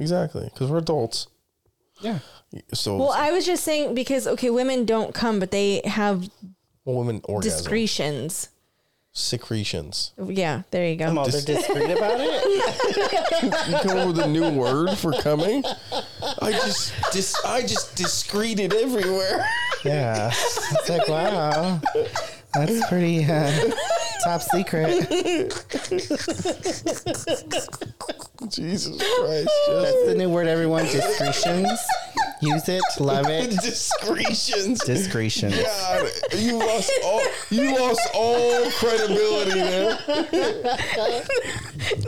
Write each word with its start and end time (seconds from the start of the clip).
exactly. 0.00 0.44
Because 0.52 0.68
we're 0.70 0.78
adults. 0.78 1.28
Yeah. 2.00 2.18
So 2.72 2.96
Well, 2.96 3.12
I 3.12 3.30
was 3.30 3.46
just 3.46 3.62
saying 3.62 3.94
because 3.94 4.26
okay, 4.26 4.50
women 4.50 4.84
don't 4.84 5.14
come, 5.14 5.38
but 5.38 5.50
they 5.52 5.82
have 5.84 6.28
women 6.84 7.20
orgasm 7.24 7.58
discretions. 7.58 8.48
secretions. 9.12 10.12
Yeah, 10.24 10.62
there 10.70 10.86
you 10.88 10.96
go. 10.96 11.06
Come 11.06 11.18
on, 11.18 11.30
they're 11.30 11.40
discreet 11.42 11.90
about 11.90 12.18
it. 12.20 13.26
You 13.70 13.76
come 13.78 13.98
up 13.98 14.06
with 14.08 14.18
a 14.18 14.26
new 14.28 14.50
word 14.50 14.96
for 14.98 15.12
coming. 15.12 15.64
I 16.42 16.52
just 16.52 16.92
dis- 17.12 17.36
I 17.44 17.62
just 17.62 17.96
discreted 17.96 18.74
everywhere. 18.74 19.44
Yeah. 19.84 20.28
It's 20.28 20.88
like, 20.88 21.08
wow. 21.08 21.80
That's 22.54 22.86
pretty 22.88 23.24
uh, 23.24 23.70
top 24.24 24.42
secret. 24.42 24.88
Jesus 28.48 28.96
Christ. 28.96 29.50
That's 29.68 30.06
the 30.06 30.14
new 30.16 30.28
word, 30.30 30.46
everyone. 30.46 30.84
Discretions. 30.86 31.78
Use 32.40 32.68
it. 32.68 32.82
Love 32.98 33.26
it. 33.28 33.50
Discretions. 33.62 34.82
Discretions. 34.84 35.56
God, 35.56 36.10
you 36.36 36.58
lost 36.58 36.90
all 37.04 37.22
you 37.50 37.78
lost 37.78 38.08
all 38.14 38.70
credibility 38.72 39.50
there. 39.52 39.98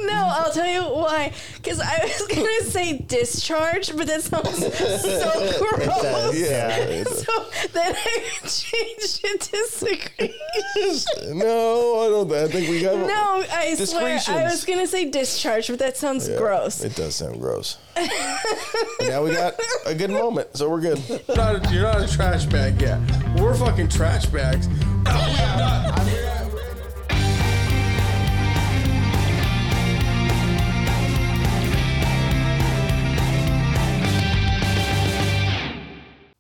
No, 0.01 0.13
I'll 0.15 0.53
tell 0.53 0.67
you 0.69 0.83
why. 0.83 1.33
Because 1.57 1.81
I 1.81 1.99
was 2.03 2.27
gonna 2.37 2.63
say 2.63 2.99
discharge, 2.99 3.95
but 3.97 4.07
that 4.07 4.23
sounds 4.23 4.59
so 4.59 5.53
gross. 5.59 6.39
Yeah. 6.39 7.05
So 7.05 7.47
then 7.73 7.95
I 7.95 8.21
changed 8.43 9.21
it 9.25 9.41
to 9.41 9.67
secretion. 9.67 11.39
No, 11.39 12.01
I 12.01 12.09
don't 12.09 12.33
I 12.33 12.49
think 12.49 12.69
we 12.69 12.81
got 12.83 12.97
No, 13.07 13.45
I 13.51 13.75
swear 13.75 14.19
I 14.29 14.45
was 14.45 14.65
gonna 14.65 14.87
say 14.87 15.11
discharge, 15.11 15.69
but 15.69 15.79
that 15.79 15.97
sounds 15.97 16.29
Yeah, 16.29 16.39
gross. 16.39 16.83
It 16.83 16.97
does 16.97 17.15
sound 17.17 17.41
gross. 17.41 17.79
now 19.03 19.23
we 19.23 19.33
got 19.33 19.55
a 19.87 19.95
good 19.95 20.11
moment, 20.23 20.57
so 20.57 20.71
we're 20.71 20.81
good. 20.81 21.01
You're 21.09 21.37
not, 21.37 21.67
a, 21.67 21.75
you're 21.75 21.83
not 21.83 22.01
a 22.01 22.07
trash 22.07 22.45
bag 22.45 22.81
yet. 22.81 23.01
We're 23.41 23.55
fucking 23.55 23.89
trash 23.89 24.27
bags. 24.27 24.69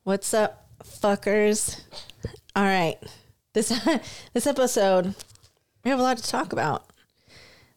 What's 0.04 0.32
up, 0.32 0.68
fuckers? 0.84 1.82
All 2.54 2.62
right, 2.62 2.98
this 3.52 3.68
this 4.32 4.46
episode 4.46 5.16
we 5.82 5.90
have 5.90 5.98
a 5.98 6.04
lot 6.04 6.18
to 6.18 6.22
talk 6.22 6.52
about. 6.52 6.86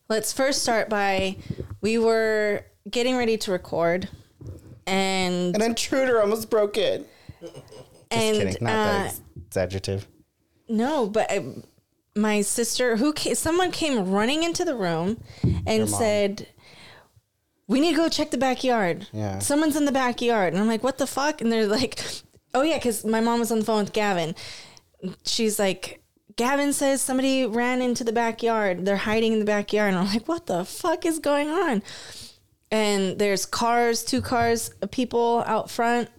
Let's 0.07 0.31
first 0.31 0.61
start 0.61 0.87
by 0.87 1.37
we 1.81 1.97
were 1.97 2.63
getting 2.91 3.17
ready 3.17 3.37
to 3.37 3.51
record, 3.51 4.07
and 4.87 5.55
An 5.55 5.61
intruder 5.61 6.21
almost 6.21 6.49
broke 6.49 6.77
it. 6.77 7.07
Just 7.41 7.55
and 8.11 8.37
kidding. 8.37 8.57
Not 8.61 8.71
uh, 8.71 8.73
that 9.03 9.19
it's 9.47 9.57
adjective. 9.57 10.07
No, 10.67 11.07
but 11.07 11.27
I, 11.29 11.45
my 12.15 12.41
sister, 12.41 12.97
who 12.97 13.13
came, 13.13 13.35
someone 13.35 13.71
came 13.71 14.09
running 14.11 14.43
into 14.43 14.65
the 14.65 14.75
room 14.75 15.21
and 15.65 15.89
said, 15.89 16.47
"We 17.67 17.79
need 17.79 17.91
to 17.91 17.97
go 17.97 18.09
check 18.09 18.31
the 18.31 18.37
backyard. 18.37 19.07
Yeah. 19.11 19.39
someone's 19.39 19.75
in 19.75 19.85
the 19.85 19.91
backyard." 19.91 20.53
And 20.53 20.61
I'm 20.61 20.67
like, 20.67 20.83
"What 20.83 20.97
the 20.97 21.07
fuck?" 21.07 21.41
And 21.41 21.51
they're 21.51 21.67
like, 21.67 22.03
"Oh 22.53 22.61
yeah," 22.61 22.77
because 22.77 23.05
my 23.05 23.21
mom 23.21 23.39
was 23.39 23.51
on 23.51 23.59
the 23.59 23.65
phone 23.65 23.83
with 23.83 23.93
Gavin. 23.93 24.35
She's 25.25 25.59
like. 25.59 26.01
Gavin 26.37 26.73
says 26.73 27.01
somebody 27.01 27.45
ran 27.45 27.81
into 27.81 28.03
the 28.03 28.11
backyard. 28.11 28.85
They're 28.85 28.97
hiding 28.97 29.31
in 29.31 29.39
the 29.39 29.45
backyard. 29.45 29.93
And 29.93 29.97
I'm 29.97 30.13
like, 30.13 30.27
what 30.27 30.47
the 30.47 30.65
fuck 30.65 31.05
is 31.05 31.19
going 31.19 31.47
on? 31.47 31.81
And 32.71 33.17
there's 33.19 33.45
cars, 33.45 34.03
two 34.03 34.21
cars, 34.21 34.71
people 34.91 35.43
out 35.45 35.69
front. 35.69 36.09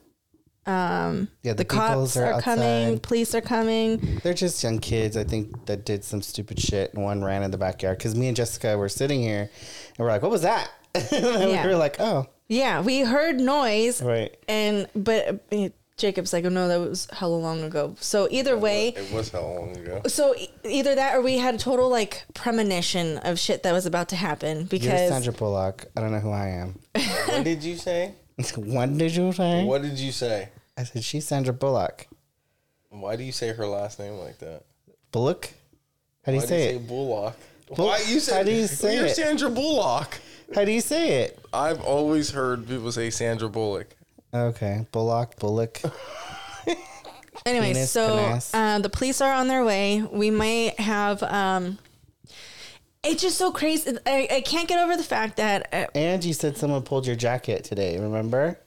Um, 0.65 1.29
Yeah, 1.43 1.53
the, 1.53 1.59
the 1.59 1.65
cops 1.65 2.17
are 2.17 2.33
are, 2.35 2.41
coming, 2.41 2.99
police 2.99 3.35
are 3.35 3.41
coming. 3.41 4.21
They're 4.23 4.35
just 4.35 4.63
young 4.65 4.79
kids, 4.79 5.17
I 5.17 5.23
think, 5.25 5.67
that 5.67 5.85
did 5.85 6.03
some 6.03 6.23
stupid 6.23 6.59
shit 6.61 6.93
and 6.95 7.03
one 7.05 7.23
ran 7.23 7.43
in 7.43 7.51
the 7.53 7.59
backyard. 7.59 7.99
Because 7.99 8.15
me 8.17 8.27
and 8.29 8.37
Jessica 8.37 8.77
were 8.77 8.89
sitting 8.89 9.21
here 9.21 9.43
and 9.51 9.99
we're 9.99 10.09
like, 10.11 10.23
what 10.23 10.31
was 10.31 10.43
that? 10.43 10.69
and 10.95 11.51
Yeah. 11.51 11.65
we 11.65 11.71
were 11.73 11.77
like, 11.79 11.97
oh, 12.01 12.27
Yeah, 12.49 12.81
we 12.81 13.01
heard 13.01 13.39
noise, 13.39 14.03
right. 14.03 14.37
and 14.49 14.89
but 14.97 15.45
uh, 15.53 15.69
Jacob's 15.97 16.33
like, 16.35 16.45
oh 16.45 16.51
no, 16.51 16.69
that 16.69 16.79
was 16.79 17.09
hella 17.11 17.37
long 17.37 17.63
ago. 17.63 17.97
So 18.01 18.29
either 18.31 18.57
way, 18.59 18.89
It 18.89 19.11
was 19.13 19.31
how 19.31 19.41
long 19.41 19.75
ago? 19.77 20.03
so 20.07 20.35
e- 20.37 20.51
either 20.65 20.95
that 20.95 21.17
or 21.17 21.23
we 21.23 21.39
had 21.39 21.55
a 21.55 21.59
total 21.59 21.89
like 21.89 22.25
premonition 22.35 23.17
of 23.19 23.39
shit 23.39 23.63
that 23.63 23.73
was 23.73 23.87
about 23.87 24.11
to 24.11 24.17
happen 24.17 24.59
You're 24.59 24.67
because 24.67 25.09
Sandra 25.09 25.33
Bullock. 25.33 25.87
I 25.97 26.03
don't 26.03 26.13
know 26.13 26.19
who 26.21 26.31
I 26.31 26.49
am. 26.49 26.79
What 27.29 27.45
did 27.45 27.65
you 27.65 27.77
say? 27.77 28.13
what 28.57 28.97
did 28.99 29.17
you 29.17 29.33
say? 29.33 29.65
What 29.65 29.81
did 29.83 29.99
you 29.99 30.13
say? 30.13 30.51
I 30.77 30.83
said, 30.85 31.03
she's 31.03 31.27
Sandra 31.27 31.55
Bullock. 31.55 32.07
Why 32.91 33.17
do 33.17 33.25
you 33.25 33.33
say 33.33 33.53
her 33.55 33.67
last 33.67 33.99
name 33.99 34.15
like 34.19 34.39
that? 34.41 34.65
Bullock? 35.13 35.55
How 36.27 36.33
do 36.33 36.37
you 36.37 36.41
Why 36.43 36.47
say 36.47 36.57
do 36.59 36.63
it? 36.69 36.73
you 36.75 36.79
say 36.81 36.87
Bullock? 36.87 37.37
Bull- 37.75 37.87
Why 37.87 37.99
you 38.07 38.21
say? 38.21 38.37
how 38.37 38.43
do 38.43 38.53
you 38.53 38.67
say 38.83 38.97
You're 38.97 39.07
it? 39.07 39.17
Sandra 39.17 39.49
Bullock. 39.49 40.19
How 40.55 40.67
do 40.67 40.73
you 40.73 40.83
say 40.83 41.23
it? 41.23 41.39
I've 41.55 41.81
always 41.83 42.31
heard 42.33 42.69
people 42.69 42.93
say 42.93 43.09
Sandra 43.09 43.49
Bullock. 43.49 43.97
Okay. 44.35 44.87
Bullock, 44.93 45.37
Bullock. 45.37 45.81
anyway, 47.47 47.73
Penis, 47.73 47.91
so 47.91 48.17
penis. 48.27 48.55
uh, 48.55 48.79
the 48.81 48.89
police 48.89 49.21
are 49.21 49.33
on 49.33 49.49
their 49.49 49.65
way. 49.65 50.03
We 50.03 50.31
might 50.31 50.79
have. 50.81 51.23
um 51.23 51.79
It's 53.05 53.23
just 53.23 53.39
so 53.39 53.53
crazy. 53.53 53.97
I, 54.07 54.29
I 54.31 54.41
can't 54.41 54.69
get 54.69 54.79
over 54.83 54.97
the 54.97 55.03
fact 55.05 55.37
that 55.37 55.69
uh, 55.73 55.87
and 55.95 56.25
you 56.25 56.33
said 56.35 56.57
someone 56.57 56.83
pulled 56.83 57.07
your 57.07 57.17
jacket 57.17 57.65
today, 57.65 57.99
remember? 57.99 58.59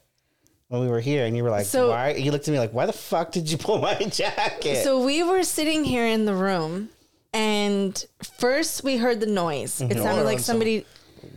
When 0.69 0.81
we 0.81 0.87
were 0.87 0.99
here 1.01 1.25
and 1.25 1.35
you 1.35 1.43
were 1.43 1.49
like, 1.49 1.65
So- 1.65 1.89
why? 1.89 2.11
You 2.13 2.31
looked 2.31 2.47
at 2.47 2.51
me 2.51 2.59
like, 2.59 2.71
why 2.73 2.85
the 2.85 2.93
fuck 2.93 3.31
did 3.31 3.49
you 3.51 3.57
pull 3.57 3.79
my 3.79 3.95
jacket? 4.11 4.83
So 4.83 5.03
we 5.03 5.23
were 5.23 5.43
sitting 5.43 5.83
here 5.83 6.05
in 6.05 6.25
the 6.25 6.35
room, 6.35 6.89
and 7.33 8.03
first 8.37 8.83
we 8.83 8.97
heard 8.97 9.19
the 9.19 9.25
noise. 9.25 9.81
It 9.81 9.97
sounded 9.97 10.23
like 10.25 10.39
somebody. 10.39 10.85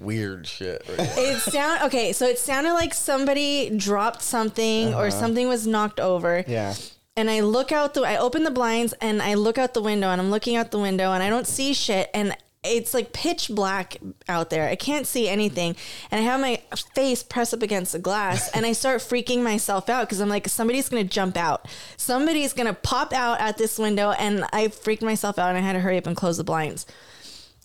Weird 0.02 0.46
shit. 0.46 0.84
Right. 0.88 1.08
It 1.16 1.38
sound 1.40 1.82
okay. 1.84 2.12
So 2.12 2.26
it 2.26 2.38
sounded 2.38 2.72
like 2.72 2.92
somebody 2.92 3.70
dropped 3.70 4.22
something 4.22 4.94
or 4.94 5.06
uh-huh. 5.06 5.10
something 5.10 5.48
was 5.48 5.66
knocked 5.66 6.00
over. 6.00 6.44
yeah. 6.46 6.74
And 7.14 7.30
I 7.30 7.40
look 7.40 7.72
out 7.72 7.94
the. 7.94 8.02
I 8.02 8.16
open 8.16 8.42
the 8.42 8.50
blinds 8.50 8.94
and 8.94 9.20
I 9.22 9.34
look 9.34 9.58
out 9.58 9.74
the 9.74 9.82
window 9.82 10.08
and 10.08 10.20
I'm 10.20 10.30
looking 10.30 10.56
out 10.56 10.70
the 10.70 10.78
window 10.78 11.12
and 11.12 11.22
I 11.22 11.30
don't 11.30 11.46
see 11.46 11.72
shit 11.74 12.10
and. 12.12 12.36
It's 12.64 12.94
like 12.94 13.12
pitch 13.12 13.50
black 13.52 13.96
out 14.28 14.50
there. 14.50 14.68
I 14.68 14.76
can't 14.76 15.04
see 15.04 15.28
anything. 15.28 15.74
And 16.12 16.20
I 16.20 16.22
have 16.22 16.40
my 16.40 16.62
face 16.94 17.24
pressed 17.24 17.52
up 17.52 17.60
against 17.60 17.90
the 17.90 17.98
glass 17.98 18.50
and 18.54 18.64
I 18.64 18.70
start 18.70 19.00
freaking 19.00 19.42
myself 19.42 19.88
out 19.88 20.06
because 20.06 20.20
I'm 20.20 20.28
like, 20.28 20.46
somebody's 20.46 20.88
going 20.88 21.02
to 21.02 21.12
jump 21.12 21.36
out. 21.36 21.66
Somebody's 21.96 22.52
going 22.52 22.69
to 22.69 22.72
pop 22.72 23.12
out 23.12 23.40
at 23.40 23.58
this 23.58 23.80
window. 23.80 24.12
And 24.12 24.44
I 24.52 24.69
freaked 24.69 25.02
myself 25.02 25.40
out 25.40 25.48
and 25.48 25.58
I 25.58 25.60
had 25.60 25.72
to 25.72 25.80
hurry 25.80 25.98
up 25.98 26.06
and 26.06 26.16
close 26.16 26.36
the 26.36 26.44
blinds. 26.44 26.86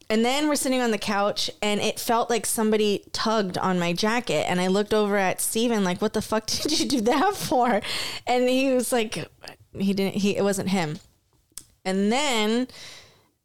And 0.10 0.24
then 0.24 0.48
we're 0.48 0.56
sitting 0.56 0.80
on 0.82 0.92
the 0.92 0.98
couch 0.98 1.52
and 1.62 1.82
it 1.82 2.00
felt 2.00 2.30
like 2.30 2.46
somebody 2.46 3.04
tugged 3.12 3.58
on 3.58 3.78
my 3.78 3.92
jacket. 3.92 4.50
And 4.50 4.62
I 4.62 4.68
looked 4.68 4.94
over 4.94 5.18
at 5.18 5.42
Steven, 5.42 5.84
like, 5.84 6.02
what 6.02 6.14
the 6.14 6.22
fuck 6.22 6.46
did 6.48 6.80
you 6.80 6.88
do 6.88 7.02
that 7.02 7.36
for? 7.36 7.82
And 8.26 8.48
he 8.48 8.72
was 8.74 8.92
like, 8.94 9.28
he 9.78 9.94
didn't, 9.94 10.16
he, 10.16 10.38
it 10.38 10.44
wasn't 10.44 10.70
him. 10.70 11.00
And 11.84 12.12
then 12.12 12.68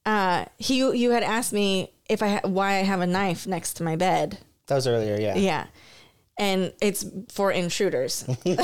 uh, 0.06 0.44
he, 0.58 0.78
you 0.78 1.10
had 1.10 1.22
asked 1.24 1.52
me 1.52 1.92
if 2.08 2.22
I, 2.22 2.28
ha- 2.28 2.48
why 2.48 2.74
I 2.74 2.82
have 2.82 3.00
a 3.00 3.06
knife 3.06 3.46
next 3.46 3.74
to 3.74 3.82
my 3.82 3.96
bed. 3.96 4.38
That 4.68 4.76
was 4.76 4.86
earlier, 4.86 5.18
yeah. 5.18 5.34
Yeah. 5.36 5.66
And 6.38 6.72
it's 6.80 7.04
for 7.28 7.52
intruders. 7.52 8.24
I'm 8.46 8.54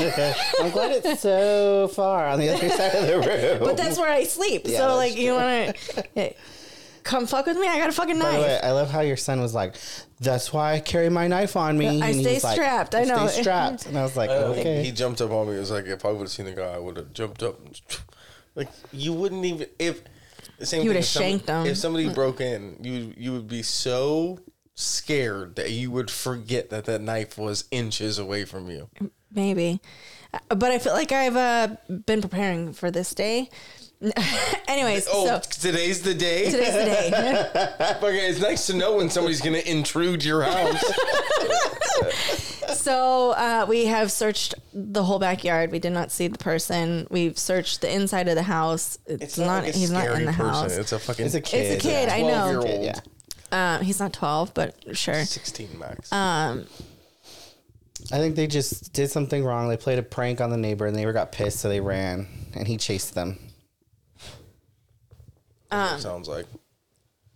glad 0.71 1.03
it's 1.03 1.21
so 1.21 1.89
far 1.89 2.27
on 2.27 2.39
the 2.39 2.49
other 2.49 2.69
side 2.69 2.95
of 2.95 3.07
the 3.07 3.17
room. 3.59 3.59
but 3.59 3.77
that's 3.77 3.97
where 3.97 4.09
I 4.09 4.23
sleep. 4.23 4.63
Yeah, 4.65 4.79
so, 4.79 4.95
like, 4.95 5.15
you 5.15 5.33
want 5.33 5.75
to 5.75 6.33
come 7.03 7.27
fuck 7.27 7.45
with 7.45 7.57
me? 7.57 7.67
I 7.67 7.77
got 7.77 7.89
a 7.89 7.91
fucking 7.91 8.19
By 8.19 8.25
the 8.25 8.31
knife. 8.37 8.41
way, 8.41 8.59
I 8.61 8.71
love 8.71 8.89
how 8.91 9.01
your 9.01 9.17
son 9.17 9.41
was 9.41 9.53
like, 9.53 9.75
"That's 10.19 10.51
why 10.53 10.73
I 10.73 10.79
carry 10.79 11.09
my 11.09 11.27
knife 11.27 11.55
on 11.55 11.77
me." 11.77 11.87
I 11.87 12.07
And 12.07 12.15
he 12.15 12.23
stay 12.23 12.33
was 12.35 12.43
like, 12.43 12.53
strapped. 12.55 12.95
I 12.95 13.03
know. 13.03 13.27
Stay 13.27 13.41
strapped, 13.41 13.85
and 13.85 13.97
I 13.97 14.03
was 14.03 14.15
like, 14.17 14.29
Uh, 14.29 14.53
"Okay." 14.57 14.83
He 14.83 14.91
jumped 14.91 15.21
up 15.21 15.31
on 15.31 15.47
me. 15.47 15.55
It 15.55 15.59
was 15.59 15.71
like 15.71 15.85
if 15.85 16.05
I 16.05 16.09
would 16.11 16.21
have 16.21 16.29
seen 16.31 16.45
the 16.45 16.53
guy, 16.53 16.73
I 16.73 16.77
would 16.79 16.97
have 16.97 17.13
jumped 17.13 17.43
up. 17.43 17.59
Like 18.55 18.69
you 18.91 19.13
wouldn't 19.13 19.45
even 19.45 19.67
if 19.77 20.01
the 20.57 20.65
same. 20.65 20.81
You 20.81 20.89
would've 20.89 21.01
if 21.01 21.05
somebody- 21.05 21.31
shanked 21.33 21.47
him. 21.49 21.65
If 21.67 21.77
somebody 21.77 22.09
broke 22.13 22.41
in, 22.41 22.77
you 22.81 23.13
you 23.15 23.31
would 23.31 23.47
be 23.47 23.61
so 23.61 24.39
scared 24.75 25.55
that 25.55 25.71
you 25.71 25.91
would 25.91 26.09
forget 26.09 26.69
that 26.71 26.85
that 26.85 26.99
knife 26.99 27.37
was 27.37 27.65
inches 27.71 28.17
away 28.17 28.45
from 28.45 28.69
you. 28.69 28.89
Maybe. 29.31 29.79
Uh, 30.33 30.55
But 30.55 30.71
I 30.71 30.79
feel 30.79 30.93
like 30.93 31.11
I've 31.11 31.35
uh, 31.37 31.75
been 32.05 32.21
preparing 32.21 32.73
for 32.73 32.89
this 32.91 33.13
day. 33.13 33.49
Anyways, 34.67 35.07
Oh, 35.11 35.25
so 35.25 35.39
today's 35.39 36.01
the 36.01 36.13
day. 36.13 36.49
today's 36.49 36.73
the 36.73 36.85
day. 36.85 37.95
Okay, 38.07 38.29
it's 38.29 38.39
nice 38.39 38.65
to 38.67 38.73
know 38.75 38.95
when 38.97 39.09
somebody's 39.09 39.41
gonna 39.41 39.57
intrude 39.59 40.23
your 40.23 40.41
house. 40.43 40.81
so 42.77 43.31
uh, 43.31 43.65
we 43.67 43.85
have 43.85 44.09
searched 44.11 44.55
the 44.73 45.03
whole 45.03 45.19
backyard. 45.19 45.71
We 45.71 45.79
did 45.79 45.91
not 45.91 46.11
see 46.11 46.27
the 46.29 46.37
person. 46.37 47.07
We've 47.09 47.37
searched 47.37 47.81
the 47.81 47.93
inside 47.93 48.29
of 48.29 48.35
the 48.35 48.43
house. 48.43 48.97
It's, 49.05 49.37
not. 49.37 49.63
like 49.63 49.75
a 49.75 49.77
he's 49.77 49.91
not 49.91 50.05
scary 50.05 50.19
in 50.21 50.25
the 50.27 50.31
person. 50.31 50.45
house. 50.47 50.77
It's 50.77 50.91
a 50.93 50.99
fucking. 50.99 51.25
It's 51.25 51.35
a 51.35 51.41
kid. 51.41 51.73
It's 51.73 51.85
a 51.85 51.87
kid. 51.87 52.07
I 52.09 52.21
know. 52.21 52.61
12-year-old. 52.63 52.85
Yeah. 52.85 52.99
Uh, 53.51 53.79
he's 53.79 53.99
not 53.99 54.13
twelve, 54.13 54.53
but 54.53 54.75
sure. 54.95 55.25
Sixteen 55.25 55.77
max. 55.77 56.11
Uh, 56.13 56.63
I 58.13 58.17
think 58.17 58.35
they 58.35 58.47
just 58.47 58.93
did 58.93 59.11
something 59.11 59.43
wrong. 59.43 59.67
They 59.67 59.75
played 59.77 59.99
a 59.99 60.03
prank 60.03 60.39
on 60.39 60.51
the 60.51 60.57
neighbor, 60.57 60.85
and 60.85 60.95
the 60.95 60.99
neighbor 60.99 61.11
got 61.13 61.31
pissed, 61.33 61.59
so 61.59 61.67
they 61.67 61.81
ran, 61.81 62.27
and 62.53 62.65
he 62.67 62.77
chased 62.77 63.13
them. 63.13 63.37
Sounds 65.71 66.27
like. 66.27 66.45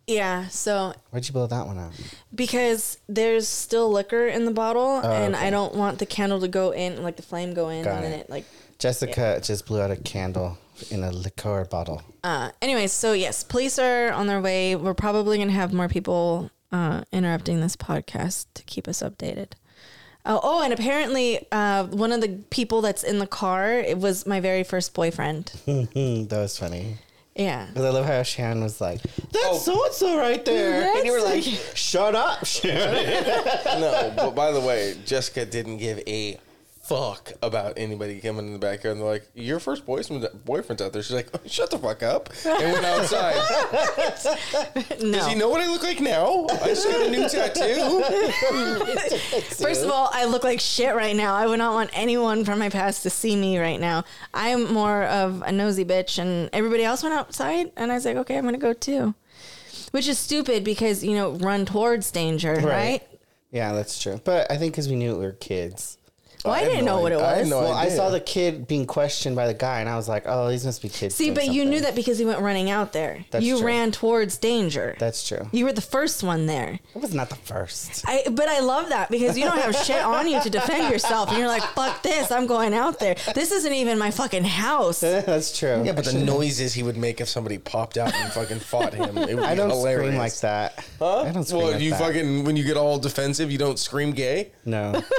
Yeah, 0.06 0.48
so 0.50 0.94
Why'd 1.12 1.26
you 1.28 1.32
blow 1.34 1.48
that 1.48 1.66
one 1.66 1.80
out? 1.80 1.94
because 2.36 2.98
there's 3.08 3.48
still 3.48 3.90
liquor 3.90 4.28
in 4.28 4.44
the 4.44 4.52
bottle, 4.52 4.98
and 4.98 5.34
Oh, 5.34 5.38
okay. 5.38 5.48
I 5.48 5.50
don't 5.50 5.76
want 5.76 6.00
the 6.00 6.06
candle 6.06 6.42
to 6.42 6.50
go 6.50 6.72
in, 6.72 6.94
and 6.94 7.04
like 7.04 7.16
the 7.16 7.22
flame 7.24 7.54
go 7.54 7.70
in, 7.70 7.86
Got 7.86 8.04
and 8.04 8.14
it. 8.14 8.22
it 8.22 8.30
like. 8.30 8.46
Jessica 8.80 9.40
just 9.42 9.66
blew 9.66 9.82
out 9.82 9.92
a 9.92 9.96
candle 9.96 10.58
in 10.92 11.04
a 11.06 11.12
liqueur 11.12 11.64
bottle. 11.64 12.02
Uh, 12.22 12.52
anyways, 12.62 12.92
so 12.92 13.14
yes, 13.14 13.46
police 13.46 13.80
are 13.80 14.12
on 14.12 14.28
their 14.28 14.42
way. 14.42 14.76
We're 14.76 14.94
probably 14.94 15.38
gonna 15.38 15.52
have 15.54 15.72
more 15.72 15.88
people 15.88 16.52
uh, 16.74 17.04
interrupting 17.14 17.62
this 17.62 17.78
podcast 17.78 18.48
to 18.56 18.64
keep 18.64 18.90
us 18.90 19.02
updated. 19.02 19.54
Oh, 20.26 20.40
oh, 20.44 20.64
and 20.64 20.74
apparently, 20.74 21.48
uh, 21.52 21.86
one 21.86 22.12
of 22.12 22.20
the 22.20 22.40
people 22.50 22.82
that's 22.82 23.04
in 23.04 23.20
the 23.20 23.28
car 23.28 23.72
it 23.72 24.00
was 24.00 24.26
my 24.26 24.42
very 24.42 24.64
first 24.66 24.94
boyfriend. 24.94 25.54
That 25.66 26.28
was 26.32 26.58
funny. 26.58 26.98
Yeah. 27.36 27.66
Because 27.68 27.86
I 27.86 27.90
love 27.90 28.06
how 28.06 28.22
Shannon 28.24 28.64
was 28.64 28.80
like, 28.80 29.02
"That's 29.02 29.46
oh. 29.46 29.58
so 29.58 29.86
and 29.86 29.94
so 29.94 30.18
right 30.18 30.44
there," 30.46 30.96
and 30.96 31.06
you 31.06 31.12
were 31.12 31.22
like, 31.22 31.44
"Shut 31.74 32.16
up, 32.16 32.46
Shannon." 32.46 33.24
No, 33.80 34.14
but 34.16 34.36
by 34.36 34.52
the 34.52 34.60
way, 34.62 34.96
Jessica 35.06 35.46
didn't 35.46 35.78
give 35.78 36.00
a 36.08 36.38
fuck 36.84 37.32
about 37.42 37.74
anybody 37.78 38.20
coming 38.20 38.46
in 38.46 38.54
the 38.54 38.60
backyard. 38.60 38.98
And 38.98 39.02
they're 39.02 39.14
like, 39.14 39.28
"Your 39.34 39.60
first 39.60 39.86
boyfriend, 39.86 40.28
boyfriend's 40.46 40.82
out 40.82 40.92
there." 40.92 41.02
She's 41.02 41.16
like, 41.16 41.30
oh, 41.34 41.40
"Shut 41.48 41.72
the 41.72 41.80
fuck 41.80 42.04
up!" 42.04 42.30
And 42.46 42.74
went 42.74 42.86
outside. 42.86 43.36
No. 45.02 45.12
Does 45.18 45.28
he 45.28 45.36
know 45.36 45.50
what 45.50 45.62
I 45.62 45.68
look 45.68 45.82
like 45.82 46.02
now? 46.02 46.46
I 46.50 46.68
just 46.68 46.88
got 46.88 47.08
a 47.08 47.10
new 47.10 47.28
tattoo. 47.30 48.04
First 49.64 49.84
of 49.84 49.92
all, 49.92 50.10
I 50.12 50.26
look 50.26 50.44
like 50.44 50.60
shit 50.60 50.94
right 50.94 51.16
now. 51.16 51.36
I 51.36 51.48
would 51.48 51.60
not 51.60 51.74
want 51.74 51.90
anyone 51.94 52.44
from 52.44 52.60
my 52.60 52.70
past 52.70 53.04
to 53.04 53.10
see 53.10 53.36
me 53.36 53.58
right 53.58 53.80
now. 53.80 54.04
I'm 54.34 54.72
more 54.74 55.06
of 55.06 55.42
a 55.42 55.52
nosy 55.52 55.86
bitch, 55.86 56.20
and 56.20 56.50
everybody 56.52 56.84
else 56.84 57.02
went 57.02 57.16
outside, 57.16 57.72
and 57.78 57.92
I 57.92 57.96
was 57.96 58.06
like, 58.06 58.18
okay, 58.18 58.38
I'm 58.38 58.44
gonna 58.44 58.58
go 58.58 58.74
too. 58.74 59.16
Which 59.92 60.08
is 60.08 60.20
stupid 60.20 60.64
because 60.64 61.04
you 61.04 61.16
know, 61.16 61.32
run 61.34 61.66
towards 61.66 62.12
danger, 62.12 62.56
right? 62.56 63.02
Yeah, 63.52 63.72
that's 63.72 64.02
true. 64.02 64.20
But 64.24 64.52
I 64.52 64.58
think 64.58 64.74
because 64.74 64.90
we 64.90 64.96
knew 64.96 65.16
we 65.16 65.26
were 65.26 65.32
kids. 65.34 65.98
Well, 66.44 66.54
I, 66.54 66.60
had 66.60 66.70
didn't 66.70 66.86
know 66.86 67.00
what 67.00 67.12
it 67.12 67.16
idea. 67.16 67.28
I 67.28 67.32
had 67.32 67.40
was. 67.42 67.50
no 67.50 67.60
well, 67.62 67.72
I 67.74 67.90
saw 67.90 68.10
the 68.10 68.20
kid 68.20 68.68
being 68.68 68.86
questioned 68.86 69.36
by 69.36 69.48
the 69.48 69.54
guy, 69.54 69.80
and 69.80 69.90
I 69.90 69.96
was 69.96 70.10
like, 70.10 70.24
"Oh, 70.26 70.50
these 70.50 70.66
must 70.66 70.82
be 70.82 70.90
kids." 70.90 71.16
See, 71.16 71.26
doing 71.26 71.36
but 71.36 71.46
you 71.46 71.52
something. 71.52 71.70
knew 71.70 71.82
that 71.82 71.96
because 71.96 72.18
he 72.18 72.26
went 72.26 72.40
running 72.40 72.70
out 72.70 72.92
there. 72.94 73.24
That's 73.32 73.46
you 73.46 73.58
true. 73.58 73.66
ran 73.68 73.92
towards 73.92 74.38
danger. 74.38 74.96
That's 75.00 75.28
true. 75.28 75.48
you 75.52 75.66
were 75.66 75.74
the 75.74 75.82
first 75.82 76.24
one 76.24 76.46
there. 76.46 76.80
It 76.96 77.02
was 77.02 77.14
not 77.14 77.30
the 77.30 77.36
first. 77.36 78.04
I, 78.08 78.24
but 78.32 78.48
I 78.50 78.60
love 78.60 78.90
that 78.90 79.10
because 79.10 79.38
you 79.38 79.46
don't 79.46 79.58
have 79.58 79.76
shit 79.76 80.04
on 80.04 80.28
you 80.28 80.42
to 80.42 80.50
defend 80.50 80.92
yourself, 80.92 81.30
and 81.30 81.38
you're 81.38 81.48
like, 81.48 81.64
"Fuck 81.64 82.04
this! 82.04 82.32
I'm 82.32 82.46
going 82.46 82.74
out 82.74 83.00
there. 83.00 83.16
This 83.34 83.52
isn't 83.52 83.74
even 83.74 83.98
my 83.98 84.12
fucking 84.12 84.44
house." 84.44 85.00
that's 85.02 85.58
true. 85.58 85.82
Yeah, 85.86 85.94
but 85.94 86.06
the 86.06 86.14
noises 86.26 86.74
he 86.74 86.84
would 86.84 86.98
make 86.98 87.22
if 87.22 87.30
somebody 87.30 87.58
popped 87.58 87.98
out 87.98 88.14
and 88.14 88.32
fucking 88.34 88.60
fought 88.60 88.94
him, 88.94 89.18
it 89.18 89.36
would 89.36 89.44
I 89.46 89.52
be 89.52 89.58
don't 89.58 89.70
hilarious. 89.70 90.08
scream 90.08 90.18
like 90.18 90.36
that. 90.40 90.86
Huh? 91.00 91.22
I 91.22 91.32
don't 91.32 91.44
scream 91.46 91.62
well, 91.64 91.72
like 91.72 91.82
you 91.82 91.92
that. 91.92 92.00
fucking 92.00 92.44
when 92.44 92.56
you 92.58 92.64
get 92.64 92.76
all 92.78 93.00
defensive, 93.00 93.52
you 93.52 93.58
don't 93.58 93.80
scream 93.80 94.12
gay. 94.12 94.52
no. 94.66 95.02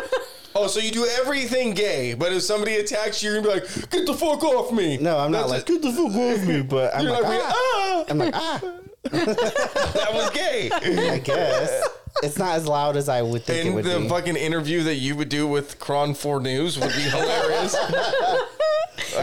Oh, 0.56 0.66
so 0.68 0.78
you 0.80 0.90
do 0.92 1.04
everything 1.20 1.74
gay, 1.74 2.14
but 2.14 2.32
if 2.32 2.42
somebody 2.42 2.76
attacks 2.76 3.22
you, 3.22 3.30
you're 3.32 3.42
gonna 3.42 3.54
be 3.56 3.60
like, 3.60 3.90
"Get 3.90 4.06
the 4.06 4.14
fuck 4.14 4.42
off 4.44 4.70
me!" 4.72 4.96
No, 4.98 5.18
I'm 5.18 5.32
not 5.32 5.48
That's 5.48 5.50
like 5.50 5.66
get 5.66 5.82
the 5.82 5.90
fuck 5.92 6.14
off 6.14 6.46
me, 6.46 6.62
but 6.62 6.94
I'm 6.94 7.02
You're 7.02 7.12
like, 7.12 7.24
like, 7.24 7.40
ah. 7.42 7.52
ah, 7.54 8.04
I'm 8.08 8.18
like 8.18 8.34
ah. 8.36 8.60
that 9.10 10.10
was 10.14 10.30
gay. 10.30 10.70
I 10.72 11.18
guess 11.18 11.88
it's 12.22 12.38
not 12.38 12.54
as 12.56 12.66
loud 12.66 12.96
as 12.96 13.08
I 13.08 13.20
would 13.22 13.42
think 13.42 13.58
it 13.58 13.66
And 13.66 13.74
would 13.74 13.84
the 13.84 13.98
be. 14.00 14.08
fucking 14.08 14.36
interview 14.36 14.82
that 14.84 14.94
you 14.94 15.16
would 15.16 15.28
do 15.28 15.46
with 15.46 15.78
KRON 15.78 16.16
4 16.16 16.40
News 16.40 16.78
would 16.78 16.88
be 16.92 17.02
hilarious. 17.02 17.76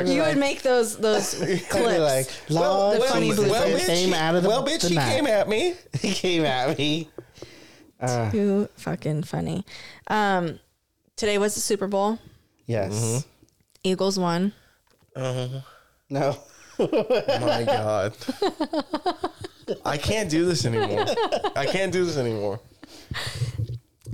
You 0.05 0.21
would 0.21 0.37
make 0.37 0.61
those 0.61 0.97
those 0.97 1.33
I'd 1.41 1.47
be 1.47 1.57
clips. 1.59 1.99
like, 1.99 2.27
well, 2.49 2.89
Lord 2.89 3.01
the 3.01 3.05
funny 3.05 3.27
Jesus, 3.29 3.43
blue 3.43 3.51
well, 3.51 3.67
it 3.67 3.81
bitch, 3.81 3.85
came 3.87 4.09
he- 4.09 4.15
out 4.15 4.35
of 4.35 4.43
the, 4.43 4.49
well, 4.49 4.65
bitch, 4.65 4.81
the 4.81 4.89
he 4.89 4.95
night. 4.95 5.15
came 5.15 5.27
at 5.27 5.49
me. 5.49 5.75
he 6.01 6.13
came 6.13 6.43
at 6.45 6.77
me. 6.77 7.09
Too 8.31 8.67
fucking 8.77 9.23
funny. 9.23 9.65
Um, 10.07 10.59
today 11.21 11.37
was 11.37 11.53
the 11.53 11.61
Super 11.61 11.87
Bowl. 11.87 12.17
Yes. 12.65 12.93
Mm-hmm. 12.93 13.27
Eagles 13.83 14.17
won. 14.17 14.53
No. 15.15 16.35
My 16.79 17.63
God. 17.63 18.13
I 19.85 19.97
can't 19.97 20.31
do 20.31 20.45
this 20.45 20.65
anymore. 20.65 21.05
I 21.55 21.67
can't 21.67 21.93
do 21.93 22.03
this 22.05 22.17
anymore. 22.17 22.59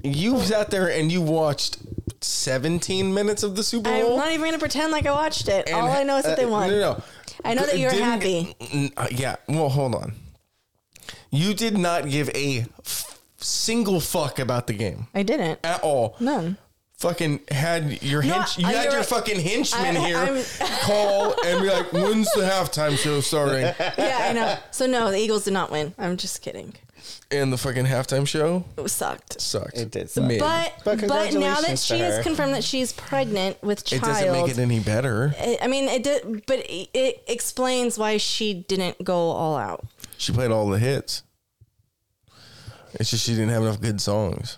You 0.04 0.40
sat 0.42 0.70
there 0.70 0.90
and 0.92 1.10
you 1.10 1.22
watched 1.22 1.78
17 2.22 3.14
minutes 3.14 3.42
of 3.44 3.56
the 3.56 3.64
Super 3.64 3.90
Bowl. 3.90 3.94
I'm 4.00 4.06
Bowl. 4.08 4.18
not 4.18 4.32
even 4.34 4.46
gonna 4.46 4.60
pretend 4.60 4.92
like 4.92 5.06
I 5.06 5.12
watched 5.12 5.48
it. 5.48 5.68
And- 5.70 5.78
All 5.78 5.90
I 5.90 6.04
know 6.04 6.18
is 6.18 6.26
that 6.26 6.36
they 6.38 6.44
uh, 6.44 6.50
won. 6.50 6.70
No, 6.70 6.76
no, 6.76 6.94
no. 6.94 7.04
I 7.46 7.54
know 7.54 7.66
that 7.66 7.78
you 7.80 7.86
were 7.86 7.92
Didn't- 7.92 8.06
happy. 8.06 8.56
N- 8.74 8.92
uh, 8.98 9.08
yeah. 9.12 9.38
Well, 9.48 9.70
hold 9.70 9.96
on. 9.96 10.14
You 11.32 11.54
did 11.54 11.78
not 11.78 12.10
give 12.10 12.30
a 12.36 12.66
f- 12.86 13.20
single 13.38 14.02
fuck 14.02 14.40
about 14.40 14.68
the 14.68 14.74
game 14.74 15.08
I 15.16 15.24
didn't. 15.24 15.60
at 15.64 15.82
all. 15.84 16.18
None. 16.20 16.58
Fucking 16.98 17.42
had 17.52 18.02
your 18.02 18.24
No, 18.24 18.44
you 18.58 18.66
had 18.66 18.92
your 18.92 19.04
fucking 19.04 19.40
henchman 19.40 19.98
I- 19.98 20.08
here 20.08 20.18
I'm- 20.18 20.44
call 20.82 21.36
and 21.46 21.62
be 21.62 21.70
like, 21.70 21.94
"When's 21.94 22.32
the 22.34 22.42
halftime 22.42 22.98
show 22.98 23.22
starting?" 23.22 23.62
Yeah, 23.98 24.28
I 24.30 24.34
know. 24.34 24.58
So 24.72 24.88
no, 24.88 25.12
the 25.12 25.18
Eagles 25.20 25.44
did 25.44 25.54
not 25.54 25.72
win. 25.72 25.94
I'm 26.00 26.18
just 26.18 26.42
kidding. 26.42 26.74
And 27.30 27.54
the 27.54 27.58
fucking 27.58 27.86
halftime 27.86 28.28
show 28.28 28.66
It 28.78 28.90
sucked. 28.90 29.40
sucked. 29.40 29.78
It 29.78 29.92
did 29.92 30.10
suck. 30.10 30.24
Mid. 30.24 30.40
But 30.40 30.74
But 30.84 31.08
but, 31.08 31.34
now 31.36 31.62
that 31.62 31.78
she 31.78 32.00
has 32.00 32.24
confirmed 32.24 32.54
that 32.56 32.64
she's 32.64 32.94
pregnant 32.94 33.62
with 33.62 33.86
child, 33.86 34.02
it 34.02 34.06
doesn't 34.08 34.32
make 34.32 34.50
it 34.50 34.58
any 34.58 34.80
better. 34.80 35.36
I 35.40 35.60
I 35.62 35.68
mean, 35.68 35.90
it 35.90 36.04
did, 36.04 36.46
but 36.48 36.60
it, 36.60 36.90
it 36.96 37.24
explains 37.28 38.00
why 38.00 38.18
she 38.18 38.54
didn't 38.56 39.04
go 39.04 39.16
all 39.16 39.56
out. 39.56 39.86
She 40.18 40.32
played 40.32 40.50
all 40.52 40.68
the 40.68 40.80
hits. 40.80 41.22
It's 42.94 43.12
just 43.12 43.24
she 43.26 43.34
didn't 43.34 43.50
have 43.50 43.62
enough 43.62 43.80
good 43.82 44.02
songs. 44.02 44.58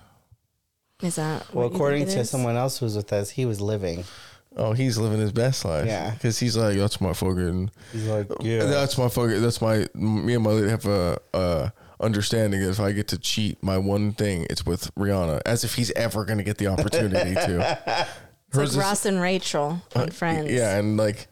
Is 1.01 1.15
that 1.15 1.53
Well, 1.53 1.67
according 1.67 2.07
to 2.07 2.19
is? 2.19 2.29
someone 2.29 2.55
else 2.55 2.79
who 2.79 2.85
was 2.85 2.95
with 2.95 3.11
us, 3.13 3.29
he 3.31 3.45
was 3.45 3.61
living. 3.61 4.03
Oh, 4.57 4.73
he's 4.73 4.97
living 4.97 5.19
his 5.19 5.31
best 5.31 5.63
life. 5.63 5.85
Yeah. 5.85 6.11
because 6.11 6.39
he's 6.39 6.57
like, 6.57 6.75
that's 6.77 6.99
my 6.99 7.13
fucking. 7.13 7.71
He's 7.93 8.07
like, 8.07 8.27
yeah. 8.41 8.65
That's 8.65 8.97
my 8.97 9.07
fucking. 9.07 9.41
That's 9.41 9.61
my. 9.61 9.85
Me 9.93 10.33
and 10.33 10.43
my 10.43 10.49
lady 10.51 10.69
have 10.69 10.85
a, 10.85 11.17
a 11.33 11.71
understanding 12.01 12.59
that 12.61 12.69
if 12.69 12.79
I 12.79 12.91
get 12.91 13.07
to 13.09 13.17
cheat, 13.17 13.61
my 13.63 13.77
one 13.77 14.11
thing 14.13 14.47
it's 14.49 14.65
with 14.65 14.93
Rihanna, 14.95 15.41
as 15.45 15.63
if 15.63 15.75
he's 15.75 15.91
ever 15.91 16.25
going 16.25 16.39
to 16.39 16.43
get 16.43 16.57
the 16.57 16.67
opportunity 16.67 17.35
to. 17.35 17.77
It's 18.51 18.55
like 18.57 18.61
Hers 18.65 18.71
is- 18.71 18.77
Ross 18.77 19.05
and 19.05 19.21
Rachel 19.21 19.79
on 19.95 20.09
Friends. 20.09 20.51
Yeah, 20.51 20.75
and 20.77 20.97
like 20.97 21.27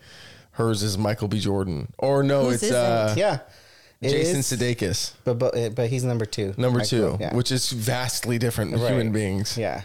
hers 0.51 0.83
is 0.83 0.99
Michael 0.99 1.27
B. 1.27 1.39
Jordan, 1.39 1.91
or 1.97 2.21
no, 2.21 2.43
Whose 2.45 2.61
it's 2.61 2.71
uh, 2.71 3.15
yeah. 3.17 3.39
It 4.01 4.09
Jason 4.09 4.39
is, 4.39 4.45
Sudeikis, 4.51 5.13
but, 5.23 5.39
but 5.39 5.55
eh, 5.57 5.69
but 5.69 5.89
he's 5.89 6.03
number 6.03 6.25
two. 6.25 6.53
number 6.57 6.79
Michael, 6.79 7.17
two, 7.17 7.17
yeah. 7.19 7.35
which 7.35 7.51
is 7.51 7.71
vastly 7.71 8.37
different 8.37 8.73
Right. 8.73 8.89
human 8.91 9.11
beings. 9.11 9.57
yeah. 9.57 9.81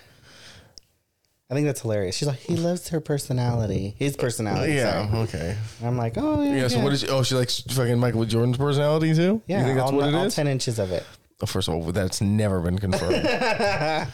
I 1.51 1.55
think 1.55 1.67
that's 1.67 1.83
hilarious. 1.83 2.17
She's 2.17 2.29
like, 2.29 2.39
he 2.39 2.57
loves 2.57 2.89
her 2.89 3.01
personality, 3.01 3.95
his 3.99 4.17
personality. 4.17 4.73
Yeah. 4.73 5.07
sorry. 5.11 5.23
Okay. 5.25 5.57
And 5.81 5.89
I'm 5.89 5.99
like, 5.99 6.15
oh 6.17 6.43
yeah. 6.43 6.57
Yeah. 6.63 6.69
So 6.69 6.81
what 6.81 6.93
is? 6.95 7.05
Oh, 7.05 7.23
she 7.23 7.35
likes 7.35 7.61
fucking 7.61 7.99
Michael 7.99 8.25
Jordan's 8.25 8.57
personality 8.57 9.15
too. 9.15 9.43
Yeah, 9.47 9.59
You 9.61 9.65
think 9.67 9.79
that's 9.79 9.91
all, 9.91 9.97
what 9.99 10.09
it 10.09 10.15
all 10.15 10.25
is? 10.25 10.35
ten 10.35 10.47
inches 10.49 10.79
of 10.79 10.93
it. 10.93 11.05
Oh, 11.43 11.47
First 11.47 11.69
of 11.69 11.75
all, 11.75 11.83
that's 11.93 12.21
never 12.23 12.61
been 12.61 12.79
confirmed. 12.79 13.27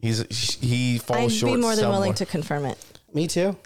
He's 0.00 0.58
he 0.60 0.98
falls 0.98 1.32
I'd 1.32 1.38
short. 1.38 1.54
be 1.54 1.60
more 1.62 1.74
than 1.76 1.88
willing 1.88 2.12
to 2.14 2.26
confirm 2.26 2.66
it. 2.66 2.78
Me 3.14 3.26
too. 3.26 3.56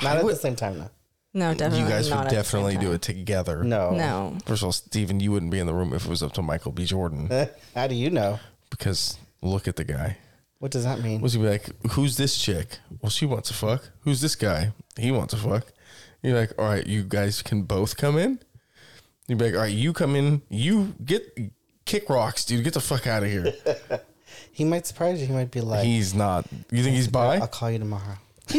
Not 0.00 0.14
I 0.14 0.16
at 0.18 0.24
would- 0.24 0.34
the 0.34 0.38
same 0.38 0.54
time 0.56 0.78
though. 0.78 0.90
No, 1.34 1.52
definitely. 1.52 1.80
You 1.80 1.88
guys 1.88 2.08
not 2.08 2.18
would 2.18 2.26
at 2.26 2.30
the 2.30 2.44
same 2.44 2.62
definitely 2.62 2.76
do 2.78 2.92
it 2.92 3.02
together. 3.02 3.64
No. 3.64 3.90
No. 3.90 4.38
First 4.46 4.62
of 4.62 4.66
all, 4.66 4.72
Steven, 4.72 5.18
you 5.18 5.32
wouldn't 5.32 5.50
be 5.50 5.58
in 5.58 5.66
the 5.66 5.74
room 5.74 5.92
if 5.92 6.04
it 6.04 6.08
was 6.08 6.22
up 6.22 6.32
to 6.34 6.42
Michael 6.42 6.70
B. 6.72 6.84
Jordan 6.84 7.28
How 7.74 7.86
do 7.88 7.94
you 7.94 8.08
know? 8.10 8.38
because 8.70 9.18
look 9.42 9.68
at 9.68 9.76
the 9.76 9.84
guy. 9.84 10.16
What 10.60 10.70
does 10.70 10.84
that 10.84 11.00
mean? 11.00 11.20
Was 11.20 11.34
he 11.34 11.40
be 11.40 11.48
like, 11.48 11.68
who's 11.92 12.16
this 12.16 12.38
chick? 12.38 12.78
Well, 13.02 13.10
she 13.10 13.26
wants 13.26 13.48
to 13.48 13.54
fuck. 13.54 13.90
Who's 14.00 14.20
this 14.20 14.34
guy? 14.36 14.72
He 14.96 15.10
wants 15.10 15.34
to 15.34 15.40
fuck. 15.40 15.66
You're 16.22 16.38
like, 16.38 16.52
all 16.58 16.64
right, 16.66 16.86
you 16.86 17.02
guys 17.02 17.42
can 17.42 17.62
both 17.62 17.96
come 17.96 18.16
in. 18.16 18.38
You'd 19.28 19.38
be 19.38 19.46
like, 19.46 19.54
all 19.54 19.60
right, 19.60 19.72
you 19.74 19.92
come 19.92 20.16
in. 20.16 20.40
You 20.48 20.94
get 21.04 21.36
kick 21.84 22.08
rocks, 22.08 22.44
dude. 22.44 22.64
Get 22.64 22.74
the 22.74 22.80
fuck 22.80 23.06
out 23.06 23.22
of 23.24 23.28
here. 23.28 23.52
He 24.52 24.64
might 24.64 24.86
surprise 24.86 25.20
you. 25.20 25.26
He 25.26 25.32
might 25.32 25.50
be 25.50 25.60
like, 25.60 25.84
He's 25.84 26.14
not. 26.14 26.46
You 26.70 26.82
think 26.84 26.94
he's 26.94 27.08
by 27.08 27.38
I'll 27.38 27.48
call 27.48 27.70
you 27.72 27.78
tomorrow. 27.80 28.18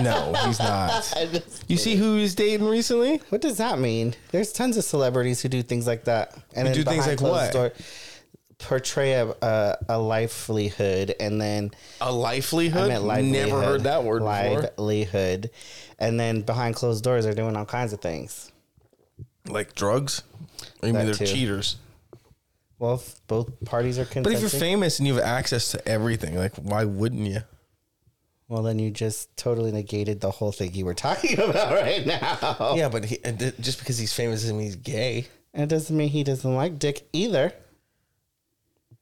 No, 0.00 0.32
he's 0.44 0.58
not. 0.58 1.14
You 1.68 1.76
see 1.76 1.96
who 1.96 2.16
he's 2.16 2.34
dating 2.34 2.66
recently? 2.66 3.20
What 3.30 3.40
does 3.40 3.56
that 3.58 3.78
mean? 3.78 4.14
There's 4.30 4.52
tons 4.52 4.76
of 4.76 4.84
celebrities 4.84 5.40
who 5.40 5.48
do 5.48 5.62
things 5.62 5.86
like 5.86 6.04
that, 6.04 6.36
and 6.54 6.66
then 6.66 6.74
do 6.74 6.84
things 6.84 7.06
like 7.06 7.20
what? 7.20 7.52
door, 7.52 7.72
portray 8.58 9.12
a, 9.12 9.28
a 9.42 9.76
a 9.88 9.98
livelihood, 9.98 11.14
and 11.20 11.40
then 11.40 11.70
A 12.00 12.12
livelihood? 12.12 12.88
meant 12.88 13.04
livelihood. 13.04 13.48
Never 13.48 13.62
heard 13.62 13.82
that 13.84 14.04
word 14.04 14.20
before. 14.20 14.28
Livelihood, 14.78 15.50
and 15.98 16.18
then 16.20 16.42
behind 16.42 16.74
closed 16.74 17.02
doors, 17.04 17.24
they're 17.24 17.34
doing 17.34 17.56
all 17.56 17.64
kinds 17.66 17.92
of 17.92 18.00
things. 18.00 18.52
Like 19.48 19.74
drugs? 19.74 20.22
Or 20.82 20.88
you 20.88 20.94
mean 20.94 21.06
That 21.06 21.16
they're 21.18 21.26
too. 21.26 21.32
cheaters? 21.34 21.76
Well, 22.78 22.94
if 22.96 23.26
both 23.26 23.64
parties 23.64 23.98
are 23.98 24.04
But 24.22 24.32
if 24.32 24.40
you're 24.40 24.50
famous 24.50 24.98
and 24.98 25.06
you 25.06 25.14
have 25.14 25.24
access 25.24 25.70
to 25.70 25.88
everything, 25.88 26.36
like 26.36 26.54
why 26.56 26.84
wouldn't 26.84 27.26
you? 27.28 27.40
Well, 28.54 28.62
then 28.62 28.78
you 28.78 28.92
just 28.92 29.36
totally 29.36 29.72
negated 29.72 30.20
the 30.20 30.30
whole 30.30 30.52
thing 30.52 30.72
you 30.74 30.84
were 30.84 30.94
talking 31.08 31.34
about 31.40 31.72
right 31.72 32.06
now. 32.06 32.74
Yeah, 32.76 32.88
but 32.88 33.04
he, 33.04 33.18
just 33.58 33.80
because 33.80 33.98
he's 33.98 34.12
famous 34.12 34.42
doesn't 34.42 34.56
mean 34.56 34.66
he's 34.66 34.76
gay. 34.76 35.26
And 35.52 35.64
it 35.64 35.68
doesn't 35.68 35.96
mean 35.96 36.08
he 36.08 36.22
doesn't 36.22 36.54
like 36.54 36.78
dick 36.78 37.08
either. 37.12 37.52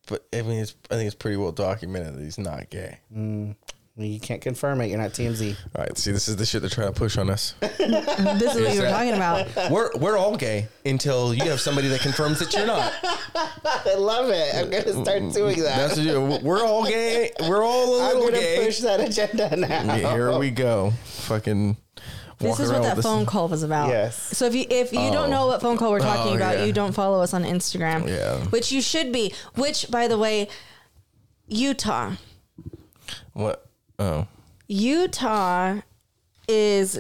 But 0.07 0.27
I 0.33 0.41
mean, 0.41 0.61
it's, 0.61 0.75
I 0.91 0.95
think 0.95 1.07
it's 1.07 1.15
pretty 1.15 1.37
well 1.37 1.53
documented 1.53 2.17
that 2.17 2.23
he's 2.23 2.39
not 2.39 2.71
gay. 2.71 3.01
Well, 3.11 3.55
You 3.97 4.19
can't 4.19 4.41
confirm 4.41 4.81
it. 4.81 4.87
You're 4.87 4.99
not 4.99 5.11
TMZ. 5.11 5.55
All 5.77 5.85
right, 5.85 5.99
see, 5.99 6.13
this 6.13 6.27
is 6.27 6.37
the 6.37 6.47
shit 6.47 6.63
they're 6.63 6.71
trying 6.71 6.93
to 6.93 6.99
push 6.99 7.19
on 7.19 7.29
us. 7.29 7.55
This 7.61 8.55
is 8.55 8.63
what 8.63 8.75
you 8.75 8.81
were 8.81 8.89
talking 8.89 9.13
about. 9.13 9.71
we're 9.71 9.91
we're 9.97 10.17
all 10.17 10.37
gay 10.37 10.69
until 10.87 11.35
you 11.35 11.45
have 11.51 11.61
somebody 11.61 11.89
that 11.89 12.01
confirms 12.01 12.39
that 12.39 12.53
you're 12.55 12.67
not. 12.67 12.93
I 13.05 13.95
love 13.97 14.31
it. 14.31 14.55
I'm 14.55 14.71
gonna 14.71 15.05
start 15.05 15.33
doing 15.35 15.61
that. 15.63 15.77
That's 15.77 15.97
what 15.97 16.07
you, 16.07 16.39
we're 16.43 16.65
all 16.65 16.87
gay. 16.87 17.33
We're 17.41 17.63
all 17.63 18.01
a 18.01 18.05
I'm 18.05 18.15
little 18.15 18.29
gonna 18.29 18.41
gay. 18.41 18.65
push 18.65 18.81
that 18.81 19.01
agenda 19.01 19.57
now. 19.57 19.97
Yeah, 19.97 20.13
here 20.13 20.39
we 20.39 20.51
go. 20.51 20.93
Fucking. 21.05 21.77
This 22.39 22.61
is 22.61 22.73
what 22.73 22.83
that 22.83 22.97
with 22.97 23.05
phone 23.05 23.27
call 23.27 23.49
was 23.49 23.63
about. 23.63 23.89
Yes. 23.89 24.17
So 24.37 24.47
if 24.47 24.55
you 24.55 24.65
if 24.71 24.93
you 24.93 25.11
don't 25.11 25.29
oh. 25.29 25.31
know 25.31 25.47
what 25.47 25.61
phone 25.61 25.77
call 25.77 25.91
we're 25.91 25.99
oh, 25.99 26.01
talking 26.01 26.33
Oh, 26.33 26.37
about, 26.37 26.59
yeah. 26.59 26.65
you 26.65 26.73
don't 26.73 26.93
follow 26.93 27.21
us 27.21 27.35
on 27.35 27.45
Instagram. 27.45 28.09
Yeah. 28.09 28.39
Which 28.47 28.73
you 28.73 28.81
should 28.81 29.13
be. 29.13 29.35
Which, 29.55 29.91
by 29.91 30.09
the 30.09 30.19
way, 30.19 30.49
Utah. 31.47 32.13
What? 33.35 33.69
Oh, 34.03 34.27
Utah 34.69 35.79
is 36.49 36.99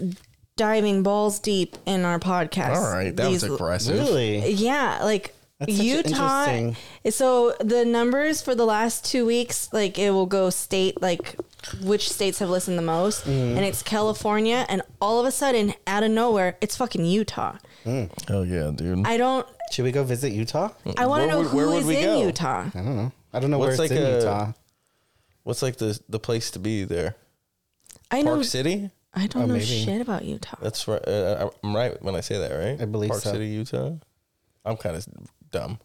diving 0.56 1.02
balls 1.02 1.38
deep 1.38 1.76
in 1.86 2.04
our 2.04 2.18
podcast. 2.18 2.76
all 2.76 2.92
right. 2.92 3.14
That 3.16 3.30
was 3.30 3.42
These- 3.42 3.52
aggressive. 3.52 3.98
Really? 3.98 4.52
Yeah, 4.52 5.00
like 5.02 5.34
That's 5.58 5.76
such 5.76 5.84
Utah. 5.84 6.44
interesting- 6.46 6.76
So 7.10 7.54
the 7.60 7.84
numbers 7.84 8.42
for 8.42 8.54
the 8.54 8.64
last 8.66 9.04
two 9.04 9.24
weeks, 9.26 9.68
like 9.72 9.98
it 9.98 10.10
will 10.10 10.26
go 10.26 10.50
state, 10.50 11.00
like 11.02 11.36
which 11.82 12.08
states 12.10 12.38
have 12.40 12.50
listened 12.50 12.76
the 12.78 12.82
most, 12.82 13.22
Mm-hmm. 13.24 13.56
and 13.56 13.64
it's 13.64 13.82
California, 13.82 14.66
and 14.68 14.82
all 15.00 15.18
of 15.20 15.26
a 15.26 15.30
sudden, 15.32 15.74
out 15.86 16.02
of 16.02 16.10
nowhere, 16.10 16.56
it's 16.60 16.76
fucking 16.76 17.04
Utah. 17.04 17.56
Hell 17.84 18.44
yeah, 18.44 18.70
dude. 18.74 19.06
I 19.06 19.16
don't. 19.16 19.46
Should 19.72 19.84
we 19.84 19.92
go 19.92 20.04
visit 20.04 20.32
Utah? 20.32 20.68
I 20.98 21.06
want 21.06 21.22
to 21.22 21.26
Where 21.26 21.28
know 21.28 21.38
would- 21.42 21.52
where 21.54 21.64
who 21.66 21.70
would 21.72 21.80
is 21.80 21.86
we 21.86 21.96
in 21.96 22.04
go? 22.04 22.22
Utah. 22.26 22.66
I 22.74 22.78
don't 22.78 22.96
know. 22.96 23.12
I 23.32 23.40
don't 23.40 23.50
know 23.50 23.58
What's 23.58 23.78
where 23.78 23.86
it's 23.86 23.92
like 23.92 23.98
in 24.00 24.06
a- 24.06 24.16
Utah. 24.18 24.52
What's 25.44 25.62
like 25.62 25.76
the 25.76 25.98
the 26.08 26.18
place 26.18 26.50
to 26.52 26.58
be 26.58 26.84
there? 26.84 27.16
I 28.10 28.22
know. 28.22 28.34
Park 28.34 28.44
City. 28.44 28.90
I 29.14 29.26
don't 29.26 29.42
Oh, 29.42 29.46
know 29.46 29.54
maybe. 29.54 29.64
shit 29.66 30.00
about 30.00 30.24
Utah. 30.24 30.56
That's 30.62 30.88
right. 30.88 31.06
Uh, 31.06 31.50
I'm 31.62 31.76
right 31.76 32.00
when 32.02 32.14
I 32.16 32.20
say 32.20 32.38
that, 32.38 32.50
right? 32.52 32.80
I 32.80 32.86
believe 32.86 33.10
Park 33.10 33.22
so. 33.22 33.32
City, 33.32 33.46
Utah. 33.48 33.92
I'm 34.64 34.76
kind 34.76 34.96
of 34.96 35.06
dumb. 35.50 35.78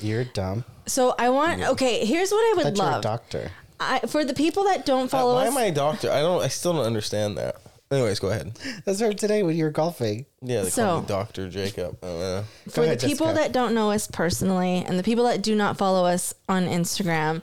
You're 0.00 0.24
dumb. 0.24 0.64
So 0.86 1.14
I 1.18 1.28
want. 1.30 1.62
Okay, 1.62 2.04
here's 2.04 2.30
what 2.32 2.38
I 2.38 2.54
would 2.56 2.66
That 2.66 2.76
you're 2.76 2.86
love. 2.86 3.02
doctor. 3.02 3.50
I, 3.78 4.00
for 4.00 4.24
the 4.24 4.34
people 4.34 4.64
that 4.64 4.86
don't 4.86 5.08
follow 5.10 5.34
Why 5.34 5.46
us, 5.46 5.52
am 5.52 5.58
I 5.58 5.64
a 5.64 5.72
doctor? 5.72 6.10
I 6.10 6.20
don't. 6.20 6.42
I 6.42 6.48
still 6.48 6.72
don't 6.72 6.84
understand 6.86 7.36
that. 7.36 7.56
Anyways, 7.90 8.20
go 8.20 8.28
ahead. 8.30 8.58
That's 8.86 9.02
right 9.02 9.16
today 9.16 9.42
when 9.42 9.54
you 9.54 9.64
were 9.64 9.70
golfing. 9.70 10.24
Yeah, 10.40 10.62
they 10.62 10.70
So- 10.70 10.84
call 10.86 11.00
me 11.02 11.06
Doctor 11.08 11.48
Jacob. 11.50 11.98
Uh, 12.02 12.42
for 12.70 12.84
ahead, 12.84 12.98
the 13.00 13.06
people 13.06 13.26
Jessica. 13.26 13.42
that 13.44 13.52
don't 13.52 13.74
know 13.74 13.90
us 13.90 14.06
personally 14.10 14.82
and 14.86 14.98
the 14.98 15.02
people 15.02 15.24
that 15.24 15.42
do 15.42 15.54
not 15.54 15.76
follow 15.76 16.06
us 16.06 16.32
on 16.48 16.64
Instagram, 16.66 17.42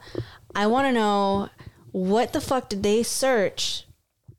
I 0.55 0.67
want 0.67 0.87
to 0.87 0.91
know 0.91 1.49
what 1.91 2.33
the 2.33 2.41
fuck 2.41 2.69
did 2.69 2.83
they 2.83 3.03
search 3.03 3.85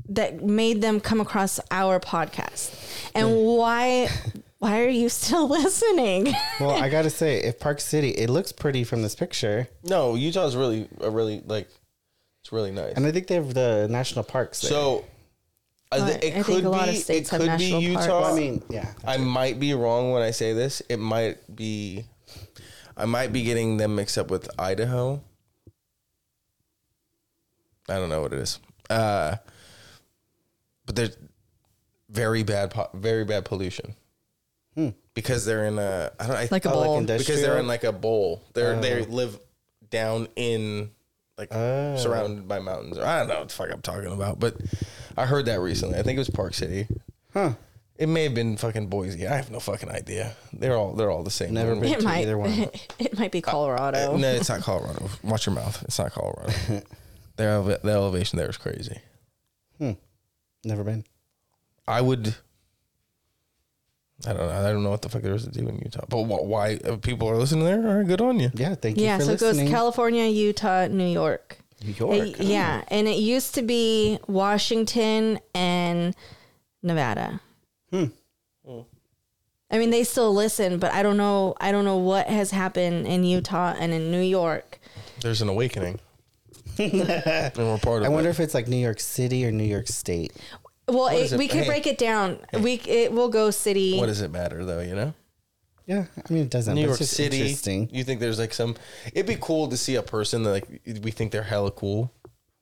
that 0.08 0.42
made 0.42 0.82
them 0.82 1.00
come 1.00 1.20
across 1.20 1.60
our 1.70 2.00
podcast, 2.00 2.74
and 3.14 3.28
hmm. 3.28 3.34
why 3.34 4.08
why 4.58 4.80
are 4.82 4.88
you 4.88 5.08
still 5.08 5.48
listening? 5.48 6.34
Well, 6.60 6.70
I 6.70 6.88
gotta 6.88 7.10
say, 7.10 7.38
if 7.38 7.58
Park 7.58 7.80
City, 7.80 8.10
it 8.10 8.28
looks 8.28 8.52
pretty 8.52 8.84
from 8.84 9.02
this 9.02 9.14
picture, 9.14 9.68
no, 9.84 10.14
Utah's 10.14 10.54
really, 10.56 10.88
a 11.00 11.10
really 11.10 11.42
like, 11.46 11.68
it's 12.42 12.52
really 12.52 12.70
nice. 12.70 12.94
and 12.94 13.06
I 13.06 13.12
think 13.12 13.26
they 13.26 13.36
have 13.36 13.54
the 13.54 13.88
national 13.90 14.24
parks. 14.24 14.60
There. 14.60 14.70
So, 14.70 15.04
I- 15.90 15.98
th- 15.98 16.10
I 16.10 16.26
it 16.26 16.32
think 16.32 16.46
could 16.46 16.64
a 16.64 16.70
lot 16.70 16.84
be. 16.84 16.90
of 16.90 16.96
states 17.02 17.32
it 17.32 17.40
have 17.40 17.40
could 17.40 17.58
be 17.58 17.72
national 17.72 17.82
Utah. 17.82 17.98
parks. 18.00 18.12
Well, 18.12 18.24
I 18.24 18.36
mean, 18.38 18.62
yeah, 18.68 18.92
I 19.04 19.16
might 19.16 19.58
be 19.58 19.72
wrong 19.74 20.12
when 20.12 20.22
I 20.22 20.30
say 20.30 20.52
this. 20.52 20.82
It 20.88 20.98
might 20.98 21.38
be. 21.54 22.04
I 22.96 23.06
might 23.06 23.32
be 23.32 23.42
getting 23.44 23.78
them 23.78 23.94
mixed 23.96 24.18
up 24.18 24.30
with 24.30 24.48
Idaho. 24.58 25.22
I 27.90 27.96
don't 27.98 28.08
know 28.08 28.22
what 28.22 28.32
it 28.32 28.38
is. 28.38 28.58
Uh, 28.88 29.36
but 30.86 30.96
there's 30.96 31.16
very 32.08 32.42
bad, 32.42 32.70
po- 32.70 32.90
very 32.94 33.24
bad 33.24 33.44
pollution 33.44 33.94
because 35.14 35.44
they're 35.44 35.66
in 35.66 35.78
a. 35.78 36.10
I 36.18 36.26
don't. 36.26 36.36
I, 36.36 36.48
like 36.50 36.64
a 36.64 36.72
Oh, 36.72 36.78
like 36.78 36.86
bowl. 36.86 37.00
because 37.18 37.42
they're 37.42 37.58
in 37.58 37.66
like 37.66 37.84
a 37.84 37.92
bowl. 37.92 38.42
They're 38.54 38.80
they 38.80 39.04
live 39.04 39.38
down 39.90 40.28
in 40.36 40.90
like 41.36 41.48
Oh. 41.54 41.96
surrounded 41.96 42.46
by 42.48 42.58
mountains. 42.60 42.98
I 42.98 43.18
don't 43.20 43.28
know 43.28 43.38
what 43.40 43.48
the 43.48 43.54
fuck 43.54 43.70
I'm 43.72 43.82
talking 43.82 44.12
about, 44.12 44.38
but 44.40 44.56
I 45.16 45.26
heard 45.26 45.46
that 45.46 45.60
recently. 45.60 45.98
I 45.98 46.02
think 46.02 46.16
it 46.16 46.20
was 46.20 46.30
Park 46.30 46.54
City. 46.54 46.86
huh? 47.34 47.52
It 47.96 48.08
may 48.08 48.22
have 48.24 48.34
been 48.34 48.56
fucking 48.56 48.86
Boise. 48.86 49.26
I 49.26 49.36
have 49.36 49.50
no 49.50 49.60
fucking 49.60 49.90
idea. 49.90 50.34
They're 50.54 50.74
all 50.76 50.94
they're 50.94 51.10
all 51.10 51.22
the 51.22 51.30
same. 51.30 51.52
Never 51.52 51.74
been 51.74 51.84
it 51.92 51.98
to 51.98 52.04
might 52.04 52.22
either 52.22 52.38
one. 52.38 52.50
it 52.98 53.18
might 53.18 53.30
be 53.32 53.42
Colorado. 53.42 54.14
Uh, 54.14 54.16
No, 54.16 54.28
it's 54.32 54.48
not 54.48 54.62
Colorado. 54.62 55.10
Watch 55.22 55.44
your 55.46 55.54
mouth. 55.54 55.82
It's 55.82 55.98
not 55.98 56.12
Colorado. 56.12 56.52
their 57.40 57.60
the 57.62 57.90
elevation 57.90 58.38
there 58.38 58.48
is 58.48 58.56
crazy. 58.56 58.98
Hmm. 59.78 59.92
Never 60.64 60.84
been. 60.84 61.04
I 61.88 62.00
would. 62.00 62.36
I 64.26 64.32
don't 64.34 64.46
know. 64.46 64.50
I 64.50 64.70
don't 64.70 64.82
know 64.82 64.90
what 64.90 65.02
the 65.02 65.08
fuck 65.08 65.22
there 65.22 65.34
is 65.34 65.44
to 65.44 65.50
do 65.50 65.66
in 65.66 65.78
Utah. 65.78 66.04
But 66.08 66.24
wh- 66.24 66.44
why 66.44 66.78
if 66.84 67.00
people 67.00 67.28
are 67.28 67.36
listening 67.36 67.64
there? 67.64 67.78
All 67.78 67.96
right, 67.96 68.06
good 68.06 68.20
on 68.20 68.38
you. 68.38 68.50
Yeah, 68.54 68.74
thank 68.74 68.98
you 68.98 69.04
yeah, 69.04 69.18
for 69.18 69.24
so 69.24 69.32
it 69.32 69.40
goes 69.40 69.56
California, 69.70 70.26
Utah, 70.26 70.86
New 70.88 71.08
York. 71.08 71.58
New 71.82 71.92
York. 71.92 72.16
It- 72.16 72.40
yeah, 72.40 72.84
and 72.88 73.08
it 73.08 73.18
used 73.18 73.54
to 73.54 73.62
be 73.62 74.18
Washington 74.26 75.40
and 75.54 76.14
Nevada. 76.82 77.40
Hmm. 77.90 78.06
I 79.72 79.78
mean, 79.78 79.90
they 79.90 80.02
still 80.02 80.34
listen, 80.34 80.78
but 80.78 80.92
I 80.92 81.02
don't 81.02 81.16
know. 81.16 81.54
I 81.60 81.70
don't 81.70 81.84
know 81.84 81.96
what 81.96 82.26
has 82.26 82.50
happened 82.50 83.06
in 83.06 83.22
Utah 83.22 83.74
and 83.78 83.92
in 83.92 84.10
New 84.10 84.20
York. 84.20 84.80
There's 85.20 85.42
an 85.42 85.48
awakening, 85.48 86.00
and 87.54 87.56
we're 87.56 87.78
part 87.78 88.02
of 88.02 88.06
I 88.06 88.08
wonder 88.08 88.28
it. 88.30 88.32
if 88.32 88.40
it's 88.40 88.54
like 88.54 88.68
New 88.68 88.76
York 88.76 89.00
City 89.00 89.44
or 89.46 89.52
New 89.52 89.64
York 89.64 89.86
State. 89.88 90.32
Well, 90.88 91.08
it, 91.08 91.16
is 91.20 91.32
it- 91.32 91.38
we 91.38 91.46
could 91.48 91.60
hey. 91.62 91.66
break 91.66 91.86
it 91.86 91.98
down. 91.98 92.38
We 92.58 92.74
it 92.86 93.12
will 93.12 93.28
go 93.28 93.50
city. 93.50 93.98
What 93.98 94.06
does 94.06 94.20
it 94.20 94.30
matter 94.30 94.64
though? 94.64 94.80
You 94.80 94.94
know, 94.94 95.14
Yeah, 95.86 96.06
I 96.16 96.32
mean 96.32 96.44
it 96.44 96.50
doesn't. 96.50 96.74
New 96.74 96.80
York 96.80 96.92
it's 96.92 96.98
just 97.00 97.14
City. 97.16 97.40
Interesting. 97.40 97.88
You 97.92 98.02
think 98.04 98.20
there's 98.20 98.38
like 98.38 98.52
some? 98.54 98.76
It'd 99.12 99.26
be 99.26 99.36
cool 99.40 99.68
to 99.68 99.76
see 99.76 99.96
a 99.96 100.02
person 100.02 100.42
that 100.44 100.50
like 100.50 100.80
we 101.02 101.10
think 101.10 101.30
they're 101.32 101.42
hella 101.42 101.70
cool, 101.70 102.12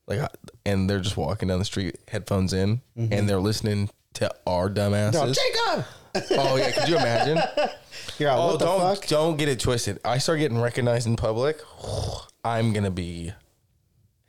like, 0.07 0.19
uh, 0.21 0.29
and 0.67 0.89
they're 0.91 1.01
just 1.01 1.17
walking 1.17 1.49
down 1.49 1.59
the 1.59 1.65
street, 1.65 1.97
headphones 2.09 2.53
in, 2.53 2.83
and 2.97 3.29
they're 3.29 3.41
listening 3.41 3.89
to 4.15 4.31
our 4.47 4.69
dumbasses. 4.69 5.35
Jacob. 5.37 5.85
oh 6.33 6.57
yeah, 6.57 6.71
could 6.73 6.89
you 6.89 6.97
imagine? 6.97 7.39
You're 8.19 8.31
out. 8.31 8.39
Oh, 8.39 8.47
what 8.49 8.59
the 8.59 8.65
don't 8.65 8.81
fuck? 8.81 9.07
don't 9.07 9.37
get 9.37 9.49
it 9.49 9.61
twisted. 9.61 10.01
I 10.05 10.19
start 10.19 10.39
getting 10.41 10.61
recognized 10.61 11.07
in 11.07 11.17
public. 11.17 11.61
I'm 12.45 12.73
gonna 12.73 12.91
be 12.91 13.33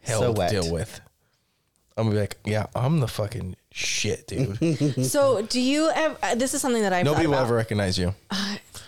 hell 0.09 0.19
So 0.21 0.33
to 0.33 0.39
wet. 0.39 0.51
deal 0.51 0.71
with. 0.71 0.99
I'm 1.97 2.05
gonna 2.05 2.15
be 2.15 2.19
like, 2.21 2.37
yeah, 2.45 2.67
I'm 2.75 2.99
the 3.01 3.07
fucking 3.07 3.55
shit, 3.71 4.27
dude. 4.27 4.57
So, 5.05 5.41
do 5.41 5.59
you 5.59 5.89
ever? 5.93 6.17
Uh, 6.23 6.35
this 6.35 6.53
is 6.53 6.61
something 6.61 6.81
that 6.83 6.93
I've 6.93 7.03
Nobody 7.05 7.25
thought 7.25 7.29
will 7.29 7.37
about. 7.37 7.45
ever 7.47 7.55
recognize 7.55 7.97
you. 7.97 8.15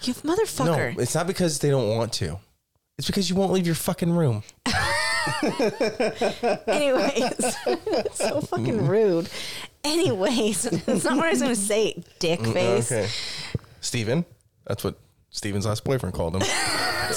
You 0.03 0.13
motherfucker. 0.13 0.95
No, 0.95 1.01
it's 1.01 1.13
not 1.13 1.27
because 1.27 1.59
they 1.59 1.69
don't 1.69 1.89
want 1.89 2.13
to. 2.13 2.39
It's 2.97 3.07
because 3.07 3.29
you 3.29 3.35
won't 3.35 3.51
leave 3.51 3.65
your 3.65 3.75
fucking 3.75 4.11
room. 4.15 4.43
Anyways, 6.67 7.55
so 8.13 8.41
fucking 8.41 8.87
rude. 8.87 9.29
Anyways, 9.83 10.65
it's 10.65 11.03
not 11.03 11.17
what 11.17 11.25
I 11.25 11.31
was 11.31 11.41
to 11.41 11.55
say. 11.55 12.03
Dick 12.19 12.39
face. 12.45 12.91
Mm, 12.91 12.97
Okay, 13.01 13.09
Steven. 13.81 14.25
That's 14.67 14.83
what 14.83 14.95
Steven's 15.31 15.65
last 15.65 15.83
boyfriend 15.83 16.13
called 16.15 16.35
him. 16.35 16.41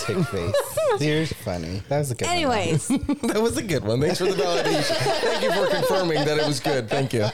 Tick 0.02 0.24
face. 0.26 0.54
You're 1.00 1.26
funny. 1.26 1.82
That 1.88 1.98
was 2.00 2.10
a 2.10 2.14
good. 2.14 2.26
one. 2.26 2.34
Anyways, 2.36 2.88
that 2.88 3.40
was 3.40 3.56
a 3.56 3.62
good 3.62 3.84
one. 3.84 4.00
Thanks 4.00 4.18
for 4.18 4.24
the 4.26 4.32
validation. 4.32 4.96
Thank 4.96 5.42
you 5.42 5.52
for 5.52 5.66
confirming 5.70 6.24
that 6.24 6.38
it 6.38 6.46
was 6.46 6.60
good. 6.60 6.88
Thank 6.88 7.12
you. 7.12 7.26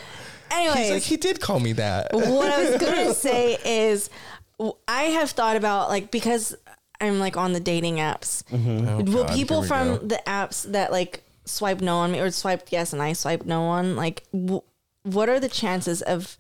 anyways. 0.51 0.79
He's 0.79 0.91
like, 0.91 1.03
he 1.03 1.17
did 1.17 1.41
call 1.41 1.61
me 1.61 1.73
that. 1.75 2.09
what 2.13 2.51
I 2.53 2.71
was 2.71 2.81
gonna 2.81 3.15
say 3.29 3.59
is, 3.65 4.11
w- 4.59 4.77
I 4.89 5.05
have 5.05 5.31
thought 5.31 5.57
about 5.57 5.89
like 5.89 6.11
because 6.11 6.55
I'm 7.01 7.19
like 7.19 7.37
on 7.37 7.53
the 7.53 7.61
dating 7.61 7.97
apps. 7.97 8.43
Mm-hmm. 8.45 8.89
Oh, 8.89 8.97
Will 9.17 9.25
God, 9.25 9.35
people 9.35 9.63
here 9.63 9.63
we 9.63 9.69
from 9.69 9.89
go. 9.89 10.07
the 10.07 10.23
apps 10.27 10.71
that 10.73 10.91
like 10.93 11.23
swipe 11.47 11.81
no 11.81 11.97
on 11.99 12.13
me 12.13 12.21
or 12.21 12.31
swipe 12.31 12.69
yes 12.71 12.93
and 12.93 13.03
I 13.03 13.13
swipe 13.15 13.45
no 13.45 13.63
on 13.65 13.97
like 13.97 14.25
w- 14.33 14.63
what 15.03 15.29
are 15.31 15.41
the 15.41 15.49
chances 15.49 16.03
of 16.03 16.37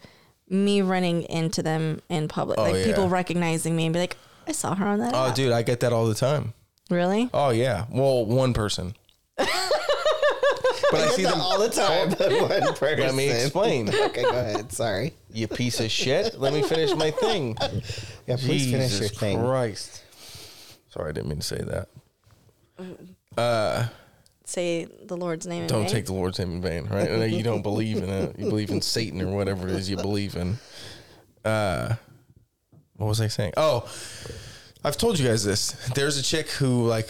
me 0.48 0.82
running 0.82 1.22
into 1.24 1.62
them 1.62 2.00
in 2.08 2.28
public? 2.28 2.58
Oh, 2.58 2.62
like 2.64 2.74
yeah. 2.76 2.84
people 2.84 3.08
recognizing 3.08 3.74
me 3.76 3.86
and 3.86 3.92
be 3.94 4.00
like, 4.00 4.16
I 4.50 4.52
saw 4.52 4.74
her 4.74 4.84
on 4.84 4.98
that. 4.98 5.14
Oh, 5.14 5.28
app." 5.28 5.36
dude, 5.36 5.52
I 5.52 5.62
get 5.62 5.78
that 5.80 5.92
all 5.92 6.08
the 6.08 6.14
time. 6.14 6.54
Really? 6.90 7.30
Oh 7.32 7.50
yeah. 7.50 7.86
Well, 7.88 8.26
one 8.26 8.52
person. 8.52 8.94
but 9.36 9.48
I 10.92 11.06
see 11.10 11.22
them 11.22 11.40
all 11.40 11.60
the 11.60 11.68
time. 11.68 12.10
one 12.10 12.74
person. 12.74 12.98
Let 13.06 13.14
me 13.14 13.30
explain. 13.30 13.88
Okay, 13.94 14.22
go 14.22 14.30
ahead. 14.30 14.72
Sorry. 14.72 15.14
You 15.32 15.46
piece 15.46 15.78
of 15.78 15.88
shit. 15.88 16.40
Let 16.40 16.52
me 16.52 16.62
finish 16.62 16.92
my 16.96 17.12
thing. 17.12 17.56
Yeah, 18.26 18.36
please 18.36 18.68
finish 18.72 18.98
your 18.98 19.08
thing. 19.08 19.38
Christ. 19.38 20.02
Sorry, 20.88 21.10
I 21.10 21.12
didn't 21.12 21.28
mean 21.28 21.38
to 21.38 21.46
say 21.46 21.62
that. 21.62 21.88
Uh, 23.38 23.86
Say 24.44 24.88
the 25.04 25.16
Lord's 25.16 25.46
name. 25.46 25.68
Don't 25.68 25.82
vain. 25.82 25.90
take 25.90 26.06
the 26.06 26.12
Lord's 26.12 26.40
name 26.40 26.54
in 26.54 26.60
vain, 26.60 26.86
right? 26.86 27.30
You 27.30 27.44
don't 27.44 27.62
believe 27.62 27.98
in 27.98 28.10
it. 28.10 28.36
You 28.36 28.48
believe 28.48 28.70
in 28.70 28.82
Satan 28.82 29.22
or 29.22 29.28
whatever 29.28 29.68
it 29.68 29.74
is 29.76 29.88
you 29.88 29.96
believe 29.96 30.34
in. 30.34 30.58
Uh, 31.44 31.94
what 33.00 33.08
was 33.08 33.20
I 33.22 33.28
saying? 33.28 33.54
Oh, 33.56 33.90
I've 34.84 34.98
told 34.98 35.18
you 35.18 35.26
guys 35.26 35.42
this. 35.42 35.72
There's 35.94 36.18
a 36.18 36.22
chick 36.22 36.50
who 36.50 36.86
like 36.86 37.08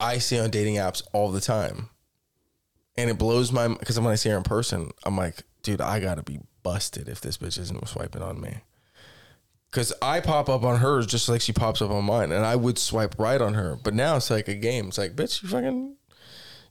I 0.00 0.16
see 0.16 0.38
on 0.40 0.48
dating 0.48 0.76
apps 0.76 1.02
all 1.12 1.30
the 1.30 1.42
time, 1.42 1.90
and 2.96 3.10
it 3.10 3.18
blows 3.18 3.52
my 3.52 3.68
because 3.68 4.00
when 4.00 4.10
I 4.10 4.14
see 4.14 4.30
her 4.30 4.38
in 4.38 4.44
person, 4.44 4.92
I'm 5.04 5.18
like, 5.18 5.42
dude, 5.62 5.82
I 5.82 6.00
gotta 6.00 6.22
be 6.22 6.40
busted 6.62 7.06
if 7.06 7.20
this 7.20 7.36
bitch 7.36 7.58
isn't 7.58 7.86
swiping 7.86 8.22
on 8.22 8.40
me. 8.40 8.60
Cause 9.72 9.92
I 10.00 10.20
pop 10.20 10.48
up 10.48 10.64
on 10.64 10.78
hers 10.78 11.06
just 11.06 11.28
like 11.28 11.42
she 11.42 11.52
pops 11.52 11.82
up 11.82 11.90
on 11.90 12.04
mine, 12.04 12.32
and 12.32 12.46
I 12.46 12.56
would 12.56 12.78
swipe 12.78 13.18
right 13.18 13.42
on 13.42 13.52
her. 13.52 13.76
But 13.76 13.92
now 13.92 14.16
it's 14.16 14.30
like 14.30 14.48
a 14.48 14.54
game. 14.54 14.88
It's 14.88 14.96
like, 14.96 15.16
bitch, 15.16 15.42
you 15.42 15.50
fucking, 15.50 15.96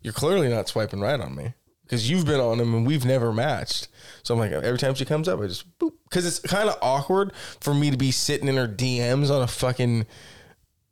you're 0.02 0.14
clearly 0.14 0.50
not 0.50 0.68
swiping 0.68 1.02
right 1.02 1.20
on 1.20 1.36
me 1.36 1.54
because 1.88 2.10
you've 2.10 2.26
been 2.26 2.40
on 2.40 2.58
them 2.58 2.74
and 2.76 2.86
we've 2.86 3.06
never 3.06 3.32
matched. 3.34 3.88
So 4.24 4.34
I'm 4.34 4.40
like, 4.40 4.52
every 4.52 4.78
time 4.78 4.94
she 4.96 5.06
comes 5.06 5.28
up, 5.28 5.40
I 5.42 5.48
just 5.48 5.66
boop. 5.80 5.94
Because 6.10 6.26
it's 6.26 6.40
kind 6.40 6.70
of 6.70 6.78
awkward 6.82 7.32
for 7.62 7.74
me 7.74 7.92
to 7.92 7.98
be 7.98 8.12
sitting 8.12 8.48
in 8.48 8.56
her 8.58 8.68
DMs 8.68 9.30
on 9.30 9.42
a 9.42 9.48
fucking 9.48 10.06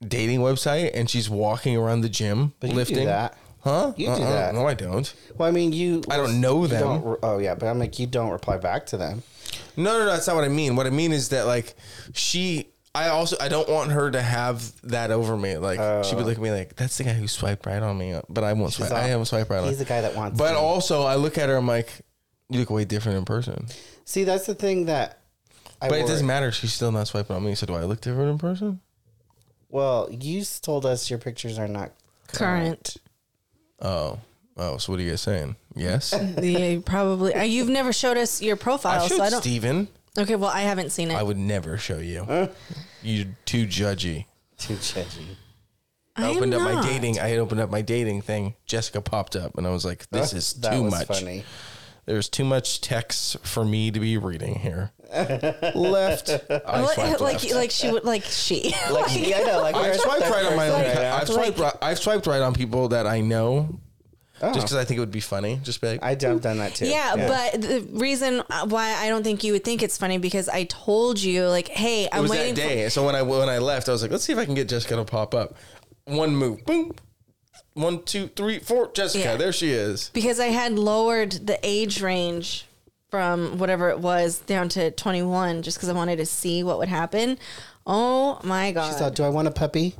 dating 0.05 0.39
website 0.39 0.91
and 0.93 1.09
she's 1.09 1.29
walking 1.29 1.75
around 1.77 2.01
the 2.01 2.09
gym 2.09 2.53
But 2.59 2.69
you 2.71 2.75
lifting. 2.75 2.97
do 2.99 3.05
that. 3.05 3.37
Huh? 3.61 3.93
You 3.97 4.05
do 4.07 4.11
Uh-uh. 4.11 4.19
that. 4.29 4.53
No, 4.53 4.67
I 4.67 4.73
don't. 4.75 5.11
Well, 5.37 5.47
I 5.47 5.51
mean, 5.51 5.73
you. 5.73 6.03
I 6.09 6.17
don't 6.17 6.39
know 6.39 6.67
them. 6.67 6.81
don't 6.81 7.03
re- 7.03 7.17
oh 7.23 7.39
yeah, 7.39 7.55
but 7.55 7.65
I'm 7.67 7.79
like, 7.79 7.97
you 7.97 8.05
don't 8.05 8.29
reply 8.29 8.57
back 8.57 8.85
to 8.87 8.97
them. 8.97 9.23
No, 9.75 9.93
no, 9.93 9.99
no, 9.99 10.05
that's 10.05 10.27
not 10.27 10.35
what 10.35 10.45
I 10.45 10.49
mean. 10.49 10.75
What 10.75 10.85
I 10.85 10.91
mean 10.91 11.11
is 11.11 11.29
that 11.29 11.47
like 11.47 11.73
she 12.13 12.69
I 12.95 13.09
also 13.09 13.35
I 13.39 13.49
don't 13.49 13.67
want 13.69 13.91
her 13.91 14.09
to 14.09 14.21
have 14.21 14.71
that 14.83 15.11
over 15.11 15.35
me. 15.37 15.57
Like 15.57 16.03
she 16.05 16.15
would 16.15 16.25
look 16.25 16.37
at 16.37 16.41
me 16.41 16.51
like, 16.51 16.75
that's 16.75 16.97
the 16.97 17.03
guy 17.03 17.13
who 17.13 17.27
swiped 17.27 17.65
right 17.65 17.83
on 17.83 17.97
me, 17.97 18.19
but 18.29 18.43
I 18.43 18.53
won't 18.53 18.73
swipe. 18.73 18.91
all- 18.91 18.97
I 18.97 19.07
haven't 19.07 19.25
swiped 19.25 19.49
right 19.49 19.59
on. 19.59 19.67
He's 19.67 19.79
the 19.79 19.85
guy 19.85 20.01
that 20.01 20.15
wants. 20.15 20.37
But 20.37 20.53
me. 20.53 20.59
also 20.59 21.03
I 21.03 21.15
look 21.15 21.37
at 21.37 21.49
her, 21.49 21.55
I'm 21.57 21.67
like, 21.67 21.91
you 22.49 22.59
look 22.59 22.69
way 22.69 22.85
different 22.85 23.17
in 23.17 23.25
person. 23.25 23.67
see, 24.05 24.23
that's 24.23 24.45
the 24.45 24.55
thing 24.55 24.85
that. 24.85 25.19
I 25.81 25.89
But 25.89 25.99
it 25.99 26.07
doesn't 26.07 26.25
matter. 26.25 26.51
She's 26.53 26.73
still 26.73 26.91
not 26.93 27.07
swiping 27.07 27.35
on 27.35 27.43
me. 27.43 27.53
So 27.55 27.65
do 27.65 27.73
I 27.75 27.83
look 27.83 27.99
different 27.99 28.29
in 28.31 28.37
person? 28.37 28.79
Well, 29.67 30.07
you 30.09 30.39
s- 30.39 30.59
told 30.61 30.85
us 30.85 31.09
your 31.09 31.19
pictures 31.19 31.59
are 31.59 31.67
not 31.67 31.91
Current. 32.27 32.95
Oh, 33.81 34.19
oh. 34.57 34.77
So 34.77 34.93
what 34.93 34.99
are 34.99 35.03
you 35.03 35.09
guys 35.11 35.21
saying? 35.21 35.55
Yes. 35.75 36.13
yeah, 36.41 36.57
you 36.69 36.81
probably. 36.81 37.33
uh, 37.33 37.43
You've 37.43 37.67
never 37.69 37.91
showed 37.91 38.17
us 38.17 38.41
your 38.41 38.55
I 38.55 38.59
profile, 38.59 39.07
showed 39.07 39.17
so 39.17 39.23
I 39.23 39.29
don't. 39.29 39.41
Steven. 39.41 39.87
Okay, 40.17 40.35
well, 40.35 40.49
I 40.49 40.61
haven't 40.61 40.91
seen 40.91 41.11
it. 41.11 41.15
I 41.15 41.23
would 41.23 41.37
never 41.37 41.77
show 41.77 41.97
you. 41.97 42.49
You're 43.01 43.25
too 43.45 43.65
judgy. 43.67 44.25
too 44.57 44.75
judgy. 44.75 45.35
I 46.15 46.27
I 46.27 46.29
am 46.29 46.37
opened 46.37 46.53
up 46.53 46.61
my 46.61 46.73
not. 46.75 46.85
dating. 46.85 47.19
I 47.19 47.27
had 47.27 47.39
opened 47.39 47.59
up 47.59 47.69
my 47.69 47.81
dating 47.81 48.21
thing. 48.21 48.55
Jessica 48.65 49.01
popped 49.01 49.35
up, 49.35 49.57
and 49.57 49.67
I 49.67 49.71
was 49.71 49.83
like, 49.83 50.09
"This 50.11 50.31
is 50.33 50.53
that 50.55 50.73
too 50.73 50.83
was 50.83 50.93
much. 50.93 51.07
funny. 51.07 51.43
There's 52.05 52.29
too 52.29 52.45
much 52.45 52.79
text 52.81 53.37
for 53.45 53.65
me 53.65 53.91
to 53.91 53.99
be 53.99 54.17
reading 54.17 54.55
here." 54.55 54.91
left. 55.75 56.29
I 56.49 56.81
Like- 56.81 56.93
swiped 56.93 57.19
like, 57.21 57.43
left. 57.43 57.51
like 57.53 57.71
she 57.71 57.91
would, 57.91 58.05
like 58.05 58.23
she. 58.23 58.73
Like, 58.91 59.07
yeah, 59.13 59.39
I 59.39 59.43
know. 59.43 59.61
Like, 59.61 59.75
I 59.75 59.81
where's 59.81 60.01
swiped 60.01 60.21
that 60.21 60.31
right 60.31 60.45
on 60.45 60.55
my 60.55 60.69
own. 60.69 60.81
right? 60.81 60.97
I've 60.97 61.27
swiped. 61.27 61.59
right, 61.59 61.73
I've 61.81 61.99
swiped 61.99 62.27
right 62.27 62.41
on 62.41 62.53
people 62.53 62.87
that 62.89 63.05
I 63.05 63.19
know, 63.21 63.77
Oh. 64.41 64.53
just 64.53 64.65
because 64.67 64.75
I 64.75 64.83
think 64.83 64.97
it 64.97 64.99
would 64.99 65.11
be 65.11 65.21
funny. 65.21 65.59
Just 65.63 65.79
be 65.79 65.87
like, 65.87 66.03
I 66.03 66.09
have 66.09 66.41
done 66.41 66.57
that 66.57 66.75
too. 66.75 66.87
Yeah, 66.87 67.15
but 67.15 67.61
the 67.61 67.87
reason 67.93 68.43
why 68.67 68.93
I 68.95 69.07
don't 69.07 69.23
think 69.23 69.43
you 69.45 69.53
would 69.53 69.63
think 69.63 69.81
it's 69.81 69.97
funny 69.97 70.17
because 70.17 70.49
I 70.49 70.65
told 70.65 71.19
you, 71.21 71.47
like, 71.47 71.69
hey, 71.69 72.09
I'm 72.11 72.23
was 72.23 72.31
waiting 72.31 72.55
that 72.55 72.61
for. 72.61 72.67
day. 72.67 72.89
So 72.89 73.05
when 73.05 73.15
I 73.15 73.21
when 73.21 73.47
I 73.49 73.59
left, 73.59 73.87
I 73.87 73.93
was 73.93 74.01
like, 74.01 74.11
let's 74.11 74.23
see 74.25 74.33
if 74.33 74.39
I 74.39 74.45
can 74.45 74.53
get 74.55 74.67
Jessica 74.67 74.97
to 74.97 75.05
pop 75.05 75.33
up. 75.33 75.55
One 76.05 76.35
move, 76.35 76.65
boom. 76.65 76.91
One, 77.75 78.03
two, 78.03 78.27
three, 78.27 78.59
four. 78.59 78.91
Jessica, 78.93 79.23
Yeah. 79.23 79.35
there 79.37 79.51
she 79.53 79.71
is. 79.71 80.09
because 80.13 80.39
I 80.39 80.47
had 80.47 80.73
lowered 80.77 81.31
the 81.31 81.57
age 81.63 82.01
range 82.01 82.65
from 83.09 83.57
whatever 83.57 83.89
it 83.89 83.99
was 83.99 84.39
down 84.39 84.67
to 84.69 84.91
21 84.91 85.61
just 85.61 85.77
because 85.77 85.89
I 85.89 85.93
wanted 85.93 86.17
to 86.17 86.25
see 86.25 86.63
what 86.63 86.77
would 86.79 86.89
happen. 86.89 87.37
Oh 87.87 88.39
my 88.43 88.71
God. 88.71 88.91
She 88.91 88.99
thought, 88.99 89.15
do 89.15 89.23
I 89.23 89.29
want 89.29 89.47
a 89.47 89.51
puppy? 89.51 89.95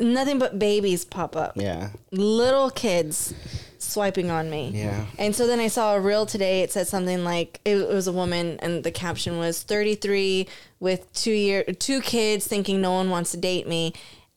Nothing 0.00 0.38
but 0.38 0.58
babies 0.58 1.04
pop 1.04 1.36
up. 1.36 1.52
Yeah. 1.56 1.90
Little 2.10 2.70
kids 2.70 3.34
swiping 3.78 4.30
on 4.30 4.50
me. 4.50 4.70
Yeah. 4.74 5.06
And 5.18 5.34
so 5.34 5.46
then 5.46 5.60
I 5.60 5.68
saw 5.68 5.94
a 5.94 6.00
reel 6.00 6.26
today. 6.26 6.62
It 6.62 6.72
said 6.72 6.86
something 6.86 7.24
like 7.24 7.60
it, 7.64 7.88
was 7.88 8.06
a 8.06 8.12
woman, 8.12 8.58
and 8.60 8.84
the 8.84 8.90
caption 8.90 9.38
was 9.38 9.62
33 9.62 10.46
with 10.78 11.12
two 11.12 11.32
year 11.32 11.64
two 11.64 12.00
kids, 12.00 12.46
thinking 12.46 12.80
no 12.80 12.92
one 12.92 13.10
wants 13.10 13.32
to 13.32 13.36
date 13.36 13.66
me. 13.66 13.92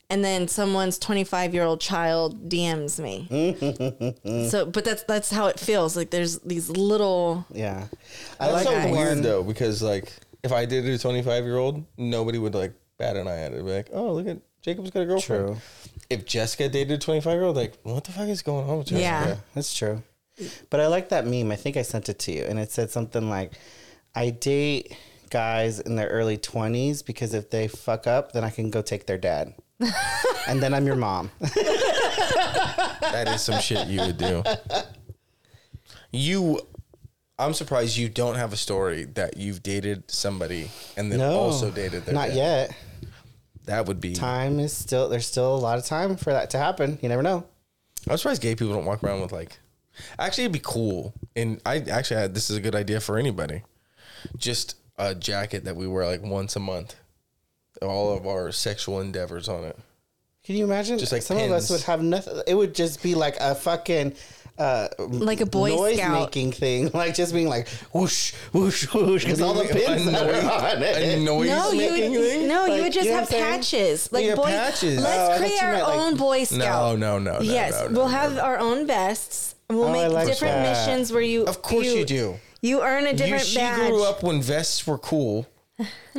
And 0.09 0.23
then 0.23 0.47
someone's 0.47 0.99
25 0.99 1.53
year 1.53 1.63
old 1.63 1.81
child 1.81 2.49
DMs 2.49 2.99
me. 2.99 3.27
so, 4.49 4.65
but 4.65 4.85
that's 4.85 5.03
that's 5.03 5.31
how 5.31 5.47
it 5.47 5.59
feels. 5.59 5.95
Like 5.95 6.11
there's 6.11 6.39
these 6.39 6.69
little 6.69 7.45
Yeah. 7.51 7.87
I 8.39 8.51
That's 8.51 8.65
like 8.65 8.83
so 8.83 8.91
weird 8.91 9.23
though, 9.23 9.43
because 9.43 9.81
like 9.81 10.11
if 10.43 10.51
I 10.51 10.65
did 10.65 10.85
a 10.85 10.97
25 10.97 11.45
year 11.45 11.57
old, 11.57 11.83
nobody 11.97 12.37
would 12.37 12.53
like 12.53 12.73
bat 12.97 13.15
an 13.15 13.27
eye 13.27 13.39
at 13.39 13.53
it. 13.53 13.65
Be 13.65 13.71
like, 13.71 13.89
oh, 13.93 14.13
look 14.13 14.27
at 14.27 14.39
Jacob's 14.63 14.91
got 14.91 15.01
a 15.01 15.05
girlfriend. 15.05 15.47
True. 15.47 15.57
If 16.09 16.25
Jessica 16.25 16.69
dated 16.69 16.91
a 16.91 16.97
25 16.97 17.33
year 17.33 17.43
old, 17.43 17.55
like, 17.57 17.73
what 17.83 18.03
the 18.05 18.11
fuck 18.11 18.29
is 18.29 18.41
going 18.41 18.67
on 18.69 18.77
with 18.79 18.87
Jessica? 18.87 19.01
Yeah. 19.03 19.27
Yeah, 19.27 19.35
that's 19.53 19.75
true. 19.75 20.01
But 20.69 20.79
I 20.79 20.87
like 20.87 21.09
that 21.09 21.27
meme. 21.27 21.51
I 21.51 21.55
think 21.55 21.77
I 21.77 21.81
sent 21.83 22.09
it 22.09 22.17
to 22.19 22.31
you, 22.31 22.43
and 22.45 22.57
it 22.57 22.71
said 22.71 22.89
something 22.89 23.29
like, 23.29 23.53
"I 24.15 24.31
date 24.31 24.97
guys 25.29 25.79
in 25.79 25.95
their 25.95 26.07
early 26.07 26.37
twenties 26.37 27.03
because 27.03 27.35
if 27.35 27.51
they 27.51 27.67
fuck 27.67 28.07
up, 28.07 28.31
then 28.31 28.43
I 28.43 28.49
can 28.49 28.71
go 28.71 28.81
take 28.81 29.05
their 29.05 29.19
dad, 29.19 29.53
and 30.47 30.63
then 30.63 30.73
I'm 30.73 30.87
your 30.87 30.95
mom." 30.95 31.29
That 31.39 33.25
is 33.27 33.41
some 33.41 33.59
shit 33.61 33.87
you 33.87 33.99
would 33.99 34.17
do. 34.17 34.43
You, 36.11 36.61
I'm 37.37 37.53
surprised 37.53 37.95
you 37.97 38.09
don't 38.09 38.35
have 38.35 38.53
a 38.53 38.57
story 38.57 39.05
that 39.13 39.37
you've 39.37 39.61
dated 39.61 40.09
somebody 40.09 40.71
and 40.97 41.11
then 41.11 41.19
no, 41.19 41.31
also 41.31 41.69
dated 41.69 42.05
their 42.05 42.15
not 42.15 42.29
dad. 42.29 42.35
yet. 42.35 42.75
That 43.65 43.85
would 43.85 44.01
be. 44.01 44.13
Time 44.13 44.59
is 44.59 44.75
still 44.75 45.09
there's 45.09 45.27
still 45.27 45.55
a 45.55 45.57
lot 45.57 45.77
of 45.77 45.85
time 45.85 46.17
for 46.17 46.33
that 46.33 46.49
to 46.51 46.57
happen. 46.57 46.99
You 47.01 47.09
never 47.09 47.23
know. 47.23 47.45
I'm 48.09 48.17
surprised 48.17 48.41
gay 48.41 48.55
people 48.55 48.73
don't 48.73 48.85
walk 48.85 49.03
around 49.03 49.21
with 49.21 49.31
like. 49.31 49.57
Actually, 50.17 50.45
it'd 50.45 50.53
be 50.53 50.61
cool, 50.63 51.13
and 51.35 51.61
I 51.65 51.77
actually 51.77 52.19
had 52.19 52.33
this 52.33 52.49
is 52.49 52.57
a 52.57 52.61
good 52.61 52.75
idea 52.75 52.99
for 52.99 53.17
anybody. 53.17 53.61
Just 54.37 54.75
a 54.97 55.13
jacket 55.13 55.65
that 55.65 55.75
we 55.75 55.87
wear 55.87 56.05
like 56.05 56.23
once 56.23 56.55
a 56.55 56.59
month, 56.59 56.95
all 57.81 58.15
of 58.15 58.25
our 58.25 58.51
sexual 58.51 58.99
endeavors 58.99 59.47
on 59.47 59.63
it. 59.63 59.77
Can 60.43 60.55
you 60.55 60.65
imagine? 60.65 60.97
Just 60.97 61.11
like 61.11 61.21
some 61.21 61.37
of 61.37 61.51
us 61.51 61.69
would 61.69 61.81
have 61.83 62.03
nothing. 62.03 62.41
It 62.47 62.55
would 62.55 62.75
just 62.75 63.01
be 63.01 63.15
like 63.15 63.37
a 63.39 63.55
fucking. 63.55 64.15
Uh, 64.63 64.87
Like 64.99 65.41
a 65.41 65.45
Boy 65.45 65.69
noise 65.69 65.97
Scout. 65.97 66.21
making 66.21 66.51
thing, 66.53 66.89
like 66.93 67.13
just 67.15 67.33
being 67.33 67.47
like 67.49 67.67
whoosh 67.91 68.33
whoosh 68.53 68.85
whoosh, 68.93 69.25
because 69.25 69.41
all 69.41 69.53
the 69.53 69.65
pins 69.65 70.05
that 70.11 70.23
are 70.23 70.75
on 70.75 70.81
a 70.81 70.85
it. 70.85 71.19
noise 71.21 71.49
no, 71.49 71.71
you 71.71 71.91
would, 71.91 71.99
thing. 71.99 72.47
no, 72.47 72.65
you 72.65 72.81
would 72.83 72.93
just 72.93 73.05
you 73.05 73.11
know 73.11 73.17
have 73.19 73.29
what 73.29 73.35
I'm 73.37 73.41
saying? 73.41 73.53
patches, 73.61 74.11
like 74.11 74.25
Yeah, 74.25 74.35
boy. 74.35 74.45
patches. 74.45 74.99
Oh, 74.99 75.03
Let's 75.03 75.17
thought 75.29 75.37
create 75.39 75.63
our 75.63 75.71
meant, 75.73 75.87
like- 75.87 75.97
own 75.99 76.17
Boy 76.17 76.43
Scout. 76.45 76.59
No, 76.59 76.95
no, 76.95 77.19
no, 77.19 77.39
no. 77.39 77.41
yes, 77.41 77.73
no, 77.73 77.87
no, 77.87 77.93
we'll 77.99 78.09
no. 78.09 78.11
have 78.15 78.37
our 78.37 78.57
own 78.59 78.87
vests. 78.87 79.55
We'll 79.69 79.85
Oh, 79.85 79.91
make 79.91 80.11
like 80.11 80.27
different 80.27 80.53
that. 80.55 80.87
missions 80.87 81.11
where 81.11 81.21
you. 81.21 81.45
Of 81.45 81.61
course 81.61 81.87
you 81.87 82.05
do. 82.05 82.35
You 82.61 82.81
earn 82.83 83.05
a 83.07 83.11
You, 83.11 83.17
different 83.17 83.43
she 83.45 83.57
badge. 83.57 83.89
grew 83.89 84.03
up 84.05 84.23
when 84.23 84.41
vests 84.41 84.87
were 84.87 84.97
cool. 84.97 85.47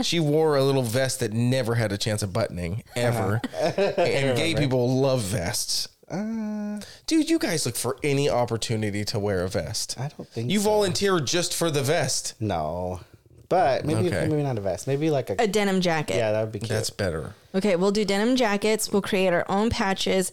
She 0.03 0.19
wore 0.19 0.57
a 0.57 0.65
little 0.65 0.83
vest 0.83 1.21
that 1.21 1.33
never 1.33 1.77
had 1.77 1.93
a 1.93 1.97
chance 1.97 2.23
of 2.25 2.33
buttoning 2.33 2.83
ever, 2.97 3.41
and 3.63 4.37
gay 4.37 4.55
people 4.57 5.01
love 5.01 5.21
vests. 5.23 5.89
Uh, 6.11 6.81
Dude, 7.07 7.31
you 7.31 7.39
guys 7.39 7.65
look 7.67 7.77
for 7.77 7.97
any 8.03 8.29
opportunity 8.29 9.05
to 9.07 9.19
wear 9.19 9.43
a 9.45 9.49
vest. 9.49 9.97
I 9.99 10.09
don't 10.17 10.29
think 10.29 10.51
You 10.51 10.59
so. 10.61 10.65
volunteer 10.71 11.21
just 11.21 11.55
for 11.55 11.71
the 11.71 11.83
vest. 11.83 12.35
No, 12.41 13.01
but 13.49 13.85
maybe 13.85 14.09
Okay. 14.09 14.27
maybe 14.29 14.43
not 14.43 14.59
a 14.59 14.61
vest. 14.61 14.87
Maybe 14.87 15.11
like 15.11 15.31
a, 15.31 15.37
a 15.39 15.47
denim 15.47 15.81
jacket. 15.81 16.17
yeah, 16.17 16.33
that 16.33 16.41
would 16.43 16.53
be 16.53 16.59
cute. 16.59 16.69
That's 16.71 16.91
better. 16.91 17.35
Okay, 17.55 17.77
we'll 17.77 17.93
do 17.93 18.05
denim 18.05 18.37
jackets. 18.37 18.91
We'll 18.93 19.03
create 19.03 19.33
our 19.33 19.45
own 19.49 19.71
patches, 19.71 20.33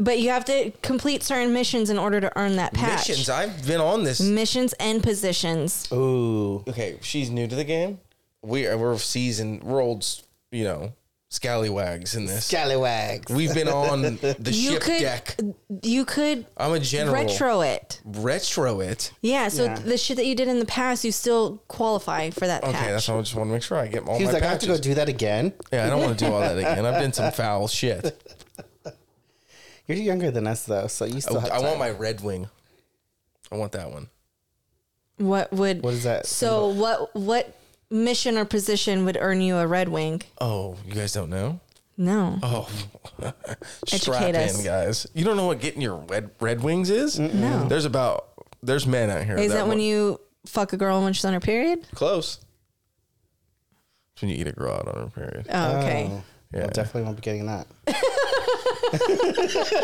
but 0.00 0.20
you 0.20 0.30
have 0.30 0.44
to 0.46 0.70
complete 0.82 1.22
certain 1.22 1.52
missions 1.52 1.90
in 1.90 1.98
order 1.98 2.20
to 2.20 2.32
earn 2.38 2.56
that 2.56 2.72
patch. 2.72 3.08
Missions. 3.08 3.28
I've 3.28 3.66
been 3.66 3.80
on 3.80 4.04
this. 4.04 4.20
Missions 4.20 4.72
and 4.74 5.02
positions. 5.02 5.88
Ooh, 5.92 6.62
Okay, 6.68 6.96
she's 7.02 7.28
new 7.30 7.46
to 7.48 7.56
the 7.56 7.64
game. 7.64 7.98
We 8.42 8.66
are 8.66 8.78
we're 8.78 8.96
seasoned. 8.98 9.64
We're 9.64 9.82
old. 9.82 10.06
You 10.52 10.64
know, 10.64 10.92
scallywags 11.30 12.14
in 12.16 12.26
this. 12.26 12.44
scallywags. 12.46 13.32
We've 13.32 13.54
been 13.54 13.68
on 13.68 14.02
the 14.20 14.50
You 14.52 14.72
ship 14.72 14.82
could, 14.82 14.98
deck. 15.00 15.40
you 15.82 16.04
could 16.04 16.44
I'm 16.56 16.72
a 16.72 16.80
general. 16.80 17.14
retro 17.14 17.60
it. 17.62 18.00
Retro 18.04 18.80
it. 18.80 19.12
Yeah, 19.22 19.48
so 19.48 19.64
Yeah. 19.64 19.74
the 19.76 19.96
shit 19.96 20.16
that 20.16 20.26
you 20.26 20.34
did 20.34 20.48
in 20.48 20.58
the 20.58 20.66
past, 20.66 21.04
you 21.04 21.12
still 21.12 21.62
qualify 21.68 22.30
for 22.30 22.46
that 22.46 22.62
Okay, 22.64 22.72
patch. 22.72 22.88
that's 22.90 23.08
why 23.08 23.16
I 23.16 23.20
just 23.20 23.34
want 23.34 23.48
to 23.48 23.52
make 23.54 23.62
sure 23.62 23.78
I 23.78 23.86
get 23.86 24.06
all 24.06 24.18
He 24.18 24.24
was 24.24 24.32
my 24.32 24.40
like, 24.40 24.42
I 24.42 24.50
have 24.50 24.58
to 24.60 24.66
go 24.66 24.76
do 24.76 24.94
that 24.94 25.08
again. 25.08 25.52
yeah, 25.72 25.86
I 25.86 25.88
don't 25.90 26.02
want 26.02 26.18
to 26.18 26.24
do 26.24 26.30
all 26.32 26.40
that 26.40 26.58
again. 26.58 26.84
I've 26.84 27.00
done 27.00 27.12
some 27.12 27.32
foul 27.32 27.68
shit. 27.68 28.20
You're 29.86 29.98
younger 29.98 30.30
than 30.30 30.46
us 30.46 30.64
though, 30.64 30.86
so 30.88 31.04
you 31.04 31.20
still 31.20 31.38
I, 31.38 31.42
have. 31.42 31.50
I 31.52 31.54
time. 31.56 31.64
want 31.64 31.78
my 31.78 31.90
Red 31.90 32.20
Wing. 32.22 32.48
I 33.50 33.56
want 33.56 33.72
that 33.72 33.90
one. 33.90 34.08
What 35.16 35.52
would 35.52 35.82
What 35.82 35.94
is 35.94 36.04
that? 36.04 36.26
So 36.26 36.68
what 36.68 37.14
what 37.14 37.54
mission 37.90 38.38
or 38.38 38.44
position 38.44 39.04
would 39.04 39.16
earn 39.20 39.40
you 39.40 39.56
a 39.56 39.66
red 39.66 39.88
wing? 39.88 40.22
Oh, 40.40 40.76
you 40.86 40.94
guys 40.94 41.12
don't 41.12 41.30
know? 41.30 41.60
No. 41.96 42.38
Oh, 42.42 42.68
strap 43.86 44.22
Educate 44.22 44.36
us. 44.36 44.62
guys. 44.64 45.06
You 45.14 45.24
don't 45.24 45.36
know 45.36 45.46
what 45.46 45.60
getting 45.60 45.82
your 45.82 45.96
red 45.96 46.30
Red 46.40 46.62
Wings 46.62 46.88
is? 46.88 47.18
No. 47.18 47.68
There's 47.68 47.84
about 47.84 48.28
there's 48.62 48.86
men 48.86 49.10
out 49.10 49.24
here. 49.24 49.36
Is 49.36 49.52
that 49.52 49.62
when 49.66 49.78
want- 49.78 49.80
you 49.82 50.20
fuck 50.46 50.72
a 50.72 50.76
girl 50.78 51.02
when 51.02 51.12
she's 51.12 51.24
on 51.26 51.34
her 51.34 51.40
period? 51.40 51.86
close? 51.94 52.38
It's 54.14 54.22
when 54.22 54.30
you 54.30 54.36
eat 54.38 54.46
a 54.48 54.52
girl 54.52 54.72
out 54.74 54.88
on 54.88 55.02
her 55.02 55.10
period. 55.10 55.46
Oh, 55.50 55.76
okay. 55.78 56.08
Oh, 56.10 56.22
Yeah. 56.52 56.60
well, 56.60 56.70
definitely 56.72 57.02
won't 57.02 57.16
be 57.16 57.22
getting 57.22 57.46
that. 57.46 57.66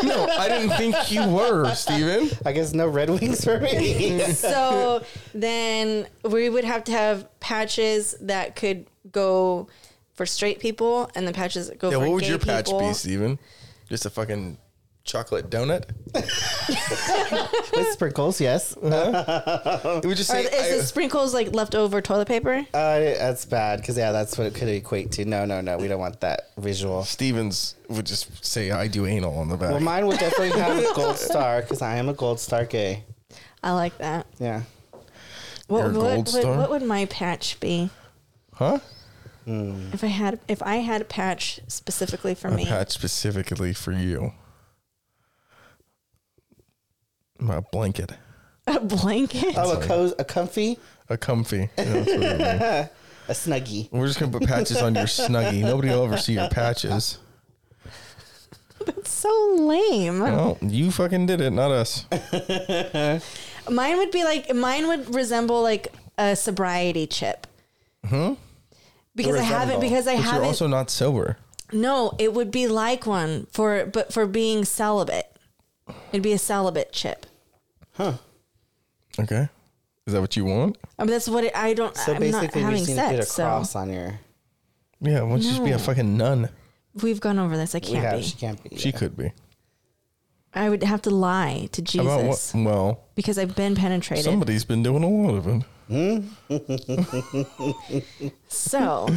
no, 0.03 0.25
I 0.37 0.47
didn't 0.49 0.75
think 0.77 1.11
you 1.11 1.25
were, 1.29 1.73
Steven. 1.73 2.29
I 2.45 2.51
guess 2.51 2.73
no 2.73 2.87
Red 2.87 3.09
Wings 3.09 3.43
for 3.43 3.59
me. 3.59 4.19
so 4.33 5.03
then 5.33 6.07
we 6.23 6.49
would 6.49 6.65
have 6.65 6.83
to 6.85 6.91
have 6.91 7.27
patches 7.39 8.15
that 8.21 8.55
could 8.55 8.85
go 9.11 9.67
for 10.13 10.25
straight 10.25 10.59
people 10.59 11.09
and 11.15 11.27
the 11.27 11.33
patches 11.33 11.69
that 11.69 11.79
go 11.79 11.89
Yeah, 11.89 11.97
for 11.97 11.99
what 12.01 12.11
would 12.11 12.23
gay 12.23 12.29
your 12.29 12.39
patch 12.39 12.65
people. 12.65 12.79
be, 12.79 12.93
Steven? 12.93 13.39
Just 13.87 14.05
a 14.05 14.09
fucking 14.09 14.57
chocolate 15.07 15.49
donut? 15.49 15.85
With 17.75 17.87
sprinkles, 17.93 18.39
yes. 18.39 18.73
It 18.73 18.81
would 20.05 20.17
just 20.17 20.29
Or 20.29 20.33
say 20.33 20.43
is 20.43 20.51
the 20.51 20.77
I- 20.79 20.85
sprinkles 20.85 21.33
like 21.33 21.53
leftover 21.53 22.01
toilet 22.01 22.27
paper? 22.27 22.65
Uh, 22.73 22.99
that's 22.99 23.45
bad 23.45 23.79
because 23.81 23.97
yeah, 23.97 24.11
that's 24.11 24.37
what 24.37 24.45
it 24.47 24.53
could 24.55 24.67
equate 24.69 25.11
to. 25.13 25.25
No, 25.25 25.45
no, 25.45 25.61
no, 25.61 25.77
we 25.77 25.87
don't 25.87 25.99
want 25.99 26.19
that 26.21 26.51
visual. 26.57 27.03
Stevens 27.03 27.75
would 27.89 28.05
just 28.05 28.45
say 28.45 28.71
I 28.71 28.87
do 28.87 29.05
anal 29.05 29.37
on 29.39 29.49
the 29.49 29.57
back. 29.57 29.71
Well, 29.71 29.79
mine 29.79 30.05
would 30.07 30.19
definitely 30.19 30.59
have 30.59 30.77
a 30.77 30.93
gold 30.93 31.17
star 31.17 31.61
because 31.61 31.81
I 31.81 31.95
am 31.95 32.09
a 32.09 32.13
gold 32.13 32.39
star 32.39 32.65
gay. 32.65 33.03
I 33.63 33.71
like 33.71 33.97
that. 33.97 34.27
Yeah. 34.39 34.63
What, 35.67 35.83
what, 35.85 35.93
gold 35.93 36.17
what, 36.17 36.27
star? 36.27 36.57
what 36.57 36.69
would 36.69 36.83
my 36.83 37.05
patch 37.05 37.59
be 37.59 37.89
huh? 38.53 38.79
if 39.49 40.03
I 40.03 40.07
had 40.07 40.39
if 40.49 40.61
I 40.61 40.77
had 40.77 41.01
a 41.01 41.05
patch 41.05 41.61
specifically 41.67 42.35
for 42.35 42.49
A 42.49 42.51
me? 42.51 42.65
patch 42.65 42.91
specifically 42.91 43.73
for 43.73 43.91
you. 43.93 44.33
My 47.39 47.59
blanket. 47.71 48.11
A 48.65 48.79
blanket. 48.79 49.53
Oh, 49.57 49.79
a 49.79 49.83
co- 49.85 50.13
a 50.19 50.23
comfy, 50.25 50.77
A 51.09 51.17
comfy. 51.17 51.69
Yeah, 51.77 51.83
that's 51.85 52.07
what 52.07 52.21
it 52.21 52.29
would 52.29 52.37
be. 52.37 52.53
a 53.29 53.33
snuggie. 53.33 53.91
We're 53.91 54.07
just 54.07 54.19
gonna 54.19 54.31
put 54.31 54.47
patches 54.47 54.81
on 54.81 54.95
your 54.95 55.05
snuggie. 55.05 55.61
Nobody 55.61 55.89
will 55.89 56.03
ever 56.05 56.17
see 56.17 56.33
your 56.33 56.49
patches. 56.49 57.17
That's 58.85 59.09
so 59.09 59.55
lame. 59.59 60.19
Well, 60.19 60.57
you 60.61 60.91
fucking 60.91 61.25
did 61.25 61.41
it, 61.41 61.49
not 61.51 61.71
us. 61.71 62.05
Mine 63.69 63.97
would 63.97 64.11
be 64.11 64.23
like 64.23 64.53
mine 64.55 64.87
would 64.87 65.13
resemble 65.15 65.61
like 65.61 65.91
a 66.17 66.35
sobriety 66.35 67.05
chip. 67.07 67.47
Hmm. 68.05 68.33
Because 69.15 69.35
I 69.35 69.41
haven't. 69.41 69.81
Resemble. 69.81 69.81
Because 69.81 70.07
I 70.07 70.15
But 70.15 70.23
you're 70.23 70.31
haven't. 70.31 70.47
also 70.47 70.67
not 70.67 70.89
sober. 70.89 71.37
no, 71.73 72.13
it 72.19 72.33
would 72.33 72.51
be 72.51 72.67
like 72.67 73.05
one 73.05 73.47
for 73.51 73.85
but 73.87 74.13
for 74.13 74.25
being 74.27 74.63
celibate. 74.63 75.35
It'd 76.11 76.23
be 76.23 76.33
a 76.33 76.37
celibate 76.37 76.91
chip. 76.91 77.25
Huh. 77.93 78.13
Okay. 79.19 79.49
Is 80.05 80.13
that 80.13 80.21
what 80.21 80.37
you 80.37 80.45
want? 80.45 80.77
I 80.97 81.03
mean, 81.03 81.11
that's 81.11 81.27
what 81.27 81.43
it, 81.43 81.55
I 81.55 81.73
don't. 81.73 81.95
So 81.97 82.13
I'm 82.13 82.31
not 82.31 82.41
basically, 82.41 82.61
we 82.61 82.65
having 82.65 82.77
just 82.79 82.89
need 82.89 82.95
to 82.95 83.01
put 83.09 83.13
a 83.19 83.23
sex. 83.23 83.31
So 83.31 83.43
cross 83.43 83.75
on 83.75 83.89
your. 83.91 84.19
Yeah, 85.01 85.21
why 85.23 85.29
don't 85.29 85.41
you 85.41 85.49
just 85.49 85.63
be 85.63 85.69
a 85.71 85.77
No. 85.77 85.79
fucking 85.79 86.17
nun? 86.17 86.49
we've 87.03 87.19
gone 87.19 87.37
over 87.37 87.55
this. 87.57 87.75
I 87.75 87.79
can't 87.79 88.03
have. 88.03 88.19
be. 88.19 88.23
She 88.25 88.37
can't 88.37 88.63
be. 88.69 88.77
She 88.77 88.89
yeah. 88.89 88.97
could 88.97 89.17
be. 89.17 89.31
I 90.53 90.69
would 90.69 90.81
have 90.83 91.01
to 91.03 91.09
lie 91.11 91.67
to 91.73 91.81
Jesus 91.81 92.07
About 92.07 92.23
what? 92.23 92.51
Well, 92.55 93.03
because 93.15 93.37
I've 93.37 93.55
been 93.55 93.75
penetrated. 93.75 94.25
somebody's 94.25 94.65
been 94.65 94.81
doing 94.81 95.03
a 95.03 95.09
lot 95.09 95.35
of 95.35 95.47
it. 95.47 95.63
so 98.47 99.07
uh, 99.07 99.11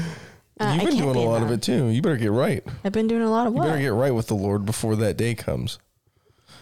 I 0.61 0.75
You've 0.75 0.85
been 0.85 0.93
can't 0.93 1.03
doing 1.03 1.13
be 1.15 1.21
a 1.21 1.29
lot 1.29 1.43
of 1.43 1.49
nun. 1.49 1.53
it 1.55 1.63
too. 1.63 1.87
You 1.87 2.03
better 2.03 2.17
get 2.17 2.33
right. 2.33 2.63
I've 2.85 2.93
been 2.93 3.07
doing 3.07 3.23
a 3.23 3.31
lot 3.31 3.47
of 3.47 3.55
You 3.55 3.61
what? 3.61 3.69
better 3.69 3.81
get 3.81 3.93
right 3.93 4.15
with 4.15 4.27
the 4.27 4.35
Lord 4.35 4.67
before 4.67 4.97
that 4.97 5.17
day 5.17 5.35
comes. 5.35 5.79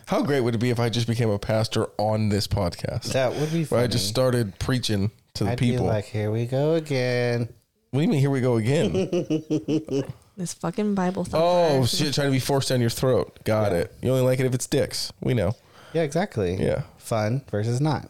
How 0.08 0.22
great 0.22 0.40
would 0.40 0.54
it 0.54 0.58
be 0.58 0.70
if 0.70 0.80
I 0.80 0.88
just 0.88 1.06
became 1.06 1.28
a 1.28 1.38
pastor 1.38 1.88
on 1.98 2.30
this 2.30 2.46
podcast? 2.46 3.12
That 3.12 3.34
would 3.34 3.52
be 3.52 3.58
Where 3.58 3.66
funny. 3.66 3.82
I 3.82 3.86
just 3.88 4.08
started 4.08 4.58
preaching 4.58 5.10
to 5.34 5.44
the 5.44 5.50
I'd 5.50 5.58
people. 5.58 5.84
be 5.84 5.90
like, 5.90 6.06
here 6.06 6.30
we 6.30 6.46
go 6.46 6.74
again. 6.76 7.50
what 7.90 8.00
do 8.00 8.04
you 8.04 8.08
mean? 8.08 8.18
Here 8.20 8.30
we 8.30 8.40
go 8.40 8.56
again. 8.56 8.92
this 10.38 10.54
fucking 10.54 10.94
Bible 10.94 11.24
thumper. 11.24 11.44
oh 11.44 11.84
shit! 11.84 12.14
Trying 12.14 12.28
to 12.28 12.32
be 12.32 12.38
forced 12.38 12.70
down 12.70 12.80
your 12.80 12.88
throat. 12.88 13.38
Got 13.44 13.74
it. 13.74 13.92
You 14.00 14.10
only 14.10 14.22
like 14.22 14.40
it 14.40 14.46
if 14.46 14.54
it's 14.54 14.66
dicks. 14.66 15.12
We 15.20 15.34
know. 15.34 15.52
Yeah, 15.92 16.02
exactly. 16.04 16.54
Yeah. 16.54 16.84
Fun 16.96 17.42
versus 17.50 17.78
not. 17.78 18.08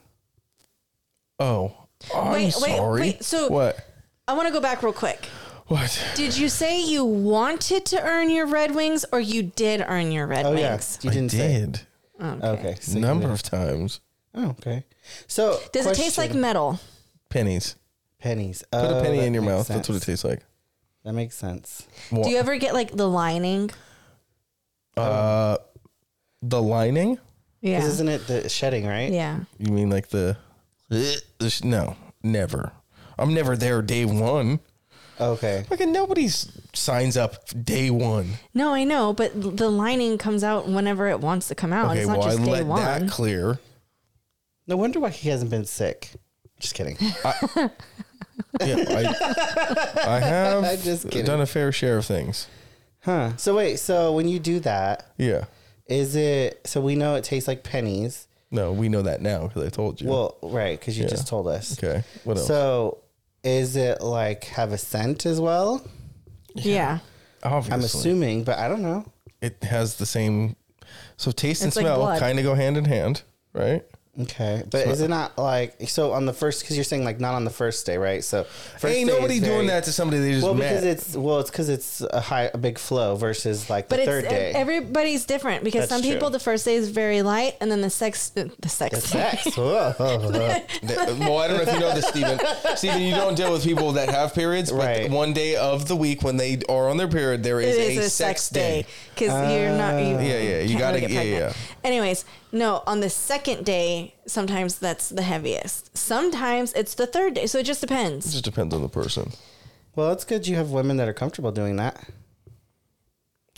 Oh, 1.40 1.74
I'm 2.14 2.30
Wait, 2.32 2.54
wait, 2.60 2.76
sorry. 2.76 3.00
wait, 3.00 3.24
so- 3.24 3.48
what? 3.48 3.76
I 4.28 4.34
want 4.34 4.46
to 4.46 4.52
go 4.52 4.60
back 4.60 4.84
real 4.84 4.92
quick. 4.92 5.28
What? 5.68 6.12
Did 6.14 6.36
you 6.36 6.48
say 6.48 6.80
you 6.82 7.04
wanted 7.04 7.84
to 7.86 8.02
earn 8.02 8.30
your 8.30 8.46
Red 8.46 8.74
Wings 8.74 9.04
or 9.12 9.20
you 9.20 9.42
did 9.42 9.84
earn 9.86 10.10
your 10.12 10.26
Red 10.26 10.46
Oh 10.46 10.52
yeah, 10.52 10.72
Wings? 10.72 10.98
you 11.02 11.10
didn't 11.10 11.34
I 11.34 11.36
say. 11.36 11.58
did. 11.60 11.80
Okay. 12.20 12.76
so 12.80 12.94
you 12.94 13.00
Number 13.00 13.30
of 13.30 13.42
times. 13.42 14.00
Oh, 14.34 14.50
okay. 14.50 14.84
So 15.26 15.60
Does 15.72 15.86
it 15.86 15.94
taste 15.94 16.16
like 16.18 16.28
question. 16.28 16.40
metal? 16.40 16.80
Pennies. 17.28 17.76
pennies? 18.18 18.64
Put 18.72 18.78
a 18.82 18.98
Oh, 18.98 19.02
penny 19.02 19.18
in 19.20 19.34
your 19.34 19.42
makes 19.42 19.52
mouth. 19.52 19.68
That's 19.68 19.88
what 19.88 19.96
it 19.96 20.02
tastes 20.04 20.24
like. 20.24 20.40
That 21.04 21.12
makes 21.12 21.36
sense. 21.36 21.86
What? 22.10 22.24
Do 22.24 22.30
you 22.30 22.38
ever 22.38 22.56
get 22.56 22.72
like 22.74 22.92
the 22.92 23.08
lining? 23.08 23.70
uh, 24.96 25.58
the 26.42 26.60
lining? 26.62 27.18
Yeah. 27.60 27.84
Isn't 27.84 28.08
it 28.08 28.26
the 28.26 28.48
shedding, 28.48 28.86
right? 28.86 29.12
yeah. 29.12 29.40
You 29.58 29.72
mean 29.72 29.90
like 29.90 30.08
the? 30.08 30.36
the 30.88 31.20
sh- 31.50 31.62
no, 31.62 31.96
never. 32.22 32.72
I'm 33.18 33.34
never 33.34 33.56
there 33.56 33.82
day 33.82 34.04
one. 34.04 34.60
Okay. 35.20 35.64
Fucking 35.68 35.92
nobody 35.92 36.28
signs 36.28 37.16
up 37.16 37.34
day 37.64 37.90
one. 37.90 38.34
No, 38.54 38.72
I 38.74 38.84
know, 38.84 39.12
but 39.12 39.32
the 39.56 39.68
lining 39.70 40.16
comes 40.18 40.44
out 40.44 40.68
whenever 40.68 41.08
it 41.08 41.20
wants 41.20 41.48
to 41.48 41.54
come 41.54 41.72
out. 41.72 41.90
Okay, 41.90 42.00
it's 42.00 42.08
not 42.08 42.18
well 42.18 42.26
I 42.28 42.30
just 42.32 42.44
day 42.44 42.50
let 42.50 42.66
one. 42.66 42.82
that 42.82 43.10
clear. 43.10 43.58
No 44.66 44.76
wonder 44.76 45.00
why 45.00 45.10
he 45.10 45.28
hasn't 45.28 45.50
been 45.50 45.64
sick. 45.64 46.10
Just 46.60 46.74
kidding. 46.74 46.96
Yeah, 48.60 48.76
I, 48.88 49.96
I 50.06 50.20
have 50.20 50.64
I'm 50.64 50.78
just 50.82 51.08
kidding. 51.10 51.24
done 51.26 51.40
a 51.40 51.46
fair 51.46 51.72
share 51.72 51.98
of 51.98 52.06
things. 52.06 52.46
huh. 53.00 53.36
So 53.36 53.56
wait. 53.56 53.78
So 53.80 54.12
when 54.12 54.28
you 54.28 54.38
do 54.38 54.60
that, 54.60 55.06
Yeah. 55.16 55.46
is 55.86 56.14
it? 56.14 56.60
So 56.64 56.80
we 56.80 56.94
know 56.94 57.16
it 57.16 57.24
tastes 57.24 57.48
like 57.48 57.64
pennies. 57.64 58.28
No, 58.52 58.72
we 58.72 58.88
know 58.88 59.02
that 59.02 59.20
now 59.22 59.48
because 59.48 59.66
I 59.66 59.70
told 59.70 60.00
you. 60.00 60.08
Well, 60.08 60.36
right, 60.42 60.78
because 60.78 60.96
you 60.96 61.04
Yeah. 61.04 61.10
just 61.10 61.26
told 61.26 61.48
us. 61.48 61.76
okay. 61.82 62.04
What 62.24 62.36
else? 62.36 62.46
So 62.46 62.98
is 63.42 63.76
it 63.76 64.00
like 64.00 64.44
have 64.44 64.72
a 64.72 64.78
scent 64.78 65.26
as 65.26 65.40
well? 65.40 65.86
yeah. 66.54 66.98
Obviously, 67.42 67.72
I'm 67.74 67.80
assuming, 67.84 68.44
but 68.44 68.58
I 68.58 68.66
don't 68.68 68.82
know. 68.82 69.04
it 69.40 69.62
has 69.62 69.96
the 69.96 70.06
same. 70.06 70.56
So 71.16 71.30
taste 71.30 71.62
and 71.62 71.68
It's 71.68 71.76
like 71.76 71.84
smell 71.84 71.98
blood. 71.98 72.18
kind 72.20 72.38
of 72.38 72.44
go 72.44 72.54
hand 72.54 72.76
in 72.76 72.84
hand, 72.84 73.22
right? 73.52 73.84
Okay, 74.20 74.64
but 74.68 74.86
is 74.88 75.00
it 75.00 75.08
not 75.08 75.38
like 75.38 75.76
so 75.88 76.12
on 76.12 76.26
the 76.26 76.32
first? 76.32 76.62
Because 76.62 76.76
you're 76.76 76.82
saying 76.82 77.04
like 77.04 77.20
not 77.20 77.34
on 77.34 77.44
the 77.44 77.50
first 77.52 77.86
day, 77.86 77.98
right? 77.98 78.24
So 78.24 78.44
first 78.44 78.86
Ain't 78.86 79.08
day 79.08 79.14
nobody 79.14 79.34
is 79.34 79.40
doing 79.42 79.52
very- 79.54 79.66
that 79.68 79.84
to 79.84 79.92
somebody 79.92 80.20
they 80.20 80.32
just 80.32 80.44
Well, 80.44 80.54
met. 80.54 80.68
because 80.70 80.84
it's 80.84 81.16
well, 81.16 81.38
it's 81.38 81.50
because 81.50 81.68
it's 81.68 82.00
a 82.00 82.20
high, 82.20 82.50
a 82.52 82.58
big 82.58 82.78
flow 82.78 83.14
versus 83.14 83.70
like 83.70 83.88
the 83.88 83.96
But 83.96 84.04
third 84.06 84.24
it's 84.24 84.32
e, 84.32 84.36
day. 84.36 84.52
everybody's 84.54 85.24
different 85.24 85.62
because 85.62 85.82
That's 85.88 85.92
some 85.92 86.02
people 86.02 86.30
true. 86.30 86.38
the 86.38 86.40
first 86.40 86.64
day 86.64 86.74
is 86.74 86.88
very 86.90 87.22
light 87.22 87.56
and 87.60 87.70
then 87.70 87.80
the 87.80 87.90
sex 87.90 88.30
the 88.30 88.50
sex 88.68 89.00
the 89.02 89.06
Sex. 89.08 89.46
Whoa. 89.56 89.94
Well, 89.98 91.38
I 91.38 91.48
don't 91.48 91.56
know 91.56 91.62
if 91.62 91.72
you 91.72 91.78
know 91.80 91.94
this, 91.94 92.06
Stephen. 92.08 92.40
Stephen, 92.76 93.02
you 93.02 93.14
don't 93.14 93.34
deal 93.36 93.52
with 93.52 93.62
people 93.64 93.92
that 93.92 94.08
have 94.08 94.34
periods, 94.34 94.70
but 94.70 94.78
Right. 94.78 95.10
one 95.10 95.32
day 95.32 95.56
of 95.56 95.86
the 95.88 95.96
week 95.96 96.22
when 96.22 96.36
they 96.36 96.60
are 96.68 96.88
on 96.88 96.96
their 96.96 97.08
period, 97.08 97.42
there 97.42 97.60
it 97.60 97.68
is, 97.68 97.98
is 97.98 98.06
a, 98.06 98.10
sex 98.10 98.48
day. 98.48 98.84
because 99.14 99.28
you're 99.52 99.76
not 99.76 99.94
you 100.02 100.16
Yeah, 100.18 100.38
yeah, 100.40 100.60
you 100.60 100.68
can't 100.70 100.78
gotta- 100.80 100.94
really 101.00 101.06
get 101.12 101.26
yeah, 101.26 101.38
pregnant. 101.38 101.56
anyways 101.84 102.24
no 102.52 102.82
on 102.86 103.00
the 103.00 103.10
second 103.10 103.64
day 103.64 104.07
sometimes 104.26 104.78
that's 104.78 105.08
the 105.08 105.22
heaviest 105.22 105.96
sometimes 105.96 106.72
it's 106.74 106.94
the 106.94 107.06
third 107.06 107.34
day 107.34 107.46
so 107.46 107.58
it 107.58 107.64
just 107.64 107.80
depends. 107.80 108.26
It 108.26 108.30
depends 108.30 108.32
just 108.32 108.44
depends 108.44 108.74
on 108.74 108.82
the 108.82 108.88
person, 108.88 109.32
well, 109.96 110.12
it's 110.12 110.24
good 110.24 110.46
you 110.46 110.56
have 110.56 110.70
women 110.70 110.96
that 110.98 111.08
are 111.08 111.12
comfortable 111.12 111.50
doing 111.50 111.76
that. 111.76 111.98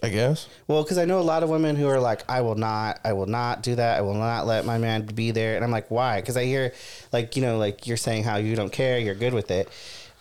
I 0.02 0.08
guess. 0.08 0.48
Well, 0.66 0.82
because 0.82 0.96
I 0.96 1.04
know 1.04 1.20
a 1.20 1.22
lot 1.22 1.42
of 1.42 1.50
women 1.50 1.76
who 1.76 1.86
are 1.86 2.00
like, 2.00 2.22
I 2.30 2.40
will 2.40 2.54
not, 2.54 3.00
I 3.04 3.12
will 3.12 3.26
not 3.26 3.62
do 3.62 3.74
that. 3.74 3.98
I 3.98 4.00
will 4.00 4.14
not 4.14 4.46
let 4.46 4.64
my 4.64 4.78
man 4.78 5.04
be 5.04 5.30
there. 5.30 5.56
And 5.56 5.62
I'm 5.62 5.70
like, 5.70 5.90
why? 5.90 6.20
Because 6.22 6.38
I 6.38 6.44
hear, 6.46 6.72
like, 7.12 7.36
you 7.36 7.42
know, 7.42 7.58
like 7.58 7.86
you're 7.86 7.98
saying 7.98 8.24
how 8.24 8.36
you 8.38 8.56
don't 8.56 8.72
care, 8.72 8.98
you're 8.98 9.14
good 9.14 9.34
with 9.34 9.50
it. 9.50 9.68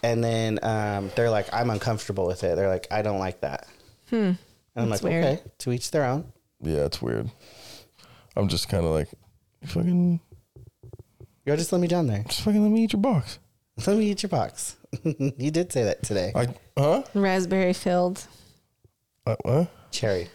And 0.03 0.21
then 0.21 0.59
um, 0.63 1.11
they're 1.15 1.29
like, 1.29 1.47
I'm 1.53 1.69
uncomfortable 1.69 2.27
with 2.27 2.43
it. 2.43 2.57
They're 2.57 2.67
like, 2.67 2.87
I 2.91 3.01
don't 3.01 3.19
like 3.19 3.39
that. 3.39 3.67
Hmm. 4.09 4.15
And 4.15 4.37
I'm 4.75 4.89
That's 4.89 5.03
like, 5.03 5.11
weird. 5.11 5.25
okay, 5.25 5.43
to 5.59 5.71
each 5.71 5.91
their 5.91 6.03
own. 6.03 6.25
Yeah, 6.61 6.85
it's 6.85 7.01
weird. 7.01 7.31
I'm 8.35 8.49
just 8.49 8.67
kind 8.67 8.83
of 8.83 8.91
like, 8.91 9.07
fucking, 9.65 10.19
Yo, 11.45 11.55
just 11.55 11.71
let 11.71 11.81
me 11.81 11.87
down 11.87 12.07
there. 12.07 12.23
just 12.27 12.41
fucking 12.41 12.61
let 12.61 12.71
me 12.71 12.83
eat 12.83 12.93
your 12.93 13.01
box. 13.01 13.39
Let 13.87 13.95
me 13.97 14.11
eat 14.11 14.23
your 14.23 14.29
box. 14.29 14.75
you 15.03 15.51
did 15.51 15.71
say 15.71 15.83
that 15.85 16.03
today. 16.03 16.33
I, 16.35 16.47
huh? 16.77 17.03
raspberry 17.13 17.71
filled 17.71 18.27
Uh, 19.25 19.37
what? 19.43 19.71
Cherry. 19.91 20.27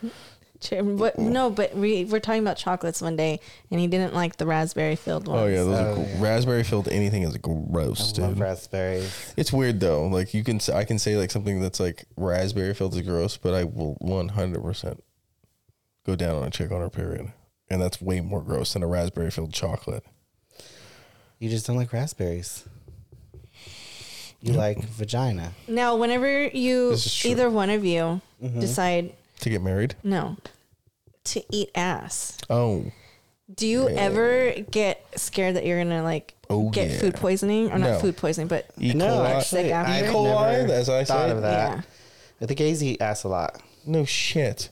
Ch- 0.61 0.73
What? 0.81 1.19
No, 1.19 1.51
but 1.51 1.77
we 1.77 2.07
were 2.07 2.21
talking 2.21 2.41
about 2.41 2.57
chocolates 2.57 3.03
one 3.03 3.17
day, 3.17 3.41
and 3.71 3.79
he 3.79 3.87
didn't 3.87 4.15
like 4.15 4.37
the 4.39 4.47
raspberry 4.47 4.97
filled 4.97 5.29
ones. 5.29 5.41
Oh 5.43 5.47
yeah, 5.47 5.63
those 5.63 5.79
are 5.79 5.89
Oh, 5.91 5.95
cool. 5.97 6.07
yeah. 6.09 6.23
Raspberry 6.23 6.65
filled 6.65 6.89
anything 6.89 7.23
is 7.25 7.37
gross, 7.37 8.19
I 8.19 8.23
love 8.23 8.31
dude. 8.37 8.41
raspberries. 8.41 9.35
It's 9.37 9.53
weird 9.53 9.79
though. 9.79 10.07
Like 10.07 10.33
you 10.33 10.43
can, 10.43 10.59
say, 10.59 10.73
I 10.75 10.85
can 10.85 10.99
say 10.99 11.19
like 11.19 11.31
something 11.31 11.61
that's 11.61 11.79
like 11.81 12.07
raspberry 12.17 12.73
filled 12.73 12.95
is 12.95 13.03
gross, 13.03 13.37
but 13.37 13.53
I 13.53 13.65
will 13.65 13.97
one 14.01 14.29
hundred 14.31 14.63
percent 14.63 15.05
go 16.07 16.17
down 16.17 16.37
on 16.37 16.45
a 16.45 16.51
chick 16.51 16.73
on 16.73 16.81
her 16.81 16.89
period, 16.89 17.31
and 17.75 17.83
that's 17.83 18.01
way 18.01 18.21
more 18.21 18.41
gross 18.41 18.73
than 18.75 18.83
a 18.85 18.87
raspberry 18.87 19.31
filled 19.33 19.53
chocolate. 19.53 20.05
You 21.41 21.51
just 21.51 21.67
don't 21.67 21.77
like 21.77 21.93
raspberries. 21.93 22.65
You 24.41 24.53
like 24.53 24.79
vagina. 24.85 25.53
Now, 25.67 25.97
whenever 25.97 26.47
you 26.47 26.91
This 26.91 27.07
is 27.07 27.15
true. 27.17 27.31
either 27.33 27.51
one 27.51 27.71
of 27.71 27.85
you 27.85 28.21
Mm-hmm. 28.43 28.61
decide 28.61 29.13
To 29.41 29.51
get 29.51 29.63
married? 29.63 29.95
no 30.03 30.37
to 31.25 31.43
eat 31.51 31.71
ass, 31.75 32.37
Oh, 32.51 32.85
do 33.55 33.67
you 33.67 33.89
ever 33.89 34.53
get 34.71 35.03
scared 35.17 35.57
that 35.57 35.65
you're 35.65 35.83
gonna 35.83 36.03
like 36.03 36.35
Oh, 36.51 36.69
get 36.71 36.91
yeah. 36.91 36.99
food 36.99 37.15
poisoning 37.15 37.73
or 37.73 37.79
No. 37.79 37.93
not 37.93 38.01
food 38.03 38.17
poisoning, 38.19 38.49
but 38.49 38.67
E. 38.79 38.93
No, 38.93 39.07
coli. 39.07 39.31
actually, 39.31 39.63
Sick 39.63 39.73
I 39.73 39.77
after. 39.77 39.93
have 39.93 40.05
E. 40.05 40.09
coli, 40.15 40.53
never 40.61 40.73
as 40.75 40.89
I 40.91 41.05
thought 41.05 41.27
say. 41.29 41.31
of 41.31 41.43
that. 41.43 41.77
yeah. 41.79 41.83
I 42.43 42.47
think 42.47 42.59
gays 42.59 42.83
eat 42.85 43.01
ass 43.01 43.25
a 43.25 43.29
lot. 43.29 43.61
No 43.87 44.05
shit. 44.05 44.69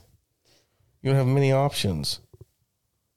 You 1.01 1.09
don't 1.09 1.17
have 1.17 1.27
many 1.27 1.51
options. 1.51 2.19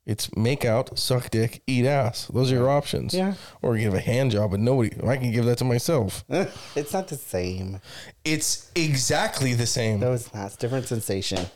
It's 0.06 0.34
make 0.36 0.64
out, 0.64 0.96
suck 0.96 1.30
dick, 1.30 1.62
eat 1.66 1.84
ass. 1.84 2.28
Those 2.28 2.52
are 2.52 2.54
your 2.54 2.70
options. 2.70 3.12
Yeah. 3.12 3.34
Or 3.60 3.76
you 3.76 3.82
give 3.82 3.94
a 3.94 4.00
hand 4.00 4.30
job, 4.30 4.52
but 4.52 4.60
nobody. 4.60 4.96
I 5.04 5.16
can 5.16 5.32
give 5.32 5.44
that 5.46 5.58
to 5.58 5.64
myself. 5.64 6.24
it's 6.76 6.92
not 6.92 7.08
the 7.08 7.16
same. 7.16 7.80
It's 8.24 8.70
exactly 8.76 9.54
the 9.54 9.66
same. 9.66 9.98
No, 9.98 10.12
it's 10.12 10.32
not. 10.32 10.46
It's 10.46 10.56
different 10.56 10.86
sensation. 10.86 11.46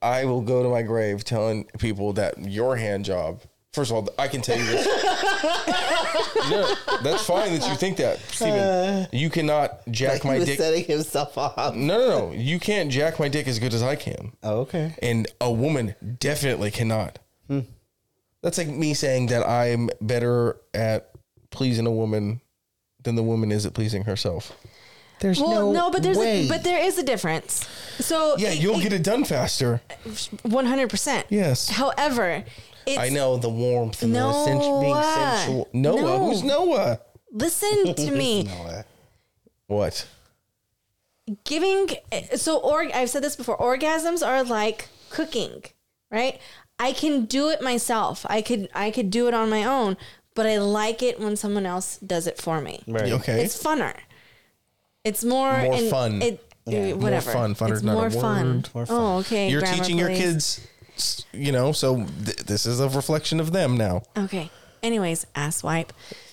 I 0.00 0.24
will 0.24 0.40
go 0.40 0.62
to 0.62 0.70
my 0.70 0.80
grave 0.82 1.24
telling 1.24 1.64
people 1.78 2.14
that 2.14 2.38
your 2.38 2.76
hand 2.76 3.04
job. 3.04 3.42
First 3.74 3.90
of 3.90 3.96
all, 3.96 4.08
I 4.18 4.28
can 4.28 4.42
tell 4.42 4.58
you 4.58 4.66
this. 4.66 4.86
no, 6.50 6.74
that's 7.02 7.24
fine 7.24 7.58
that 7.58 7.66
you 7.68 7.74
think 7.74 7.96
that, 7.98 8.18
Steven. 8.18 8.58
Uh, 8.58 9.06
you 9.12 9.30
cannot 9.30 9.80
jack 9.90 10.24
my 10.24 10.38
was 10.38 10.46
dick. 10.46 10.58
setting 10.58 10.84
himself 10.84 11.38
off. 11.38 11.74
No, 11.74 11.98
no, 11.98 12.08
no. 12.08 12.32
You 12.32 12.58
can't 12.58 12.90
jack 12.90 13.18
my 13.18 13.28
dick 13.28 13.46
as 13.46 13.58
good 13.58 13.72
as 13.72 13.82
I 13.82 13.96
can. 13.96 14.32
Oh, 14.42 14.60
okay. 14.60 14.94
and 15.00 15.26
a 15.40 15.50
woman 15.50 15.94
definitely 16.18 16.70
cannot. 16.70 17.18
That's 18.42 18.58
like 18.58 18.68
me 18.68 18.94
saying 18.94 19.26
that 19.28 19.46
I'm 19.48 19.88
better 20.00 20.60
at 20.74 21.10
pleasing 21.50 21.86
a 21.86 21.90
woman 21.92 22.40
than 23.02 23.14
the 23.14 23.22
woman 23.22 23.52
is 23.52 23.66
at 23.66 23.74
pleasing 23.74 24.04
herself. 24.04 24.52
There's 25.20 25.40
Well, 25.40 25.70
no, 25.72 25.90
but 25.90 26.02
there's 26.02 26.18
way. 26.18 26.46
a, 26.46 26.48
but 26.48 26.64
there 26.64 26.84
is 26.84 26.98
a 26.98 27.02
difference. 27.04 27.64
So 28.00 28.34
yeah, 28.38 28.50
you'll 28.50 28.80
get 28.80 28.92
it 28.92 29.04
done 29.04 29.24
faster. 29.24 29.80
one 30.42 30.66
hundred 30.66 30.90
percent. 30.90 31.26
Yes. 31.30 31.68
However, 31.68 32.44
it's, 32.86 32.98
I 32.98 33.08
know 33.10 33.36
the 33.36 33.48
warmth 33.48 34.02
and 34.02 34.12
the 34.14 34.32
sen- 34.44 34.58
being 34.58 34.94
sensual. 35.02 35.68
Noah, 35.72 36.00
No. 36.00 36.26
who's 36.26 36.42
Noah? 36.42 37.00
Listen 37.30 37.94
to 37.94 38.10
me. 38.10 38.42
No, 38.44 38.82
What? 39.68 40.06
giving 41.44 41.86
so 42.34 42.58
org 42.58 42.90
I've 42.92 43.08
said 43.08 43.22
this 43.22 43.36
before 43.36 43.56
orgasms 43.56 44.26
are 44.26 44.42
like 44.42 44.88
cooking 45.08 45.62
right 46.10 46.40
I 46.88 46.92
can 46.92 47.24
do 47.26 47.48
it 47.50 47.60
myself 47.62 48.24
I 48.28 48.42
could 48.42 48.68
I 48.74 48.90
could 48.90 49.10
do 49.10 49.28
it 49.28 49.34
on 49.34 49.48
my 49.50 49.64
own 49.64 49.96
but 50.34 50.46
I 50.46 50.58
like 50.58 51.02
it 51.02 51.20
when 51.20 51.36
someone 51.36 51.66
else 51.66 51.98
does 51.98 52.26
it 52.26 52.36
for 52.38 52.60
me 52.60 52.82
Right. 52.86 53.12
Okay. 53.12 53.42
it's 53.44 53.56
funner 53.62 53.94
it's 55.04 55.22
more 55.24 55.52
More 55.62 55.74
and 55.74 55.88
fun. 55.90 56.22
it 56.22 56.36
Yeah. 56.66 56.92
whatever 56.94 57.30
fun. 57.32 57.54
Funner's 57.54 57.78
it's 57.78 57.82
not 57.82 57.92
a 57.92 58.00
more 58.00 58.10
fun. 58.10 58.46
word. 58.56 58.68
More 58.74 58.86
fun. 58.86 58.96
oh 58.98 59.18
okay 59.18 59.50
You're 59.50 59.60
grammar, 59.60 59.76
teaching 59.78 59.98
your 59.98 60.08
please. 60.08 60.18
kids, 60.20 60.60
s- 60.96 61.24
you 61.32 61.50
know, 61.52 61.72
so 61.72 62.06
th- 62.24 62.36
this 62.50 62.66
is 62.66 62.78
a 62.80 62.88
reflection 62.88 63.40
of 63.40 63.52
them 63.52 63.76
now. 63.76 64.02
okay 64.16 64.50
anyways 64.82 65.26
ass 65.34 65.62
wipe 65.62 65.92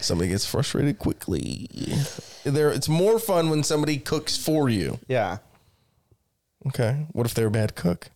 Somebody 0.00 0.28
gets 0.30 0.46
frustrated 0.46 0.98
quickly. 0.98 1.68
There, 2.44 2.70
it's 2.70 2.88
more 2.88 3.18
fun 3.18 3.48
when 3.50 3.62
somebody 3.62 3.98
cooks 3.98 4.36
for 4.36 4.68
you. 4.68 4.98
Yeah. 5.08 5.38
Okay. 6.68 7.06
What 7.12 7.26
if 7.26 7.34
they're 7.34 7.46
a 7.48 7.50
bad 7.50 7.74
cook? 7.74 8.08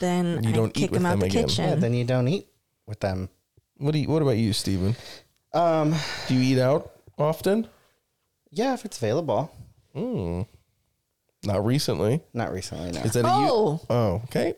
then 0.00 0.42
You 0.42 0.50
I 0.50 0.52
don't 0.52 0.76
eat 0.76 0.80
kick 0.80 0.90
with 0.90 1.00
them 1.00 1.06
out 1.06 1.12
them 1.12 1.20
the 1.20 1.26
again. 1.26 1.46
kitchen 1.48 1.64
Yeah. 1.64 1.74
Then 1.76 1.94
you 1.94 2.04
don't 2.04 2.28
eat 2.28 2.46
with 2.86 3.00
them. 3.00 3.30
What 3.78 3.92
do 3.92 3.98
you, 3.98 4.08
What 4.08 4.20
about 4.22 4.36
you, 4.36 4.52
Steven? 4.52 4.96
Um. 5.54 5.94
Do 6.26 6.34
you 6.34 6.40
eat 6.56 6.60
out 6.60 6.90
often? 7.18 7.66
Yeah, 8.50 8.74
if 8.74 8.84
it's 8.84 8.98
available. 8.98 9.50
Not 9.94 11.64
recently. 11.64 12.20
Not 12.34 12.52
recently. 12.52 12.92
No. 12.92 13.00
Is 13.00 13.12
that 13.14 13.24
a 13.24 13.28
oh 13.30 13.40
you? 13.80 13.86
Oh, 13.88 14.22
okay. 14.24 14.54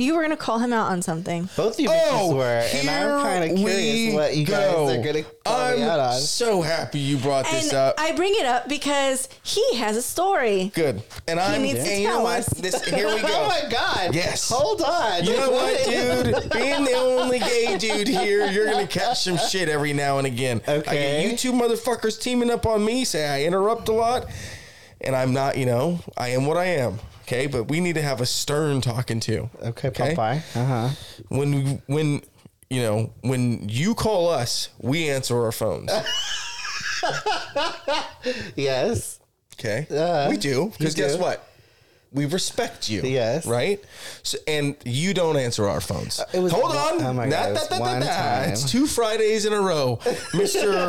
You 0.00 0.14
were 0.16 0.22
gonna 0.22 0.36
call 0.36 0.58
him 0.58 0.72
out 0.72 0.90
on 0.90 1.02
something 1.02 1.48
Both 1.56 1.74
of 1.74 1.80
you 1.80 1.88
bitches 1.88 2.08
oh, 2.10 2.34
were, 2.36 2.44
and 2.74 2.88
I'm 2.90 3.08
Oh, 3.08 3.16
here 3.18 3.24
kind 3.24 3.44
of 3.44 3.50
we 3.52 3.56
curious 3.64 4.14
what 4.14 4.36
you 4.36 4.46
guys 4.46 4.72
go. 4.72 4.88
are 4.88 5.02
gonna 5.02 5.22
call 5.44 5.76
me 5.76 5.82
out 5.82 5.82
on. 5.82 5.82
I'm 5.82 5.88
out 5.88 6.00
on. 6.00 6.20
so 6.20 6.62
happy 6.62 6.98
you 6.98 7.16
brought 7.18 7.44
this 7.44 7.68
and 7.70 7.78
up. 7.78 7.94
I 7.98 8.12
bring 8.12 8.34
it 8.34 8.46
up 8.46 8.68
because 8.68 9.28
he 9.42 9.76
has 9.76 9.96
a 9.96 10.02
story 10.02 10.72
Good. 10.74 11.02
And 11.28 11.38
I'm. 11.38 11.62
needs 11.62 11.84
to 11.84 11.90
and 11.90 12.00
you 12.02 12.06
know 12.08 12.14
tell 12.14 12.22
what? 12.24 12.38
us. 12.40 12.48
This, 12.48 12.84
here 12.84 13.06
we 13.08 13.20
go. 13.20 13.28
Oh 13.28 13.48
my 13.48 13.68
god! 13.70 14.14
Yes. 14.14 14.48
Hold 14.50 14.82
on. 14.82 15.24
You 15.24 15.36
know 15.36 15.50
what, 15.52 15.84
dude? 15.84 16.50
Being 16.52 16.84
the 16.84 16.94
only 16.94 17.38
gay 17.38 17.76
dude 17.78 18.08
here, 18.08 18.46
you're 18.50 18.66
gonna 18.66 18.86
catch 18.86 19.22
some 19.24 19.36
shit 19.36 19.68
every 19.68 19.92
now 19.92 20.18
and 20.18 20.26
again. 20.26 20.60
I 20.66 20.72
Okay. 20.76 21.22
get 21.22 21.30
you 21.32 21.36
two 21.36 21.52
motherfuckers 21.52 22.20
teaming 22.20 22.50
up 22.50 22.64
on 22.66 22.84
me, 22.84 23.04
say 23.04 23.28
I 23.28 23.44
interrupt 23.46 23.88
a 23.88 23.92
lot, 23.92 24.26
and 25.00 25.14
I'm 25.14 25.32
not. 25.32 25.56
You 25.58 25.66
know, 25.66 26.00
I 26.16 26.28
am 26.30 26.46
what 26.46 26.56
I 26.56 26.64
am. 26.66 26.98
Okay, 27.30 27.46
but 27.46 27.68
we 27.68 27.78
need 27.78 27.94
to 27.94 28.02
have 28.02 28.20
a 28.20 28.26
stern 28.26 28.80
talking 28.80 29.20
to. 29.20 29.48
Okay, 29.62 29.90
Popeye. 29.90 30.42
Uh 30.56 30.64
huh. 30.64 30.88
When 31.28 31.52
we, 31.54 31.62
when 31.86 32.22
you 32.68 32.82
know 32.82 33.12
when 33.20 33.68
you 33.68 33.94
call 33.94 34.28
us, 34.28 34.70
we 34.80 35.08
answer 35.08 35.40
our 35.44 35.52
phones. 35.52 35.92
Yes. 38.56 39.20
Okay, 39.58 39.86
Uh, 39.90 40.26
we 40.30 40.36
do 40.38 40.72
because 40.76 40.94
guess 40.94 41.14
do. 41.16 41.22
what? 41.22 41.46
We 42.12 42.26
respect 42.26 42.88
you. 42.90 43.02
Yes. 43.02 43.46
Right. 43.46 43.78
So, 44.24 44.36
and 44.48 44.74
you 44.84 45.14
don't 45.14 45.36
answer 45.36 45.68
our 45.68 45.80
phones. 45.80 46.18
Uh, 46.18 46.24
it 46.32 46.40
was 46.40 46.50
Hold 46.50 46.74
on. 46.74 47.00
oh 47.02 47.12
my 47.12 47.28
God, 47.28 47.50
it 47.50 47.52
was 47.70 47.78
one 47.78 48.02
time. 48.02 48.48
It's 48.50 48.68
two 48.68 48.88
Fridays 48.88 49.44
in 49.46 49.52
a 49.52 49.60
row, 49.60 50.00
Mister. 50.34 50.88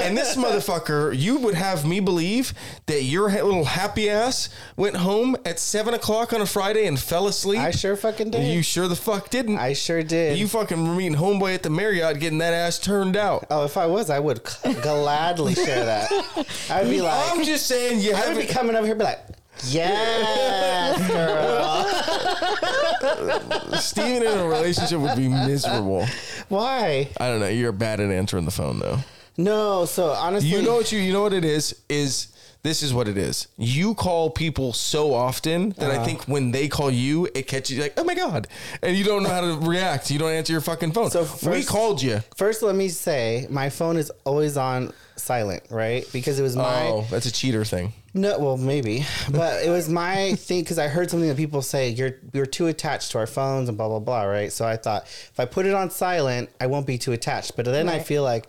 and 0.00 0.16
this 0.18 0.36
motherfucker, 0.36 1.18
you 1.18 1.38
would 1.38 1.54
have 1.54 1.86
me 1.86 2.00
believe 2.00 2.52
that 2.86 3.04
your 3.04 3.30
ha- 3.30 3.42
little 3.42 3.64
happy 3.64 4.10
ass 4.10 4.50
went 4.76 4.96
home 4.96 5.34
at 5.46 5.58
seven 5.58 5.94
o'clock 5.94 6.34
on 6.34 6.42
a 6.42 6.46
Friday 6.46 6.86
and 6.86 7.00
fell 7.00 7.26
asleep. 7.26 7.60
I 7.60 7.70
sure 7.70 7.96
fucking 7.96 8.30
did. 8.30 8.46
You 8.54 8.62
sure 8.62 8.86
the 8.86 8.96
fuck 8.96 9.30
didn't. 9.30 9.56
I 9.56 9.72
sure 9.72 10.02
did. 10.02 10.36
you 10.36 10.46
fucking 10.46 10.86
were 10.86 10.94
meeting 10.94 11.16
homeboy 11.16 11.54
at 11.54 11.62
the 11.62 11.70
Marriott 11.70 12.20
getting 12.20 12.38
that 12.38 12.52
ass 12.52 12.78
turned 12.78 13.16
out. 13.16 13.46
oh, 13.50 13.64
if 13.64 13.78
I 13.78 13.86
was, 13.86 14.10
I 14.10 14.18
would 14.18 14.44
gladly 14.82 15.54
share 15.54 15.86
that. 15.86 16.10
I'd 16.70 16.90
be 16.90 17.00
like, 17.00 17.32
I'm 17.32 17.44
just 17.44 17.66
saying 17.66 18.00
you 18.00 18.12
I 18.14 18.28
would 18.28 18.36
be 18.36 18.46
coming 18.46 18.76
over 18.76 18.84
here, 18.84 18.92
and 18.92 18.98
be 18.98 19.04
like, 19.04 19.20
yes, 19.64 21.08
girl. 23.62 23.78
Steven 23.78 24.22
in 24.22 24.38
a 24.38 24.48
relationship 24.48 25.00
would 25.00 25.16
be 25.16 25.28
miserable. 25.28 26.06
Why? 26.48 27.08
I 27.18 27.28
don't 27.28 27.40
know. 27.40 27.48
You're 27.48 27.72
bad 27.72 28.00
at 28.00 28.10
answering 28.10 28.44
the 28.44 28.50
phone 28.50 28.78
though. 28.78 28.98
No. 29.36 29.84
So 29.86 30.10
honestly, 30.10 30.50
You 30.50 30.62
know 30.62 30.74
what 30.76 30.92
you 30.92 30.98
you 30.98 31.12
know 31.12 31.22
what 31.22 31.32
it 31.32 31.44
is 31.44 31.80
is 31.88 32.28
this 32.62 32.82
is 32.82 32.92
what 32.92 33.08
it 33.08 33.16
is. 33.16 33.48
You 33.56 33.94
call 33.94 34.28
people 34.30 34.72
so 34.74 35.14
often 35.14 35.70
that 35.78 35.90
Uh-huh. 35.90 36.00
I 36.00 36.04
think 36.04 36.24
when 36.24 36.50
they 36.50 36.68
call 36.68 36.90
you, 36.90 37.26
it 37.34 37.46
catches 37.46 37.76
you 37.76 37.82
like, 37.82 37.94
oh 37.96 38.04
my 38.04 38.14
god, 38.14 38.48
and 38.82 38.94
you 38.96 39.04
don't 39.04 39.22
know 39.22 39.30
how 39.30 39.40
to 39.40 39.56
react. 39.66 40.10
You 40.10 40.18
don't 40.18 40.32
answer 40.32 40.52
your 40.52 40.60
fucking 40.60 40.92
phone. 40.92 41.10
So 41.10 41.26
we 41.50 41.64
called 41.64 42.02
you. 42.02 42.20
First, 42.36 42.62
let 42.62 42.74
me 42.74 42.88
say 42.90 43.46
my 43.48 43.70
phone 43.70 43.96
is 43.96 44.12
always 44.24 44.58
on 44.58 44.92
silent, 45.20 45.64
right? 45.70 46.06
Because 46.12 46.38
it 46.38 46.42
was 46.42 46.56
my 46.56 46.88
Oh, 46.88 47.06
that's 47.10 47.26
a 47.26 47.32
cheater 47.32 47.64
thing. 47.64 47.92
No, 48.12 48.38
well, 48.40 48.56
maybe, 48.56 49.04
but 49.30 49.64
it 49.64 49.70
was 49.70 49.88
my 49.88 50.34
thing 50.38 50.62
because 50.62 50.78
I 50.78 50.88
heard 50.88 51.10
something 51.10 51.28
that 51.28 51.36
people 51.36 51.62
say 51.62 51.90
you're 51.90 52.16
you're 52.32 52.46
too 52.46 52.66
attached 52.66 53.12
to 53.12 53.18
our 53.18 53.26
phones 53.26 53.68
and 53.68 53.78
blah 53.78 53.88
blah 53.88 54.00
blah, 54.00 54.22
right? 54.24 54.52
So 54.52 54.66
I 54.66 54.76
thought 54.76 55.04
if 55.04 55.38
I 55.38 55.44
put 55.44 55.66
it 55.66 55.74
on 55.74 55.90
silent, 55.90 56.50
I 56.60 56.66
won't 56.66 56.86
be 56.86 56.98
too 56.98 57.12
attached. 57.12 57.54
But 57.56 57.66
then 57.66 57.88
I 57.88 58.00
feel 58.00 58.22
like, 58.24 58.48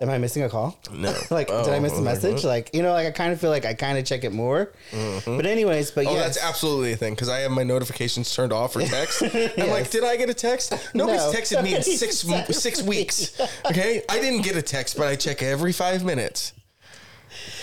am 0.00 0.10
I 0.10 0.18
missing 0.18 0.42
a 0.42 0.48
call? 0.48 0.78
No. 0.92 1.08
like, 1.30 1.46
did 1.48 1.56
I 1.56 1.76
oh, 1.76 1.80
miss 1.80 1.92
Oh, 1.94 1.98
a 1.98 2.02
message? 2.02 2.38
okay. 2.38 2.46
Like, 2.48 2.74
you 2.74 2.82
know, 2.82 2.92
like 2.92 3.06
I 3.06 3.10
kind 3.10 3.32
of 3.32 3.40
feel 3.40 3.50
like 3.50 3.64
I 3.64 3.74
kind 3.74 3.96
of 3.98 4.04
check 4.04 4.24
it 4.24 4.32
more. 4.32 4.72
Mm-hmm. 4.90 5.36
But 5.36 5.46
anyways, 5.46 5.90
but 5.92 6.06
Oh, 6.06 6.12
yes, 6.12 6.22
that's 6.34 6.44
absolutely 6.44 6.92
a 6.92 6.96
thing 6.96 7.14
because 7.14 7.28
I 7.28 7.38
have 7.40 7.50
my 7.50 7.62
notifications 7.62 8.34
turned 8.34 8.52
off 8.52 8.72
for 8.74 8.82
text. 8.86 9.22
I'm 9.22 9.70
like, 9.70 9.90
did 9.90 10.04
I 10.04 10.16
get 10.16 10.28
a 10.30 10.34
text? 10.34 10.72
Nobody's 10.94 11.22
No. 11.22 11.32
texted 11.32 11.62
me 11.62 11.74
in 11.74 11.82
six 11.84 12.26
six 12.58 12.82
weeks. 12.82 13.40
Okay, 13.66 14.02
I 14.08 14.20
didn't 14.20 14.42
get 14.42 14.56
a 14.56 14.62
text, 14.62 14.96
but 14.96 15.06
I 15.08 15.16
check 15.16 15.42
every 15.42 15.72
five 15.72 16.04
minutes. 16.04 16.52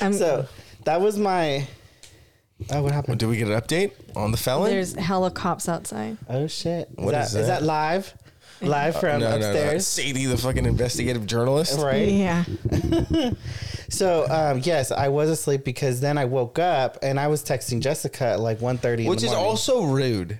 I'm, 0.02 0.13
so 0.13 0.48
that 0.86 1.02
was 1.02 1.17
my. 1.17 1.67
Oh, 2.72 2.82
what 2.84 2.93
happened? 2.93 3.19
Did 3.19 3.28
we 3.28 3.38
get 3.38 3.48
an 3.48 3.60
update 3.60 3.91
on 4.15 4.32
the 4.32 4.38
felon? 4.38 4.69
there's 4.72 4.93
hella 4.96 5.32
cops 5.32 5.67
outside 5.67 6.17
Oh 6.30 6.48
shit! 6.48 6.88
Is 6.89 6.96
What 7.04 7.12
that, 7.12 7.26
is 7.28 7.36
is 7.36 7.48
that? 7.48 7.60
that 7.62 7.65
live? 7.65 8.13
Live 8.63 8.99
from 8.99 9.19
no, 9.19 9.32
no, 9.32 9.38
no. 9.38 9.47
upstairs, 9.47 9.88
Sadie, 9.88 10.26
the 10.26 10.38
fucking 10.38 10.65
investigative 10.65 11.26
journalist. 11.26 11.80
right? 11.80 12.08
yeah 12.08 12.43
So 13.89 14.26
um, 14.30 14.62
yes, 14.63 14.91
I 14.91 15.10
was 15.10 15.30
asleep 15.30 15.63
because 15.63 15.99
then 16.02 16.17
I 16.17 16.26
woke 16.26 16.58
up 16.58 16.97
and 17.04 17.19
I 17.19 17.28
was 17.28 17.43
texting 17.43 17.80
Jessica 17.80 18.26
at 18.26 18.39
like 18.39 18.60
1.30 18.60 18.99
in 19.02 19.06
Which 19.06 19.19
is 19.23 19.26
morning. 19.26 19.45
also 19.45 19.84
rude. 19.84 20.39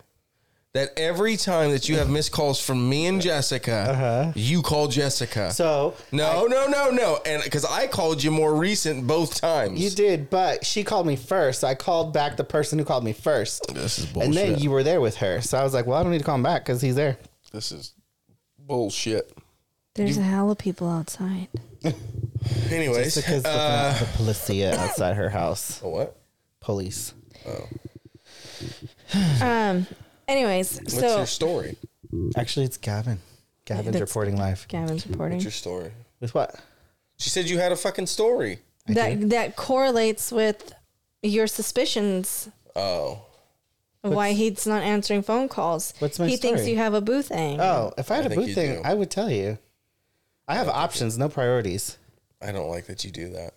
That 0.74 0.90
every 0.98 1.38
time 1.38 1.70
that 1.70 1.88
you 1.88 1.98
have 1.98 2.10
missed 2.10 2.32
calls 2.32 2.60
from 2.60 2.90
me 2.90 3.06
and 3.06 3.22
Jessica, 3.22 4.34
you 4.36 4.64
call 4.64 4.88
Jessica. 4.88 5.52
so 5.52 5.94
no, 6.12 6.48
no, 6.48 6.66
no, 6.66 6.90
no, 6.90 7.20
and 7.28 7.44
because 7.44 7.64
I 7.64 7.86
called 7.86 8.24
you 8.24 8.32
more 8.32 8.56
recent 8.56 9.06
both 9.06 9.40
times. 9.40 9.80
you 9.80 9.92
did, 9.92 10.32
but 10.32 10.66
she 10.66 10.84
called 10.84 11.06
me 11.06 11.16
first. 11.16 11.60
So 11.60 11.68
I 11.68 11.76
called 11.76 12.12
back 12.12 12.38
the 12.38 12.44
person 12.44 12.80
who 12.80 12.86
called 12.86 13.04
me 13.04 13.14
first. 13.14 13.72
This 13.72 14.00
is 14.00 14.08
bullshit. 14.08 14.30
And 14.30 14.34
then 14.36 14.58
you 14.58 14.72
were 14.72 14.82
there 14.82 15.00
with 15.00 15.18
her. 15.18 15.42
So 15.42 15.60
I 15.60 15.64
was 15.64 15.76
like, 15.76 15.86
well, 15.86 16.00
I 16.00 16.02
don't 16.02 16.12
need 16.12 16.18
to 16.18 16.24
call 16.24 16.36
him 16.36 16.42
back 16.44 16.64
because 16.66 16.82
he's 16.82 16.96
there. 16.96 17.18
this 17.52 17.72
is 17.72 17.93
bullshit. 18.68 19.32
There's 19.96 20.18
a 20.18 20.22
hell 20.24 20.50
of 20.52 20.58
people 20.58 20.90
outside. 20.90 21.48
Anyways, 22.72 23.16
Jessica's 23.16 23.44
looking 23.44 23.60
uh, 23.60 23.94
at 23.96 24.00
the 24.00 24.06
policia 24.24 24.74
outside 24.78 25.16
her 25.16 25.30
house. 25.30 25.82
a 25.82 25.88
what? 25.90 26.16
Police. 26.60 27.14
Oh. 27.48 27.68
Um. 29.42 29.86
Anyways, 30.28 30.78
What's 30.80 30.94
so 31.00 31.18
your 31.18 31.26
story? 31.26 31.78
Actually, 32.38 32.66
it's 32.66 32.78
Gavin. 32.78 33.20
Gavin's 33.66 33.86
That's- 33.88 34.02
reporting 34.02 34.38
live. 34.38 34.66
Gavin's 34.68 35.06
reporting 35.08 35.36
What's 35.38 35.46
your 35.46 35.52
story? 35.52 35.92
With 36.20 36.34
what? 36.34 36.56
She 37.18 37.30
said 37.30 37.50
you 37.50 37.60
had 37.60 37.72
a 37.72 37.76
fucking 37.76 38.08
story. 38.08 38.60
that 38.88 39.30
that 39.30 39.56
correlates 39.56 40.32
with 40.32 40.74
your 41.22 41.48
suspicions 41.48 42.50
Oh, 42.76 43.22
of 44.04 44.14
why 44.14 44.34
he's 44.34 44.68
not 44.68 44.84
answering 44.84 45.22
phone 45.24 45.48
calls. 45.48 45.94
what's 46.00 46.20
my 46.20 46.28
he 46.28 46.38
thinks 46.38 46.68
you 46.68 46.78
have 46.78 46.94
a 46.94 47.02
boo 47.02 47.22
thing. 47.22 47.60
Oh, 47.60 47.94
if 47.98 48.12
I 48.12 48.16
had 48.16 48.24
I 48.24 48.26
a 48.26 48.30
think 48.30 48.42
boot 48.42 48.48
you 48.50 48.56
thing, 48.56 48.76
do. 48.76 48.82
I 48.84 48.94
would 48.94 49.10
tell 49.10 49.30
you. 49.32 49.58
I 50.48 50.56
have 50.56 50.68
options, 50.68 51.18
no 51.18 51.30
priorities. 51.30 51.98
I 52.42 52.52
don't 52.52 52.70
like 52.70 52.88
that 52.88 53.06
you 53.06 53.12
do 53.12 53.30
that. 53.30 53.54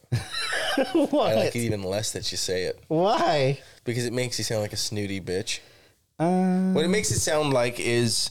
what? 1.10 1.32
I 1.32 1.34
like 1.34 1.56
it 1.56 1.60
even 1.60 1.82
less 1.82 2.12
that 2.12 2.30
you 2.30 2.38
say 2.38 2.64
it 2.64 2.80
Why? 2.86 3.58
because 3.84 4.06
it 4.06 4.12
makes 4.12 4.38
you 4.38 4.44
sound 4.44 4.62
like 4.62 4.72
a 4.72 4.76
snooty 4.76 5.20
bitch. 5.20 5.58
Uh, 6.18 6.72
What 6.72 6.84
it 6.84 6.88
makes 6.88 7.10
it 7.10 7.18
sound 7.18 7.52
like 7.52 7.80
is 7.80 8.30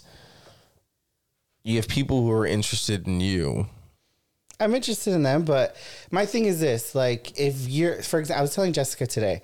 you 1.64 1.76
have 1.76 1.88
people 1.90 2.22
who 2.22 2.32
are 2.32 2.46
interested 2.48 3.06
in 3.08 3.20
you. 3.20 3.68
I'm 4.60 4.74
interested 4.74 5.14
in 5.14 5.24
them, 5.24 5.44
but 5.44 5.76
my 6.12 6.26
thing 6.26 6.46
is 6.46 6.62
this: 6.62 6.96
like, 6.96 7.38
if 7.38 7.68
you're, 7.68 8.02
for 8.02 8.20
example, 8.20 8.40
I 8.40 8.42
was 8.42 8.56
telling 8.56 8.72
Jessica 8.72 9.06
today, 9.06 9.42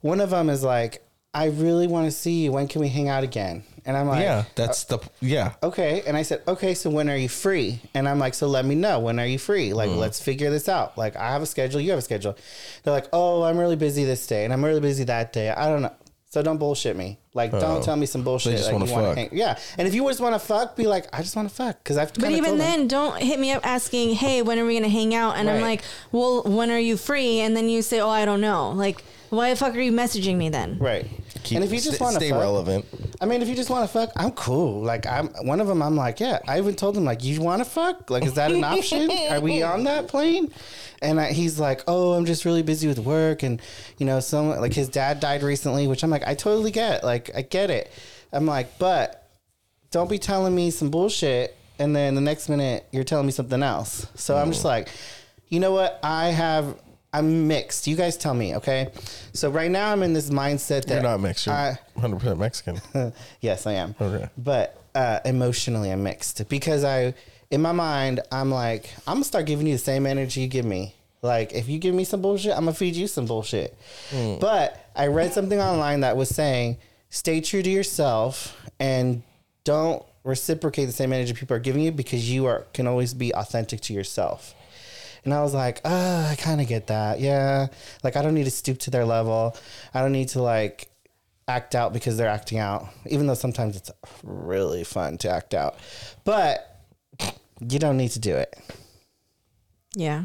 one 0.00 0.20
of 0.20 0.30
them 0.30 0.48
is 0.48 0.62
like, 0.64 1.02
"I 1.42 1.46
really 1.46 1.86
want 1.86 2.06
to 2.06 2.10
see 2.10 2.44
you. 2.44 2.52
When 2.52 2.66
can 2.68 2.80
we 2.80 2.88
hang 2.88 3.08
out 3.08 3.24
again?" 3.24 3.62
And 3.88 3.96
I'm 3.96 4.08
like, 4.08 4.22
yeah, 4.22 4.44
that's 4.56 4.82
the 4.90 4.98
yeah. 5.20 5.52
okay. 5.62 6.02
And 6.08 6.16
I 6.16 6.22
said, 6.22 6.42
okay, 6.48 6.74
so 6.74 6.90
when 6.90 7.08
are 7.08 7.16
you 7.16 7.28
free? 7.28 7.80
And 7.94 8.08
I'm 8.08 8.18
like, 8.18 8.34
so 8.34 8.48
let 8.48 8.64
me 8.64 8.74
know. 8.74 8.98
When 8.98 9.20
are 9.20 9.26
you 9.34 9.38
free? 9.38 9.72
Like, 9.74 9.90
Mm. 9.90 9.98
let's 9.98 10.18
figure 10.20 10.50
this 10.50 10.68
out. 10.68 10.98
Like, 10.98 11.14
I 11.14 11.30
have 11.30 11.40
a 11.42 11.46
schedule, 11.46 11.80
you 11.80 11.90
have 11.90 12.00
a 12.00 12.02
schedule. 12.02 12.34
They're 12.82 12.92
like, 12.92 13.06
oh, 13.12 13.44
I'm 13.44 13.56
really 13.56 13.76
busy 13.76 14.02
this 14.02 14.26
day 14.26 14.42
and 14.44 14.52
I'm 14.52 14.64
really 14.64 14.80
busy 14.80 15.04
that 15.04 15.32
day. 15.32 15.50
I 15.50 15.68
don't 15.68 15.82
know. 15.82 15.94
So 16.30 16.42
don't 16.42 16.58
bullshit 16.58 16.96
me. 16.96 17.20
Like, 17.36 17.52
Oh. 17.54 17.60
don't 17.60 17.84
tell 17.84 17.94
me 17.96 18.06
some 18.06 18.22
bullshit. 18.24 18.52
just 18.56 18.64
like, 18.64 18.72
wanna 18.72 18.86
you 18.86 18.92
wanna 18.92 19.06
fuck. 19.08 19.16
hang- 19.18 19.28
Yeah. 19.32 19.56
And 19.78 19.86
if 19.86 19.94
you 19.94 20.04
just 20.08 20.20
want 20.20 20.34
to 20.34 20.38
fuck, 20.40 20.74
be 20.74 20.86
like, 20.86 21.06
I 21.12 21.22
just 21.22 21.36
want 21.36 21.48
to 21.48 21.54
fuck. 21.54 21.82
Cause 21.84 21.96
I've 21.96 22.12
But 22.14 22.30
even 22.32 22.44
told 22.44 22.58
them. 22.60 22.66
then, 22.78 22.88
don't 22.88 23.20
hit 23.22 23.38
me 23.38 23.52
up 23.52 23.64
asking, 23.64 24.14
"Hey, 24.14 24.42
when 24.42 24.58
are 24.58 24.64
we 24.66 24.74
gonna 24.74 24.88
hang 24.88 25.14
out?" 25.14 25.36
And 25.36 25.48
I'm 25.48 25.60
like, 25.60 25.82
"Well, 26.12 26.42
when 26.42 26.70
are 26.70 26.78
you 26.78 26.96
free?" 26.96 27.40
And 27.40 27.56
then 27.56 27.68
you 27.68 27.82
say, 27.82 28.00
"Oh, 28.00 28.08
I 28.08 28.24
don't 28.24 28.40
know." 28.40 28.70
Like, 28.72 29.04
why 29.30 29.50
the 29.50 29.56
fuck 29.56 29.74
are 29.74 29.80
you 29.80 29.92
messaging 29.92 30.36
me 30.36 30.48
then? 30.48 30.78
Right. 30.80 31.06
Keep- 31.42 31.56
and 31.56 31.64
if 31.64 31.70
you 31.70 31.76
just 31.78 31.90
st- 31.98 32.00
want 32.00 32.14
to 32.14 32.20
stay 32.20 32.30
fuck, 32.30 32.40
relevant, 32.40 32.84
I 33.20 33.26
mean, 33.26 33.42
if 33.42 33.48
you 33.48 33.54
just 33.54 33.70
want 33.70 33.84
to 33.84 33.88
fuck, 33.92 34.10
I'm 34.16 34.30
cool. 34.32 34.82
Like, 34.82 35.06
I'm 35.06 35.28
one 35.42 35.60
of 35.60 35.66
them. 35.68 35.82
I'm 35.82 35.96
like, 35.96 36.18
yeah. 36.20 36.38
I 36.48 36.58
even 36.58 36.74
told 36.74 36.96
him 36.96 37.04
like, 37.04 37.22
you 37.22 37.40
want 37.40 37.62
to 37.62 37.64
fuck? 37.68 38.08
Like, 38.10 38.24
is 38.24 38.34
that 38.34 38.50
an 38.50 38.64
option? 38.64 39.10
Are 39.30 39.40
we 39.40 39.62
on 39.62 39.84
that 39.84 40.08
plane? 40.14 40.50
And 41.02 41.20
I, 41.20 41.32
he's 41.32 41.58
like, 41.60 41.82
oh, 41.86 42.14
I'm 42.14 42.24
just 42.24 42.44
really 42.46 42.62
busy 42.62 42.88
with 42.88 42.98
work, 42.98 43.42
and 43.42 43.60
you 43.98 44.06
know, 44.06 44.18
some 44.18 44.48
like 44.58 44.72
his 44.72 44.88
dad 44.88 45.20
died 45.20 45.42
recently, 45.42 45.86
which 45.86 46.02
I'm 46.02 46.10
like, 46.10 46.26
I 46.26 46.34
totally 46.34 46.70
get. 46.70 47.04
Like, 47.04 47.25
I 47.34 47.42
get 47.42 47.70
it. 47.70 47.90
I'm 48.32 48.46
like, 48.46 48.78
but 48.78 49.28
don't 49.90 50.10
be 50.10 50.18
telling 50.18 50.54
me 50.54 50.70
some 50.70 50.90
bullshit, 50.90 51.56
and 51.78 51.94
then 51.94 52.14
the 52.14 52.20
next 52.20 52.48
minute 52.48 52.86
you're 52.92 53.04
telling 53.04 53.26
me 53.26 53.32
something 53.32 53.62
else. 53.62 54.06
So 54.14 54.36
I'm 54.36 54.52
just 54.52 54.64
like, 54.64 54.88
you 55.48 55.60
know 55.60 55.72
what? 55.72 55.98
I 56.02 56.26
have. 56.26 56.76
I'm 57.12 57.48
mixed. 57.48 57.86
You 57.86 57.96
guys 57.96 58.18
tell 58.18 58.34
me, 58.34 58.56
okay? 58.56 58.88
So 59.32 59.48
right 59.48 59.70
now 59.70 59.90
I'm 59.90 60.02
in 60.02 60.12
this 60.12 60.28
mindset 60.28 60.84
that 60.86 60.90
you're 60.94 61.02
not 61.02 61.20
mixed. 61.20 61.46
You're 61.46 61.54
I- 61.54 61.78
100 61.94 62.18
percent 62.18 62.38
Mexican. 62.38 62.80
yes, 63.40 63.66
I 63.66 63.72
am. 63.74 63.94
Okay. 63.98 64.28
But 64.36 64.78
uh, 64.94 65.20
emotionally, 65.24 65.90
I'm 65.90 66.02
mixed 66.02 66.46
because 66.50 66.84
I, 66.84 67.14
in 67.50 67.62
my 67.62 67.72
mind, 67.72 68.20
I'm 68.30 68.50
like, 68.50 68.90
I'm 69.06 69.14
gonna 69.14 69.24
start 69.24 69.46
giving 69.46 69.66
you 69.66 69.74
the 69.74 69.78
same 69.78 70.04
energy 70.04 70.42
you 70.42 70.48
give 70.48 70.66
me. 70.66 70.94
Like, 71.22 71.54
if 71.54 71.68
you 71.68 71.78
give 71.78 71.94
me 71.94 72.04
some 72.04 72.20
bullshit, 72.20 72.52
I'm 72.52 72.60
gonna 72.64 72.74
feed 72.74 72.96
you 72.96 73.06
some 73.06 73.24
bullshit. 73.24 73.74
But 74.40 74.90
I 74.94 75.06
read 75.06 75.32
something 75.32 75.60
online 75.60 76.00
that 76.00 76.16
was 76.18 76.28
saying, 76.28 76.76
stay 77.16 77.40
true 77.40 77.62
to 77.62 77.70
yourself 77.70 78.56
and 78.78 79.22
don't 79.64 80.04
reciprocate 80.22 80.84
the 80.84 80.92
same 80.92 81.12
energy 81.12 81.32
people 81.32 81.56
are 81.56 81.60
giving 81.60 81.82
you 81.82 81.90
because 81.90 82.30
you 82.30 82.46
are 82.46 82.66
can 82.74 82.86
always 82.86 83.14
be 83.14 83.34
authentic 83.34 83.80
to 83.80 83.94
yourself. 83.94 84.54
And 85.24 85.34
I 85.34 85.42
was 85.42 85.54
like, 85.54 85.80
ah, 85.84 86.30
I 86.30 86.36
kind 86.36 86.60
of 86.60 86.68
get 86.68 86.86
that. 86.86 87.18
Yeah. 87.18 87.66
Like, 88.04 88.14
I 88.14 88.22
don't 88.22 88.34
need 88.34 88.44
to 88.44 88.50
stoop 88.50 88.78
to 88.80 88.90
their 88.90 89.04
level. 89.04 89.56
I 89.92 90.00
don't 90.00 90.12
need 90.12 90.28
to, 90.30 90.42
like, 90.42 90.88
act 91.48 91.74
out 91.74 91.92
because 91.92 92.16
they're 92.16 92.28
acting 92.28 92.58
out, 92.58 92.86
even 93.06 93.26
though 93.26 93.34
sometimes 93.34 93.76
it's 93.76 93.90
really 94.22 94.84
fun 94.84 95.18
to 95.18 95.28
act 95.28 95.52
out. 95.52 95.78
But 96.22 96.80
you 97.58 97.80
don't 97.80 97.96
need 97.96 98.10
to 98.10 98.20
do 98.20 98.36
it. 98.36 98.56
Yeah. 99.96 100.24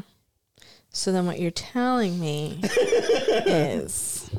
So 0.90 1.10
then, 1.10 1.26
what 1.26 1.40
you're 1.40 1.50
telling 1.50 2.20
me 2.20 2.60
is, 2.62 4.30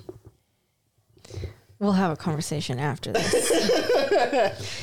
we'll 1.83 1.91
have 1.91 2.11
a 2.11 2.15
conversation 2.15 2.79
after 2.79 3.11
this 3.11 3.51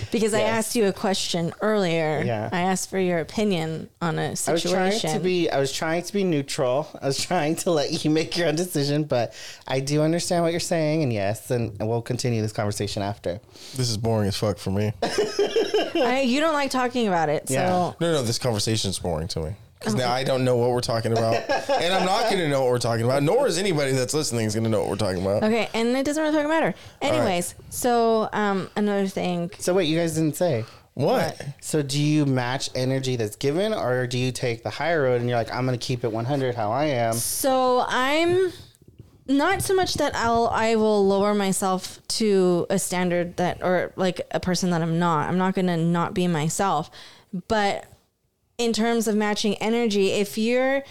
because 0.13 0.35
I 0.35 0.43
asked 0.43 0.77
you 0.77 0.87
a 0.87 0.93
question 0.93 1.53
earlier. 1.61 2.23
Yeah. 2.25 2.49
I 2.53 2.61
asked 2.61 2.91
for 2.91 2.99
your 2.99 3.19
opinion 3.19 3.89
on 4.03 4.19
a 4.19 4.27
I 4.27 4.31
was 4.31 4.41
situation. 4.41 5.01
trying 5.01 5.15
to 5.15 5.21
be 5.21 5.51
I 5.51 5.59
was 5.59 5.73
trying 5.73 6.03
to 6.03 6.13
be 6.13 6.25
neutral. 6.25 6.89
I 7.01 7.07
was 7.07 7.19
trying 7.19 7.57
to 7.57 7.71
let 7.71 8.05
you 8.05 8.11
make 8.11 8.37
your 8.37 8.49
own 8.49 8.55
decision, 8.57 9.05
but 9.05 9.35
I 9.67 9.81
do 9.81 10.03
understand 10.03 10.45
what 10.45 10.53
you're 10.53 10.61
saying 10.61 11.03
and 11.03 11.13
yes, 11.13 11.51
and, 11.51 11.77
and 11.81 11.89
we'll 11.89 12.03
continue 12.03 12.43
this 12.43 12.53
conversation 12.53 13.03
after. 13.03 13.41
this 13.77 13.91
is 13.91 13.97
boring 13.97 14.29
as 14.29 14.37
fuck 14.37 14.59
for 14.59 14.71
me. 14.71 14.93
I, 15.03 16.25
you 16.27 16.41
don't 16.41 16.55
like 16.55 16.71
talking 16.71 17.09
about 17.09 17.29
it, 17.29 17.49
so 17.49 17.55
Yeah. 17.55 17.93
No, 18.01 18.13
no, 18.13 18.23
this 18.23 18.39
conversation 18.39 18.91
is 18.91 18.99
boring 18.99 19.29
to 19.29 19.41
me 19.41 19.57
because 19.81 19.95
now 19.95 20.13
I 20.13 20.23
don't 20.25 20.45
know 20.45 20.57
what 20.57 20.71
we're 20.71 20.81
talking 20.83 21.13
about, 21.13 21.35
and 21.71 21.93
I'm 21.93 22.05
not 22.05 22.25
going 22.25 22.39
to 22.39 22.49
know 22.49 22.61
what 22.61 22.71
we're 22.71 22.79
talking 22.79 23.05
about. 23.05 23.23
Nor 23.23 23.47
is 23.47 23.59
anybody 23.59 23.93
that's 23.93 24.13
listening 24.15 24.47
is 24.47 24.55
going 24.55 24.65
to 24.65 24.71
know 24.71 24.81
what 24.81 24.91
we're 24.91 24.97
talking 24.97 25.23
about. 25.23 25.43
okay. 25.43 25.69
And 25.75 25.97
it 25.97 26.05
doesn't 26.05 26.23
really 26.23 26.35
fucking 26.35 26.51
matter. 26.51 26.75
Anyways, 27.01 27.55
so 27.71 28.29
um, 28.33 28.69
another 28.77 29.09
thing. 29.09 29.51
So 29.59 29.73
wait, 29.75 29.85
you 29.85 29.99
guys 29.99 30.15
didn't 30.15 30.37
say. 30.37 30.65
What? 30.95 31.41
So 31.61 31.83
do 31.83 32.01
you 32.01 32.27
match 32.27 32.69
energy 32.75 33.17
that's 33.17 33.37
given 33.37 33.73
or 33.73 34.07
do 34.07 34.19
you 34.19 34.33
take 34.33 34.63
the 34.63 34.71
higher 34.71 35.05
road 35.05 35.21
and 35.21 35.31
you're 35.31 35.39
like, 35.39 35.53
I'm 35.55 35.65
gonna 35.65 35.79
keep 35.79 36.05
it 36.05 36.13
100 36.13 36.55
how 36.55 36.73
I 36.73 36.85
am? 36.87 37.15
So 37.15 37.85
I'm 37.89 38.53
not 39.27 39.63
so 39.63 39.75
much 39.75 39.95
that 39.95 40.15
I'll 40.15 40.49
I 40.49 40.75
will 40.75 41.07
lower 41.07 41.33
myself 41.33 42.01
to 42.09 42.67
a 42.69 42.79
standard 42.79 43.37
that 43.39 43.63
or 43.63 43.93
like 43.97 44.21
a 44.33 44.41
person 44.41 44.71
that 44.71 44.83
I'm 44.83 44.99
not. 44.99 45.29
I'm 45.29 45.39
not 45.39 45.55
gonna 45.55 45.77
not 45.79 46.13
be 46.13 46.27
myself. 46.27 46.91
But 47.49 47.87
in 48.61 48.75
terms 48.75 49.09
of 49.09 49.17
matching 49.17 49.55
energy, 49.55 50.11
if 50.11 50.37
you're 50.37 50.83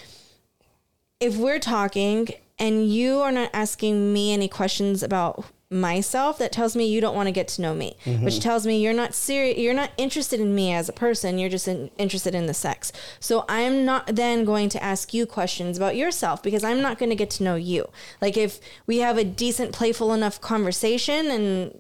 if 1.20 1.38
we're 1.38 1.60
talking 1.60 2.30
and 2.58 2.90
you 2.90 3.20
are 3.20 3.32
not 3.32 3.50
asking 3.54 4.12
me 4.12 4.34
any 4.34 4.48
questions 4.48 5.04
about 5.04 5.46
myself 5.72 6.40
that 6.40 6.52
tells 6.52 6.76
me 6.76 6.88
you 6.88 7.00
don't 7.00 7.16
want 7.16 7.28
to 7.28 7.32
get 7.32 7.48
to 7.48 7.62
know 7.62 7.76
me 7.76 7.96
mm-hmm. 8.04 8.26
which 8.26 8.40
tells 8.40 8.66
me 8.66 8.82
you're 8.82 8.92
not 8.92 9.14
serious 9.14 9.56
you're 9.56 9.72
not 9.72 9.92
interested 9.98 10.40
in 10.40 10.56
me 10.56 10.74
as 10.74 10.90
a 10.90 10.94
person 10.94 11.38
you're 11.38 11.48
just 11.48 11.68
in, 11.68 11.92
interested 12.00 12.34
in 12.34 12.48
the 12.48 12.54
sex. 12.56 12.92
So 13.20 13.46
i'm 13.48 13.86
not 13.86 14.08
then 14.08 14.46
going 14.46 14.70
to 14.70 14.84
ask 14.84 15.14
you 15.14 15.28
questions 15.28 15.78
about 15.78 15.96
yourself 15.96 16.42
because 16.42 16.64
i'm 16.64 16.82
not 16.82 16.98
going 16.98 17.12
to 17.12 17.16
get 17.16 17.30
to 17.32 17.44
know 17.44 17.56
you. 17.56 17.88
Like 18.20 18.36
if 18.36 18.60
we 18.88 18.98
have 19.00 19.20
a 19.20 19.24
decent 19.24 19.72
playful 19.72 20.12
enough 20.12 20.42
conversation 20.42 21.28
and 21.28 21.80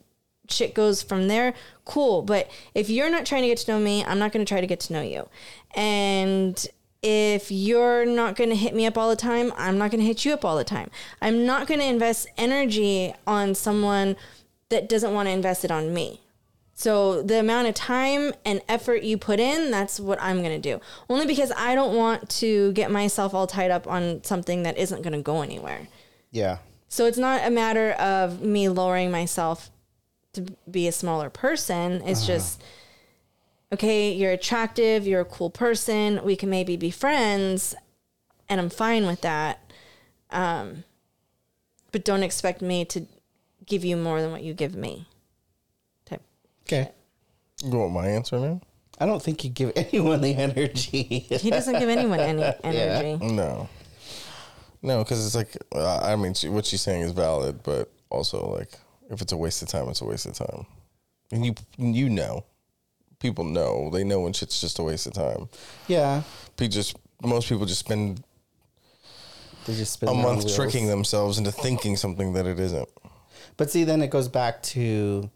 shit 0.52 0.74
goes 0.74 1.02
from 1.02 1.28
there, 1.28 1.54
cool. 1.86 2.22
But 2.22 2.50
if 2.74 2.90
you're 2.90 3.10
not 3.10 3.26
trying 3.26 3.44
to 3.44 3.48
get 3.48 3.60
to 3.60 3.72
know 3.72 3.80
me, 3.80 4.04
I'm 4.04 4.20
not 4.20 4.32
going 4.32 4.46
to 4.46 4.50
try 4.50 4.62
to 4.62 4.68
get 4.68 4.80
to 4.82 4.94
know 4.94 5.02
you. 5.02 5.30
And 5.76 6.68
if 7.02 7.52
you're 7.52 8.06
not 8.06 8.36
going 8.36 8.50
to 8.50 8.56
hit 8.56 8.76
me 8.76 8.86
up 8.86 8.98
all 8.98 9.10
the 9.10 9.16
time, 9.16 9.54
I'm 9.58 9.78
not 9.78 9.92
going 9.92 10.02
to 10.02 10.06
hit 10.06 10.26
you 10.26 10.34
up 10.34 10.44
all 10.44 10.58
the 10.58 10.64
time. 10.64 10.92
I'm 11.22 11.46
not 11.46 11.68
going 11.68 11.80
to 11.80 11.86
invest 11.86 12.28
energy 12.38 13.14
on 13.26 13.56
someone 13.56 14.16
that 14.70 14.90
doesn't 14.90 15.14
want 15.14 15.28
to 15.28 15.32
invest 15.32 15.64
it 15.64 15.72
on 15.72 15.94
me. 15.94 16.22
So 16.74 17.22
the 17.22 17.40
amount 17.40 17.68
of 17.68 17.74
time 17.74 18.34
and 18.46 18.62
effort 18.70 19.04
you 19.04 19.18
put 19.18 19.40
in, 19.40 19.70
that's 19.70 20.00
what 20.00 20.22
I'm 20.22 20.42
going 20.42 20.62
to 20.62 20.76
do. 20.76 20.80
Only 21.10 21.26
because 21.26 21.52
I 21.58 21.76
don't 21.76 21.94
want 21.96 22.30
to 22.30 22.72
get 22.72 22.90
myself 22.90 23.34
all 23.34 23.48
tied 23.48 23.70
up 23.70 23.86
on 23.86 24.24
something 24.24 24.64
that 24.64 24.78
isn't 24.78 25.02
going 25.02 25.14
to 25.14 25.22
go 25.22 25.42
anywhere. 25.42 25.90
Yeah. 26.32 26.60
So 26.88 27.06
it's 27.06 27.18
not 27.18 27.46
a 27.46 27.50
matter 27.50 27.92
of 27.92 28.42
me 28.42 28.70
lowering 28.70 29.12
myself 29.12 29.72
to 30.46 30.54
be 30.70 30.88
a 30.88 30.92
smaller 30.92 31.30
person. 31.30 32.02
It's 32.06 32.26
just, 32.26 32.62
okay, 33.74 34.12
you're 34.12 34.32
attractive, 34.32 35.06
you're 35.08 35.22
a 35.22 35.26
cool 35.26 35.50
person, 35.50 36.24
we 36.24 36.36
can 36.36 36.50
maybe 36.50 36.76
be 36.78 36.92
friends. 36.92 37.76
and 38.48 38.60
I'm 38.60 38.70
fine 38.70 39.06
with 39.06 39.22
that. 39.22 39.72
Um, 40.32 40.84
but 41.92 42.04
don't 42.06 42.24
expect 42.24 42.62
me 42.62 42.86
to 42.86 43.06
give 43.66 43.84
you 43.86 43.96
more 43.98 44.22
than 44.22 44.32
what 44.32 44.44
you 44.44 44.54
give 44.54 44.76
me. 44.76 45.08
Type. 46.06 46.22
Okay. 46.64 46.92
You 47.64 47.78
want 47.78 47.94
my 47.94 48.08
answer 48.08 48.40
now? 48.40 48.62
I 49.00 49.06
don't 49.06 49.22
think 49.22 49.44
you 49.44 49.50
give 49.50 49.72
anyone 49.76 50.22
the 50.22 50.36
energy. 50.36 51.04
He 51.30 51.50
doesn't 51.50 51.80
give 51.80 51.90
anyone 51.90 52.20
any 52.20 52.44
energy. 52.64 53.26
No. 53.26 53.70
No, 54.82 55.04
because 55.04 55.26
it's 55.26 55.36
like, 55.36 55.58
uh, 55.76 56.00
I 56.00 56.16
mean, 56.16 56.34
she, 56.34 56.48
what 56.50 56.66
she's 56.66 56.82
saying 56.82 57.02
is 57.02 57.12
valid, 57.12 57.64
but 57.64 57.92
also, 58.10 58.56
like, 58.56 58.72
if 59.10 59.22
it's 59.22 59.32
a 59.32 59.38
waste 59.38 59.62
of 59.62 59.68
time, 59.68 59.90
it's 59.90 60.02
a 60.02 60.06
waste 60.06 60.26
of 60.26 60.34
time. 60.34 60.66
And 61.32 61.46
you, 61.46 61.56
you 61.78 62.10
know, 62.10 62.46
people 63.20 63.44
know, 63.44 63.90
they 63.92 64.04
know 64.04 64.22
when 64.22 64.34
shit's 64.34 64.62
just 64.62 64.80
a 64.80 64.84
waste 64.84 65.08
of 65.08 65.14
time. 65.14 65.50
yeah. 65.88 66.24
People 66.58 66.74
just, 66.74 66.98
most 67.22 67.50
people 67.50 67.66
just 67.66 67.80
spend 67.80 68.24
They 69.66 69.76
just 69.76 69.94
spin 69.94 70.10
a 70.10 70.14
month 70.14 70.56
tricking 70.56 70.88
themselves 70.88 71.38
into 71.38 71.52
thinking 71.52 71.96
something 71.98 72.34
that 72.34 72.46
it 72.46 72.60
isn't. 72.60 72.90
But 73.58 73.70
see, 73.70 73.84
then 73.84 74.02
it 74.02 74.10
goes 74.10 74.28
back 74.28 74.62
to 74.64 75.30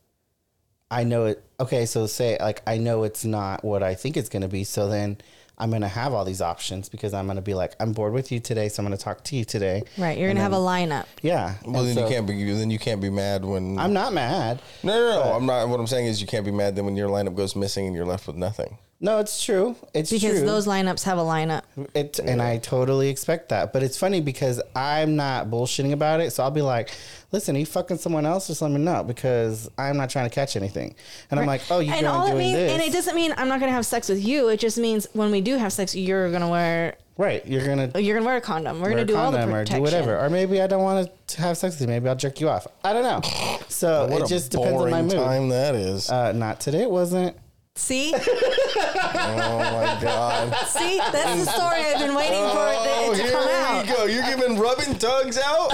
I 0.89 1.03
know 1.03 1.26
it. 1.26 1.43
Okay, 1.59 1.86
so 1.86 2.07
say 2.07 2.38
like 2.39 2.61
I 2.67 2.78
know 2.78 3.03
it's 3.03 3.26
not 3.26 3.63
what 3.63 3.84
I 3.84 3.95
think 3.95 4.15
it's 4.15 4.30
going 4.30 4.43
to 4.43 4.47
be. 4.47 4.63
So 4.63 4.88
then 4.88 5.17
I'm 5.58 5.70
going 5.70 5.82
to 5.84 5.88
have 5.88 6.14
all 6.14 6.26
these 6.26 6.41
options 6.41 6.89
because 6.89 7.14
I'm 7.14 7.26
going 7.26 7.36
to 7.36 7.41
be 7.41 7.54
like, 7.54 7.76
I'm 7.80 7.93
bored 7.93 8.14
with 8.14 8.32
you 8.32 8.39
today, 8.39 8.70
so 8.70 8.82
I'm 8.82 8.88
going 8.88 8.97
to 8.97 9.04
talk 9.04 9.24
to 9.26 9.36
you 9.36 9.45
today. 9.45 9.84
Right. 9.97 10.18
You're 10.18 10.30
gonna 10.30 10.39
have 10.41 10.54
a 10.54 10.58
lineup. 10.58 11.06
Yeah. 11.22 11.56
Well, 11.66 11.82
and 11.82 11.89
then 11.89 11.95
so 11.95 12.08
you 12.08 12.14
can't 12.14 12.28
be, 12.28 12.51
then 12.54 12.72
you 12.72 12.80
can't 12.80 13.01
be 13.01 13.10
mad 13.10 13.45
when. 13.45 13.78
I'm 13.78 13.93
not 13.93 14.14
mad. 14.14 14.62
no, 14.84 14.93
no, 14.93 15.24
no. 15.24 15.34
I'm 15.34 15.45
not. 15.45 15.70
What 15.70 15.80
I'm 15.80 15.88
saying 15.88 16.08
is, 16.08 16.22
you 16.22 16.28
can't 16.28 16.45
be 16.45 16.51
mad 16.51 16.76
then 16.76 16.86
when 16.86 16.95
your 16.95 17.10
lineup 17.10 17.36
goes 17.36 17.56
missing 17.56 17.86
and 17.86 17.95
you're 17.95 18.06
left 18.06 18.28
with 18.28 18.36
nothing. 18.36 18.78
No, 19.04 19.20
it's 19.20 19.43
true. 19.43 19.76
It's 19.93 20.10
Because 20.10 20.38
true. 20.39 20.47
those 20.47 20.66
lineups 20.66 21.04
have 21.04 21.18
a 21.18 21.22
lineup. 21.22 21.64
It, 21.93 22.20
and 22.20 22.41
I 22.41 22.58
totally 22.58 23.10
expect 23.10 23.49
that. 23.49 23.74
But 23.74 23.84
it's 23.84 23.97
funny 23.97 24.22
because 24.22 24.62
I'm 24.78 25.18
not 25.18 25.47
bullshitting 25.49 25.91
about 25.91 26.22
it. 26.22 26.32
So 26.32 26.41
I'll 26.41 26.51
be 26.51 26.62
like, 26.62 26.89
listen, 27.34 27.58
are 27.58 27.60
you 27.60 27.66
fucking 27.66 27.97
someone 27.97 28.26
else? 28.26 28.47
Just 28.47 28.62
let 28.62 28.72
me 28.72 28.80
know 28.80 29.04
because 29.04 29.70
I'm 29.78 29.97
not 29.97 30.10
trying 30.10 30.30
to 30.30 30.34
catch 30.34 30.56
anything. 30.56 30.95
And 31.30 31.38
I'm 31.38 31.45
like, 31.45 31.64
oh, 31.70 31.80
you're 31.80 31.93
and 31.95 32.06
going 32.06 32.16
all 32.16 32.28
it 32.28 32.32
doing 32.32 32.38
means, 32.39 32.56
this. 32.56 32.72
and 32.72 32.82
it 32.82 32.93
doesn't 32.93 33.14
mean 33.16 33.34
I'm 33.36 33.49
not 33.49 33.60
gonna 33.60 33.74
have 33.74 33.86
sex 33.86 34.08
with 34.08 34.26
you. 34.26 34.47
It 34.47 34.62
just 34.62 34.78
means 34.78 35.06
when 35.12 35.32
we 35.32 35.41
do 35.41 35.58
have 35.58 35.74
sex, 35.74 35.93
you're 35.93 36.32
gonna 36.32 36.49
wear 36.49 36.95
right. 37.18 37.45
You're 37.45 37.66
going 37.66 37.91
to 37.91 38.01
you're 38.01 38.16
gonna 38.16 38.26
wear 38.26 38.38
a 38.38 38.41
condom. 38.41 38.80
We're 38.80 38.89
gonna 38.91 39.04
do 39.04 39.18
all 39.18 39.32
the 39.32 39.38
condom 39.39 39.54
or 39.56 39.66
do 39.66 39.82
whatever. 39.82 40.18
Or 40.18 40.30
maybe 40.30 40.62
I 40.62 40.68
don't 40.68 40.82
want 40.82 41.10
to 41.28 41.41
have 41.41 41.58
sex 41.58 41.76
with 41.76 41.82
you. 41.82 41.88
Maybe 41.88 42.08
I'll 42.08 42.16
jerk 42.16 42.39
you 42.39 42.47
off. 42.47 42.68
I 42.86 42.93
don't 42.93 43.04
know. 43.04 43.60
So 43.74 44.08
What 44.08 44.22
it 44.22 44.28
just 44.28 44.51
depends 44.51 44.80
on 44.82 44.91
my 44.91 45.01
boring 45.01 45.08
mood. 45.08 45.18
time 45.18 45.49
that 45.49 45.76
is. 45.76 46.10
Uh, 46.10 46.32
not 46.32 46.62
today. 46.62 46.84
It 46.84 46.89
wasn't. 46.91 47.36
See, 47.76 48.13
oh 48.17 49.57
my 49.57 49.97
god. 49.99 50.53
see, 50.67 50.99
that's 51.11 51.43
the 51.45 51.51
story 51.51 51.80
I've 51.82 51.97
been 51.99 52.13
waiting 52.13 52.47
for 52.51 52.67
it 52.69 52.78
Oh, 52.80 53.11
to, 53.11 53.17
to 53.17 53.24
here 53.24 53.32
come 53.32 53.45
we 53.47 53.51
out. 53.51 53.88
go. 53.97 54.05
You're 54.05 54.24
giving 54.26 54.59
rubbing 54.59 54.99
tugs 54.99 55.39
out, 55.43 55.69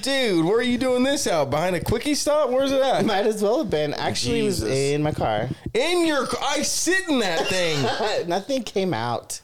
dude. 0.00 0.44
Where 0.44 0.58
are 0.58 0.62
you 0.62 0.78
doing 0.78 1.02
this 1.02 1.26
out? 1.26 1.50
Behind 1.50 1.74
a 1.74 1.80
quickie 1.82 2.14
stop? 2.14 2.50
Where's 2.50 2.70
it 2.70 2.80
at? 2.80 3.04
Might 3.04 3.26
as 3.26 3.42
well 3.42 3.58
have 3.58 3.70
been. 3.70 3.92
Actually, 3.94 4.40
it 4.40 4.44
was 4.44 4.60
Jesus. 4.60 4.76
in 4.94 5.02
my 5.02 5.10
car. 5.12 5.48
In 5.74 6.06
your. 6.06 6.26
car? 6.28 6.40
I 6.42 6.62
sit 6.62 7.08
in 7.08 7.18
that 7.18 7.46
thing. 7.48 7.82
Nothing 8.28 8.62
came 8.62 8.94
out. 8.94 9.40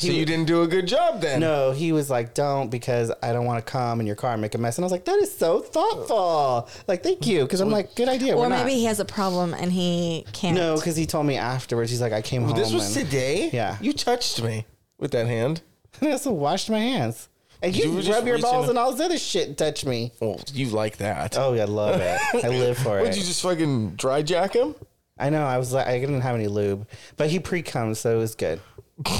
So 0.00 0.12
you 0.12 0.24
didn't 0.24 0.46
do 0.46 0.62
a 0.62 0.66
good 0.66 0.86
job 0.86 1.20
then. 1.20 1.40
No, 1.40 1.72
he 1.72 1.92
was 1.92 2.10
like, 2.10 2.34
"Don't," 2.34 2.70
because 2.70 3.12
I 3.22 3.32
don't 3.32 3.44
want 3.44 3.64
to 3.64 3.70
come 3.70 4.00
in 4.00 4.06
your 4.06 4.16
car 4.16 4.32
and 4.32 4.42
make 4.42 4.54
a 4.54 4.58
mess. 4.58 4.78
And 4.78 4.84
I 4.84 4.86
was 4.86 4.92
like, 4.92 5.04
"That 5.04 5.18
is 5.18 5.34
so 5.36 5.60
thoughtful." 5.60 6.68
Like, 6.88 7.02
thank 7.02 7.26
you, 7.26 7.42
because 7.42 7.60
I'm 7.60 7.70
like, 7.70 7.94
"Good 7.94 8.08
idea." 8.08 8.34
Or 8.34 8.42
we're 8.42 8.48
maybe 8.48 8.70
not. 8.70 8.78
he 8.78 8.84
has 8.86 9.00
a 9.00 9.04
problem 9.04 9.54
and 9.54 9.72
he 9.72 10.24
can't. 10.32 10.56
no, 10.56 10.76
because 10.76 10.96
he 10.96 11.06
told 11.06 11.26
me 11.26 11.36
afterwards. 11.36 11.90
He's 11.90 12.00
like, 12.00 12.12
"I 12.12 12.22
came 12.22 12.42
home." 12.42 12.56
This 12.56 12.72
was 12.72 12.96
and, 12.96 13.06
today. 13.06 13.50
Yeah. 13.52 13.76
You 13.80 13.92
touched 13.92 14.42
me 14.42 14.66
with 14.98 15.10
that 15.12 15.26
hand. 15.26 15.62
and 16.00 16.08
I 16.10 16.12
also 16.12 16.32
washed 16.32 16.70
my 16.70 16.78
hands. 16.78 17.28
And 17.62 17.76
you, 17.76 18.00
You 18.00 18.12
rub 18.12 18.26
your 18.26 18.38
balls 18.38 18.64
in- 18.64 18.70
and 18.70 18.78
all 18.78 18.92
this 18.92 19.04
other 19.04 19.18
shit 19.18 19.48
and 19.48 19.58
touch 19.58 19.84
me. 19.84 20.12
Well, 20.18 20.40
you 20.54 20.68
like 20.70 20.96
that. 20.96 21.36
Oh, 21.36 21.52
yeah, 21.52 21.62
I 21.62 21.66
love 21.66 22.00
it. 22.00 22.18
I 22.42 22.48
live 22.64 22.78
for 22.78 22.92
Would 22.92 23.00
it. 23.00 23.02
Would 23.02 23.16
you 23.16 23.22
just 23.22 23.42
fucking 23.42 23.96
dry 23.96 24.22
jack 24.22 24.54
him? 24.54 24.74
I 25.18 25.28
know. 25.28 25.44
I 25.44 25.58
was 25.58 25.70
like, 25.70 25.86
I 25.86 25.98
didn't 26.00 26.22
have 26.22 26.34
any 26.34 26.46
lube, 26.46 26.88
but 27.18 27.28
he 27.28 27.38
pre 27.38 27.60
comes, 27.60 27.98
so 27.98 28.14
it 28.16 28.18
was 28.18 28.34
good. 28.34 28.60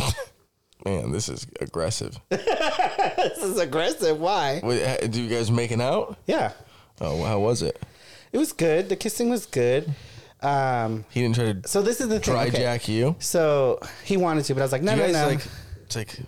Man, 0.85 1.13
this 1.13 1.29
is 1.29 1.47
aggressive. 1.61 2.19
This 2.31 3.39
is 3.43 3.59
aggressive. 3.59 4.19
Why? 4.19 4.61
Wait, 4.63 5.11
do 5.11 5.23
you 5.23 5.29
guys 5.29 5.51
making 5.51 5.81
out? 5.83 6.17
Yeah, 6.27 6.53
Oh, 7.01 7.23
how 7.25 7.39
was 7.39 7.61
it? 7.63 7.81
it 8.33 8.39
was 8.39 8.53
good. 8.53 8.89
The 8.89 8.97
kissing 8.97 9.29
was 9.31 9.45
good. 9.47 9.93
Um, 10.43 11.05
He 11.11 11.21
didn't 11.21 11.35
try 11.35 11.53
to 11.53 11.69
so 11.69 11.83
this 11.83 12.01
is 12.01 12.09
the 12.09 12.19
thing. 12.21 12.33
dry 12.35 12.47
okay. 12.47 12.59
jack 12.59 12.89
you. 12.89 13.17
So 13.19 13.79
he 14.05 14.17
wanted 14.17 14.45
to, 14.47 14.55
but 14.55 14.61
I 14.61 14.65
was 14.65 14.73
like, 14.73 14.83
no, 14.83 14.93
you 14.93 14.99
no, 14.99 15.05
guys 15.05 15.13
no. 15.15 15.27
like, 15.27 15.47
it's 15.85 15.97
like 15.97 16.19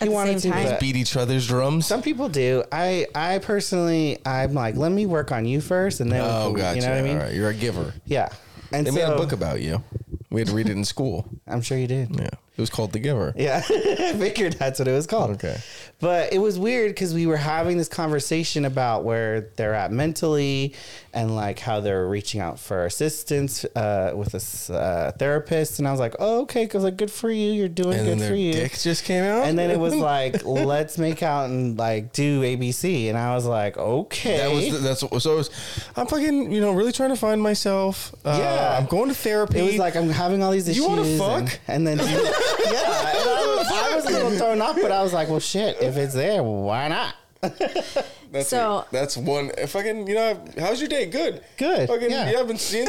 at 0.00 0.06
the 0.06 0.10
wanted 0.10 0.38
to, 0.38 0.50
time. 0.50 0.64
but- 0.66 0.80
beat 0.80 0.94
each 0.96 1.16
other's 1.16 1.46
drums. 1.48 1.86
Some 1.86 2.02
people 2.02 2.28
do. 2.28 2.62
I 2.70 3.06
I 3.14 3.38
personally 3.38 4.18
I'm 4.24 4.54
like, 4.54 4.76
let 4.76 4.92
me 4.92 5.06
work 5.06 5.32
on 5.32 5.46
you 5.46 5.60
first, 5.60 5.98
and 6.00 6.12
then 6.12 6.20
Oh, 6.20 6.48
can- 6.52 6.54
gotcha. 6.56 6.76
you 6.76 6.82
know 6.82 6.90
what 6.90 6.98
I 6.98 7.02
mean? 7.02 7.16
All 7.16 7.22
right, 7.24 7.34
you're 7.34 7.50
a 7.50 7.54
giver. 7.54 7.92
Yeah. 8.06 8.28
And 8.72 8.86
They 8.86 8.90
so 8.90 8.96
made 8.96 9.12
a 9.12 9.16
book 9.16 9.32
about 9.32 9.60
you. 9.60 9.82
We 10.30 10.40
had 10.40 10.48
to 10.48 10.54
read 10.54 10.68
it 10.68 10.72
in 10.76 10.84
school. 10.84 11.26
I'm 11.48 11.60
sure 11.62 11.76
you 11.78 11.86
did. 11.88 12.14
Yeah, 12.18 12.30
it 12.56 12.60
was 12.60 12.70
called 12.70 12.92
The 12.92 12.98
Giver. 13.00 13.32
Yeah, 13.36 13.62
I 13.68 14.12
figured 14.14 14.54
that's 14.54 14.78
what 14.78 14.88
it 14.88 14.92
was 14.92 15.06
called. 15.06 15.30
Okay. 15.32 15.56
But 16.00 16.32
it 16.32 16.38
was 16.38 16.58
weird 16.58 16.90
because 16.90 17.14
we 17.14 17.26
were 17.26 17.36
having 17.36 17.78
this 17.78 17.88
conversation 17.88 18.64
about 18.64 19.04
where 19.04 19.48
they're 19.56 19.74
at 19.74 19.90
mentally 19.90 20.74
and 21.14 21.34
like 21.34 21.58
how 21.60 21.80
they're 21.80 22.06
reaching 22.08 22.40
out 22.40 22.58
for 22.58 22.84
assistance 22.84 23.64
uh, 23.76 24.12
with 24.14 24.34
a 24.34 24.74
uh, 24.74 25.12
therapist. 25.12 25.78
And 25.78 25.88
I 25.88 25.92
was 25.92 26.00
like, 26.00 26.14
oh, 26.18 26.42
okay. 26.42 26.64
Because, 26.64 26.84
like, 26.84 26.96
good 26.96 27.10
for 27.10 27.30
you. 27.30 27.52
You're 27.52 27.68
doing 27.68 27.96
And 27.98 28.06
then 28.08 28.18
good 28.18 28.28
for 28.28 28.34
you. 28.34 28.52
dick 28.52 28.78
just 28.78 29.04
came 29.04 29.24
out. 29.24 29.46
And 29.46 29.56
then 29.58 29.70
it 29.70 29.78
was 29.78 29.94
like, 30.12 30.44
let's 30.44 30.98
make 30.98 31.22
out 31.22 31.48
and 31.48 31.78
like 31.78 32.12
do 32.12 32.42
ABC. 32.42 33.08
And 33.08 33.16
I 33.16 33.34
was 33.34 33.46
like, 33.46 33.78
okay. 33.78 34.38
That 34.38 34.52
was 34.52 34.70
the, 34.72 34.78
that's 34.78 35.02
what, 35.02 35.22
so. 35.22 35.34
It 35.34 35.36
was, 35.36 35.50
I'm 35.96 36.06
fucking 36.06 36.52
you 36.52 36.60
know 36.60 36.72
really 36.72 36.92
trying 36.92 37.10
to 37.10 37.16
find 37.16 37.40
myself. 37.40 38.14
Uh, 38.24 38.36
Yeah. 38.38 38.76
I'm 38.78 38.86
going 38.86 39.08
to 39.08 39.14
therapy. 39.14 39.58
It 39.60 39.62
was 39.62 39.76
like 39.78 39.96
I'm 39.96 40.10
having 40.10 40.42
all 40.42 40.50
these 40.50 40.68
issues. 40.68 40.82
You 40.82 40.88
wanna 40.88 41.02
and- 41.02 41.18
fuck? 41.48 41.60
And, 41.68 41.86
then 41.86 41.98
and 42.00 42.08
I, 42.48 43.56
was, 43.58 43.68
I 43.68 43.96
was 43.96 44.04
a 44.06 44.10
little 44.10 44.30
thrown 44.32 44.60
off, 44.60 44.76
but 44.76 44.90
I 44.92 45.02
was 45.02 45.12
like, 45.12 45.28
well, 45.28 45.40
shit, 45.40 45.76
if 45.80 45.96
it's 45.96 46.14
there, 46.14 46.42
why 46.42 46.88
not? 46.88 47.14
that's 48.32 48.48
So- 48.48 48.76
what- 48.76 48.90
that's 48.90 49.16
one. 49.16 49.50
If 49.58 49.70
fucking 49.70 50.06
you 50.06 50.14
know, 50.14 50.42
how's 50.58 50.80
your 50.80 50.88
day? 50.88 51.06
Good. 51.06 51.42
Good, 51.58 51.88
Fucking 51.88 52.10
yeah. 52.10 52.30
you 52.30 52.36
haven't 52.36 52.58
seen. 52.60 52.88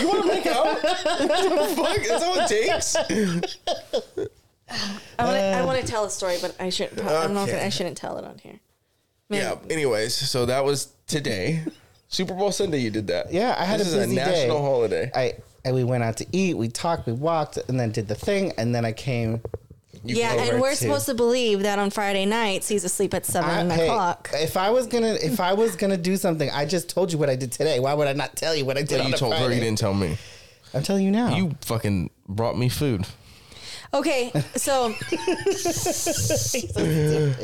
You 0.00 0.08
want 0.08 0.22
to 0.22 0.28
make 0.28 0.46
out? 0.46 0.78
Fuck, 0.80 1.98
that's 2.08 2.24
all 2.24 2.38
it 2.38 2.48
takes. 2.48 2.96
I 5.18 5.24
want 5.24 5.36
to 5.36 5.42
I 5.58 5.64
want 5.64 5.80
to 5.80 5.86
tell 5.86 6.04
a 6.04 6.10
story, 6.10 6.36
but 6.40 6.56
I 6.58 6.70
should. 6.70 6.98
I 7.00 7.22
don't 7.24 7.34
know 7.34 7.44
if 7.44 7.50
Okay. 7.50 7.64
I 7.64 7.68
shouldn't 7.68 7.96
tell 7.96 8.16
it 8.18 8.24
on 8.24 8.38
here. 8.38 8.58
Maybe- 9.28 9.42
Yeah. 9.44 9.56
Anyways, 9.70 10.14
so 10.14 10.46
that 10.46 10.64
was 10.64 10.92
today. 11.06 11.62
Super 12.08 12.34
Bowl 12.34 12.52
Sunday. 12.52 12.78
You 12.78 12.90
did 12.90 13.06
that. 13.06 13.32
Yeah, 13.32 13.54
I 13.58 13.64
had 13.64 13.80
this 13.80 13.94
a 13.94 14.00
is 14.00 14.06
busy 14.08 14.18
a 14.18 14.24
day. 14.24 14.30
national 14.32 14.62
holiday. 14.62 15.10
I 15.14 15.34
and 15.64 15.74
we 15.74 15.84
went 15.84 16.02
out 16.04 16.16
to 16.18 16.26
eat, 16.32 16.56
we 16.56 16.68
talked, 16.68 17.06
we 17.06 17.12
walked, 17.12 17.56
and 17.68 17.78
then 17.78 17.92
did 17.92 18.08
the 18.08 18.14
thing, 18.14 18.52
and 18.58 18.74
then 18.74 18.84
I 18.84 18.92
came. 18.92 19.40
yeah, 20.04 20.32
and 20.34 20.60
we're 20.60 20.70
to- 20.70 20.76
supposed 20.76 21.06
to 21.06 21.14
believe 21.14 21.62
that 21.62 21.78
on 21.78 21.90
Friday 21.90 22.26
nights 22.26 22.66
he's 22.68 22.82
asleep 22.84 23.14
at 23.14 23.24
seven 23.24 23.70
I, 23.70 23.74
hey, 23.74 23.86
o'clock. 23.88 24.30
if 24.34 24.56
I 24.56 24.70
was 24.70 24.88
gonna, 24.88 25.14
if 25.22 25.38
I 25.38 25.52
was 25.52 25.76
gonna 25.76 25.96
do 25.96 26.16
something, 26.16 26.50
I 26.50 26.64
just 26.66 26.90
told 26.90 27.12
you 27.12 27.18
what 27.18 27.30
I 27.30 27.36
did 27.36 27.52
today. 27.52 27.78
Why 27.78 27.94
would 27.94 28.08
I 28.08 28.12
not 28.12 28.34
tell 28.34 28.56
you 28.56 28.64
what 28.64 28.76
I 28.76 28.82
did? 28.82 29.00
on 29.00 29.08
you 29.08 29.14
a 29.14 29.16
told 29.16 29.34
her. 29.34 29.52
You 29.52 29.60
didn't 29.60 29.78
tell 29.78 29.94
me. 29.94 30.18
I'm 30.74 30.82
telling 30.82 31.04
you 31.04 31.12
now. 31.12 31.36
You 31.36 31.54
fucking 31.60 32.10
brought 32.28 32.58
me 32.58 32.68
food. 32.68 33.06
Okay, 33.94 34.32
so 34.56 34.92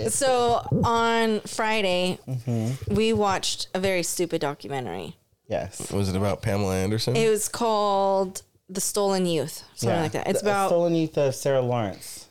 so 0.09 0.67
on 0.83 1.41
Friday 1.41 2.19
Mm-hmm. 2.27 2.95
we 2.95 3.13
watched 3.13 3.69
a 3.75 3.79
very 3.79 4.03
stupid 4.03 4.41
documentary. 4.41 5.18
Yes. 5.49 5.91
Was 5.93 6.09
it 6.09 6.17
about 6.17 6.43
Pamela 6.43 6.75
Anderson? 6.77 7.17
It 7.17 7.29
was 7.29 7.49
called 7.49 8.43
The 8.69 8.81
Stolen 8.81 9.27
Youth, 9.27 9.65
something 9.75 10.01
like 10.01 10.13
that. 10.13 10.27
It's 10.29 10.43
The- 10.43 10.49
about 10.51 10.69
Stolen 10.69 10.95
Youth 10.95 11.17
of 11.19 11.35
Sarah 11.35 11.61
Lawrence. 11.63 12.27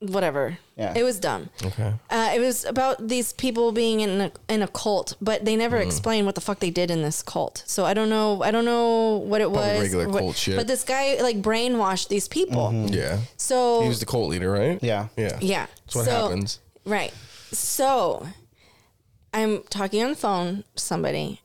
whatever. 0.00 0.58
Yeah. 0.76 0.94
It 0.96 1.04
was 1.04 1.20
dumb. 1.20 1.48
okay. 1.64 1.92
Uh, 2.10 2.32
it 2.34 2.40
was 2.40 2.64
about 2.64 3.06
these 3.06 3.32
people 3.34 3.70
being 3.70 4.00
in 4.00 4.20
a, 4.20 4.32
in 4.48 4.60
a 4.60 4.66
cult, 4.66 5.14
but 5.20 5.44
they 5.44 5.54
never 5.54 5.78
Mm. 5.78 5.86
explained 5.86 6.26
what 6.26 6.34
the 6.34 6.40
fuck 6.40 6.58
they 6.58 6.70
did 6.70 6.90
in 6.90 7.02
this 7.02 7.22
cult. 7.22 7.62
So 7.66 7.84
I 7.84 7.94
don't 7.94 8.08
know. 8.10 8.42
I 8.42 8.50
don't 8.50 8.64
know 8.64 9.18
what 9.18 9.40
it 9.40 9.44
Probably 9.52 9.74
was. 9.74 9.80
regular 9.82 10.08
what- 10.08 10.18
cult 10.18 10.36
shit. 10.36 10.56
But 10.56 10.66
this 10.66 10.82
guy 10.82 11.20
like 11.22 11.40
brainwashed 11.40 12.08
these 12.08 12.26
people. 12.26 12.72
Yeah. 12.90 13.18
So 13.36 13.82
He 13.82 13.88
was 13.88 14.00
the 14.00 14.06
cult 14.06 14.28
leader, 14.28 14.50
right? 14.50 14.80
Yeah. 14.82 15.06
Yeah. 15.16 15.38
yeah. 15.40 15.66
That's 15.84 15.94
what 15.94 16.04
so, 16.06 16.10
happens. 16.10 16.58
Right. 16.84 17.12
So 17.52 18.26
I'm 19.32 19.62
talking 19.70 20.02
on 20.02 20.10
the 20.10 20.16
phone 20.16 20.64
to 20.74 20.82
somebody 20.82 21.42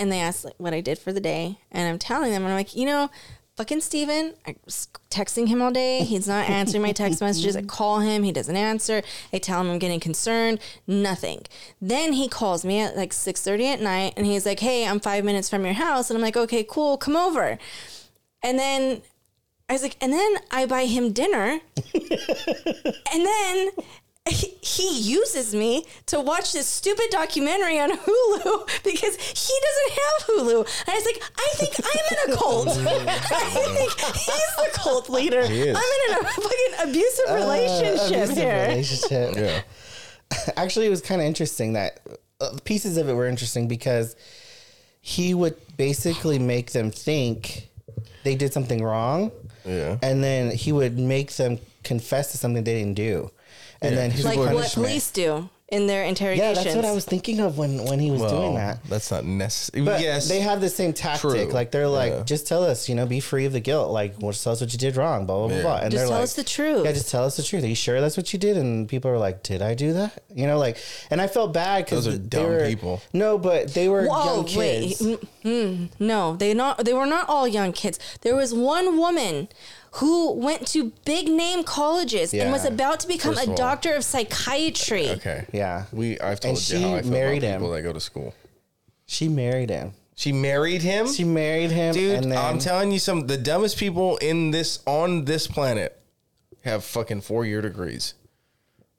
and 0.00 0.10
they 0.10 0.20
asked 0.20 0.44
like 0.44 0.54
what 0.58 0.74
I 0.74 0.80
did 0.80 0.98
for 0.98 1.12
the 1.12 1.20
day. 1.20 1.58
And 1.70 1.88
I'm 1.88 1.98
telling 1.98 2.32
them, 2.32 2.42
and 2.42 2.52
I'm 2.52 2.58
like, 2.58 2.74
you 2.74 2.86
know, 2.86 3.10
fucking 3.56 3.82
Steven, 3.82 4.34
I 4.46 4.56
was 4.64 4.88
texting 5.10 5.48
him 5.48 5.60
all 5.60 5.70
day. 5.70 6.02
He's 6.02 6.26
not 6.26 6.48
answering 6.48 6.82
my 6.82 6.92
text 6.92 7.20
messages. 7.20 7.54
I 7.54 7.62
call 7.62 8.00
him, 8.00 8.22
he 8.22 8.32
doesn't 8.32 8.56
answer. 8.56 9.02
I 9.32 9.38
tell 9.38 9.60
him 9.60 9.70
I'm 9.70 9.78
getting 9.78 10.00
concerned. 10.00 10.58
Nothing. 10.86 11.42
Then 11.80 12.14
he 12.14 12.26
calls 12.26 12.64
me 12.64 12.80
at 12.80 12.96
like 12.96 13.12
6:30 13.12 13.74
at 13.74 13.80
night 13.82 14.14
and 14.16 14.24
he's 14.24 14.46
like, 14.46 14.60
Hey, 14.60 14.86
I'm 14.86 14.98
five 14.98 15.24
minutes 15.24 15.50
from 15.50 15.64
your 15.64 15.74
house. 15.74 16.08
And 16.08 16.16
I'm 16.16 16.22
like, 16.22 16.36
Okay, 16.36 16.64
cool, 16.64 16.96
come 16.96 17.16
over. 17.16 17.58
And 18.42 18.58
then 18.58 19.02
I 19.68 19.74
was 19.74 19.82
like, 19.82 19.96
and 20.00 20.12
then 20.12 20.36
I 20.50 20.66
buy 20.66 20.86
him 20.86 21.12
dinner, 21.12 21.60
and 21.94 23.24
then 23.24 23.70
he, 24.32 24.54
he 24.62 24.98
uses 25.00 25.54
me 25.54 25.84
to 26.06 26.20
watch 26.20 26.52
this 26.52 26.66
stupid 26.66 27.06
documentary 27.10 27.78
on 27.80 27.90
Hulu 27.90 28.82
because 28.84 29.16
he 29.16 29.54
doesn't 29.66 29.92
have 29.92 30.26
Hulu. 30.28 30.58
And 30.86 30.88
I 30.88 30.94
was 30.94 31.04
like, 31.06 31.22
I 31.36 31.48
think 31.56 31.74
I'm 31.78 32.28
in 32.28 32.34
a 32.34 32.36
cult. 32.36 32.68
I 32.68 33.74
think 33.74 33.92
he's 34.16 34.56
the 34.56 34.70
cult 34.74 35.08
leader. 35.08 35.40
I'm 35.40 35.50
in 35.50 36.14
a 36.20 36.24
fucking 36.28 36.88
abusive 36.88 37.34
relationship 37.34 37.98
Uh, 38.00 38.06
Abusive 38.24 38.36
here. 38.36 38.66
relationship. 38.68 39.34
Yeah. 39.36 39.62
Actually, 40.56 40.86
it 40.86 40.90
was 40.90 41.00
kind 41.00 41.20
of 41.20 41.26
interesting 41.26 41.72
that 41.74 42.00
uh, 42.40 42.56
pieces 42.64 42.96
of 42.96 43.08
it 43.08 43.14
were 43.14 43.26
interesting 43.26 43.66
because 43.68 44.14
he 45.00 45.34
would 45.34 45.56
basically 45.76 46.38
make 46.38 46.72
them 46.72 46.90
think 46.90 47.68
they 48.24 48.34
did 48.36 48.52
something 48.52 48.82
wrong. 48.82 49.32
Yeah. 49.64 49.98
And 50.02 50.22
then 50.22 50.50
he 50.52 50.72
would 50.72 50.98
make 50.98 51.32
them 51.32 51.58
confess 51.82 52.32
to 52.32 52.38
something 52.38 52.62
they 52.64 52.74
didn't 52.78 52.94
do. 52.94 53.30
And 53.82 53.94
Yeah, 53.94 54.00
then 54.00 54.10
his 54.10 54.24
Like 54.24 54.38
what 54.38 54.70
police 54.72 55.10
do 55.10 55.48
in 55.68 55.86
their 55.86 56.02
interrogation. 56.04 56.56
Yeah, 56.56 56.62
that's 56.64 56.74
what 56.74 56.84
I 56.84 56.90
was 56.90 57.04
thinking 57.04 57.38
of 57.38 57.56
when 57.56 57.84
when 57.84 58.00
he 58.00 58.10
was 58.10 58.20
doing 58.22 58.56
that. 58.56 58.84
that's 58.86 59.10
not 59.12 59.24
necessary. 59.24 59.84
But 59.84 60.00
yes, 60.00 60.28
they 60.28 60.40
have 60.40 60.60
the 60.60 60.68
same 60.68 60.92
tactic. 60.92 61.20
True. 61.30 61.44
Like 61.44 61.70
they're 61.70 61.86
like, 61.86 62.12
Yeah. 62.12 62.22
just 62.24 62.48
tell 62.48 62.64
us, 62.64 62.88
you 62.88 62.96
know, 62.96 63.06
be 63.06 63.20
free 63.20 63.44
of 63.46 63.52
the 63.52 63.60
guilt. 63.60 63.90
Like, 63.92 64.16
well, 64.18 64.32
just 64.32 64.42
tell 64.42 64.52
us 64.52 64.60
what 64.60 64.72
you 64.72 64.78
did 64.80 64.96
wrong. 64.96 65.26
Blah 65.26 65.38
blah 65.38 65.46
blah. 65.46 65.56
Yeah. 65.56 65.62
blah. 65.62 65.76
And 65.76 65.90
Just 65.92 66.00
they're 66.00 66.08
tell 66.08 66.16
like, 66.18 66.24
us 66.24 66.34
the 66.34 66.42
truth. 66.44 66.84
Yeah, 66.84 66.92
just 66.92 67.08
tell 67.08 67.24
us 67.24 67.36
the 67.36 67.44
truth. 67.44 67.62
Are 67.62 67.68
you 67.68 67.74
sure 67.76 68.00
that's 68.00 68.16
what 68.16 68.32
you 68.32 68.38
did? 68.40 68.56
And 68.56 68.88
people 68.88 69.12
are 69.12 69.18
like, 69.18 69.44
did 69.44 69.62
I 69.62 69.74
do 69.74 69.92
that? 69.92 70.20
You 70.34 70.48
know, 70.48 70.58
like, 70.58 70.76
and 71.08 71.20
I 71.20 71.28
felt 71.28 71.54
bad 71.54 71.84
because 71.84 72.04
Those 72.04 72.16
are 72.16 72.18
dumb 72.18 72.46
were, 72.46 72.66
people. 72.66 73.00
No, 73.12 73.38
but 73.38 73.72
they 73.72 73.88
were 73.88 74.06
Whoa, 74.06 74.24
young 74.24 74.56
wait. 74.56 74.88
kids. 74.98 75.00
Mm, 75.02 75.26
mm, 75.44 75.88
no, 76.00 76.34
they 76.36 76.52
not 76.52 76.84
they 76.84 76.92
were 76.94 77.06
not 77.06 77.28
all 77.28 77.46
young 77.46 77.72
kids. 77.72 77.98
There 78.22 78.34
was 78.34 78.52
one 78.52 78.98
woman 78.98 79.48
who 79.94 80.32
went 80.32 80.66
to 80.68 80.92
big 81.04 81.28
name 81.28 81.64
colleges 81.64 82.32
and 82.32 82.52
was 82.52 82.64
about 82.64 83.00
to 83.00 83.08
become 83.08 83.34
First 83.34 83.40
a 83.40 83.44
of 83.44 83.50
all- 83.50 83.56
doctor 83.56 83.94
of 83.94 84.04
psychiatry. 84.04 85.08
okay. 85.10 85.46
Yeah. 85.52 85.84
We 85.92 86.18
I've 86.20 86.38
told 86.40 86.56
And 86.56 86.70
you 86.70 86.76
she 86.78 86.82
how 86.82 86.94
I 86.96 87.02
feel 87.02 87.10
married 87.10 87.42
about 87.42 87.54
him. 87.54 87.60
people 87.60 87.72
that 87.72 87.82
go 87.82 87.92
to 87.92 88.00
school. 88.00 88.34
She 89.06 89.28
married 89.28 89.70
him. 89.70 89.92
She 90.14 90.32
married 90.32 90.82
him. 90.82 91.12
She 91.12 91.24
married 91.24 91.70
him, 91.70 91.94
Dude, 91.94 92.22
and 92.22 92.30
then 92.30 92.38
I'm 92.38 92.58
telling 92.58 92.92
you, 92.92 92.98
some 92.98 93.26
the 93.26 93.38
dumbest 93.38 93.78
people 93.78 94.16
in 94.18 94.50
this 94.50 94.80
on 94.86 95.24
this 95.24 95.46
planet 95.46 95.98
have 96.62 96.84
fucking 96.84 97.22
four 97.22 97.44
year 97.46 97.60
degrees. 97.62 98.14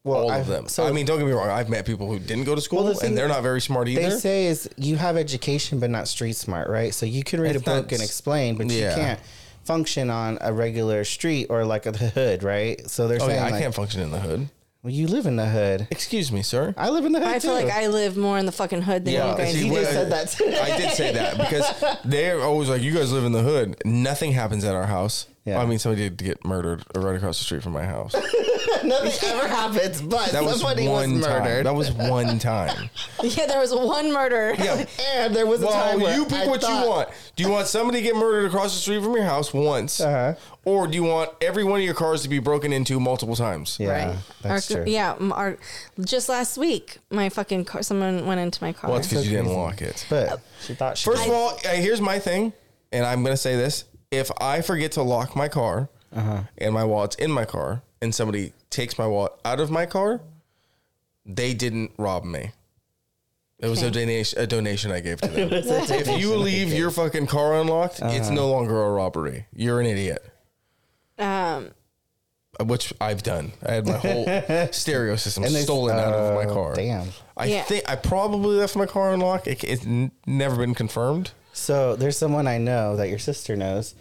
well, 0.04 0.24
All 0.24 0.32
I've- 0.32 0.42
of 0.42 0.48
them. 0.48 0.68
So 0.68 0.86
I 0.88 0.92
mean, 0.92 1.06
don't 1.06 1.20
get 1.20 1.28
me 1.28 1.32
wrong. 1.32 1.48
I've 1.50 1.70
met 1.70 1.86
people 1.86 2.08
who 2.08 2.18
didn't 2.20 2.46
go 2.46 2.56
to 2.56 2.62
school 2.62 2.84
Well, 2.84 2.94
the 2.96 3.06
and 3.06 3.16
they're 3.16 3.28
not 3.28 3.44
very 3.44 3.62
smart 3.62 3.88
either. 3.88 4.10
they 4.10 4.18
say 4.18 4.48
is 4.48 4.68
you 4.78 4.96
have 4.96 5.16
education 5.16 5.80
but 5.80 5.90
not 5.92 6.08
street 6.08 6.36
smart, 6.36 6.68
right? 6.70 6.92
So 6.94 7.06
you 7.06 7.24
can 7.24 7.40
read 7.40 7.56
It's 7.56 7.62
a 7.62 7.66
book 7.66 7.92
and 7.92 8.02
explain, 8.02 8.56
but 8.56 8.66
Yeah. 8.72 8.90
you 8.90 8.96
can't 8.96 9.20
function 9.64 10.10
on 10.10 10.38
a 10.42 10.52
regular 10.54 11.04
street 11.04 11.48
or 11.50 11.66
like 11.66 11.86
a 11.86 11.92
hood, 11.92 12.44
right? 12.44 12.90
So 12.90 13.08
they're 13.08 13.18
oh 13.22 13.28
saying 13.28 13.40
yeah, 13.40 13.46
I 13.48 13.52
like, 13.52 13.62
can't 13.62 13.74
function 13.76 14.02
in 14.02 14.12
the 14.12 14.20
hood. 14.20 14.50
well, 14.84 14.92
you 14.94 15.08
live 15.08 15.26
in 15.26 15.36
the 15.36 15.46
hood. 15.48 15.88
Excuse 15.92 16.32
me, 16.32 16.42
sir. 16.42 16.74
I 16.78 16.90
live 16.90 17.06
in 17.06 17.12
the 17.12 17.20
hood 17.20 17.28
I 17.28 17.40
feel 17.40 17.54
like 17.54 17.70
I 17.72 17.88
live 17.88 18.18
more 18.18 18.38
in 18.38 18.46
the 18.46 18.52
fucking 18.52 18.82
hood 18.82 19.06
than 19.06 19.14
you 19.14 19.20
guys. 19.20 19.54
see, 19.54 19.64
he 19.66 19.72
what- 19.72 19.82
just 19.82 19.92
said 19.94 20.12
that 20.12 20.30
too. 20.30 20.46
I 20.46 20.78
did 20.78 20.92
say 20.94 21.14
that 21.14 21.38
because 21.38 22.00
they're 22.06 22.42
always 22.42 22.70
like, 22.70 22.82
"You 22.82 22.92
guys 22.94 23.12
live 23.12 23.24
in 23.24 23.32
the 23.32 23.44
hood. 23.44 23.76
Nothing 23.86 24.32
happens 24.32 24.64
at 24.64 24.74
our 24.76 24.88
house." 24.88 25.28
Yeah. 25.46 25.60
I 25.60 25.66
mean, 25.66 25.80
somebody 25.80 26.04
did 26.10 26.18
get 26.18 26.46
murdered 26.46 26.84
right 26.96 27.16
across 27.16 27.40
the 27.40 27.44
street 27.46 27.64
from 27.64 27.74
my 27.74 27.84
house. 27.86 28.14
Nothing 28.84 29.30
ever 29.30 29.48
happens, 29.48 30.02
but 30.02 30.32
That 30.32 30.44
was 30.44 30.60
somebody 30.60 30.88
one 30.88 31.14
was 31.18 31.26
time. 31.26 31.44
murdered. 31.44 31.66
That 31.66 31.76
was 31.76 31.92
one 31.92 32.40
time. 32.40 32.90
yeah, 33.24 33.46
there 33.46 33.60
was 33.60 33.74
one 33.74 34.12
murder. 34.14 34.54
Yeah. 34.58 34.86
and 35.16 35.36
there 35.36 35.46
was 35.46 35.62
a 35.62 35.68
time 35.68 35.98
Well, 36.00 36.08
where 36.08 36.16
you 36.18 36.26
pick 36.26 36.40
I 36.40 36.48
what 36.48 36.62
thought- 36.62 36.84
you 36.84 36.90
want. 36.90 37.10
Do 37.36 37.44
you 37.44 37.50
want 37.50 37.68
somebody 37.68 38.00
to 38.00 38.04
get 38.04 38.16
murdered 38.16 38.46
across 38.48 38.74
the 38.74 38.80
street 38.80 39.02
from 39.04 39.14
your 39.14 39.24
house 39.24 39.54
once, 39.54 40.00
Uh-huh. 40.02 40.36
or 40.66 40.88
do 40.88 40.96
you 40.96 41.04
want 41.04 41.30
every 41.42 41.64
one 41.64 41.80
of 41.80 41.86
your 41.86 41.94
cars 41.94 42.22
to 42.24 42.30
be 42.30 42.40
broken 42.40 42.72
into 42.74 43.00
multiple 43.00 43.36
times? 43.36 43.78
Yeah, 43.80 43.90
Right. 44.10 44.18
that's 44.42 44.72
Our- 44.72 44.78
true. 44.84 44.92
Yeah, 44.92 45.16
m- 45.20 45.32
our, 45.32 45.58
just 46.00 46.28
last 46.30 46.58
week, 46.58 46.98
my 47.10 47.30
fucking 47.30 47.66
car. 47.66 47.84
Someone 47.84 48.26
went 48.28 48.40
into 48.42 48.64
my 48.64 48.74
car. 48.74 48.90
Well, 48.90 49.00
it's 49.00 49.08
because 49.08 49.24
So 49.26 49.32
you 49.32 49.38
didn't 49.38 49.54
lock 49.54 49.82
it. 49.82 50.06
But 50.10 50.42
she 50.62 50.74
thought 50.76 50.98
she 50.98 51.06
First 51.10 51.24
did. 51.24 51.30
of 51.32 51.36
all, 51.36 51.50
uh, 51.66 51.70
here's 51.70 52.02
my 52.02 52.20
thing, 52.20 52.54
and 52.92 53.06
I'm 53.06 53.24
gonna 53.24 53.38
say 53.38 53.56
this: 53.56 53.86
if 54.12 54.30
I 54.40 54.62
forget 54.62 54.92
to 54.94 55.02
lock 55.04 55.36
my 55.36 55.48
car 55.48 55.90
Uh-huh. 56.16 56.42
and 56.58 56.74
my 56.74 56.84
wallet's 56.84 57.16
in 57.16 57.32
my 57.32 57.46
car, 57.46 57.82
and 58.02 58.14
somebody 58.14 58.52
takes 58.72 58.98
my 58.98 59.06
wallet 59.06 59.34
out 59.46 59.60
of 59.60 59.70
my 59.70 59.86
car, 59.86 60.22
they 61.26 61.54
didn't 61.54 61.92
rob 61.98 62.24
me. 62.24 62.52
It 63.60 63.68
was 63.68 63.84
a 63.84 63.92
donation. 63.92 64.40
A 64.40 64.48
donation 64.48 64.92
I 64.92 65.02
gave 65.02 65.22
to 65.22 65.28
them. 65.30 65.50
if 65.54 66.20
you 66.20 66.36
leave 66.36 66.74
your 66.74 66.90
fucking 66.90 67.28
car 67.28 67.62
unlocked, 67.62 68.00
it's 68.02 68.26
Uh-huh. 68.28 68.32
no 68.34 68.50
longer 68.50 68.82
a 68.84 68.92
robbery. 68.92 69.46
You're 69.56 69.80
an 69.80 69.86
idiot. 69.86 70.26
Um, 71.20 71.70
Which 72.60 72.92
I've 73.00 73.22
done. 73.22 73.52
I 73.64 73.74
had 73.74 73.86
my 73.86 73.98
whole 73.98 74.26
stereo 74.72 75.16
system 75.16 75.44
And 75.44 75.54
they- 75.54 75.62
stolen 75.62 75.96
out 75.96 76.12
of 76.14 76.34
my 76.36 76.46
oh, 76.46 76.54
car. 76.56 76.74
Damn. 76.76 77.10
I 77.38 77.46
Yeah. 77.46 77.62
think 77.64 77.88
I 77.88 77.96
probably 77.96 78.56
left 78.58 78.76
my 78.76 78.88
car 78.88 79.14
unlocked. 79.14 79.48
It, 79.48 79.64
it's 79.64 79.86
n- 79.86 80.12
never 80.26 80.56
been 80.56 80.74
confirmed. 80.74 81.32
So 81.54 81.96
there's 81.96 82.18
someone 82.18 82.48
I 82.48 82.58
know 82.58 82.96
that 82.96 83.10
your 83.10 83.20
sister 83.20 83.56
knows, 83.56 83.94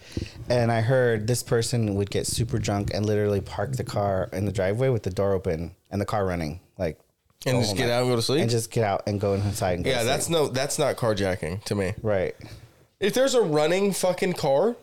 and 0.49 0.71
I 0.71 0.81
heard 0.83 1.27
this 1.27 1.43
person 1.43 1.95
would 1.97 2.11
get 2.11 2.27
super 2.27 2.59
drunk 2.59 2.93
and 2.95 3.05
literally 3.05 3.41
park 3.41 3.73
the 3.77 3.85
car 3.85 4.29
in 4.33 4.47
the 4.47 4.53
driveway 4.53 4.89
with 4.89 5.03
the 5.03 5.11
door 5.11 5.33
open 5.33 5.75
and 5.91 6.01
the 6.01 6.07
car 6.07 6.25
running, 6.25 6.61
like, 6.79 6.99
And 7.47 7.61
just 7.61 7.77
get 7.77 7.91
out 7.91 8.03
and 8.03 8.11
go 8.11 8.17
to 8.17 8.23
sleep? 8.23 8.43
and 8.43 8.51
just 8.51 8.71
get 8.71 8.85
out 8.85 9.03
and 9.07 9.21
go 9.21 9.35
inside. 9.35 9.75
And 9.75 9.85
go 9.85 9.91
Yeah, 9.91 10.01
to 10.01 10.05
that's 10.05 10.27
sleep. 10.27 10.39
no, 10.39 10.47
that's 10.49 10.79
not 10.79 10.97
carjacking 10.97 11.65
to 11.65 11.75
me. 11.75 11.95
right. 12.03 12.35
If 13.01 13.15
there's 13.15 13.35
a 13.35 13.41
running 13.43 13.93
fucking 13.95 14.35
car, 14.35 14.77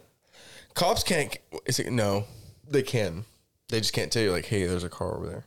cops 0.74 1.04
can't. 1.04 1.38
Is 1.68 1.80
it 1.80 1.92
no? 1.92 2.26
They 2.68 2.82
can. 2.84 3.26
They 3.70 3.80
just 3.80 3.94
can't 3.94 4.12
tell 4.12 4.24
you 4.24 4.32
like, 4.32 4.46
hey, 4.48 4.66
there's 4.66 4.84
a 4.84 4.90
car 4.90 5.16
over 5.16 5.28
there. 5.28 5.46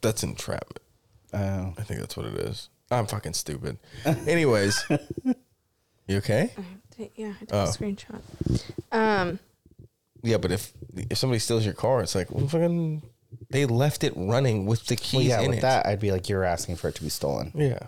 That's 0.00 0.22
entrapment. 0.24 0.80
Oh, 1.34 1.74
I 1.78 1.82
think 1.82 2.00
that's 2.00 2.16
what 2.16 2.26
it 2.26 2.34
is. 2.34 2.70
I'm 2.90 3.06
fucking 3.06 3.34
stupid. 3.34 3.76
Anyways, 4.04 4.82
you 6.06 6.16
okay? 6.18 6.50
yeah, 7.16 7.32
I 7.40 7.44
took 7.44 7.54
Oh. 7.54 7.64
a 7.64 7.66
screenshot. 7.68 8.20
Um, 8.92 9.38
Yeah, 10.22 10.38
but 10.38 10.50
if 10.52 10.72
if 11.10 11.18
somebody 11.18 11.38
steals 11.38 11.64
your 11.64 11.74
car, 11.74 12.02
it's 12.02 12.14
like 12.14 12.30
well, 12.30 12.46
fucking. 12.48 13.02
They 13.50 13.66
left 13.66 14.02
it 14.02 14.12
running 14.16 14.66
with 14.66 14.86
the 14.86 14.96
keys 14.96 15.14
well, 15.30 15.40
yeah. 15.40 15.40
in 15.42 15.48
With 15.50 15.58
it. 15.58 15.62
that, 15.62 15.86
I'd 15.86 16.00
be 16.00 16.10
like, 16.10 16.28
you're 16.28 16.42
asking 16.44 16.76
for 16.76 16.88
it 16.88 16.94
to 16.96 17.02
be 17.02 17.10
stolen. 17.10 17.52
Yeah, 17.54 17.78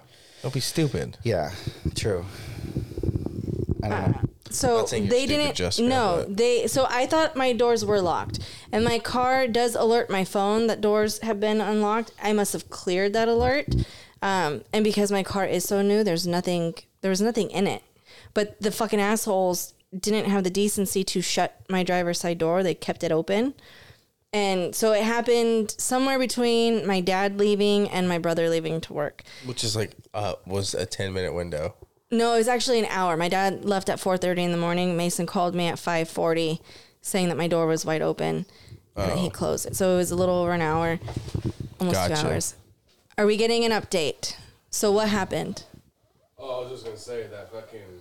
don't 0.43 0.53
be 0.55 0.61
stupid. 0.61 1.17
Yeah, 1.25 1.53
true. 1.95 2.25
I 3.83 3.89
don't 3.89 4.11
know. 4.13 4.21
so 4.51 4.79
Not 4.79 4.89
saying 4.89 5.05
you're 5.05 5.11
they 5.11 5.27
didn't. 5.27 5.55
Jessica, 5.55 5.89
no, 5.89 6.25
but- 6.27 6.37
they. 6.37 6.67
So 6.67 6.87
I 6.89 7.07
thought 7.07 7.37
my 7.37 7.53
doors 7.53 7.85
were 7.85 8.01
locked, 8.01 8.41
and 8.73 8.85
my 8.85 8.99
car 8.99 9.47
does 9.49 9.75
alert 9.75 10.11
my 10.11 10.25
phone 10.25 10.67
that 10.67 10.81
doors 10.81 11.19
have 11.21 11.41
been 11.41 11.61
unlocked. 11.61 12.13
I 12.23 12.33
must 12.33 12.53
have 12.53 12.69
cleared 12.71 13.13
that 13.15 13.29
alert, 13.29 13.69
um, 14.23 14.63
and 14.73 14.85
because 14.85 15.11
my 15.11 15.23
car 15.23 15.45
is 15.47 15.65
so 15.65 15.81
new, 15.83 16.05
there's 16.05 16.27
nothing. 16.27 16.75
There 17.01 17.11
was 17.11 17.21
nothing 17.21 17.51
in 17.51 17.67
it, 17.67 17.83
but 18.35 18.61
the 18.61 18.71
fucking 18.71 19.01
assholes 19.01 19.75
didn't 19.99 20.31
have 20.31 20.45
the 20.45 20.51
decency 20.51 21.03
to 21.05 21.23
shut 21.23 21.61
my 21.69 21.83
driver's 21.83 22.21
side 22.21 22.39
door. 22.39 22.63
They 22.63 22.75
kept 22.75 23.03
it 23.03 23.13
open. 23.13 23.55
And 24.33 24.75
so 24.75 24.93
it 24.93 25.05
happened 25.05 25.75
somewhere 25.79 26.19
between 26.19 26.87
my 26.87 27.01
dad 27.01 27.39
leaving 27.39 27.89
and 27.89 28.09
my 28.09 28.19
brother 28.19 28.51
leaving 28.51 28.81
to 28.83 28.93
work. 28.93 29.23
Which 29.47 29.65
is 29.65 29.75
like 29.75 29.93
uh 30.13 30.35
was 30.47 30.75
a 30.75 30.85
ten 30.85 31.13
minute 31.13 31.33
window. 31.33 31.75
No, 32.11 32.35
it 32.35 32.39
was 32.39 32.49
actually 32.49 32.79
an 32.79 32.87
hour. 32.87 33.17
My 33.17 33.29
dad 33.29 33.65
left 33.65 33.89
at 33.89 33.99
4:30 33.99 34.39
in 34.45 34.53
the 34.53 34.59
morning. 34.59 34.97
Mason 34.97 35.27
called 35.27 35.55
me 35.55 35.67
at 35.67 35.77
5:40 35.77 36.61
saying 37.01 37.29
that 37.29 37.37
my 37.39 37.49
door 37.49 37.67
was 37.67 37.87
wide 37.87 38.03
open 38.03 38.45
and 38.97 39.11
that 39.11 39.19
he 39.19 39.31
closed 39.31 39.65
it. 39.67 39.77
So 39.77 39.95
it 39.95 39.97
was 39.97 40.11
a 40.11 40.17
little 40.17 40.35
over 40.35 40.53
an 40.53 40.61
hour, 40.61 40.99
almost 41.81 41.95
Gotcha. 41.95 42.23
2 42.23 42.29
hours. 42.29 42.55
Are 43.17 43.25
we 43.27 43.37
getting 43.37 43.65
an 43.65 43.73
update? 43.73 44.35
So 44.71 44.93
what 44.93 45.09
happened? 45.09 45.65
Oh, 46.39 46.59
I 46.59 46.61
was 46.63 46.71
just 46.71 46.85
gonna 46.85 46.99
say 46.99 47.27
that 47.29 47.51
fucking 47.51 47.98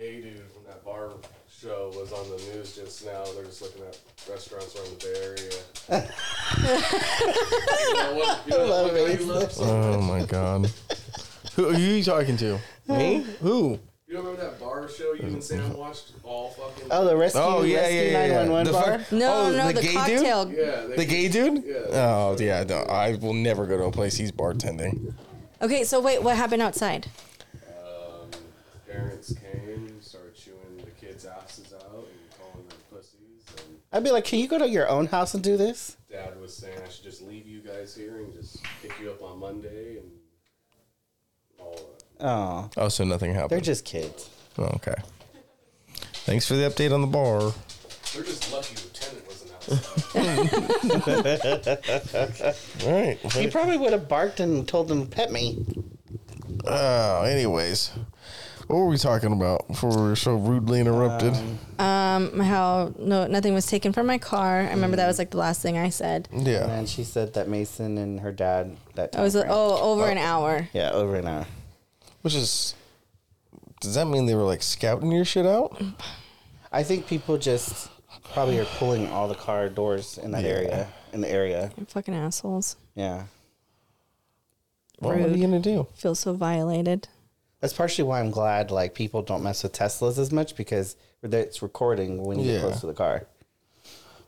gay 0.00 0.20
dude 0.22 0.38
from 0.50 0.64
that 0.66 0.82
bar 0.84 1.10
show 1.48 1.92
was 1.94 2.10
on 2.12 2.24
the 2.30 2.36
news 2.54 2.74
just 2.74 3.04
now. 3.04 3.22
They're 3.34 3.44
just 3.44 3.60
looking 3.60 3.82
at 3.82 3.98
restaurants 4.28 4.74
around 4.74 4.98
the 4.98 5.04
Bay 5.04 5.14
Area. 5.22 5.52
you 7.86 7.94
know 7.94 8.14
what? 8.14 8.40
You 8.46 8.52
know 8.58 8.82
what 8.84 8.94
guy 8.94 9.24
love 9.24 9.52
so 9.52 9.64
Oh 9.64 10.00
my 10.00 10.24
god. 10.24 10.70
who, 11.54 11.64
who 11.66 11.74
are 11.74 11.78
you 11.78 12.02
talking 12.02 12.36
to? 12.38 12.58
Me? 12.88 13.26
Who? 13.40 13.78
You 14.08 14.16
don't 14.16 14.24
remember 14.24 14.42
that 14.50 14.58
bar 14.58 14.88
show 14.88 15.12
you 15.12 15.22
and 15.24 15.44
Sam 15.44 15.76
watched 15.76 16.12
all 16.24 16.48
fucking? 16.50 16.88
Oh, 16.90 17.04
the 17.04 17.16
rescue, 17.16 17.40
Oh 17.42 17.62
yeah, 17.62 17.80
rescue 17.82 17.96
yeah, 17.96 18.02
yeah. 18.02 18.26
yeah. 18.26 18.44
911 18.44 18.64
The 18.66 18.72
bar. 18.72 18.98
fuck- 19.00 19.12
No, 19.12 19.32
oh, 19.34 19.50
no, 19.52 19.72
the, 19.72 19.82
gay 19.82 19.92
cocktail. 19.92 20.44
Dude? 20.46 20.58
yeah, 20.58 20.96
The 20.96 21.04
gay 21.04 21.28
dude? 21.28 21.62
Yeah. 21.64 21.74
Oh 21.92 22.36
yeah. 22.40 22.64
No, 22.64 22.78
I 22.88 23.14
will 23.16 23.34
never 23.34 23.66
go 23.66 23.76
to 23.76 23.84
a 23.84 23.92
place 23.92 24.16
he's 24.16 24.32
bartending. 24.32 25.12
Okay, 25.62 25.84
so 25.84 26.00
wait, 26.00 26.22
what 26.22 26.36
happened 26.36 26.62
outside? 26.62 27.06
Um, 27.68 28.30
parents 28.90 29.32
came, 29.34 30.00
started 30.00 30.34
chewing 30.34 30.78
the 30.84 30.90
kids' 31.06 31.24
asses 31.26 31.72
out 31.72 31.84
and 31.94 32.40
calling 32.40 32.66
them 32.66 32.78
pussies. 32.90 33.44
And 33.58 33.76
I'd 33.92 34.04
be 34.04 34.10
like, 34.12 34.24
can 34.24 34.38
you 34.38 34.46
go 34.48 34.58
to 34.58 34.68
your 34.68 34.88
own 34.88 35.06
house 35.06 35.34
and 35.34 35.42
do 35.42 35.56
this? 35.56 35.96
dad 36.10 36.40
was 36.40 36.56
saying 36.56 36.76
I 36.84 36.88
should 36.88 37.04
just 37.04 37.22
leave 37.22 37.46
you 37.46 37.60
guys 37.60 37.94
here 37.94 38.16
and 38.18 38.32
just 38.32 38.58
pick 38.82 38.98
you 39.00 39.10
up 39.10 39.22
on 39.22 39.38
Monday 39.38 39.98
and 39.98 40.10
all 41.58 41.72
that. 42.18 42.24
Oh, 42.24 42.70
Oh, 42.76 42.88
so 42.88 43.04
nothing 43.04 43.32
happened. 43.34 43.50
they're 43.50 43.60
just 43.60 43.84
kids. 43.84 44.28
Oh, 44.58 44.64
okay. 44.76 44.94
Thanks 46.24 46.46
for 46.46 46.54
the 46.54 46.68
update 46.68 46.92
on 46.92 47.00
the 47.00 47.06
bar. 47.06 47.52
They're 48.12 48.24
just 48.24 48.52
lucky 48.52 48.74
Lieutenant 48.76 49.26
wasn't 49.26 49.52
outside. 49.54 50.04
All 52.86 52.92
right. 52.92 53.18
He 53.32 53.48
probably 53.50 53.78
would 53.78 53.92
have 53.92 54.08
barked 54.08 54.40
and 54.40 54.66
told 54.68 54.88
them 54.88 55.02
to 55.06 55.08
pet 55.08 55.30
me. 55.32 55.64
Oh, 56.64 57.22
anyways, 57.22 57.92
what 58.70 58.78
were 58.78 58.86
we 58.88 58.96
talking 58.96 59.32
about 59.32 59.66
before 59.68 59.90
we 59.90 59.96
were 60.02 60.16
so 60.16 60.34
rudely 60.36 60.80
interrupted? 60.80 61.34
Um, 61.78 62.38
how 62.40 62.92
no 62.98 63.26
nothing 63.26 63.52
was 63.54 63.66
taken 63.66 63.92
from 63.92 64.06
my 64.06 64.18
car. 64.18 64.60
I 64.60 64.70
remember 64.70 64.96
that 64.96 65.06
was 65.06 65.18
like 65.18 65.30
the 65.30 65.38
last 65.38 65.60
thing 65.62 65.76
I 65.76 65.88
said. 65.90 66.28
yeah. 66.32 66.62
And 66.64 66.70
then 66.70 66.86
she 66.86 67.04
said 67.04 67.34
that 67.34 67.48
Mason 67.48 67.98
and 67.98 68.20
her 68.20 68.32
dad 68.32 68.76
that 68.94 69.16
I 69.16 69.22
was 69.22 69.34
time 69.34 69.42
frame. 69.42 69.52
oh 69.54 69.92
over 69.92 70.06
an 70.08 70.18
hour. 70.18 70.68
yeah 70.72 70.90
over 70.92 71.16
an 71.16 71.26
hour. 71.26 71.46
Which 72.22 72.34
is, 72.34 72.74
does 73.80 73.94
that 73.94 74.06
mean 74.06 74.26
they 74.26 74.34
were 74.34 74.42
like 74.44 74.62
scouting 74.62 75.10
your 75.10 75.24
shit 75.24 75.46
out? 75.46 75.80
I 76.70 76.82
think 76.82 77.06
people 77.06 77.38
just 77.38 77.88
probably 78.32 78.58
are 78.58 78.66
pulling 78.78 79.08
all 79.08 79.26
the 79.26 79.34
car 79.34 79.68
doors 79.68 80.18
in 80.18 80.30
that 80.32 80.44
Yeah. 80.44 80.50
area 80.50 80.88
in 81.12 81.20
the 81.22 81.28
area. 81.30 81.70
Fucking 81.88 82.14
assholes. 82.14 82.76
Yeah. 82.94 83.24
Well, 85.00 85.18
what 85.18 85.30
are 85.30 85.34
you 85.36 85.42
gonna 85.44 85.60
do? 85.60 85.86
Feel 85.94 86.14
so 86.14 86.34
violated. 86.34 87.08
That's 87.60 87.72
partially 87.72 88.04
why 88.04 88.20
I'm 88.20 88.30
glad 88.30 88.70
like 88.70 88.94
people 88.94 89.22
don't 89.22 89.42
mess 89.42 89.62
with 89.62 89.72
Teslas 89.72 90.18
as 90.18 90.32
much 90.32 90.56
because 90.56 90.96
it's 91.22 91.60
recording 91.62 92.22
when 92.24 92.38
you 92.38 92.46
Yeah. 92.46 92.52
get 92.58 92.62
close 92.62 92.80
to 92.80 92.86
the 92.86 92.94
car. 92.94 93.26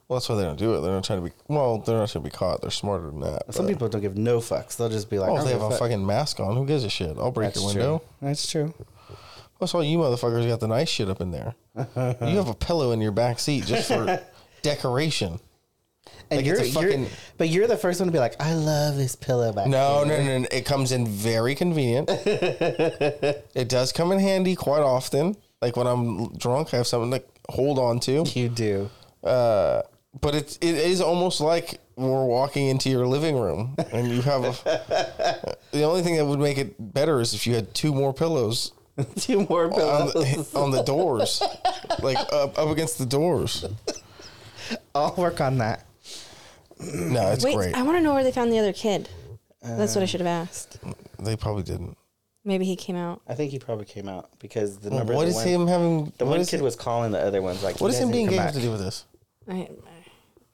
Well, 0.08 0.18
that's 0.18 0.28
why 0.28 0.34
they 0.34 0.42
don't 0.42 0.58
do 0.58 0.74
it. 0.74 0.80
They're 0.80 0.92
not 0.92 1.04
trying 1.04 1.20
to 1.24 1.30
be. 1.30 1.34
Well, 1.48 1.78
they're 1.78 1.96
not 1.96 2.10
trying 2.10 2.24
to 2.24 2.30
be 2.30 2.36
caught. 2.36 2.60
They're 2.60 2.70
smarter 2.70 3.06
than 3.06 3.20
that. 3.20 3.54
Some 3.54 3.66
people 3.66 3.88
don't 3.88 4.02
give 4.02 4.16
no 4.18 4.40
fucks. 4.40 4.76
They'll 4.76 4.90
just 4.90 5.08
be 5.08 5.18
like, 5.18 5.30
Oh, 5.30 5.38
if 5.38 5.44
they 5.44 5.52
have 5.52 5.62
a 5.62 5.70
fuck. 5.70 5.78
fucking 5.78 6.04
mask 6.04 6.38
on. 6.40 6.54
Who 6.56 6.66
gives 6.66 6.84
a 6.84 6.90
shit? 6.90 7.16
I'll 7.18 7.30
break 7.30 7.54
That's 7.54 7.60
your 7.60 7.68
window. 7.68 7.98
true. 7.98 8.08
That's 8.28 8.50
true. 8.50 8.74
Plus, 9.56 9.74
all 9.74 9.82
you 9.82 9.96
motherfuckers 9.96 10.46
got 10.46 10.60
the 10.60 10.68
nice 10.68 10.88
shit 10.90 11.08
up 11.08 11.20
in 11.22 11.30
there. 11.30 11.54
you 11.96 12.36
have 12.36 12.48
a 12.48 12.54
pillow 12.54 12.90
in 12.92 13.00
your 13.00 13.12
back 13.12 13.38
seat 13.38 13.64
just 13.64 13.88
for 13.88 14.20
decoration. 14.62 15.38
And 16.32 16.36
Like, 16.38 16.46
you're, 16.46 16.60
a 16.60 16.64
you're- 16.96 17.06
but 17.38 17.48
you're 17.48 17.66
the 17.66 17.76
first 17.76 18.00
one 18.00 18.06
to 18.08 18.12
be 18.12 18.18
like, 18.18 18.40
I 18.40 18.54
love 18.54 18.96
this 18.96 19.14
pillow 19.16 19.52
back 19.52 19.66
No, 19.68 20.04
here." 20.04 20.18
no, 20.18 20.24
no, 20.24 20.38
no. 20.38 20.46
It 20.50 20.64
comes 20.64 20.92
in 20.92 21.06
very 21.06 21.54
convenient. 21.54 22.08
it 22.10 23.68
does 23.68 23.92
come 23.92 24.12
in 24.12 24.18
handy 24.18 24.54
quite 24.54 24.82
often. 24.82 25.36
Like 25.60 25.76
when 25.76 25.86
I'm 25.86 26.34
drunk, 26.36 26.72
I 26.74 26.78
have 26.78 26.86
something 26.86 27.18
to 27.20 27.24
hold 27.52 27.78
on 27.78 28.00
to. 28.00 28.24
You 28.34 28.48
do. 28.48 28.90
Uh, 29.22 29.82
but 30.20 30.34
it's 30.34 30.56
it 30.60 30.74
is 30.74 31.00
almost 31.00 31.40
like 31.40 31.80
we're 31.96 32.24
walking 32.26 32.66
into 32.66 32.90
your 32.90 33.06
living 33.06 33.36
room 33.38 33.76
and 33.92 34.08
you 34.08 34.22
have 34.22 34.44
a. 34.44 35.56
the 35.72 35.82
only 35.84 36.02
thing 36.02 36.16
that 36.16 36.24
would 36.26 36.40
make 36.40 36.58
it 36.58 36.74
better 36.92 37.20
is 37.20 37.32
if 37.34 37.46
you 37.46 37.54
had 37.54 37.72
two 37.74 37.94
more 37.94 38.12
pillows 38.12 38.72
Two 39.16 39.46
more 39.48 39.64
on 39.66 39.72
pillows. 39.72 40.12
the, 40.52 40.58
on 40.58 40.70
the 40.70 40.82
doors, 40.82 41.42
like 42.02 42.18
up, 42.32 42.58
up 42.58 42.68
against 42.68 42.98
the 42.98 43.06
doors. 43.06 43.64
I'll 44.94 45.14
work 45.16 45.40
on 45.40 45.58
that. 45.58 45.86
No, 46.94 47.30
it's 47.32 47.44
Wait, 47.44 47.54
great. 47.56 47.74
I 47.76 47.82
want 47.82 47.96
to 47.98 48.00
know 48.02 48.14
where 48.14 48.24
they 48.24 48.32
found 48.32 48.52
the 48.52 48.58
other 48.58 48.72
kid. 48.72 49.08
That's 49.62 49.94
what 49.94 50.00
I 50.02 50.04
uh, 50.04 50.06
should 50.06 50.20
have 50.20 50.26
asked. 50.26 50.78
They 51.20 51.36
probably 51.36 51.62
didn't. 51.62 51.96
Maybe 52.44 52.64
he 52.64 52.74
came 52.74 52.96
out. 52.96 53.22
I 53.28 53.34
think 53.34 53.52
he 53.52 53.58
probably 53.60 53.84
came 53.84 54.08
out 54.08 54.30
because 54.40 54.78
the 54.78 54.90
Well, 54.90 54.98
number. 54.98 55.14
what 55.14 55.22
the 55.24 55.28
is 55.28 55.34
one, 55.36 55.46
him 55.46 55.66
having? 55.68 56.12
The 56.18 56.24
what 56.24 56.32
one 56.32 56.40
is 56.40 56.50
kid 56.50 56.60
it- 56.60 56.64
was 56.64 56.74
calling 56.74 57.12
the 57.12 57.20
other 57.20 57.40
ones 57.40 57.62
like. 57.62 57.80
What 57.80 57.88
"You 57.88 57.92
does 57.92 58.00
him 58.00 58.10
being 58.10 58.26
to 58.26 58.30
gay 58.32 58.36
come 58.38 58.46
have 58.46 58.54
to 58.54 58.60
do 58.60 58.70
with 58.72 58.80
this? 58.80 59.04
I, 59.48 59.68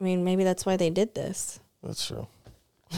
I 0.01 0.05
mean, 0.05 0.23
maybe 0.25 0.45
that's 0.45 0.67
why 0.67 0.77
they 0.77 0.91
did 0.91 1.15
this. 1.15 1.61
That's 1.83 2.07
true. 2.07 2.27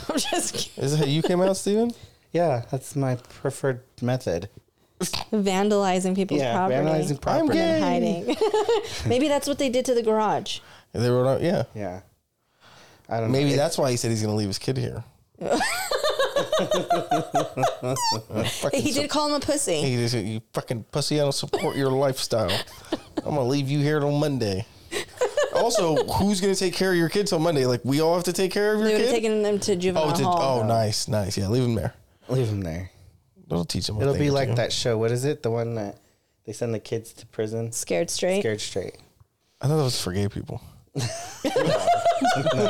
I'm 0.09 0.19
just 0.19 0.55
kidding. 0.55 0.85
Is 0.85 0.93
it 0.95 0.99
how 0.99 1.05
you 1.05 1.23
came 1.23 1.41
out, 1.41 1.57
Steven? 1.57 1.93
Yeah, 2.33 2.63
that's 2.71 2.95
my 2.95 3.17
preferred 3.17 3.81
method. 4.01 4.49
vandalizing 5.01 6.15
people's 6.15 6.41
yeah, 6.41 6.55
property 6.55 6.77
vandalizing 6.77 7.11
I'm 7.11 7.17
property. 7.19 7.59
gay. 7.59 7.81
and 7.81 7.85
hiding. 7.85 8.37
maybe 9.09 9.27
that's 9.27 9.49
what 9.49 9.59
they 9.59 9.69
did 9.69 9.85
to 9.87 9.95
the 9.95 10.03
garage. 10.05 10.61
They 10.93 11.11
wrote 11.11 11.27
out, 11.29 11.43
yeah. 11.43 11.65
Yeah. 11.75 12.03
I 13.11 13.21
don't 13.21 13.33
Maybe 13.33 13.51
know. 13.51 13.57
that's 13.57 13.77
why 13.77 13.91
he 13.91 13.97
said 13.97 14.11
he's 14.11 14.23
going 14.23 14.33
to 14.33 14.37
leave 14.37 14.49
his 14.49 14.59
kid 14.59 14.77
here. 14.77 15.05
He 18.73 18.93
did 18.93 19.11
call 19.11 19.29
him 19.29 19.35
a 19.35 19.41
pussy. 19.41 19.81
He 19.83 19.97
just, 19.97 20.15
you 20.15 20.41
fucking 20.53 20.85
pussy, 20.85 21.19
I 21.21 21.23
don't 21.23 21.33
support 21.33 21.77
your 21.77 21.91
lifestyle. 21.91 22.51
I'm 22.93 23.35
gonna 23.35 23.45
leave 23.45 23.69
you 23.69 23.81
here 23.81 24.01
till 24.01 24.13
Monday. 24.13 24.67
Also, 25.55 25.97
who's 26.05 26.41
gonna 26.41 26.55
take 26.55 26.75
care 26.75 26.93
of 26.93 26.97
your 26.97 27.09
kid 27.09 27.27
till 27.27 27.39
Monday? 27.39 27.67
Like 27.67 27.81
we 27.85 28.01
all 28.01 28.15
have 28.15 28.25
to 28.25 28.33
take 28.33 28.53
care 28.53 28.75
of 28.75 28.81
your 28.81 28.89
They 28.89 28.95
would 28.95 29.01
have 29.03 29.11
kid. 29.11 29.15
taken 29.15 29.43
them 29.43 29.59
to 29.61 29.77
juvenile 29.77 30.11
oh, 30.11 30.17
to, 30.17 30.25
hall. 30.25 30.61
oh, 30.61 30.67
nice, 30.67 31.09
nice. 31.09 31.37
Yeah, 31.37 31.49
leave 31.49 31.65
him 31.65 31.75
there. 31.75 31.95
Leave 32.29 32.49
him 32.49 32.61
there. 32.63 32.91
That'll 33.49 33.65
teach 33.65 33.89
him. 33.89 34.01
It'll 34.01 34.15
be 34.15 34.31
like 34.31 34.51
two. 34.51 34.55
that 34.57 34.73
show. 34.73 34.97
What 34.99 35.11
is 35.11 35.25
it? 35.25 35.43
The 35.43 35.51
one 35.51 35.75
that 35.75 35.99
they 36.45 36.53
send 36.53 36.73
the 36.75 36.79
kids 36.79 37.13
to 37.15 37.27
prison. 37.27 37.73
Scared 37.73 38.11
straight. 38.11 38.41
Scared 38.41 38.61
straight. 38.61 38.97
I 39.61 39.67
thought 39.67 39.77
that 39.77 39.83
was 39.83 40.01
for 40.01 40.13
gay 40.13 40.29
people. 40.29 40.63
No. 42.55 42.67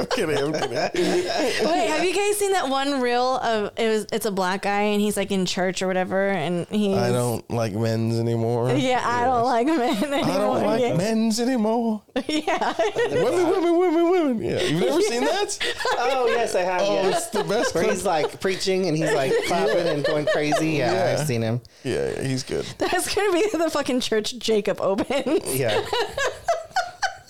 I'm 0.00 0.06
kidding. 0.06 0.38
I'm 0.38 0.52
kidding. 0.52 0.70
Wait, 0.94 1.88
have 1.88 2.04
you 2.04 2.14
guys 2.14 2.36
seen 2.36 2.52
that 2.52 2.68
one 2.68 3.00
reel 3.00 3.38
of 3.38 3.72
it 3.76 3.88
was 3.88 4.06
it's 4.12 4.26
a 4.26 4.30
black 4.30 4.62
guy 4.62 4.82
and 4.82 5.00
he's 5.00 5.16
like 5.16 5.30
in 5.30 5.46
church 5.46 5.82
or 5.82 5.86
whatever 5.86 6.28
and 6.28 6.66
he's 6.68 6.96
I 6.96 7.10
don't 7.10 7.48
like 7.50 7.72
men's 7.72 8.18
anymore. 8.18 8.70
Yeah, 8.72 9.02
I 9.04 9.24
don't 9.24 9.44
like 9.44 9.66
men 9.66 10.04
anymore. 10.04 10.34
I 10.34 10.38
don't 10.38 10.62
like 10.64 10.80
yeah. 10.80 10.96
men's 10.96 11.40
anymore. 11.40 12.02
Yeah. 12.28 12.74
women, 12.96 13.50
women, 13.50 13.78
women, 13.78 14.10
women. 14.10 14.42
Yeah, 14.42 14.62
you've 14.62 14.80
never 14.80 15.00
seen 15.02 15.24
that? 15.24 15.58
oh 15.98 16.26
yes, 16.28 16.54
I 16.54 16.60
have. 16.62 16.82
Oh, 16.82 16.94
yeah. 16.94 17.08
it's 17.08 17.26
the 17.28 17.44
best. 17.44 17.74
Where 17.74 17.84
he's 17.84 18.04
like 18.04 18.40
preaching 18.40 18.86
and 18.86 18.96
he's 18.96 19.12
like 19.12 19.32
clapping 19.46 19.86
and 19.86 20.04
going 20.04 20.26
crazy. 20.26 20.70
Yeah, 20.70 20.92
Yeah. 20.92 21.18
I've 21.18 21.26
seen 21.26 21.42
him. 21.42 21.60
Yeah, 21.84 22.10
yeah, 22.10 22.22
he's 22.22 22.42
good. 22.42 22.64
That's 22.78 23.14
gonna 23.14 23.32
be 23.32 23.48
the 23.52 23.70
fucking 23.70 24.00
church 24.00 24.38
Jacob 24.38 24.80
opens. 24.80 25.54
Yeah. 25.54 25.84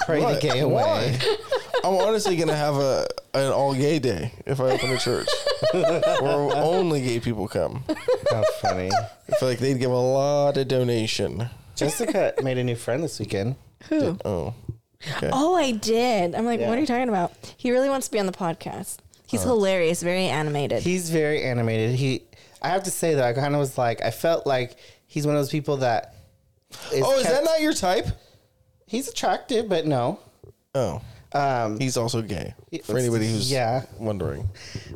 Pray 0.07 0.21
What? 0.21 0.41
the 0.41 0.49
gay 0.49 0.61
away. 0.61 0.83
Why? 0.83 1.37
I'm 1.85 1.95
honestly 1.95 2.37
gonna 2.37 2.57
have 2.57 2.77
a 2.77 3.07
an 3.35 3.53
all 3.53 3.75
gay 3.75 3.99
day 3.99 4.33
if 4.47 4.61
I 4.61 4.71
open 4.71 4.91
a 4.91 4.99
church 4.99 5.29
where 5.73 6.57
only 6.57 7.03
gay 7.03 7.21
people 7.21 7.49
come. 7.49 7.85
How 8.31 8.45
funny. 8.61 8.91
I 8.93 9.35
feel 9.37 9.49
like 9.49 9.59
they'd 9.59 9.79
give 9.79 9.91
a 9.91 9.95
lot 9.95 10.57
of 10.57 10.69
donation. 10.69 11.49
Jessica 11.75 12.35
made 12.43 12.59
a 12.59 12.65
new 12.65 12.77
friend 12.77 13.03
this 13.03 13.19
weekend. 13.19 13.57
Who? 13.89 14.17
Oh, 14.25 14.55
okay. 15.17 15.31
Oh, 15.33 15.55
I 15.55 15.73
did. 15.73 16.35
I'm 16.35 16.45
like, 16.45 16.61
Yeah. 16.61 16.69
what 16.69 16.79
are 16.79 16.81
you 16.81 16.87
talking 16.87 17.09
about? 17.09 17.33
He 17.57 17.71
really 17.71 17.89
wants 17.89 18.07
to 18.07 18.13
be 18.13 18.21
on 18.21 18.27
the 18.27 18.33
podcast. 18.33 18.99
He's 19.27 19.45
oh. 19.45 19.49
hilarious, 19.49 20.03
very 20.03 20.27
animated. 20.27 20.83
He's 20.83 21.11
very 21.11 21.43
animated. 21.43 21.95
He, 21.97 22.23
I 22.61 22.69
have 22.69 22.83
to 22.85 22.91
say 22.91 23.15
that 23.15 23.25
I 23.25 23.33
kind 23.33 23.55
of 23.55 23.61
was 23.61 23.79
like, 23.79 24.03
I 24.03 24.11
felt 24.11 24.47
like 24.47 24.77
he's 25.07 25.27
one 25.27 25.35
of 25.35 25.41
those 25.41 25.51
people 25.51 25.79
that. 25.79 26.15
oh, 26.93 27.19
is 27.19 27.25
that 27.25 27.43
not 27.45 27.61
your 27.61 27.73
type? 27.73 28.07
He's 28.93 29.09
attractive, 29.09 29.69
but 29.71 29.87
no. 29.87 30.19
Oh, 30.75 31.01
Um, 31.33 31.79
he's 31.81 31.97
also 31.97 32.21
gay. 32.21 32.55
For 32.85 32.99
anybody 32.99 33.27
who's 33.27 33.51
yeah. 33.51 33.85
wondering. 33.99 34.51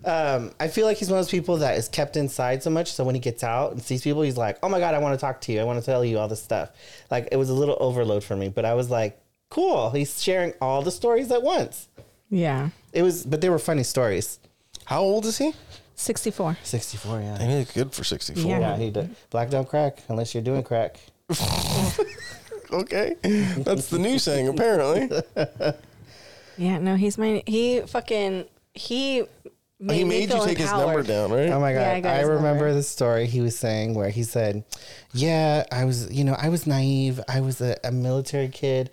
um, 0.05 0.53
I 0.61 0.68
feel 0.68 0.84
like 0.86 0.99
he's 0.99 1.09
one 1.11 1.18
of 1.18 1.24
those 1.24 1.30
people 1.30 1.57
that 1.59 1.78
is 1.78 1.88
kept 1.88 2.16
inside 2.16 2.62
so 2.62 2.68
much. 2.70 2.92
So 2.92 3.05
when 3.05 3.14
he 3.14 3.20
gets 3.22 3.42
out 3.42 3.72
and 3.72 3.82
sees 3.82 4.03
people, 4.03 4.20
he's 4.22 4.36
like, 4.36 4.59
"Oh 4.62 4.68
my 4.68 4.78
god, 4.78 4.94
I 4.94 4.99
want 4.99 5.14
to 5.18 5.20
talk 5.20 5.40
to 5.42 5.53
you. 5.53 5.61
I 5.61 5.64
want 5.64 5.78
to 5.80 5.84
tell 5.84 6.05
you 6.05 6.18
all 6.18 6.28
this 6.28 6.42
stuff." 6.42 6.70
Like 7.11 7.28
it 7.32 7.36
was 7.36 7.49
a 7.49 7.55
little 7.55 7.76
overload 7.80 8.22
for 8.22 8.36
me, 8.36 8.49
but 8.51 8.64
I 8.66 8.74
was 8.74 8.90
like, 8.90 9.18
"Cool." 9.49 9.90
He's 9.92 10.22
sharing 10.22 10.53
all 10.61 10.82
the 10.82 10.90
stories 10.90 11.30
at 11.32 11.42
once. 11.42 11.88
yeah. 12.28 12.68
It 12.92 13.03
was, 13.03 13.24
but 13.26 13.40
they 13.40 13.49
were 13.51 13.59
funny 13.59 13.82
stories. 13.82 14.38
How 14.84 15.01
old 15.03 15.24
is 15.26 15.38
he? 15.38 15.53
64. 15.94 16.59
Sixty-four, 16.62 17.20
yeah. 17.20 17.36
I 17.40 17.47
mean, 17.47 17.59
he's 17.64 17.72
good 17.72 17.92
for 17.94 18.05
64. 18.05 18.42
Yeah. 18.51 18.59
Yeah, 18.61 18.76
he 18.76 18.90
did. 18.90 19.16
Black 19.30 19.49
don't 19.49 19.66
crack 19.68 20.03
unless 20.09 20.34
you're 20.34 20.42
doing 20.42 20.62
crack. 20.62 21.01
Okay, 22.73 23.14
that's 23.59 23.89
the 23.89 23.99
new 23.99 24.19
saying 24.19 24.49
apparently. 24.49 25.11
Yeah, 26.59 26.79
no, 26.79 26.97
he's 26.97 27.19
my 27.19 27.43
he 27.47 27.83
fucking 27.83 28.47
he 28.73 29.25
made, 29.79 29.97
he 29.97 30.05
made 30.05 30.21
you 30.23 30.29
feel 30.29 30.45
take 30.47 30.57
his 30.59 30.73
number 30.73 31.03
down, 31.03 31.31
right? 31.31 31.51
Oh 31.51 31.61
my 31.61 31.75
god! 31.75 32.03
Yeah, 32.03 32.11
I 32.11 32.19
I, 32.19 32.21
remember 32.23 32.49
number. 32.49 32.73
the 32.75 32.83
story 32.83 33.27
he 33.27 33.43
was 33.43 33.59
saying 33.59 33.95
where 33.95 34.09
he 34.09 34.23
said, 34.23 34.64
"Yeah, 35.12 35.64
I 35.71 35.85
was, 35.85 36.11
you 36.11 36.25
know, 36.25 36.35
I 36.39 36.49
was 36.49 36.67
naive. 36.67 37.21
I 37.29 37.41
was 37.41 37.61
a, 37.61 37.77
a 37.85 37.93
military 37.93 38.49
kid," 38.49 38.89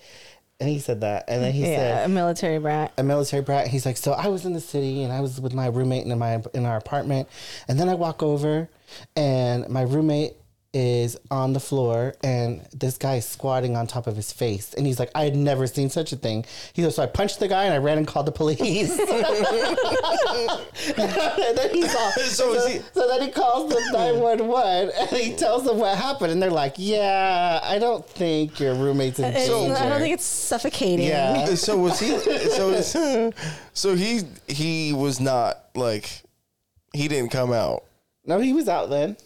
and 0.59 0.67
he 0.67 0.79
said 0.79 0.99
that, 1.01 1.23
and 1.29 1.41
then 1.41 1.53
he 1.53 1.61
Yeah, 1.61 1.77
said, 1.99 2.05
a 2.05 2.09
military 2.09 2.59
brat. 2.59 2.91
a 2.97 3.03
military 3.03 3.41
brat. 3.41 3.67
He's 3.67 3.85
like, 3.85 3.95
so 3.95 4.11
I 4.11 4.27
was 4.27 4.43
in 4.45 4.51
the 4.51 4.59
city 4.61 5.01
and 5.03 5.13
I 5.13 5.21
was 5.21 5.39
with 5.39 5.53
my 5.53 5.67
roommate 5.67 6.05
in 6.05 6.19
my 6.19 6.43
in 6.53 6.65
our 6.65 6.75
apartment, 6.75 7.29
and 7.69 7.79
then 7.79 7.87
I 7.87 7.93
walk 7.93 8.21
over, 8.21 8.67
and 9.15 9.69
my 9.69 9.83
roommate 9.83 10.33
is 10.75 11.15
on 11.29 11.53
the 11.53 11.59
floor 11.59 12.15
and 12.23 12.65
this 12.73 12.97
guy 12.97 13.17
is 13.17 13.25
squatting 13.27 13.75
on 13.77 13.85
top 13.85 14.07
of 14.07 14.15
his 14.15 14.31
face 14.33 14.73
and 14.73 14.87
he's 14.87 14.97
like 14.97 15.11
i 15.13 15.23
had 15.23 15.35
never 15.35 15.67
seen 15.67 15.87
such 15.87 16.11
a 16.11 16.15
thing 16.15 16.43
he 16.73 16.81
goes 16.81 16.95
so 16.95 17.03
i 17.03 17.05
punched 17.05 17.39
the 17.39 17.47
guy 17.47 17.65
and 17.65 17.73
i 17.75 17.77
ran 17.77 17.97
and 17.99 18.07
called 18.07 18.25
the 18.25 18.31
police 18.31 18.89
and 20.97 21.57
then 21.57 21.69
he's 21.73 21.95
all, 21.99 22.11
So 22.11 22.55
so, 22.55 22.67
he- 22.67 22.79
so 22.93 23.07
then 23.07 23.21
he 23.21 23.29
calls 23.31 23.71
the 23.71 23.79
911 23.93 24.91
and 24.99 25.09
he 25.09 25.35
tells 25.35 25.63
them 25.63 25.77
what 25.77 25.97
happened 25.97 26.31
and 26.31 26.41
they're 26.41 26.49
like 26.49 26.75
yeah 26.77 27.59
i 27.63 27.77
don't 27.79 28.07
think 28.09 28.59
your 28.59 28.73
roommate's 28.75 29.19
in 29.19 29.25
It's- 29.33 29.47
danger 29.47 29.75
I 29.75 29.89
don't 29.89 29.99
think 29.99 30.13
it's 30.13 30.25
suffocating. 30.25 31.07
yeah 31.07 31.53
so 31.55 31.77
was 31.77 31.99
he? 31.99 32.17
So 32.49 32.69
is, 32.71 32.95
so 33.73 33.95
he 33.95 34.21
he 34.47 34.93
was 34.93 35.19
not 35.19 35.65
like 35.75 36.21
he 36.93 37.07
didn't 37.07 37.31
come 37.31 37.51
out. 37.53 37.83
no 38.25 38.39
he 38.39 38.53
was 38.53 38.67
out 38.67 38.89
then 38.89 39.17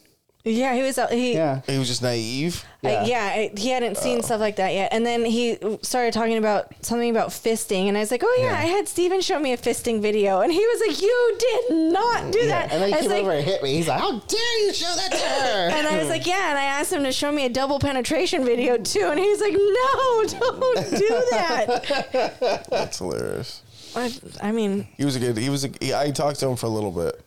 Yeah, 0.43 0.73
he 0.75 0.81
was. 0.81 0.97
uh, 0.97 1.07
He 1.07 1.33
Yeah. 1.33 1.59
He 1.67 1.77
was 1.77 1.89
just 1.89 2.01
naive. 2.01 2.63
yeah, 2.81 3.03
Yeah. 3.03 3.05
yeah 3.05 3.23
I, 3.35 3.59
he 3.59 3.69
hadn't 3.69 3.97
seen 3.97 4.23
stuff 4.23 4.39
like 4.39 4.55
that 4.55 4.73
yet. 4.73 4.93
And 4.93 5.05
then 5.05 5.25
he 5.25 5.57
started 5.81 6.13
talking 6.13 6.37
about 6.37 6.73
something 6.81 7.09
about 7.09 7.29
fisting, 7.31 7.87
and 7.89 7.97
I 7.97 7.99
was 7.99 8.11
like, 8.11 8.23
"Oh 8.23 8.37
yeah, 8.39 8.51
Yeah. 8.51 8.57
I 8.59 8.65
had 8.67 8.87
Steven 8.87 9.19
show 9.19 9.39
me 9.39 9.51
a 9.51 9.57
fisting 9.57 10.01
video," 10.01 10.39
and 10.39 10.51
he 10.53 10.59
was 10.59 10.79
like, 10.87 11.01
"You 11.01 11.35
did 11.37 11.75
not 11.91 12.31
do 12.31 12.39
Yeah. 12.39 12.45
that." 12.47 12.71
And 12.71 12.81
then 12.81 12.89
he 12.93 12.95
came 12.99 13.09
like, 13.11 13.21
over 13.23 13.31
and 13.33 13.43
hit 13.45 13.61
me. 13.61 13.73
He's 13.73 13.89
like, 13.89 13.99
"How 13.99 14.19
dare 14.19 14.65
you 14.65 14.73
show 14.73 14.93
that 14.95 15.11
to 15.11 15.17
her?" 15.17 15.69
and 15.77 15.85
I 15.87 15.97
was 15.97 16.07
like, 16.07 16.25
"Yeah," 16.25 16.49
and 16.51 16.57
I 16.57 16.63
asked 16.63 16.93
him 16.93 17.03
to 17.03 17.11
show 17.11 17.29
me 17.31 17.45
a 17.45 17.49
double 17.49 17.79
penetration 17.79 18.45
video 18.45 18.77
too, 18.77 19.05
and 19.11 19.19
he's 19.19 19.41
like, 19.41 19.53
"No, 19.53 20.23
don't 20.39 20.89
do 20.91 21.23
that." 21.31 22.65
That's 22.69 22.99
hilarious. 22.99 23.63
I, 23.97 24.13
I 24.41 24.51
mean, 24.53 24.87
He 24.95 25.03
was 25.03 25.15
a 25.17 25.19
good. 25.19 25.37
He 25.37 25.49
was. 25.49 25.65
A, 25.65 25.69
he, 25.81 25.93
I 25.93 26.11
talked 26.11 26.39
to 26.39 26.47
him 26.47 26.55
for 26.55 26.67
a 26.67 26.69
little 26.69 26.91
bit. 26.91 27.19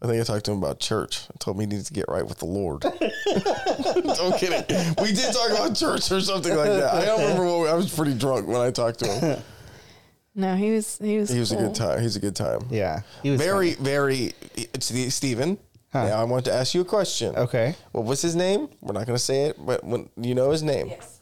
I 0.00 0.06
think 0.06 0.20
I 0.20 0.24
talked 0.24 0.44
to 0.44 0.52
him 0.52 0.58
about 0.58 0.78
church. 0.80 1.22
I 1.34 1.36
told 1.38 1.56
him 1.56 1.60
he 1.62 1.66
needs 1.66 1.86
to 1.88 1.92
get 1.92 2.04
right 2.08 2.24
with 2.26 2.38
the 2.38 2.46
Lord. 2.46 2.80
Don't 2.82 4.36
kidding. 4.38 4.94
We 5.02 5.12
did 5.12 5.32
talk 5.32 5.50
about 5.50 5.74
church 5.74 6.10
or 6.12 6.20
something 6.20 6.54
like 6.54 6.68
that. 6.68 6.94
I 6.94 7.04
don't 7.04 7.20
remember. 7.20 7.44
What, 7.58 7.68
I 7.68 7.74
was 7.74 7.92
pretty 7.94 8.14
drunk 8.14 8.46
when 8.46 8.60
I 8.60 8.70
talked 8.70 9.00
to 9.00 9.06
him. 9.08 9.42
no, 10.34 10.54
he 10.56 10.70
was 10.72 10.98
he 10.98 11.18
was 11.18 11.30
He 11.30 11.40
was 11.40 11.52
a 11.52 11.56
good 11.56 11.74
time. 11.74 12.00
He's 12.00 12.16
a 12.16 12.20
good 12.20 12.36
time. 12.36 12.60
yeah. 12.70 13.00
He 13.22 13.30
was 13.30 13.40
Very, 13.40 13.74
very. 13.74 14.32
It's 14.54 14.88
the 14.88 15.10
Steven. 15.10 15.58
Huh. 15.92 16.06
Now 16.08 16.20
I 16.20 16.24
want 16.24 16.44
to 16.44 16.52
ask 16.52 16.74
you 16.74 16.82
a 16.82 16.84
question. 16.84 17.34
Okay. 17.34 17.74
What 17.92 18.04
was 18.04 18.20
his 18.22 18.36
name? 18.36 18.68
We're 18.80 18.92
not 18.92 19.06
going 19.06 19.16
to 19.16 19.22
say 19.24 19.46
it, 19.46 19.56
but 19.58 19.82
when 19.82 20.10
you 20.16 20.34
know 20.34 20.50
his 20.50 20.62
name. 20.62 20.88
Yes. 20.88 21.18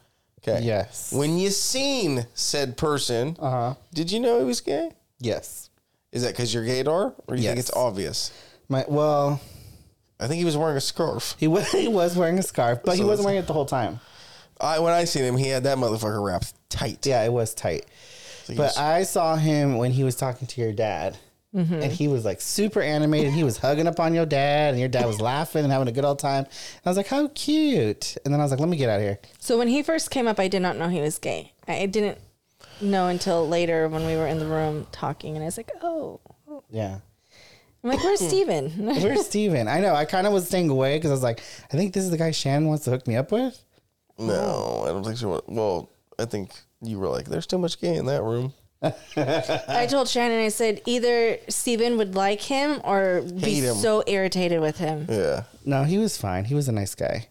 Okay. 0.46 0.62
Yes. 0.64 1.12
When 1.12 1.38
you 1.38 1.50
seen 1.50 2.26
said 2.34 2.76
person, 2.76 3.36
Uh 3.40 3.50
huh. 3.50 3.74
did 3.94 4.10
you 4.12 4.20
know 4.20 4.38
he 4.40 4.44
was 4.44 4.60
gay? 4.60 4.90
Yes. 5.18 5.70
Is 6.12 6.22
that 6.22 6.32
because 6.32 6.52
you're 6.52 6.64
gaydar, 6.64 7.14
or 7.26 7.36
you 7.36 7.42
think 7.42 7.58
it's 7.58 7.72
obvious? 7.72 8.32
My 8.68 8.84
well, 8.88 9.40
I 10.18 10.26
think 10.26 10.38
he 10.38 10.44
was 10.44 10.56
wearing 10.56 10.76
a 10.76 10.80
scarf. 10.80 11.34
he 11.40 11.48
was 11.48 11.70
he 11.72 11.88
was 11.88 12.16
wearing 12.16 12.38
a 12.38 12.42
scarf, 12.42 12.80
but 12.84 12.96
he 12.96 13.02
So 13.02 13.06
wasn't 13.06 13.26
wearing 13.26 13.40
it 13.40 13.46
the 13.46 13.52
whole 13.52 13.66
time. 13.66 14.00
I 14.60 14.78
when 14.80 14.92
I 14.92 15.04
seen 15.04 15.24
him, 15.24 15.36
he 15.36 15.48
had 15.48 15.64
that 15.64 15.78
motherfucker 15.78 16.22
wrapped 16.24 16.52
tight. 16.70 17.06
Yeah, 17.06 17.22
it 17.24 17.32
was 17.32 17.54
tight. 17.54 17.84
So 18.44 18.52
he 18.52 18.56
But 18.56 18.64
was- 18.68 18.76
I 18.78 19.02
saw 19.02 19.36
him 19.36 19.76
when 19.76 19.90
he 19.92 20.04
was 20.04 20.16
talking 20.16 20.46
to 20.48 20.60
your 20.60 20.72
dad. 20.72 21.18
Mm-hmm. 21.54 21.74
And 21.74 21.90
he 21.92 22.06
was 22.06 22.22
like 22.24 22.42
super 22.42 22.82
animated. 22.82 23.32
He 23.32 23.42
was 23.42 23.56
hugging 23.56 23.86
up 23.86 23.98
on 23.98 24.12
your 24.12 24.26
dad, 24.26 24.70
and 24.74 24.80
your 24.80 24.90
dad 24.90 25.06
was 25.06 25.22
laughing 25.22 25.64
and 25.64 25.72
having 25.72 25.88
a 25.88 25.92
good 25.92 26.04
old 26.04 26.18
time. 26.18 26.44
And 26.44 26.82
I 26.84 26.90
was 26.90 26.98
like, 26.98 27.06
"How 27.06 27.28
cute!" 27.28 28.16
And 28.24 28.34
then 28.34 28.40
I 28.40 28.44
was 28.44 28.50
like, 28.50 28.60
"Let 28.60 28.68
me 28.68 28.76
get 28.76 28.90
out 28.90 28.96
of 28.96 29.02
here." 29.02 29.18
So 29.38 29.56
when 29.56 29.68
he 29.68 29.82
first 29.82 30.10
came 30.10 30.28
up, 30.28 30.38
I 30.38 30.48
did 30.48 30.60
not 30.60 30.76
know 30.76 30.88
he 30.88 31.00
was 31.00 31.18
gay. 31.18 31.52
I 31.66 31.78
I 31.78 31.86
didn't 31.86 32.18
know 32.82 33.06
until 33.08 33.48
later 33.48 33.88
when 33.88 34.04
we 34.04 34.16
were 34.16 34.26
in 34.26 34.38
the 34.38 34.44
room 34.44 34.86
talking, 34.92 35.34
and 35.34 35.42
I 35.42 35.46
was 35.46 35.56
like, 35.56 35.70
"Oh." 35.82 36.20
Yeah. 36.70 36.98
I'm 37.86 37.94
like, 37.96 38.04
"Where's 38.04 38.20
Steven? 38.28 38.70
Where's 38.70 39.26
Steven? 39.26 39.68
I 39.68 39.80
know. 39.80 39.94
I 39.94 40.04
kind 40.04 40.26
of 40.26 40.32
was 40.32 40.46
staying 40.46 40.68
away 40.70 40.96
because 40.96 41.10
I 41.10 41.14
was 41.14 41.22
like, 41.22 41.40
I 41.72 41.76
think 41.76 41.94
this 41.94 42.04
is 42.04 42.10
the 42.10 42.18
guy 42.18 42.30
Shannon 42.32 42.68
wants 42.68 42.84
to 42.84 42.90
hook 42.90 43.06
me 43.06 43.16
up 43.16 43.30
with. 43.32 43.62
no, 44.18 44.82
I 44.84 44.88
don't 44.88 45.04
think 45.04 45.16
so. 45.18 45.42
Well, 45.46 45.90
I 46.18 46.24
think 46.24 46.50
you 46.82 46.98
were 46.98 47.08
like, 47.08 47.26
"There's 47.26 47.46
too 47.46 47.58
much 47.58 47.80
gay 47.80 47.94
in 47.96 48.06
that 48.06 48.22
room." 48.22 48.52
I 49.16 49.86
told 49.88 50.08
Shannon, 50.08 50.38
I 50.44 50.48
said 50.48 50.80
either 50.86 51.38
Steven 51.48 51.96
would 51.98 52.14
like 52.14 52.40
him 52.40 52.80
or 52.84 53.22
be 53.22 53.40
Hate 53.40 53.64
him. 53.64 53.74
so 53.74 54.02
irritated 54.06 54.60
with 54.60 54.78
him. 54.78 55.06
Yeah, 55.08 55.44
No, 55.64 55.84
he 55.84 55.98
was 55.98 56.16
fine. 56.16 56.44
He 56.44 56.54
was 56.54 56.68
a 56.68 56.72
nice 56.72 56.94
guy. 56.94 57.28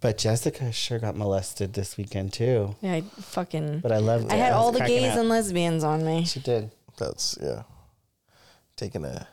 But 0.00 0.18
Jessica 0.18 0.72
sure 0.72 0.98
got 0.98 1.14
molested 1.16 1.74
this 1.74 1.96
weekend 1.96 2.32
too. 2.32 2.74
Yeah, 2.80 2.94
I 2.94 3.00
fucking. 3.02 3.80
But 3.80 3.92
I 3.92 3.98
loved 3.98 4.26
it. 4.26 4.32
I 4.32 4.36
had 4.36 4.50
was 4.52 4.56
all 4.56 4.72
the 4.72 4.78
cracking 4.78 4.98
gays 5.00 5.12
up. 5.12 5.18
and 5.18 5.28
lesbians 5.28 5.84
on 5.84 6.04
me. 6.04 6.24
She 6.24 6.40
did. 6.40 6.70
that's 6.98 7.38
yeah. 7.40 7.62
Taking 8.76 9.04
a 9.04 9.26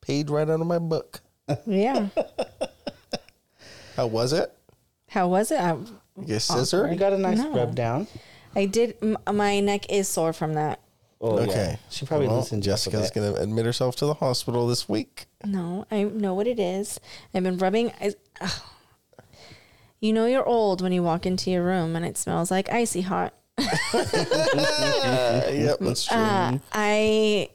page 0.00 0.28
right 0.30 0.48
out 0.48 0.60
of 0.60 0.66
my 0.66 0.78
book. 0.78 1.20
Yeah. 1.66 2.08
How 3.96 4.06
was 4.06 4.32
it? 4.32 4.52
How 5.08 5.28
was 5.28 5.50
it? 5.50 5.60
I, 5.60 5.72
You 5.74 6.26
get 6.26 6.40
scissor? 6.42 6.88
You 6.90 6.96
got 6.96 7.12
a 7.12 7.18
nice 7.18 7.38
No. 7.38 7.52
rub 7.54 7.74
down. 7.74 8.06
I 8.54 8.66
did. 8.66 8.96
M- 9.02 9.18
my 9.32 9.60
neck 9.60 9.90
is 9.90 10.08
sore 10.08 10.32
from 10.32 10.54
that. 10.54 10.80
Oh, 11.20 11.38
yeah. 11.38 11.46
Okay. 11.50 11.78
She 11.90 12.06
probably 12.06 12.28
Well, 12.28 12.38
listened 12.38 12.62
to 12.62 12.70
a 12.70 12.72
Jessica's 12.72 13.10
bit. 13.10 13.14
going 13.20 13.34
to 13.34 13.40
admit 13.42 13.66
herself 13.66 13.94
to 13.96 14.06
the 14.06 14.14
hospital 14.14 14.66
this 14.66 14.88
week. 14.88 15.26
No, 15.44 15.84
I 15.90 16.04
know 16.04 16.34
what 16.34 16.46
it 16.46 16.58
is. 16.58 16.98
I've 17.34 17.42
been 17.42 17.58
rubbing. 17.58 17.92
I, 18.00 18.14
ugh. 18.40 18.50
You 20.00 20.14
know 20.14 20.24
you're 20.24 20.46
old 20.46 20.80
when 20.80 20.92
you 20.92 21.02
walk 21.02 21.26
into 21.26 21.50
your 21.50 21.62
room 21.62 21.94
and 21.94 22.06
it 22.06 22.16
smells 22.16 22.50
like 22.50 22.72
icy 22.72 23.02
hot. 23.02 23.34
Uh, 23.58 23.66
yep, 25.52 25.76
that's 25.80 26.06
true. 26.06 26.16
Uh, 26.16 26.58
I 26.72 27.50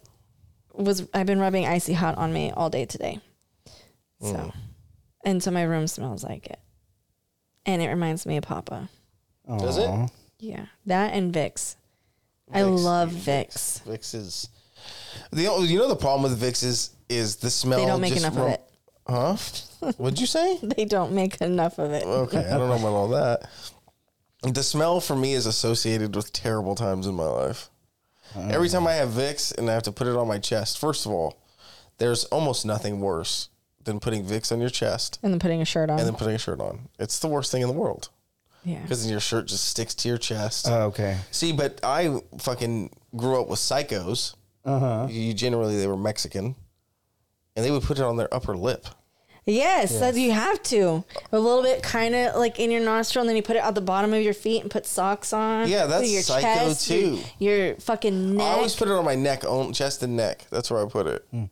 was. 0.78 1.07
I've 1.13 1.26
been 1.26 1.39
rubbing 1.39 1.65
icy 1.65 1.93
hot 1.93 2.17
on 2.17 2.34
me 2.34 2.51
all 2.51 2.69
day 2.69 2.86
today. 2.86 3.19
So, 4.21 4.34
hmm. 4.34 4.49
and 5.23 5.43
so 5.43 5.51
my 5.51 5.63
room 5.63 5.88
smells 5.88 6.23
like 6.23 6.47
it, 6.47 6.59
and 7.65 7.82
it 7.82 7.88
reminds 7.88 8.26
me 8.26 8.38
of 8.38 8.43
Papa. 8.43 8.89
Does 9.47 9.78
it? 9.78 10.11
Yeah, 10.39 10.65
that 10.86 11.13
and 11.13 11.34
Vicks. 11.34 11.76
I 12.53 12.63
love 12.63 13.11
Vicks. 13.11 13.82
Vicks 13.84 14.13
is 14.13 14.49
the 15.32 15.47
only- 15.47 15.67
you 15.67 15.80
know 15.80 15.88
the 15.88 15.95
problem 15.95 16.30
with 16.30 16.41
Vicks 16.41 16.63
is 16.63 16.91
is 17.09 17.38
the 17.38 17.49
smell. 17.49 17.80
They 17.80 17.86
don't 17.86 18.01
make 18.01 18.15
enough 18.15 18.36
ro- 18.38 18.45
of 18.45 18.51
it. 18.51 18.69
Huh? 19.07 19.91
What'd 19.97 20.19
you 20.19 20.28
say? 20.28 20.59
They 20.63 20.86
don't 20.86 21.11
make 21.13 21.39
enough 21.41 21.78
of 21.78 21.91
it. 21.91 22.03
Okay, 22.03 22.39
I 22.39 22.57
don't 22.57 22.69
know 22.69 22.76
about 22.76 22.93
all 22.93 23.07
that. 23.09 23.49
The 24.41 24.63
smell 24.63 24.99
for 24.99 25.15
me 25.15 25.34
is 25.34 25.45
associated 25.45 26.15
with 26.15 26.32
terrible 26.34 26.76
times 26.76 27.07
in 27.07 27.15
my 27.15 27.26
life. 27.26 27.69
Every 28.36 28.69
time 28.69 28.86
I 28.88 28.93
have 28.93 29.09
Vicks 29.09 29.57
and 29.57 29.69
I 29.69 29.73
have 29.73 29.84
to 29.84 29.91
put 29.91 30.07
it 30.07 30.15
on 30.15 30.28
my 30.28 30.39
chest, 30.39 30.78
first 30.78 31.05
of 31.05 31.11
all, 31.11 31.38
there's 31.99 32.26
almost 32.26 32.65
nothing 32.65 32.99
worse 32.99 33.49
than 33.84 33.99
putting 33.99 34.26
Vicks 34.26 34.51
on 34.51 34.59
your 34.59 34.69
chest 34.69 35.19
And 35.23 35.32
then 35.32 35.39
putting 35.39 35.61
a 35.61 35.65
shirt 35.65 35.89
on. 35.89 35.99
and 35.99 36.07
then 36.07 36.15
putting 36.15 36.36
a 36.36 36.39
shirt 36.39 36.59
on. 36.59 36.89
It's 36.99 37.19
the 37.19 37.28
worst 37.28 37.51
thing 37.51 37.61
in 37.61 37.67
the 37.67 37.73
world 37.73 38.09
yeah. 38.65 38.82
because 38.82 39.03
then 39.03 39.11
your 39.11 39.19
shirt 39.21 39.45
just 39.47 39.65
sticks 39.65 39.93
to 39.95 40.09
your 40.09 40.17
chest. 40.17 40.67
Oh, 40.69 40.86
okay. 40.88 41.17
See, 41.32 41.53
but 41.53 41.80
I 41.84 42.19
fucking 42.39 42.89
grew 43.15 43.39
up 43.39 43.47
with 43.47 43.59
psychos. 43.59 44.36
Uh 44.65 44.80
huh. 44.80 45.07
You 45.09 45.34
generally 45.34 45.78
they 45.78 45.88
were 45.88 45.95
Mexican, 45.95 46.55
and 47.55 47.63
they 47.63 47.69
would 47.71 47.84
put 47.84 47.99
it 47.99 48.03
on 48.03 48.17
their 48.17 48.34
upper 48.34 48.57
lip. 48.57 48.88
Yes, 49.46 50.00
that 50.00 50.16
you 50.16 50.32
have 50.32 50.62
to. 50.64 51.04
A 51.32 51.39
little 51.39 51.62
bit 51.62 51.84
kind 51.84 52.16
of 52.16 52.36
like 52.36 52.60
in 52.60 52.72
your 52.72 52.82
nostril, 52.82 53.22
and 53.22 53.30
then 53.30 53.36
you 53.36 53.43
put 53.43 53.56
it 53.56 53.64
at 53.64 53.76
the 53.76 53.82
bottom 53.82 54.12
of 54.14 54.22
your 54.24 54.34
feet 54.34 54.62
and 54.64 54.72
put 54.72 54.86
socks 54.88 55.34
on. 55.34 55.70
Yeah, 55.70 55.86
that's 55.86 56.12
your 56.12 56.24
psycho, 56.24 56.74
too. 56.74 57.20
Your, 57.38 57.56
your 57.68 57.76
fucking 57.76 58.38
neck. 58.38 58.46
I 58.46 58.50
always 58.54 58.76
put 58.76 58.88
it 58.88 58.91
on 58.93 59.06
my 59.06 59.14
neck, 59.16 59.43
on 59.43 59.72
chest 59.74 60.02
and 60.02 60.18
neck. 60.18 60.46
That's 60.50 60.72
where 60.72 60.84
I 60.84 60.89
put 60.89 61.06
it. 61.08 61.26
Hmm. 61.32 61.43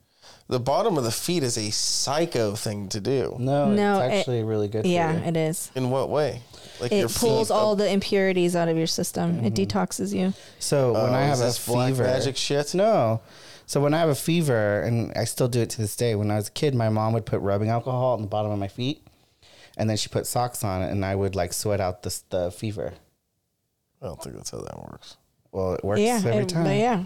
The 0.49 0.59
bottom 0.59 0.97
of 0.97 1.03
the 1.03 1.11
feet 1.11 1.41
is 1.43 1.57
a 1.57 1.71
psycho 1.71 2.53
thing 2.55 2.89
to 2.89 2.99
do. 2.99 3.35
No, 3.39 3.71
No, 3.71 4.01
it's 4.01 4.13
it- 4.13 4.17
actually 4.17 4.43
really 4.43 4.67
good. 4.67 4.85
yeah, 4.85 5.13
you. 5.19 5.23
it 5.25 5.37
is. 5.37 5.71
In 5.75 5.89
what 5.89 6.09
way? 6.09 6.41
Like 6.81 6.91
It 6.91 7.13
pulls 7.15 7.49
all 7.51 7.73
up- 7.73 7.77
the 7.77 7.89
impurities 7.89 8.55
out 8.55 8.67
of 8.67 8.75
your 8.75 8.87
system. 8.87 9.45
It 9.45 9.53
detoxes 9.53 10.13
you. 10.13 10.33
So 10.59 10.93
when 10.93 11.01
Oh, 11.01 11.13
I 11.13 11.23
is 11.23 11.29
have 11.29 11.39
a 11.39 11.43
this 11.43 11.65
black 11.65 11.89
fever, 11.89 12.03
magic 12.03 12.35
shit? 12.37 12.73
No. 12.75 13.21
So 13.65 13.79
when 13.81 13.93
I 13.93 13.99
have 13.99 14.09
a 14.09 14.15
fever, 14.15 14.81
and 14.81 15.11
I 15.15 15.23
still 15.23 15.47
do 15.47 15.61
it 15.61 15.69
to 15.71 15.77
this 15.81 15.95
day. 15.95 16.15
When 16.15 16.29
I 16.31 16.35
was 16.35 16.47
a 16.49 16.51
kid, 16.51 16.75
my 16.75 16.89
mom 16.89 17.13
would 17.13 17.25
put 17.25 17.39
rubbing 17.41 17.69
alcohol 17.69 18.13
on 18.13 18.21
the 18.21 18.27
bottom 18.27 18.51
of 18.51 18.59
my 18.59 18.67
feet, 18.67 19.05
and 19.77 19.89
then 19.89 19.97
she 19.97 20.09
put 20.09 20.27
socks 20.27 20.63
on 20.63 20.81
it, 20.83 20.91
and 20.91 21.03
I 21.05 21.15
would 21.15 21.35
like 21.35 21.53
sweat 21.53 21.79
out 21.81 22.03
the 22.03 22.19
the 22.29 22.51
fever. 22.51 22.93
I 24.01 24.05
don't 24.07 24.21
think 24.21 24.35
that's 24.35 24.51
how 24.51 24.59
that 24.59 24.77
works. 24.91 25.17
Well, 25.51 25.73
it 25.75 25.83
works 25.83 26.01
yeah, 26.01 26.17
every 26.17 26.43
it- 26.43 26.49
time. 26.49 26.63
but 26.65 26.75
yeah, 26.77 27.03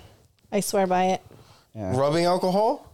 I 0.51 0.59
swear 0.61 0.87
by 0.87 1.05
it. 1.05 1.21
Yeah. 1.75 1.95
Rubbing 1.95 2.25
alcohol? 2.25 2.91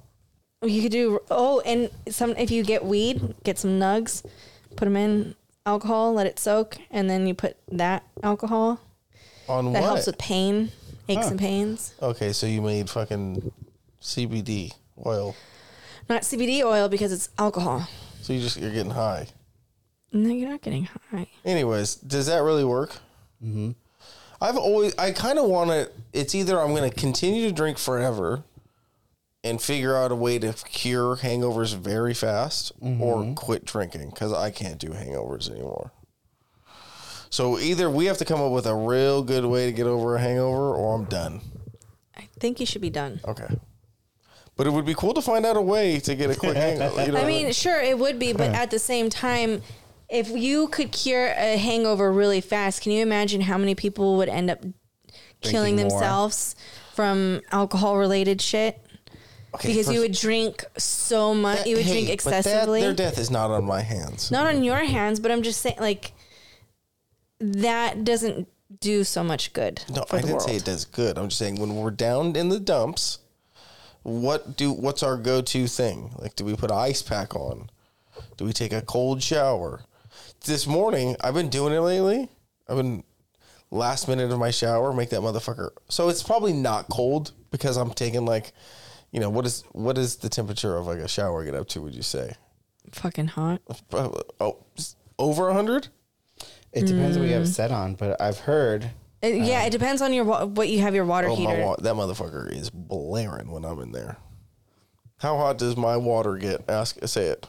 You 0.62 0.82
could 0.82 0.92
do. 0.92 1.20
Oh, 1.32 1.62
and 1.62 1.90
some 2.10 2.32
if 2.38 2.52
you 2.52 2.64
get 2.64 2.84
weed, 2.86 3.36
get 3.44 3.58
some 3.58 3.80
nugs, 3.80 4.24
put 4.76 4.86
them 4.86 4.98
in 4.98 5.36
alcohol, 5.66 6.14
let 6.14 6.28
it 6.28 6.38
soak, 6.40 6.78
and 6.92 7.10
then 7.10 7.28
you 7.28 7.34
put 7.34 7.56
that 7.72 8.04
alcohol. 8.22 8.80
On 9.48 9.72
That 9.74 9.82
what? 9.82 9.88
helps 9.88 10.08
with 10.08 10.18
pain, 10.18 10.72
aches 11.08 11.28
and 11.28 11.40
pains. 11.40 11.94
okay, 12.02 12.32
so 12.34 12.46
you 12.48 12.62
made 12.62 12.90
fucking 12.90 13.52
CBD 14.02 14.74
oil. 15.06 15.36
Not 16.10 16.24
CBD 16.24 16.64
oil 16.64 16.90
because 16.90 17.12
it's 17.12 17.30
alcohol. 17.38 17.88
So 18.22 18.34
you 18.34 18.42
just 18.42 18.58
you're 18.60 18.72
getting 18.72 18.92
high. 18.92 19.28
No, 20.12 20.30
you're 20.30 20.50
not 20.50 20.62
getting 20.62 20.88
high. 21.12 21.28
Anyways, 21.44 21.96
does 21.96 22.28
that 22.28 22.44
really 22.44 22.64
work? 22.64 22.98
Mm-hmm. 23.44 23.72
I've 24.42 24.58
always, 24.58 24.94
I 24.98 25.12
kind 25.12 25.40
of 25.40 25.46
want 25.46 25.70
to. 25.70 25.90
It's 26.12 26.36
either 26.36 26.60
I'm 26.60 26.76
going 26.76 26.90
to 26.90 26.96
continue 26.96 27.48
to 27.48 27.54
drink 27.54 27.78
forever 27.78 28.44
and 29.44 29.62
figure 29.62 29.96
out 29.96 30.12
a 30.12 30.16
way 30.16 30.38
to 30.40 30.54
cure 30.54 31.18
hangovers 31.18 31.76
very 31.76 32.14
fast, 32.14 32.72
or 32.82 33.34
quit 33.36 33.66
drinking 33.66 34.10
because 34.10 34.32
I 34.32 34.52
can't 34.52 34.80
do 34.80 34.90
hangovers 34.90 35.50
anymore. 35.50 35.92
So 37.34 37.58
either 37.58 37.90
we 37.90 38.06
have 38.06 38.20
to 38.20 38.26
come 38.26 38.40
up 38.40 38.52
with 38.52 38.68
a 38.68 38.76
real 38.76 39.24
good 39.24 39.44
way 39.44 39.66
to 39.66 39.72
get 39.72 39.88
over 39.88 40.16
a 40.16 40.20
hangover, 40.20 40.76
or 40.76 40.94
I'm 40.94 41.06
done. 41.06 41.42
I 42.16 42.28
think 42.40 42.60
you 42.60 42.68
should 42.68 42.84
be 42.84 42.92
done. 42.92 43.22
Okay. 43.28 43.48
But 44.56 44.68
it 44.68 44.70
would 44.70 44.86
be 44.86 44.94
cool 44.94 45.16
to 45.16 45.22
find 45.24 45.44
out 45.44 45.58
a 45.58 45.62
way 45.62 46.00
to 46.02 46.14
get 46.14 46.30
a 46.30 46.36
quick 46.36 46.56
hangover. 46.56 47.04
You 47.04 47.12
know 47.14 47.22
I 47.22 47.26
mean, 47.26 47.52
sure, 47.52 47.82
it 47.82 47.98
would 47.98 48.20
be, 48.20 48.34
but 48.34 48.52
at 48.52 48.70
the 48.70 48.78
same 48.78 49.10
time, 49.10 49.64
if 50.10 50.30
you 50.30 50.68
could 50.68 50.92
cure 50.92 51.30
a 51.36 51.58
hangover 51.58 52.12
really 52.12 52.40
fast, 52.40 52.84
can 52.84 52.92
you 52.92 53.02
imagine 53.02 53.42
how 53.42 53.58
many 53.58 53.74
people 53.74 54.18
would 54.18 54.30
end 54.30 54.52
up 54.52 54.62
killing 55.42 55.78
Drinking 55.78 55.88
more. 55.88 55.90
themselves 55.90 56.56
from 56.94 57.42
alcohol 57.52 57.98
related 57.98 58.44
shit? 58.44 58.80
Okay, 59.56 59.70
because 59.70 59.92
you 59.92 60.02
would 60.02 60.14
drink 60.14 60.66
so 60.78 61.34
much. 61.34 61.66
You 61.66 61.78
would 61.78 61.86
drink 61.88 62.10
Hey, 62.10 62.16
but 62.18 62.26
that- 62.26 62.40
excessively. 62.42 62.82
their 62.82 62.94
death 62.94 63.18
is 63.18 63.32
not 63.32 63.50
on 63.50 63.66
my 63.66 63.82
hands. 63.82 64.30
Not 64.30 64.46
on 64.46 64.64
your 64.64 64.84
hands, 64.84 65.20
but 65.20 65.32
I'm 65.32 65.42
just 65.42 65.62
saying, 65.62 65.78
like, 65.80 66.14
that 67.44 68.04
doesn't 68.04 68.48
do 68.80 69.04
so 69.04 69.24
much 69.24 69.54
good 69.54 69.84
No, 69.94 70.04
I 70.12 70.18
didn't 70.18 70.32
world. 70.32 70.42
say 70.44 70.56
it 70.56 70.66
does 70.66 70.86
good. 70.86 71.18
I'm 71.18 71.28
just 71.28 71.38
saying 71.38 71.60
when 71.60 71.76
we're 71.76 71.92
down 71.92 72.36
in 72.36 72.50
the 72.50 72.60
dumps, 72.60 73.20
what 74.02 74.58
do 74.58 74.72
what's 74.72 75.04
our 75.04 75.18
go-to 75.18 75.68
thing? 75.68 76.12
Like, 76.18 76.36
do 76.36 76.44
we 76.46 76.56
put 76.56 76.72
an 76.72 76.78
ice 76.78 77.02
pack 77.02 77.36
on? 77.36 77.70
Do 78.38 78.46
we 78.46 78.54
take 78.54 78.74
a 78.74 78.82
cold 78.82 79.22
shower? 79.22 79.84
This 80.46 80.68
morning, 80.68 81.16
I've 81.22 81.34
been 81.34 81.50
doing 81.50 81.74
it 81.74 81.80
lately. 81.80 82.30
I've 82.68 82.78
been 82.78 83.04
last 83.72 84.08
minute 84.08 84.32
of 84.32 84.40
my 84.40 84.52
shower, 84.52 84.92
make 84.94 85.10
that 85.10 85.22
motherfucker. 85.22 85.70
So 85.90 86.10
it's 86.10 86.24
probably 86.24 86.54
not 86.54 86.90
cold 86.90 87.32
because 87.52 87.78
I'm 87.78 87.92
taking 87.92 88.26
like, 88.26 88.54
you 89.12 89.20
know, 89.20 89.30
what 89.30 89.46
is 89.46 89.64
what 89.72 89.98
is 89.98 90.18
the 90.18 90.30
temperature 90.30 90.76
of 90.78 90.88
like 90.88 91.00
a 91.00 91.08
shower 91.08 91.46
get 91.46 91.56
up 91.56 91.68
to? 91.70 91.82
Would 91.82 91.96
you 91.96 92.02
say? 92.02 92.36
Fucking 92.92 93.28
hot. 93.28 93.62
Oh, 94.40 94.58
over 95.18 95.50
a 95.50 95.54
hundred? 95.54 95.88
It 96.74 96.86
depends 96.88 97.18
what 97.18 97.28
you 97.28 97.34
Mm. 97.36 97.40
have 97.40 97.48
set 97.50 97.72
on, 97.72 97.96
but 97.96 98.20
I've 98.22 98.40
heard 98.40 98.90
It- 99.22 99.44
yeah, 99.46 99.64
it 99.64 99.70
depends 99.70 100.02
on 100.02 100.12
your 100.12 100.26
wa- 100.26 100.46
what 100.46 100.68
you 100.70 100.82
have 100.82 100.94
your 100.96 101.06
water 101.06 101.28
Oh 101.30 101.36
my 101.36 101.52
heater. 101.56 101.66
wa- 101.66 101.76
that 101.80 101.94
motherfucker 101.96 102.52
is 102.52 102.70
blaring 102.70 103.52
when 103.52 103.64
I'm 103.64 103.80
in 103.80 103.92
there. 103.92 104.18
How 105.18 105.38
hot 105.38 105.58
does 105.58 105.78
my 105.78 105.96
water 105.98 106.36
get? 106.36 106.70
Ask 106.70 106.98
say 107.08 107.28
it. 107.28 107.48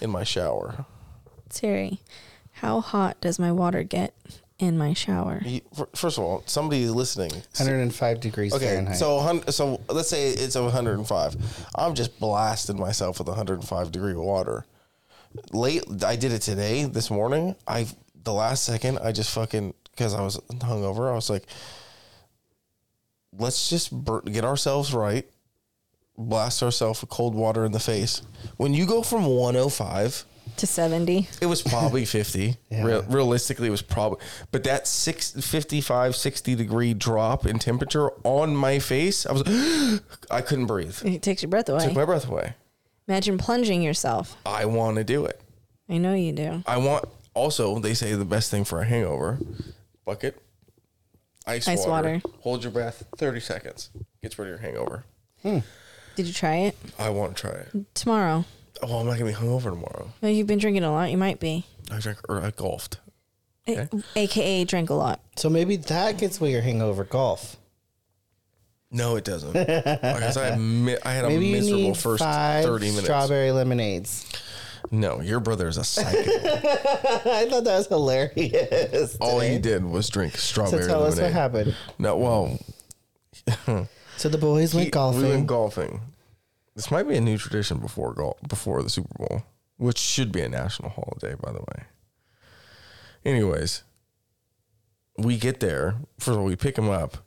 In 0.00 0.10
my 0.10 0.24
shower. 0.24 0.84
Siri, 1.48 2.00
how 2.52 2.80
hot 2.80 3.18
does 3.20 3.38
my 3.38 3.50
water 3.52 3.82
get 3.82 4.12
in 4.58 4.76
my 4.76 4.92
shower? 4.92 5.40
You- 5.44 5.62
fir- 5.72 5.88
First 5.94 6.18
of 6.18 6.24
all, 6.24 6.42
somebody 6.46 6.86
listening. 6.88 7.30
105 7.56 8.20
degrees 8.20 8.52
Okay, 8.52 8.66
Fahrenheit. 8.66 8.96
so 8.96 9.20
hun- 9.20 9.48
so 9.50 9.80
let's 9.88 10.10
say 10.10 10.28
it's 10.30 10.56
105. 10.56 11.36
I'm 11.76 11.94
just 11.94 12.18
blasting 12.20 12.78
myself 12.78 13.18
with 13.18 13.28
105 13.28 13.90
degree 13.90 14.14
water. 14.14 14.66
Late, 15.52 15.82
I 16.04 16.16
did 16.16 16.32
it 16.32 16.42
today, 16.42 16.84
this 16.84 17.10
morning. 17.10 17.56
I 17.66 17.86
the 18.24 18.32
last 18.32 18.64
second, 18.64 18.98
I 18.98 19.12
just 19.12 19.30
fucking 19.30 19.74
because 19.92 20.14
I 20.14 20.22
was 20.22 20.38
hungover. 20.50 21.10
I 21.10 21.14
was 21.14 21.30
like, 21.30 21.44
let's 23.36 23.68
just 23.70 23.92
bur- 23.92 24.22
get 24.22 24.44
ourselves 24.44 24.92
right, 24.94 25.26
blast 26.16 26.62
ourselves 26.62 27.00
with 27.00 27.10
cold 27.10 27.34
water 27.34 27.64
in 27.64 27.72
the 27.72 27.80
face. 27.80 28.22
When 28.56 28.74
you 28.74 28.86
go 28.86 29.02
from 29.02 29.24
105 29.26 30.24
To 30.56 30.66
70. 30.66 31.28
it 31.40 31.46
was 31.46 31.62
probably 31.62 32.04
50. 32.06 32.56
Yeah. 32.70 32.84
Real, 32.84 33.02
realistically, 33.02 33.68
it 33.68 33.70
was 33.70 33.82
probably, 33.82 34.18
but 34.52 34.64
that 34.64 34.86
six, 34.86 35.32
55, 35.32 36.16
60 36.16 36.54
degree 36.54 36.94
drop 36.94 37.46
in 37.46 37.58
temperature 37.58 38.10
on 38.24 38.54
my 38.56 38.78
face, 38.78 39.26
I 39.26 39.32
was, 39.32 39.42
I 40.30 40.40
couldn't 40.40 40.66
breathe. 40.66 40.96
It 41.04 41.22
takes 41.22 41.42
your 41.42 41.50
breath 41.50 41.68
away. 41.68 41.84
Took 41.84 41.94
my 41.94 42.04
breath 42.04 42.28
away. 42.28 42.54
Imagine 43.06 43.36
plunging 43.36 43.82
yourself. 43.82 44.36
I 44.46 44.64
want 44.64 44.96
to 44.96 45.04
do 45.04 45.26
it. 45.26 45.40
I 45.90 45.98
know 45.98 46.14
you 46.14 46.32
do. 46.32 46.62
I 46.66 46.78
want, 46.78 47.04
also, 47.34 47.78
they 47.78 47.94
say 47.94 48.14
the 48.14 48.24
best 48.24 48.50
thing 48.50 48.64
for 48.64 48.80
a 48.80 48.84
hangover 48.84 49.38
bucket, 50.04 50.40
ice, 51.46 51.66
Ice 51.68 51.86
water, 51.86 52.14
water. 52.14 52.22
hold 52.40 52.62
your 52.62 52.72
breath 52.72 53.04
30 53.16 53.40
seconds, 53.40 53.90
gets 54.22 54.38
rid 54.38 54.46
of 54.46 54.50
your 54.50 54.58
hangover. 54.58 55.04
Hmm. 55.42 55.58
Did 56.16 56.26
you 56.26 56.32
try 56.32 56.56
it? 56.56 56.76
I 56.98 57.10
want 57.10 57.36
to 57.36 57.40
try 57.40 57.50
it. 57.52 57.94
Tomorrow. 57.94 58.44
Oh, 58.82 58.98
I'm 58.98 59.06
not 59.06 59.18
going 59.18 59.32
to 59.32 59.38
be 59.40 59.44
hungover 59.46 59.70
tomorrow. 59.70 60.10
Well, 60.20 60.30
you've 60.30 60.46
been 60.46 60.58
drinking 60.58 60.84
a 60.84 60.90
lot. 60.92 61.10
You 61.10 61.16
might 61.18 61.40
be. 61.40 61.64
I 61.90 61.98
drank, 62.00 62.18
or 62.28 62.40
I 62.40 62.50
golfed. 62.50 62.98
A- 63.66 63.88
AKA 64.14 64.64
drank 64.64 64.90
a 64.90 64.94
lot. 64.94 65.20
so 65.36 65.48
maybe 65.48 65.76
that 65.76 66.18
gets 66.18 66.38
away 66.40 66.52
your 66.52 66.60
hangover 66.60 67.04
golf. 67.04 67.56
No, 68.90 69.16
it 69.16 69.24
doesn't. 69.24 69.52
Because 69.54 70.36
I, 70.36 70.46
had 70.50 70.60
mi- 70.60 70.96
I 71.04 71.12
had 71.12 71.24
a 71.24 71.28
Maybe 71.28 71.46
you 71.46 71.52
miserable 71.56 71.82
need 71.82 71.96
first 71.96 72.22
five 72.22 72.64
30 72.64 72.86
minutes. 72.86 73.04
strawberry 73.04 73.50
lemonades. 73.52 74.24
No, 74.90 75.20
your 75.20 75.40
brother 75.40 75.66
is 75.68 75.76
a 75.76 75.84
psycho. 75.84 76.18
I 76.18 77.46
thought 77.48 77.64
that 77.64 77.76
was 77.78 77.86
hilarious. 77.88 79.16
All 79.20 79.40
he 79.40 79.58
did 79.58 79.84
was 79.84 80.08
drink 80.08 80.34
So 80.34 80.38
strawberry 80.38 80.86
tell 80.86 81.02
us 81.04 81.16
lemonade. 81.16 81.34
what 81.34 81.40
happened. 81.40 81.76
No, 81.98 82.16
well, 82.16 82.58
So 84.16 84.28
the 84.28 84.38
boys 84.38 84.74
went 84.74 84.84
he- 84.86 84.90
golfing. 84.90 85.22
We 85.22 85.28
went 85.30 85.46
golfing. 85.46 86.00
This 86.76 86.90
might 86.90 87.08
be 87.08 87.16
a 87.16 87.20
new 87.20 87.38
tradition 87.38 87.78
before 87.78 88.12
golf 88.14 88.36
before 88.48 88.82
the 88.82 88.90
Super 88.90 89.14
Bowl, 89.16 89.42
which 89.76 89.98
should 89.98 90.32
be 90.32 90.40
a 90.40 90.48
national 90.48 90.90
holiday, 90.90 91.34
by 91.40 91.52
the 91.52 91.60
way. 91.60 91.84
Anyways, 93.24 93.84
we 95.16 95.36
get 95.38 95.60
there. 95.60 95.94
First 96.18 96.34
of 96.34 96.38
all, 96.38 96.44
we 96.44 96.56
pick 96.56 96.76
him 96.76 96.90
up, 96.90 97.18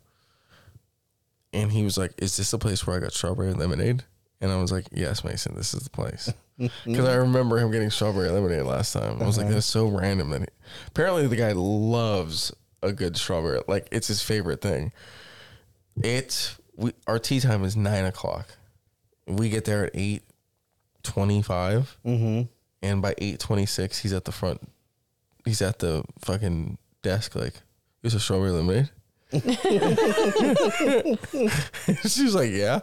and 1.52 1.72
he 1.72 1.82
was 1.82 1.96
like, 1.96 2.12
"Is 2.18 2.36
this 2.36 2.50
the 2.50 2.58
place 2.58 2.86
where 2.86 2.96
I 2.96 3.00
got 3.00 3.12
strawberry 3.14 3.52
lemonade?" 3.54 4.04
And 4.40 4.52
I 4.52 4.56
was 4.56 4.70
like, 4.70 4.86
"Yes, 4.92 5.24
Mason, 5.24 5.54
this 5.54 5.74
is 5.74 5.82
the 5.82 5.90
place." 5.90 6.32
Because 6.84 7.06
I 7.06 7.14
remember 7.14 7.58
him 7.58 7.70
getting 7.70 7.88
strawberry 7.88 8.28
lemonade 8.30 8.64
last 8.64 8.92
time. 8.92 9.22
I 9.22 9.26
was 9.26 9.38
like, 9.38 9.48
"That's 9.48 9.64
so 9.64 9.86
random." 9.86 10.30
That 10.30 10.40
he, 10.40 10.46
apparently 10.88 11.28
the 11.28 11.36
guy 11.36 11.52
loves 11.52 12.52
a 12.82 12.92
good 12.92 13.16
strawberry. 13.16 13.60
Like 13.68 13.86
it's 13.92 14.08
his 14.08 14.22
favorite 14.22 14.60
thing. 14.60 14.90
It's 16.02 16.58
we 16.74 16.94
our 17.06 17.20
tee 17.20 17.38
time 17.38 17.62
is 17.62 17.76
nine 17.76 18.04
o'clock. 18.04 18.48
We 19.28 19.50
get 19.50 19.66
there 19.66 19.84
at 19.84 19.92
eight 19.94 20.24
mm-hmm. 21.04 22.42
and 22.82 23.02
by 23.02 23.14
eight 23.18 23.40
twenty-six, 23.40 24.00
he's 24.00 24.12
at 24.12 24.24
the 24.24 24.32
front. 24.32 24.60
He's 25.44 25.62
at 25.62 25.78
the 25.78 26.04
fucking 26.20 26.78
desk. 27.02 27.34
Like, 27.34 27.54
is 28.02 28.14
a 28.14 28.20
strawberry 28.20 28.50
lemonade? 28.50 28.90
She's 32.02 32.34
like, 32.34 32.50
yeah. 32.50 32.80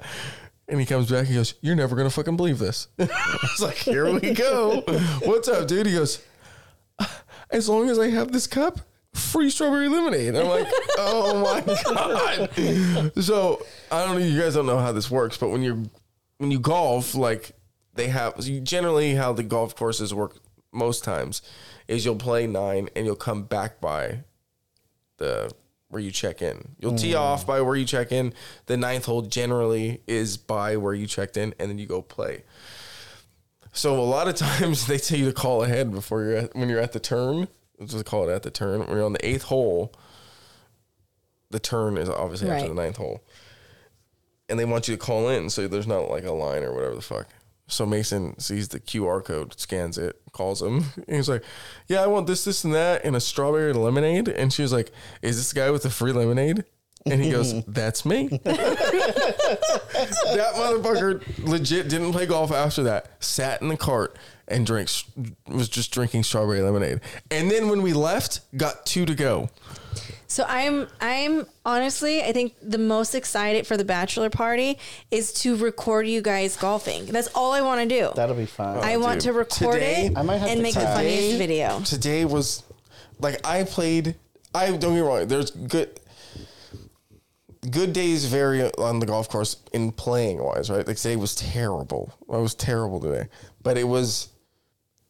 And 0.68 0.80
he 0.80 0.86
comes 0.86 1.12
back. 1.12 1.28
He 1.28 1.36
goes, 1.36 1.54
"You're 1.62 1.76
never 1.76 1.96
gonna 1.96 2.10
fucking 2.10 2.38
believe 2.38 2.58
this." 2.60 2.88
I 3.00 3.38
was 3.42 3.62
like, 3.62 3.76
"Here 3.76 4.12
we 4.12 4.34
go. 4.34 4.82
What's 5.24 5.48
up, 5.48 5.68
dude?" 5.68 5.86
He 5.86 5.94
goes, 5.94 6.24
"As 7.52 7.70
long 7.70 7.90
as 7.90 8.00
I 8.00 8.10
have 8.10 8.32
this 8.32 8.48
cup, 8.48 8.80
free 9.14 9.50
strawberry 9.50 9.90
lemonade." 9.90 10.36
I'm 10.36 10.48
like, 10.48 10.68
"Oh 10.98 11.44
my 11.44 11.62
god!" 11.62 13.24
So 13.24 13.64
I 13.92 14.06
don't 14.06 14.20
know. 14.20 14.26
You 14.26 14.42
guys 14.42 14.56
don't 14.56 14.66
know 14.66 14.80
how 14.80 14.92
this 14.92 15.12
works, 15.12 15.38
but 15.38 15.50
when 15.50 15.62
you're 15.62 15.84
when 16.38 16.50
you 16.50 16.60
golf, 16.60 17.14
like 17.14 17.52
they 17.94 18.08
have 18.08 18.40
generally 18.64 19.16
how 19.16 19.34
the 19.34 19.44
golf 19.44 19.76
courses 19.76 20.14
work 20.14 20.38
most 20.72 21.04
times 21.04 21.42
is 21.88 22.06
you'll 22.06 22.16
play 22.16 22.48
nine 22.48 22.90
and 22.96 23.06
you'll 23.06 23.16
come 23.16 23.44
back 23.44 23.80
by 23.80 24.24
the 25.18 25.52
where 25.96 26.04
you 26.04 26.12
check 26.12 26.42
in. 26.42 26.76
You'll 26.78 26.96
tee 26.96 27.14
mm. 27.14 27.20
off 27.22 27.48
by 27.48 27.62
where 27.62 27.78
you 27.78 27.86
check 27.86 28.12
in. 28.12 28.34
The 28.66 28.76
ninth 28.76 29.06
hole 29.06 29.22
generally 29.22 30.02
is 30.08 30.36
by 30.36 30.76
where 30.76 30.94
you 30.94 31.08
checked 31.08 31.38
in, 31.38 31.56
and 31.58 31.70
then 31.70 31.78
you 31.78 31.86
go 31.86 32.02
play. 32.02 32.44
So 33.72 33.98
a 33.98 34.04
lot 34.04 34.28
of 34.28 34.36
times 34.60 34.88
they 34.88 34.98
tell 34.98 35.18
you 35.18 35.28
to 35.28 35.34
call 35.34 35.64
ahead 35.64 35.92
before 35.94 36.24
you're 36.24 36.36
at 36.36 36.54
when 36.56 36.68
you're 36.68 36.82
at 36.82 36.92
the 36.92 37.00
turn. 37.00 37.48
Let's 37.80 37.94
just 37.94 38.04
call 38.04 38.28
it 38.28 38.34
at 38.34 38.44
the 38.44 38.52
turn. 38.52 38.82
When 38.82 38.90
you're 38.90 39.06
on 39.06 39.14
the 39.14 39.26
eighth 39.26 39.44
hole, 39.44 39.94
the 41.50 41.62
turn 41.62 41.98
is 41.98 42.10
obviously 42.10 42.50
after 42.50 42.64
Right. 42.68 42.76
the 42.76 42.82
ninth 42.82 42.98
hole, 42.98 43.24
and 44.50 44.60
they 44.60 44.66
want 44.66 44.90
you 44.90 44.98
to 44.98 45.02
call 45.02 45.30
in, 45.30 45.50
so 45.50 45.66
there's 45.66 45.88
not 45.88 46.10
like 46.10 46.26
a 46.26 46.34
line 46.34 46.66
or 46.66 46.74
whatever 46.74 46.96
the 46.96 47.02
fuck. 47.02 47.28
So 47.68 47.86
Mason 47.86 48.40
sees 48.40 48.70
the 48.70 48.80
QR 48.80 49.24
code, 49.24 49.60
scans 49.60 49.98
it, 49.98 50.22
calls 50.32 50.62
him. 50.62 50.86
And 50.96 51.06
he's 51.16 51.30
like, 51.30 51.44
"Yeah, 51.88 52.04
I 52.04 52.08
want 52.08 52.28
this, 52.28 52.44
this, 52.44 52.64
and 52.64 52.74
that, 52.76 53.04
and 53.04 53.16
a 53.16 53.20
strawberry 53.20 53.74
lemonade." 53.74 54.28
And 54.28 54.54
she 54.54 54.62
was 54.62 54.72
like, 54.72 54.92
"Is 55.22 55.38
this 55.38 55.52
guy 55.54 55.72
with 55.72 55.84
the 55.84 55.90
free 55.90 56.12
lemonade?" 56.12 56.64
And 57.08 57.24
he 57.24 57.32
goes, 57.32 57.64
"That's 57.68 58.06
me." 58.06 58.28
that 58.44 58.62
motherfucker 60.56 61.48
legit 61.48 61.90
didn't 61.90 62.12
play 62.12 62.26
golf 62.28 62.52
after 62.52 62.84
that. 62.84 63.12
Sat 63.24 63.62
in 63.62 63.70
the 63.70 63.78
cart 63.78 64.18
and 64.48 64.66
drinks 64.66 65.06
was 65.48 65.68
just 65.68 65.92
drinking 65.92 66.24
strawberry 66.24 66.62
lemonade. 66.62 67.02
And 67.32 67.50
then 67.50 67.68
when 67.70 67.82
we 67.82 67.94
left, 67.94 68.42
got 68.56 68.86
two 68.86 69.06
to 69.06 69.16
go. 69.16 69.50
So 70.28 70.46
I'm 70.48 70.88
I'm 71.00 71.46
honestly 71.66 72.24
I 72.24 72.32
think 72.32 72.56
the 72.62 72.78
most 72.78 73.16
excited 73.16 73.68
for 73.68 73.78
the 73.78 73.86
bachelor 73.86 74.30
party 74.30 74.78
is 75.12 75.32
to 75.42 75.56
record 75.56 76.08
you 76.08 76.22
guys 76.22 76.58
golfing. 76.58 77.06
That's 77.06 77.30
all 77.36 77.52
I 77.54 77.62
want 77.62 77.82
to 77.82 77.88
do. 77.88 78.12
That'll 78.16 78.36
be 78.36 78.46
fun. 78.46 78.78
I 78.80 78.96
oh, 78.96 79.00
want 79.00 79.22
dude. 79.22 79.24
to 79.24 79.34
record 79.34 79.74
Today- 79.76 80.08
it 80.08 80.18
I 80.18 80.22
might 80.24 80.38
have 80.38 80.50
and 80.50 80.58
to 80.58 80.64
make 80.64 80.74
the 80.74 80.82
try. 80.82 80.96
funniest 80.96 81.38
video. 81.38 81.80
Today 81.82 82.26
was 82.26 82.64
like 83.20 83.46
I 83.46 83.64
played. 83.64 84.16
I 84.54 84.68
don't 84.68 84.80
get 84.80 84.92
me 84.92 85.00
wrong. 85.02 85.28
There's 85.28 85.52
good. 85.52 86.00
Good 87.72 87.94
days 87.94 88.26
vary 88.26 88.62
on 88.78 89.00
the 89.00 89.08
golf 89.08 89.28
course 89.28 89.58
in 89.74 89.92
playing 89.92 90.38
wise, 90.38 90.70
right? 90.70 90.86
Like 90.86 90.98
today 90.98 91.16
was 91.16 91.34
terrible. 91.34 92.14
I 92.32 92.38
was 92.38 92.54
terrible 92.54 93.00
today, 93.00 93.28
but 93.64 93.76
it 93.76 93.86
was, 93.86 94.30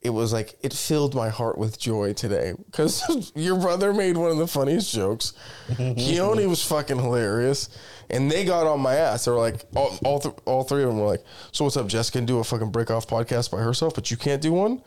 it 0.05 0.11
was 0.11 0.31
like 0.31 0.55
it 0.61 0.71
filled 0.71 1.15
my 1.15 1.29
heart 1.29 1.57
with 1.57 1.79
joy 1.79 2.13
today 2.13 2.53
because 2.67 3.31
your 3.35 3.57
brother 3.57 3.91
made 3.91 4.15
one 4.17 4.29
of 4.29 4.37
the 4.37 4.45
funniest 4.45 4.93
jokes. 4.93 5.33
Keone 5.69 6.47
was 6.47 6.63
fucking 6.63 6.99
hilarious, 6.99 7.69
and 8.09 8.29
they 8.29 8.45
got 8.45 8.67
on 8.67 8.79
my 8.81 8.93
ass. 8.93 9.25
They 9.25 9.31
were 9.31 9.39
like, 9.39 9.65
all 9.75 9.97
all, 10.03 10.19
th- 10.19 10.35
all 10.45 10.63
three 10.63 10.83
of 10.83 10.89
them 10.89 10.99
were 10.99 11.07
like, 11.07 11.23
"So 11.51 11.63
what's 11.63 11.75
up? 11.75 11.87
Jess 11.87 12.11
can 12.11 12.25
do 12.27 12.37
a 12.37 12.43
fucking 12.43 12.69
break 12.69 12.91
off 12.91 13.07
podcast 13.07 13.49
by 13.49 13.59
herself, 13.59 13.95
but 13.95 14.11
you 14.11 14.17
can't 14.17 14.41
do 14.41 14.53
one." 14.53 14.83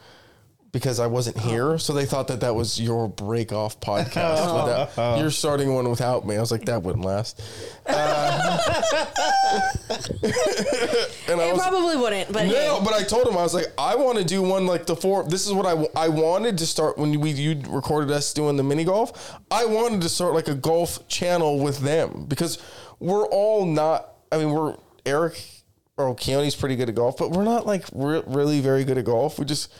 Because 0.71 1.01
I 1.01 1.07
wasn't 1.07 1.39
here, 1.39 1.79
so 1.79 1.93
they 1.95 2.05
thought 2.05 2.29
that 2.29 2.41
that 2.41 2.55
was 2.55 2.79
your 2.81 3.09
break 3.09 3.53
off 3.53 3.81
podcast. 3.81 4.87
without- 4.95 5.19
you're 5.19 5.31
starting 5.31 5.73
one 5.75 5.89
without 5.89 6.27
me. 6.27 6.37
I 6.37 6.41
was 6.41 6.51
like, 6.53 6.67
that 6.67 6.83
wouldn't 6.83 7.05
last. 7.05 7.41
Uh, 7.89 8.59
and 11.29 11.41
I 11.41 11.45
It 11.49 11.53
was 11.55 11.63
probably 11.63 11.97
wouldn't, 11.97 12.33
but 12.33 12.45
no, 12.47 12.51
hey. 12.53 12.81
but 12.85 12.93
I 12.93 13.03
told 13.03 13.27
him 13.27 13.33
I 13.37 13.43
was 13.43 13.55
like, 13.55 13.67
I 13.79 13.95
want 13.97 14.19
to 14.19 14.25
do 14.25 14.43
one 14.43 14.67
like 14.67 14.87
the 14.87 14.95
four. 14.97 15.25
This 15.25 15.47
is 15.47 15.53
what 15.53 15.67
I 15.67 15.87
I 15.99 16.09
wanted 16.09 16.59
to 16.59 16.67
start 16.67 16.99
when 16.99 17.19
we 17.19 17.31
you 17.31 17.61
recorded 17.69 18.11
us 18.11 18.33
doing 18.35 18.57
the 18.57 18.63
mini 18.63 18.85
golf. 18.85 19.39
I 19.51 19.65
wanted 19.65 20.03
to 20.03 20.09
start 20.09 20.35
like 20.35 20.49
a 20.49 20.55
golf 20.55 21.07
channel 21.09 21.59
with 21.61 21.79
them 21.79 22.27
because 22.29 22.59
we're 23.01 23.27
all 23.27 23.65
not. 23.65 24.13
I 24.31 24.39
mean, 24.39 24.51
we're 24.51 24.77
Eric 25.07 25.43
or 25.97 26.15
Keone's 26.15 26.55
pretty 26.55 26.77
good 26.77 26.89
at 26.89 26.95
golf, 26.95 27.17
but 27.17 27.31
we're 27.31 27.45
not 27.45 27.67
like 27.67 27.85
re- 27.93 28.23
really 28.27 28.61
very 28.61 28.85
good 28.85 28.99
at 28.99 29.05
golf. 29.05 29.39
We 29.39 29.45
just 29.47 29.73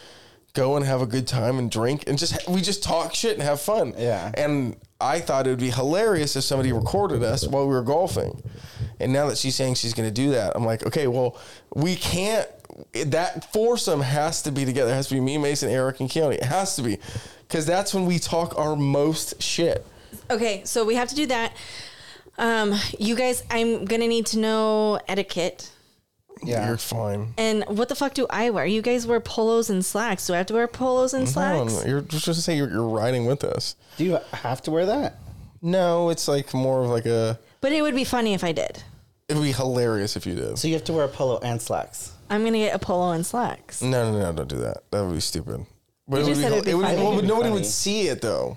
go 0.55 0.77
and 0.77 0.85
have 0.85 1.01
a 1.01 1.07
good 1.07 1.27
time 1.27 1.59
and 1.59 1.71
drink 1.71 2.05
and 2.07 2.19
just 2.19 2.49
we 2.49 2.61
just 2.61 2.83
talk 2.83 3.15
shit 3.15 3.35
and 3.35 3.43
have 3.43 3.61
fun. 3.61 3.95
Yeah. 3.97 4.33
And 4.35 4.77
I 5.01 5.21
thought 5.21 5.47
it 5.47 5.51
would 5.51 5.59
be 5.61 5.71
hilarious 5.71 6.35
if 6.35 6.45
somebody 6.45 6.73
recorded 6.73 7.23
us 7.23 7.47
while 7.47 7.67
we 7.67 7.75
were 7.75 7.83
golfing. 7.83 8.43
And 9.01 9.13
now 9.13 9.29
that 9.29 9.39
she's 9.39 9.55
saying 9.55 9.75
she's 9.75 9.95
going 9.95 10.09
to 10.09 10.15
do 10.15 10.31
that, 10.31 10.57
I'm 10.57 10.65
like, 10.65 10.85
okay, 10.87 11.07
well, 11.07 11.39
we 11.75 11.95
can't. 11.95 12.49
That 13.07 13.53
foursome 13.53 14.01
has 14.01 14.43
to 14.43 14.53
be 14.53 14.65
together. 14.65 14.93
It 14.93 14.95
has 14.95 15.09
to 15.09 15.15
be 15.15 15.21
me, 15.21 15.39
Mason, 15.39 15.69
Eric, 15.69 16.01
and 16.01 16.09
Keone. 16.09 16.35
It 16.35 16.45
has 16.45 16.77
to 16.77 16.83
be 16.83 16.99
because 17.47 17.67
that's 17.67 17.93
when 17.93 18.07
we 18.07 18.19
talk 18.19 18.57
our 18.59 18.77
most 18.77 19.41
shit. 19.43 19.85
Okay, 20.31 20.63
so 20.65 20.85
we 20.85 20.95
have 20.95 21.09
to 21.09 21.15
do 21.15 21.27
that. 21.27 21.57
Um, 22.39 22.75
you 22.99 23.17
guys, 23.17 23.43
I'm 23.51 23.85
gonna 23.85 24.07
need 24.07 24.27
to 24.27 24.39
know 24.39 25.01
etiquette. 25.09 25.71
Yeah. 26.43 26.67
You're 26.69 26.77
fine. 26.77 27.35
And 27.37 27.65
what 27.69 27.89
the 27.89 27.95
fuck 27.95 28.15
do 28.15 28.27
I 28.31 28.51
wear? 28.51 28.65
You 28.67 28.83
guys 28.83 29.07
wear 29.07 29.21
polos 29.21 29.71
and 29.71 29.85
slacks. 29.85 30.27
Do 30.27 30.35
I 30.35 30.39
have 30.39 30.47
to 30.47 30.55
wear 30.55 30.67
polos 30.69 31.15
and 31.15 31.29
slacks? 31.29 31.73
no, 31.73 31.85
you're 31.89 32.01
just 32.01 32.25
to 32.27 32.35
say 32.35 32.57
you're, 32.57 32.71
you're 32.71 32.89
riding 32.89 33.27
with 33.27 33.45
us. 33.45 33.77
Do 33.97 34.05
you 34.05 34.19
have 34.33 34.63
to 34.63 34.71
wear 34.71 34.87
that? 34.87 35.19
No, 35.63 36.11
it's 36.11 36.29
like 36.29 36.55
more 36.55 36.85
of 36.85 36.91
like 36.91 37.07
a. 37.07 37.39
But 37.61 37.73
it 37.73 37.83
would 37.83 37.95
be 37.95 38.05
funny 38.05 38.35
if 38.35 38.45
I 38.45 38.53
did. 38.53 38.83
It 39.29 39.35
would 39.35 39.43
be 39.43 39.53
hilarious 39.53 40.17
if 40.17 40.27
you 40.27 40.35
did. 40.35 40.59
So 40.59 40.69
you 40.69 40.75
have 40.75 40.85
to 40.85 40.93
wear 40.93 41.05
a 41.05 41.09
polo 41.09 41.39
and 41.43 41.61
slacks. 41.61 42.13
I'm 42.31 42.45
gonna 42.45 42.59
get 42.59 42.75
a 42.75 42.79
polo 42.79 43.11
and 43.13 43.27
slacks. 43.27 43.83
No, 43.83 44.13
no, 44.13 44.19
no, 44.19 44.33
don't 44.33 44.49
do 44.49 44.59
that. 44.59 44.85
That 44.91 45.05
would 45.05 45.15
be 45.15 45.21
stupid. 45.21 45.67
But 46.07 46.19
You 46.19 46.23
it 46.23 46.27
would 46.27 46.29
just 46.31 46.39
be, 46.41 46.43
said 46.45 46.53
it'd 46.53 46.65
be 46.65 46.71
funny. 46.73 46.97
well, 46.97 47.15
but 47.17 47.25
nobody 47.25 47.49
funny. 47.49 47.53
would 47.61 47.67
see 47.67 48.09
it 48.09 48.21
though. 48.23 48.57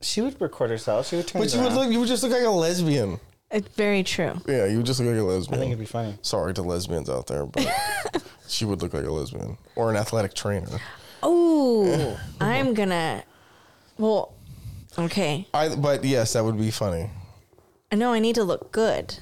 She 0.00 0.20
would 0.20 0.40
record 0.40 0.70
herself. 0.70 1.08
She 1.08 1.16
would 1.16 1.26
turn. 1.26 1.42
But 1.42 1.54
you 1.54 1.60
would 1.62 1.72
look. 1.72 1.90
You 1.90 1.98
would 2.00 2.08
just 2.08 2.22
look 2.22 2.32
like 2.32 2.42
a 2.44 2.48
lesbian. 2.50 3.18
It's 3.54 3.68
very 3.76 4.02
true. 4.02 4.32
Yeah, 4.46 4.66
you 4.66 4.78
would 4.78 4.86
just 4.86 4.98
look 5.00 5.08
like 5.08 5.18
a 5.18 5.22
lesbian. 5.22 5.54
I 5.54 5.58
think 5.60 5.70
it'd 5.70 5.78
be 5.78 5.86
funny. 5.86 6.18
Sorry 6.22 6.52
to 6.54 6.62
lesbians 6.62 7.08
out 7.08 7.26
there, 7.28 7.46
but 7.46 7.66
she 8.48 8.64
would 8.64 8.82
look 8.82 8.92
like 8.92 9.04
a 9.04 9.10
lesbian 9.12 9.56
or 9.76 9.90
an 9.90 9.96
athletic 9.96 10.34
trainer. 10.34 10.66
Oh, 11.22 12.18
I'm 12.40 12.74
gonna. 12.74 13.22
Well, 13.96 14.34
okay. 14.98 15.46
I. 15.54 15.74
But 15.74 16.04
yes, 16.04 16.32
that 16.34 16.44
would 16.44 16.58
be 16.58 16.70
funny. 16.70 17.08
I 17.92 17.96
know 17.96 18.12
I 18.12 18.18
need 18.18 18.34
to 18.34 18.44
look 18.44 18.72
good 18.72 19.16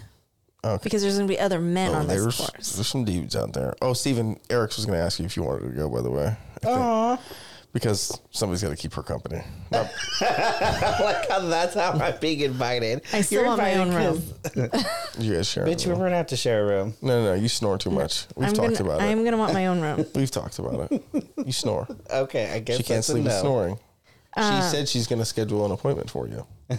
Okay. 0.64 0.80
because 0.82 1.02
there's 1.02 1.16
gonna 1.16 1.28
be 1.28 1.38
other 1.38 1.60
men 1.60 1.90
Oh, 1.94 1.98
on 1.98 2.06
this 2.06 2.22
there's, 2.22 2.36
course. 2.38 2.72
there's 2.74 2.86
some 2.88 3.04
dudes 3.04 3.36
out 3.36 3.52
there. 3.52 3.74
Oh, 3.82 3.92
Steven, 3.92 4.40
Eric's 4.48 4.76
was 4.78 4.86
going 4.86 4.98
to 4.98 5.04
ask 5.04 5.18
you 5.18 5.26
if 5.26 5.36
you 5.36 5.42
wanted 5.42 5.68
to 5.68 5.76
go, 5.76 5.90
by 5.90 6.00
the 6.00 6.10
way. 6.10 6.34
I 6.64 7.16
think. 7.18 7.20
Because 7.72 8.20
somebody's 8.30 8.62
got 8.62 8.68
to 8.68 8.76
keep 8.76 8.92
her 8.92 9.02
company. 9.02 9.42
Not- 9.70 9.90
like 10.20 11.28
how 11.30 11.40
that's 11.40 11.74
how 11.74 11.92
I'm 11.92 12.18
being 12.20 12.40
invited. 12.40 13.00
I 13.14 13.22
still 13.22 13.40
You're 13.40 13.46
want 13.48 13.62
my 13.62 13.74
own 13.76 13.94
room. 13.94 14.22
you 15.18 15.34
guys 15.34 15.48
share. 15.48 15.64
a 15.64 15.66
Bitch, 15.68 15.86
we're 15.86 15.92
room. 15.94 16.02
gonna 16.02 16.16
have 16.16 16.26
to 16.26 16.36
share 16.36 16.64
a 16.64 16.66
room. 16.66 16.94
No, 17.00 17.22
no, 17.22 17.34
no. 17.34 17.34
You 17.40 17.48
snore 17.48 17.78
too 17.78 17.90
much. 17.90 18.26
We've 18.36 18.48
I'm 18.48 18.54
talked 18.54 18.76
gonna. 18.78 18.90
about 18.90 19.00
I'm 19.00 19.20
it. 19.20 19.24
gonna 19.24 19.38
want 19.38 19.54
my 19.54 19.66
own 19.68 19.80
room. 19.80 20.04
We've 20.14 20.30
talked 20.30 20.58
about 20.58 20.92
it. 20.92 21.02
You 21.46 21.52
snore. 21.52 21.88
Okay, 22.10 22.52
I 22.52 22.58
guess 22.58 22.76
She 22.76 22.82
can't 22.82 22.96
that's 22.98 23.08
a 23.08 23.12
sleep 23.12 23.24
with 23.24 23.32
no. 23.32 23.40
snoring. 23.40 23.78
Uh. 24.36 24.62
she 24.62 24.68
said 24.76 24.88
she's 24.88 25.06
going 25.06 25.18
to 25.18 25.24
schedule 25.26 25.64
an 25.66 25.72
appointment 25.72 26.08
for 26.10 26.26
you. 26.28 26.46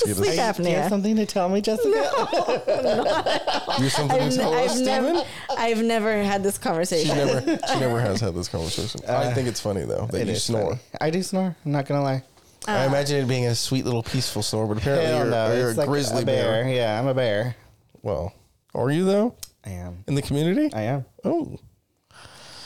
Sleep 0.00 0.16
Do 0.56 0.62
you 0.70 0.76
have 0.76 0.88
something 0.88 1.16
to 1.16 1.26
tell 1.26 1.48
me, 1.48 1.60
Jessica? 1.60 1.90
You 3.80 3.88
something 3.88 4.20
I've, 4.20 4.34
tell 4.34 4.52
us, 4.52 4.70
I've 4.72 4.76
Steven? 4.76 4.86
never, 5.14 5.24
I've 5.56 5.82
never 5.82 6.22
had 6.22 6.42
this 6.42 6.56
She 6.56 6.60
conversation. 6.62 7.16
never, 7.16 7.40
she 7.72 7.80
never 7.80 8.00
has 8.00 8.20
had 8.20 8.34
this 8.34 8.48
conversation. 8.48 9.00
I 9.08 9.32
think 9.32 9.48
it's 9.48 9.60
funny 9.60 9.84
though 9.84 10.06
that 10.10 10.22
Uh, 10.26 10.30
you 10.30 10.36
snore. 10.36 10.70
funny. 10.70 10.80
I 11.00 11.10
do 11.10 11.22
snore. 11.22 11.56
I'm 11.64 11.72
not 11.72 11.86
gonna 11.86 12.02
lie. 12.02 12.22
I 12.68 12.84
imagine 12.86 13.24
it 13.24 13.28
being 13.28 13.46
a 13.46 13.54
sweet 13.54 13.84
little 13.84 14.02
peaceful 14.02 14.42
snore, 14.42 14.66
but 14.66 14.78
apparently 14.78 15.06
Hell 15.06 15.18
you're, 15.18 15.30
no, 15.30 15.54
you're 15.56 15.70
a 15.70 15.74
like 15.74 15.88
grizzly 15.88 16.22
a 16.22 16.26
bear. 16.26 16.64
bear. 16.64 16.72
Yeah, 16.72 16.98
I'm 17.00 17.06
a 17.06 17.14
bear. 17.14 17.56
Well, 18.02 18.34
are 18.74 18.90
you 18.90 19.04
though 19.04 19.34
I 19.64 19.70
am. 19.70 20.04
in 20.06 20.14
the 20.14 20.22
community? 20.22 20.70
I 20.74 20.82
am. 20.82 21.04
oh, 21.24 21.58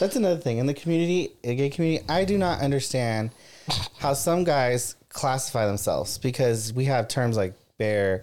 That's 0.00 0.16
another 0.16 0.40
thing 0.40 0.58
in 0.58 0.66
the 0.66 0.74
community, 0.74 1.32
the 1.42 1.54
gay 1.54 1.70
community. 1.70 2.04
I 2.08 2.24
do 2.24 2.36
not 2.38 2.60
understand 2.60 3.30
how 3.98 4.14
some 4.14 4.42
guys 4.44 4.96
classify 5.14 5.64
themselves 5.64 6.18
because 6.18 6.72
we 6.74 6.84
have 6.84 7.08
terms 7.08 7.36
like 7.38 7.54
bear, 7.78 8.22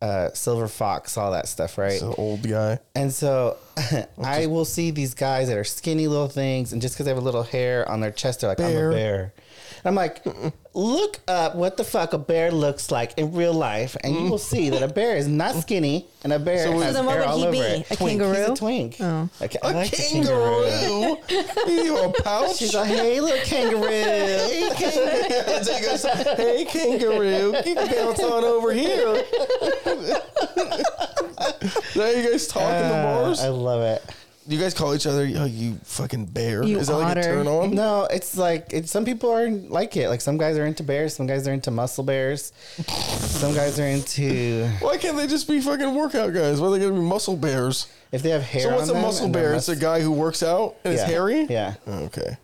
uh, 0.00 0.30
silver 0.34 0.68
fox, 0.68 1.16
all 1.16 1.32
that 1.32 1.48
stuff, 1.48 1.78
right? 1.78 2.00
an 2.00 2.14
old 2.16 2.48
guy. 2.48 2.78
And 2.94 3.12
so 3.12 3.56
I 4.22 4.46
will 4.46 4.64
see 4.64 4.92
these 4.92 5.14
guys 5.14 5.48
that 5.48 5.56
are 5.56 5.64
skinny 5.64 6.06
little 6.06 6.28
things, 6.28 6.72
and 6.72 6.80
just 6.80 6.94
because 6.94 7.06
they 7.06 7.10
have 7.10 7.18
a 7.18 7.24
little 7.24 7.42
hair 7.42 7.88
on 7.88 8.00
their 8.00 8.12
chest, 8.12 8.40
they're 8.40 8.50
like, 8.50 8.58
Bear. 8.58 8.86
I'm 8.88 8.92
a 8.92 8.96
bear. 8.96 9.32
And 9.84 9.88
I'm 9.90 9.94
like, 9.96 10.24
look 10.74 11.18
up 11.26 11.56
what 11.56 11.76
the 11.76 11.82
fuck 11.82 12.12
a 12.12 12.18
bear 12.18 12.52
looks 12.52 12.90
like 12.92 13.18
in 13.18 13.32
real 13.34 13.52
life, 13.52 13.96
and 14.04 14.14
you 14.14 14.30
will 14.30 14.38
see 14.38 14.70
that 14.70 14.80
a 14.82 14.86
bear 14.88 15.16
is 15.16 15.26
not 15.26 15.54
skinny, 15.62 16.06
and 16.22 16.32
a 16.32 16.38
bear 16.38 16.64
So 16.66 16.78
has 16.78 16.94
then 16.94 17.04
what 17.04 17.12
hair 17.16 17.22
would 17.22 17.28
all 17.28 17.38
he 17.38 17.42
over 17.46 17.52
be? 17.52 17.58
it. 17.58 17.90
A 17.90 17.96
Twink. 17.96 18.20
kangaroo? 18.20 18.38
He's 18.40 18.48
a 18.48 18.54
twink. 18.56 18.96
Oh. 19.00 19.28
Okay, 19.42 19.58
I 19.62 19.70
A 19.70 19.74
like 19.74 19.90
the 19.90 19.96
kangaroo? 19.96 21.16
you 21.82 21.98
a 21.98 22.12
pouch? 22.22 22.56
She's 22.58 22.74
like, 22.74 22.86
hey, 22.88 23.20
little 23.20 23.44
kangaroo. 23.44 23.88
hey, 23.88 24.70
kangaroo. 24.76 26.36
Hey, 26.36 26.64
kangaroo, 26.64 27.56
you 27.56 27.62
can 27.64 27.90
bounce 27.90 28.20
on 28.20 28.44
over 28.44 28.72
here. 28.72 29.04
now 31.96 32.08
you 32.08 32.30
guys 32.30 32.46
talk 32.46 32.62
in 32.62 32.88
the 32.88 32.94
Uh, 32.94 33.02
bars? 33.24 33.40
I 33.40 33.48
love 33.48 33.82
it. 33.82 34.02
You 34.46 34.58
guys 34.58 34.74
call 34.74 34.94
each 34.94 35.06
other, 35.06 35.22
oh, 35.36 35.44
you 35.44 35.74
fucking 35.84 36.26
bear? 36.26 36.62
You 36.64 36.78
Is 36.78 36.88
that 36.88 36.96
like 36.96 37.16
a 37.16 37.20
otter. 37.20 37.22
turn 37.22 37.46
on? 37.46 37.74
No, 37.74 38.04
it's 38.10 38.36
like 38.36 38.72
it's, 38.72 38.90
some 38.90 39.04
people 39.04 39.30
are 39.30 39.48
like 39.50 39.96
it. 39.96 40.08
Like 40.08 40.20
some 40.20 40.36
guys 40.38 40.58
are 40.58 40.66
into 40.66 40.82
bears, 40.82 41.14
some 41.14 41.26
guys 41.26 41.46
are 41.46 41.52
into 41.52 41.70
muscle 41.70 42.02
bears, 42.04 42.52
some 42.86 43.54
guys 43.54 43.78
are 43.78 43.86
into 43.86 44.66
Why 44.80 44.96
can't 44.98 45.16
they 45.16 45.26
just 45.26 45.46
be 45.48 45.60
fucking 45.60 45.94
workout 45.94 46.32
guys? 46.32 46.60
Why 46.60 46.68
are 46.68 46.70
they 46.72 46.78
gonna 46.80 46.94
be 46.94 47.00
muscle 47.00 47.36
bears? 47.36 47.86
if 48.12 48.22
they 48.22 48.28
have 48.30 48.42
hair. 48.42 48.62
So 48.62 48.70
what's 48.76 48.82
on 48.82 48.90
a 48.90 48.92
them 48.94 49.02
muscle 49.02 49.24
and 49.26 49.34
they're 49.34 49.42
bear? 49.42 49.52
mus- 49.54 49.68
It's 49.70 49.78
a 49.78 49.80
guy 49.80 50.00
who 50.00 50.10
works 50.12 50.42
out 50.42 50.76
and 50.84 50.92
is 50.94 51.00
Yeah. 51.00 51.06
hairy. 51.06 51.46
Yeah, 51.48 51.74
oh, 51.86 52.04
Okay. 52.04 52.36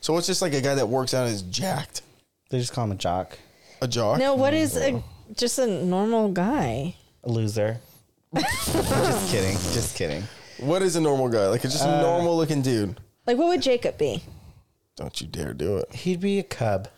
So 0.00 0.16
it's 0.16 0.26
just 0.26 0.40
like 0.40 0.54
a 0.54 0.60
guy 0.60 0.74
that 0.76 0.88
works 0.88 1.12
out 1.14 1.26
and 1.26 1.34
is 1.34 1.42
jacked. 1.42 2.02
they 2.50 2.58
just 2.58 2.72
call 2.72 2.84
him 2.84 2.92
a 2.92 2.94
jock, 2.94 3.38
A 3.82 3.88
jock. 3.88 4.18
No, 4.18 4.34
what 4.36 4.54
is 4.54 4.76
a, 4.76 5.02
just 5.34 5.58
a 5.58 5.66
normal 5.66 6.30
guy? 6.30 6.94
a 7.24 7.28
loser. 7.28 7.78
just 8.36 9.30
kidding, 9.32 9.54
just 9.74 9.96
kidding. 9.96 10.22
What 10.58 10.82
is 10.82 10.96
a 10.96 11.00
normal 11.00 11.28
guy? 11.28 11.46
Like 11.48 11.64
it's 11.64 11.74
just 11.74 11.84
Uh, 11.86 11.90
a 11.90 12.02
normal 12.02 12.36
looking 12.36 12.62
dude. 12.62 12.98
Like, 13.26 13.36
what 13.38 13.48
would 13.48 13.62
Jacob 13.62 13.98
be? 13.98 14.22
Don't 14.96 15.20
you 15.20 15.26
dare 15.26 15.52
do 15.52 15.76
it. 15.78 15.92
He'd 15.94 16.20
be 16.20 16.38
a 16.38 16.42
cub. 16.42 16.88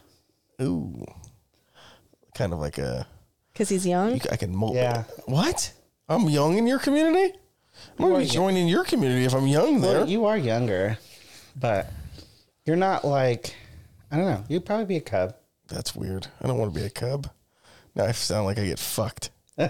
Ooh. 0.60 1.04
Kind 2.34 2.52
of 2.52 2.58
like 2.58 2.78
a. 2.78 3.06
Because 3.52 3.68
he's 3.70 3.86
young. 3.86 4.14
You, 4.14 4.20
I 4.30 4.36
can 4.36 4.54
mold. 4.54 4.76
Yeah. 4.76 5.04
What? 5.26 5.72
I'm 6.08 6.28
young 6.28 6.56
in 6.58 6.66
your 6.66 6.78
community. 6.78 7.34
I'm 7.98 8.04
gonna 8.04 8.14
are 8.14 8.18
be 8.18 8.24
young. 8.24 8.32
joining 8.34 8.68
your 8.68 8.84
community 8.84 9.24
if 9.24 9.34
I'm 9.34 9.46
young 9.46 9.80
there. 9.80 10.00
Well, 10.00 10.08
you 10.08 10.24
are 10.26 10.36
younger, 10.38 10.98
but 11.56 11.90
you're 12.64 12.76
not 12.76 13.04
like 13.04 13.54
I 14.10 14.16
don't 14.16 14.26
know. 14.26 14.44
You'd 14.48 14.64
probably 14.64 14.84
be 14.86 14.96
a 14.96 15.00
cub. 15.00 15.34
That's 15.68 15.94
weird. 15.94 16.26
I 16.42 16.46
don't 16.46 16.58
want 16.58 16.72
to 16.72 16.80
be 16.80 16.86
a 16.86 16.90
cub. 16.90 17.28
Now 17.94 18.04
I 18.04 18.12
sound 18.12 18.46
like 18.46 18.58
I 18.58 18.64
get 18.66 18.78
fucked. 18.78 19.30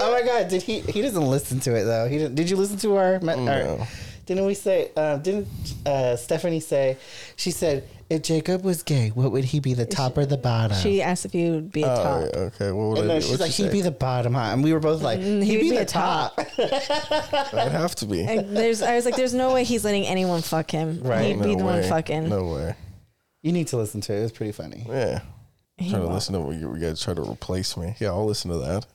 Oh 0.00 0.12
my 0.12 0.22
god! 0.22 0.48
Did 0.48 0.62
he? 0.62 0.80
He 0.80 1.02
doesn't 1.02 1.22
listen 1.22 1.60
to 1.60 1.74
it 1.76 1.84
though. 1.84 2.08
He 2.08 2.18
didn't, 2.18 2.34
did 2.34 2.50
you 2.50 2.56
listen 2.56 2.76
to 2.78 2.96
our? 2.96 3.20
me- 3.20 3.36
No. 3.36 3.78
our 3.78 3.86
didn't 4.26 4.44
we 4.44 4.52
say? 4.54 4.90
Uh, 4.94 5.16
didn't 5.16 5.48
uh, 5.86 6.14
Stephanie 6.16 6.60
say? 6.60 6.98
She 7.36 7.50
said, 7.50 7.88
"If 8.10 8.22
Jacob 8.22 8.62
was 8.62 8.82
gay, 8.82 9.08
what 9.10 9.32
would 9.32 9.44
he 9.44 9.58
be? 9.60 9.72
The 9.72 9.86
top 9.86 10.18
or 10.18 10.26
the 10.26 10.36
bottom?" 10.36 10.76
She 10.76 11.00
asked 11.00 11.24
if 11.24 11.34
you 11.34 11.52
would 11.52 11.72
be 11.72 11.82
a 11.82 11.90
Oh, 11.90 11.96
top. 11.96 12.20
yeah, 12.34 12.40
okay. 12.40 12.72
What 12.72 12.88
would 12.88 12.98
and 12.98 13.10
I 13.10 13.14
then 13.14 13.16
do? 13.16 13.22
she's 13.22 13.30
What'd 13.38 13.40
like, 13.46 13.50
"He'd 13.52 13.72
be 13.72 13.80
the 13.80 13.90
bottom," 13.90 14.34
huh? 14.34 14.40
And 14.52 14.62
we 14.62 14.72
were 14.74 14.80
both 14.80 15.00
like, 15.02 15.20
Mm, 15.20 15.42
"He'd, 15.44 15.60
be, 15.60 15.70
the 15.76 15.84
top." 15.86 16.38
I'd 16.58 17.72
have 17.72 17.94
to 17.96 18.06
be. 18.06 18.22
And 18.24 18.54
there's, 18.56 18.82
I 18.82 18.96
was 18.96 19.04
like, 19.06 19.16
there's 19.16 19.32
no 19.34 19.54
way 19.54 19.64
he's 19.64 19.84
letting 19.84 20.04
anyone 20.06 20.42
fuck 20.42 20.70
him. 20.70 21.00
Right. 21.02 21.26
He'd 21.34 21.42
be 21.42 21.52
No 21.54 21.58
the 21.58 21.64
one 21.64 21.80
way. 21.80 21.88
fucking. 21.88 22.28
No 22.28 22.44
way. 22.52 22.74
you 23.42 23.52
need 23.52 23.68
to 23.68 23.76
listen 23.78 24.00
to 24.02 24.12
it. 24.12 24.18
It 24.18 24.22
was 24.22 24.32
pretty 24.32 24.52
funny. 24.52 24.84
Yeah. 24.88 25.20
He 25.78 25.90
Trying 25.90 26.02
to 26.02 26.08
listen 26.08 26.34
to 26.34 26.40
what 26.40 26.56
you, 26.56 26.74
you 26.74 26.80
guys 26.80 27.00
try 27.00 27.14
to 27.14 27.22
replace 27.22 27.76
me. 27.76 27.94
Yeah, 28.00 28.08
I'll 28.08 28.26
listen 28.26 28.50
to 28.50 28.58
that. 28.58 28.86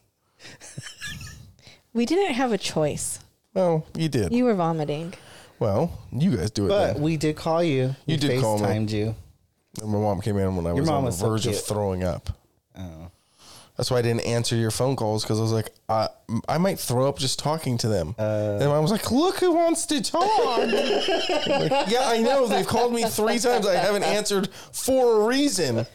We 1.94 2.06
didn't 2.06 2.34
have 2.34 2.52
a 2.52 2.58
choice. 2.58 3.20
Oh, 3.56 3.84
you 3.96 4.10
did. 4.10 4.34
You 4.34 4.46
were 4.46 4.56
vomiting. 4.56 5.14
well, 5.60 6.02
you 6.12 6.36
guys 6.36 6.50
do 6.52 6.66
it 6.66 6.70
But 6.70 6.94
then. 6.96 7.04
we 7.04 7.18
did 7.18 7.36
call 7.36 7.64
you. 7.64 7.96
You 8.06 8.16
We 8.16 8.18
did 8.18 8.42
call 8.42 8.58
me. 8.58 8.66
FaceTimed 8.66 8.90
you. 8.92 9.16
My 9.82 9.88
mom 10.00 10.22
came 10.22 10.38
in 10.38 10.56
when 10.56 10.66
I 10.68 10.74
was 10.74 10.90
on 10.90 11.04
was 11.06 11.18
the 11.18 11.22
so 11.26 11.30
verge 11.30 11.48
of 11.48 11.60
throwing 11.64 12.04
up. 12.04 12.30
Oh. 12.78 13.12
That's 13.78 13.90
why 13.90 13.98
I 13.98 14.02
didn't 14.04 14.22
answer 14.26 14.56
your 14.56 14.70
phone 14.70 14.96
calls 14.96 15.24
because 15.24 15.40
I 15.40 15.42
was 15.42 15.52
like, 15.52 15.72
I, 15.90 16.08
I 16.48 16.60
might 16.60 16.78
throw 16.80 17.08
up 17.10 17.18
just 17.18 17.40
talking 17.40 17.78
to 17.80 17.88
them. 17.88 18.14
Uh. 18.20 18.60
and 18.62 18.66
I 18.72 18.78
was 18.80 18.92
like, 18.92 19.12
look 19.12 19.38
who 19.40 19.52
wants 19.54 19.88
to 19.88 20.02
talk. 20.02 20.22
Like, 20.58 20.70
yeah, 21.90 22.04
I 22.06 22.22
know. 22.24 22.46
They've 22.46 22.68
called 22.68 22.94
me 22.94 23.04
three 23.04 23.40
times. 23.40 23.66
I 23.66 23.76
haven't 23.76 24.04
answered 24.04 24.50
for 24.72 25.22
a 25.24 25.26
reason. 25.28 25.88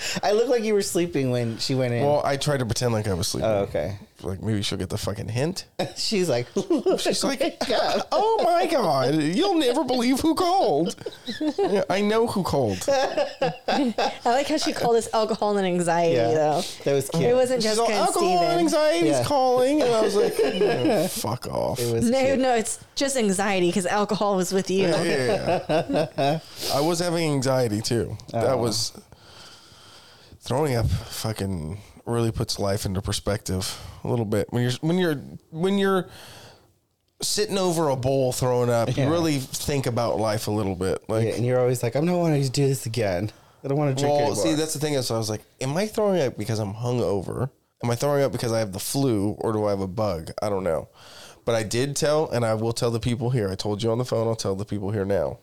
I 0.22 0.32
looked 0.32 0.48
like 0.48 0.62
you 0.64 0.74
were 0.74 0.82
sleeping 0.82 1.30
when 1.30 1.58
she 1.58 1.74
went 1.74 1.92
in. 1.94 2.04
Well, 2.04 2.22
I 2.24 2.36
tried 2.36 2.58
to 2.60 2.66
pretend 2.66 2.92
like 2.92 3.06
I 3.08 3.14
was 3.14 3.28
sleeping. 3.28 3.50
oh, 3.50 3.60
okay. 3.62 3.98
Like 4.22 4.42
maybe 4.42 4.60
she'll 4.62 4.76
get 4.78 4.90
the 4.90 4.98
fucking 4.98 5.28
hint. 5.28 5.64
She's 5.96 6.28
like, 6.28 6.46
She's 6.98 7.24
like, 7.24 7.56
oh 8.12 8.42
my 8.44 8.66
God, 8.66 9.14
you'll 9.14 9.54
never 9.58 9.82
believe 9.84 10.20
who 10.20 10.34
called. 10.34 10.94
Yeah, 11.58 11.84
I 11.88 12.02
know 12.02 12.26
who 12.26 12.42
called. 12.42 12.84
I 12.88 14.18
like 14.26 14.48
how 14.48 14.58
she 14.58 14.72
called 14.72 14.96
this 14.96 15.08
alcohol 15.14 15.56
and 15.56 15.66
anxiety, 15.66 16.16
yeah, 16.16 16.34
though. 16.34 16.62
that 16.84 16.92
was 16.94 17.08
cute. 17.10 17.22
It 17.24 17.34
wasn't 17.34 17.62
She's 17.62 17.76
Jessica 17.76 17.82
all, 17.82 17.88
and 17.90 17.98
alcohol 18.06 18.38
Steven. 18.38 18.58
anxiety's 18.58 19.10
Yeah. 19.10 19.24
calling. 19.24 19.82
And 19.82 19.90
I 19.90 20.00
was 20.02 20.14
like, 20.16 20.34
"Oh, 20.38 21.06
fuck 21.08 21.46
off. 21.46 21.78
It 21.80 21.92
was 21.94 22.10
No, 22.10 22.24
cute. 22.24 22.38
no, 22.40 22.54
it's 22.54 22.78
just 22.96 23.16
anxiety 23.16 23.68
because 23.68 23.86
alcohol 23.86 24.36
was 24.36 24.52
with 24.52 24.70
you. 24.70 24.88
Yeah, 24.88 25.02
yeah, 25.68 26.06
yeah. 26.18 26.38
I 26.74 26.80
was 26.80 26.98
having 26.98 27.30
anxiety 27.32 27.80
too. 27.80 28.16
That 28.32 28.58
was 28.58 28.92
throwing 30.50 30.74
up. 30.74 30.86
Fucking 30.86 31.78
really 32.06 32.32
puts 32.32 32.58
life 32.58 32.84
into 32.84 33.00
perspective 33.00 33.80
a 34.02 34.08
little 34.08 34.24
bit 34.24 34.48
when 34.50 34.64
you're 34.64 34.72
when 34.80 34.98
you're 34.98 35.14
when 35.50 35.78
you're 35.78 36.08
sitting 37.22 37.56
over 37.56 37.88
a 37.88 37.96
bowl 37.96 38.32
throwing 38.32 38.68
up. 38.68 38.88
Yeah. 38.96 39.04
You 39.04 39.12
really 39.12 39.38
think 39.38 39.86
about 39.86 40.18
life 40.18 40.48
a 40.48 40.50
little 40.50 40.74
bit. 40.74 41.08
Like, 41.08 41.26
Yeah, 41.26 41.34
and 41.34 41.46
you're 41.46 41.60
always 41.60 41.82
like, 41.82 41.94
I'm 41.94 42.04
not 42.04 42.16
wanting 42.16 42.42
to 42.42 42.50
do 42.50 42.66
this 42.66 42.86
again. 42.86 43.30
I 43.62 43.68
don't 43.68 43.78
want 43.78 43.96
to 43.96 44.02
drink 44.02 44.16
well, 44.16 44.26
anymore. 44.32 44.42
see, 44.42 44.54
that's 44.54 44.72
the 44.72 44.80
thing. 44.80 44.94
Is, 44.94 45.06
so 45.06 45.14
I 45.14 45.18
was 45.18 45.30
like, 45.30 45.42
am 45.60 45.76
I 45.76 45.86
throwing 45.86 46.20
up 46.20 46.36
because 46.36 46.58
I'm 46.58 46.74
hungover? 46.74 47.50
Am 47.84 47.90
I 47.90 47.94
throwing 47.94 48.22
up 48.22 48.32
because 48.32 48.52
I 48.52 48.58
have 48.58 48.72
the 48.72 48.80
flu, 48.80 49.36
or 49.38 49.52
do 49.52 49.66
I 49.66 49.70
have 49.70 49.80
a 49.80 49.86
bug? 49.86 50.30
I 50.42 50.48
don't 50.48 50.64
know. 50.64 50.88
But 51.44 51.54
I 51.54 51.62
did 51.62 51.94
tell, 51.94 52.28
and 52.30 52.44
I 52.44 52.54
will 52.54 52.72
tell 52.72 52.90
the 52.90 53.00
people 53.00 53.30
here. 53.30 53.50
I 53.50 53.54
told 53.54 53.82
you 53.82 53.90
on 53.92 53.98
the 53.98 54.04
phone. 54.04 54.26
I'll 54.26 54.34
tell 54.34 54.54
the 54.54 54.64
people 54.64 54.90
here 54.90 55.04
now. 55.04 55.38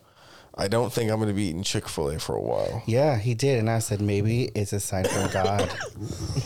I 0.60 0.66
don't 0.66 0.92
think 0.92 1.10
I'm 1.10 1.18
going 1.18 1.28
to 1.28 1.34
be 1.34 1.44
eating 1.44 1.62
Chick 1.62 1.88
Fil 1.88 2.10
A 2.10 2.18
for 2.18 2.34
a 2.34 2.40
while. 2.42 2.82
yeah, 2.86 3.16
he 3.16 3.34
did, 3.34 3.60
and 3.60 3.70
I 3.70 3.78
said 3.78 4.00
maybe 4.00 4.46
it's 4.56 4.72
a 4.72 4.80
sign 4.80 5.04
from 5.04 5.30
God. 5.30 5.72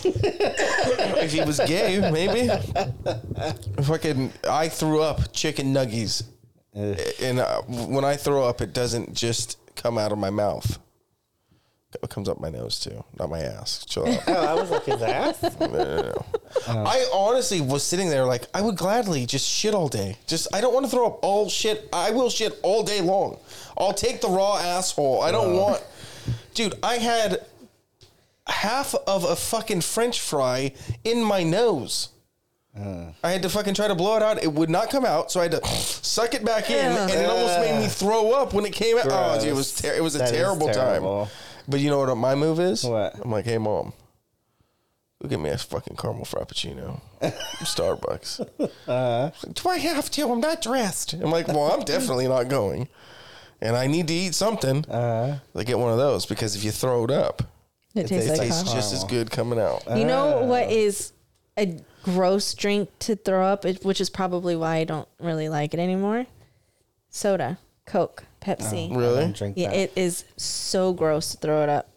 if 0.05 1.33
he 1.33 1.41
was 1.41 1.59
gay, 1.67 1.99
maybe. 2.11 2.49
Fucking, 3.83 4.33
I 4.49 4.69
threw 4.69 5.01
up 5.03 5.33
chicken 5.33 5.73
nuggies, 5.73 6.25
Ugh. 6.77 6.99
and 7.23 7.39
uh, 7.41 7.63
when 7.63 8.05
I 8.05 8.17
throw 8.17 8.45
up, 8.45 8.61
it 8.61 8.73
doesn't 8.75 9.15
just 9.15 9.59
come 9.77 9.97
out 9.97 10.13
of 10.13 10.19
my 10.19 10.31
mouth. 10.31 10.79
It 12.03 12.11
comes 12.11 12.29
up 12.29 12.41
my 12.41 12.51
nose 12.51 12.79
too, 12.81 13.05
not 13.19 13.31
my 13.31 13.41
ass. 13.41 13.85
Chill 13.85 14.07
out. 14.09 14.23
oh, 14.27 14.47
I 14.47 14.55
was 14.55 14.71
like 14.71 14.85
his 14.85 15.03
ass. 15.03 15.43
No, 15.61 15.67
no, 15.67 16.03
no. 16.03 16.25
I 16.69 17.09
honestly 17.13 17.61
was 17.61 17.83
sitting 17.83 18.09
there 18.09 18.25
like 18.25 18.47
I 18.55 18.61
would 18.61 18.77
gladly 18.77 19.27
just 19.27 19.49
shit 19.49 19.75
all 19.75 19.89
day. 19.89 20.17
Just 20.27 20.55
I 20.55 20.61
don't 20.61 20.75
want 20.75 20.87
to 20.87 20.91
throw 20.91 21.07
up 21.07 21.19
all 21.23 21.49
shit. 21.49 21.89
I 21.93 22.11
will 22.11 22.31
shit 22.31 22.59
all 22.63 22.83
day 22.83 23.01
long. 23.01 23.39
I'll 23.77 23.93
take 23.93 24.21
the 24.21 24.29
raw 24.29 24.57
asshole. 24.59 25.23
I 25.23 25.33
don't 25.33 25.55
uh. 25.55 25.61
want, 25.61 25.83
dude. 26.55 26.75
I 26.83 26.97
had 26.97 27.45
half 28.47 28.95
of 29.07 29.25
a 29.25 29.37
fucking 29.37 29.81
French 29.83 30.21
fry 30.21 30.73
in 31.05 31.23
my 31.23 31.43
nose. 31.43 32.09
Uh. 32.79 33.13
I 33.23 33.33
had 33.33 33.43
to 33.43 33.51
fucking 33.51 33.75
try 33.75 33.89
to 33.89 33.95
blow 33.95 34.17
it 34.17 34.23
out. 34.23 34.43
It 34.43 34.53
would 34.53 34.71
not 34.71 34.89
come 34.91 35.05
out, 35.05 35.31
so 35.31 35.41
I 35.41 35.45
had 35.45 35.53
to 35.53 35.67
suck 35.67 36.33
it 36.35 36.43
back 36.43 36.71
in, 36.71 36.93
and 36.93 37.11
it 37.11 37.29
almost 37.29 37.59
made 37.61 37.79
me 37.79 37.87
throw 37.87 38.33
up 38.33 38.55
when 38.55 38.65
it 38.65 38.73
came 38.73 38.97
out. 38.97 39.07
Oh, 39.11 39.39
dude, 39.39 39.51
it 39.51 39.55
was 39.55 39.75
ter- 39.75 39.95
it 39.95 40.03
was 40.03 40.15
a 40.15 40.19
That 40.19 40.33
is 40.33 40.33
terrible, 40.33 40.69
terrible. 40.69 41.29
Time. 41.63 41.71
But 41.71 41.81
you 41.81 41.91
know 41.91 41.99
what 41.99 42.15
my 42.17 42.35
move 42.35 42.61
is? 42.61 42.85
What? 42.85 43.15
I'm 43.25 43.31
like, 43.31 43.45
hey 43.45 43.59
mom, 43.59 43.93
go 45.23 45.29
get 45.29 45.41
me 45.41 45.51
a 45.51 45.59
fucking 45.59 45.97
caramel 45.97 46.25
frappuccino, 46.25 47.01
from 47.21 47.31
Starbucks. 47.67 48.41
Uh-huh. 48.61 49.31
She's 49.35 49.45
like, 49.47 49.55
Do 49.55 49.69
I 49.69 49.79
have 49.79 50.11
to? 50.11 50.29
I'm 50.31 50.41
not 50.41 50.63
dressed. 50.63 51.15
I'm 51.15 51.31
like, 51.31 51.49
well, 51.49 51.73
I'm 51.73 51.81
definitely 51.85 52.29
not 52.29 52.49
going, 52.49 52.89
and 53.61 53.77
I 53.77 53.87
need 53.87 54.09
to 54.09 54.15
eat 54.15 54.35
something. 54.35 54.85
Uh, 54.87 55.39
I 55.55 55.65
get 55.65 55.79
one 55.79 55.93
of 55.93 55.99
those 55.99 56.27
because 56.27 56.57
if 56.57 56.65
you 56.65 56.71
throw 56.71 57.05
it 57.05 57.11
up, 57.11 57.43
It 57.95 58.07
tastes 58.09 58.27
it 58.27 58.31
like 58.31 58.41
tastes 58.41 58.63
caramel. 58.63 58.75
just 58.75 58.93
as 58.95 59.05
good 59.05 59.31
coming 59.31 59.59
out. 59.59 59.85
You 59.97 60.05
know 60.05 60.43
what 60.45 60.71
is 60.71 61.13
a 61.59 61.79
gross 62.03 62.55
drink 62.55 62.89
to 63.01 63.15
throw 63.15 63.45
up, 63.47 63.65
which 63.85 64.01
is 64.01 64.11
probably 64.11 64.57
why 64.57 64.77
I 64.77 64.85
don't 64.85 65.09
really 65.21 65.49
like 65.49 65.75
it 65.75 65.79
anymore? 65.81 66.27
Soda, 67.11 67.59
Coke, 67.87 68.25
Pepsi. 68.43 68.91
Oh, 68.91 68.95
I 68.95 68.99
really? 68.99 69.21
don't 69.21 69.37
drink 69.37 69.57
Yeah, 69.57 69.69
that. 69.71 69.77
it 69.77 69.93
is 69.97 70.25
so 70.37 70.93
gross 70.93 71.31
to 71.33 71.37
throw 71.39 71.63
it 71.63 71.69
up. 71.69 71.89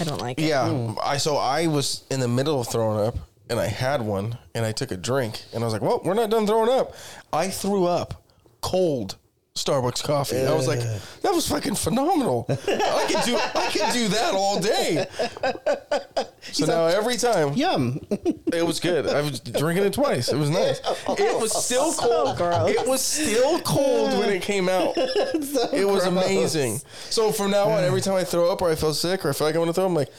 I 0.00 0.04
don't 0.04 0.20
like 0.20 0.38
it. 0.38 0.44
Yeah, 0.44 0.94
I 1.02 1.18
so 1.18 1.36
I 1.36 1.66
was 1.66 2.04
in 2.10 2.20
the 2.20 2.28
middle 2.28 2.60
of 2.60 2.68
throwing 2.68 3.06
up, 3.06 3.16
and 3.48 3.60
I 3.60 3.66
had 3.66 4.02
one, 4.02 4.38
and 4.54 4.64
I 4.64 4.72
took 4.72 4.90
a 4.90 4.96
drink, 4.96 5.42
and 5.52 5.62
I 5.62 5.66
was 5.66 5.72
like, 5.72 5.82
"Well, 5.82 6.00
we're 6.04 6.14
not 6.14 6.30
done 6.30 6.46
throwing 6.46 6.70
up." 6.70 6.94
I 7.32 7.48
threw 7.48 7.84
up 7.86 8.22
cold 8.60 9.16
Starbucks 9.54 10.02
coffee. 10.02 10.40
I 10.46 10.54
was 10.54 10.66
like, 10.66 10.80
"That 10.80 11.32
was 11.34 11.46
fucking 11.46 11.74
phenomenal. 11.74 12.46
I 12.48 13.04
could 13.06 13.24
do 13.24 13.36
I 13.36 13.70
could 13.70 13.92
do 13.92 14.08
that 14.08 14.32
all 14.34 14.58
day." 14.60 15.06
So 16.50 16.66
now 16.66 16.86
every 16.86 17.16
time 17.16 17.52
Yum. 17.54 18.00
it 18.10 18.66
was 18.66 18.80
good. 18.80 19.06
I 19.06 19.22
was 19.22 19.38
drinking 19.38 19.86
it 19.86 19.92
twice. 19.92 20.28
It 20.30 20.36
was 20.36 20.50
nice. 20.50 20.80
It 21.08 21.40
was 21.40 21.64
still 21.64 21.92
cold. 21.98 22.38
It 22.68 22.86
was 22.86 23.00
still 23.00 23.60
cold 23.60 24.18
when 24.18 24.28
it 24.28 24.42
came 24.42 24.68
out. 24.68 24.94
it 24.96 25.86
was 25.88 26.04
amazing. 26.04 26.80
So 27.10 27.30
from 27.30 27.52
now 27.52 27.70
on, 27.70 27.84
every 27.84 28.00
time 28.00 28.14
I 28.16 28.24
throw 28.24 28.50
up 28.50 28.60
or 28.60 28.70
I 28.70 28.74
feel 28.74 28.92
sick 28.92 29.24
or 29.24 29.30
I 29.30 29.32
feel 29.32 29.46
like 29.46 29.54
I 29.54 29.58
want 29.60 29.68
to 29.68 29.72
throw, 29.74 29.86
I'm 29.86 29.94
like, 29.94 30.12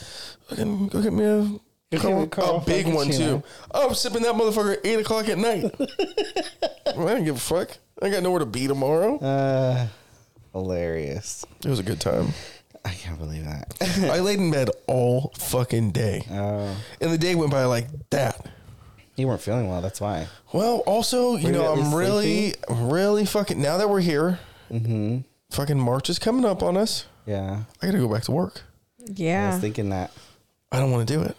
fucking 0.47 0.87
go 0.87 1.01
get 1.01 1.11
me 1.13 1.25
a, 1.25 1.59
get 2.01 2.15
me 2.15 2.23
a 2.23 2.59
big 2.65 2.87
one 2.87 3.07
Frappuccino. 3.07 3.17
too. 3.17 3.43
I'm 3.73 3.93
sipping 3.93 4.21
that 4.23 4.33
motherfucker 4.35 4.73
at 4.77 4.85
eight 4.85 4.99
o'clock 4.99 5.27
at 5.29 5.37
night. 5.37 5.65
I 6.87 6.91
don't 6.93 7.23
give 7.25 7.35
a 7.35 7.39
fuck. 7.39 7.77
I 8.01 8.09
got 8.09 8.23
nowhere 8.23 8.39
to 8.39 8.45
be 8.45 8.67
tomorrow. 8.67 9.17
Uh, 9.19 9.87
hilarious. 10.51 11.45
It 11.65 11.69
was 11.69 11.79
a 11.79 11.83
good 11.83 11.99
time. 11.99 12.29
I 12.85 12.91
can't 12.91 13.17
believe 13.17 13.45
that. 13.45 13.75
I 14.11 14.19
laid 14.19 14.39
in 14.39 14.51
bed 14.51 14.69
all 14.87 15.31
fucking 15.37 15.91
day, 15.91 16.25
Oh, 16.29 16.75
and 16.99 17.11
the 17.13 17.17
day 17.17 17.33
went 17.35 17.49
by 17.51 17.63
like 17.63 17.87
that. 18.09 18.45
you 19.15 19.25
weren't 19.27 19.39
feeling 19.41 19.69
well. 19.69 19.81
That's 19.81 20.01
why. 20.01 20.27
Well, 20.51 20.79
also, 20.85 21.37
you 21.37 21.47
Were 21.47 21.53
know, 21.53 21.71
at 21.71 21.77
least 21.77 21.87
I'm 21.91 21.95
really, 21.95 22.53
really 22.69 23.25
fucking. 23.25 23.61
Now 23.61 23.77
that 23.77 23.89
we're 23.89 24.01
here, 24.01 24.39
fucking 25.51 25.79
March 25.79 26.09
is 26.09 26.19
coming 26.19 26.43
up 26.43 26.61
on 26.61 26.75
us. 26.75 27.05
Yeah, 27.25 27.61
I 27.81 27.85
gotta 27.85 27.99
go 27.99 28.09
back 28.13 28.23
to 28.23 28.31
work. 28.33 28.63
Yeah, 29.05 29.47
I 29.47 29.53
was 29.53 29.61
thinking 29.61 29.89
that. 29.91 30.11
I 30.71 30.79
don't 30.79 30.91
want 30.91 31.07
to 31.07 31.13
do 31.13 31.21
it. 31.21 31.37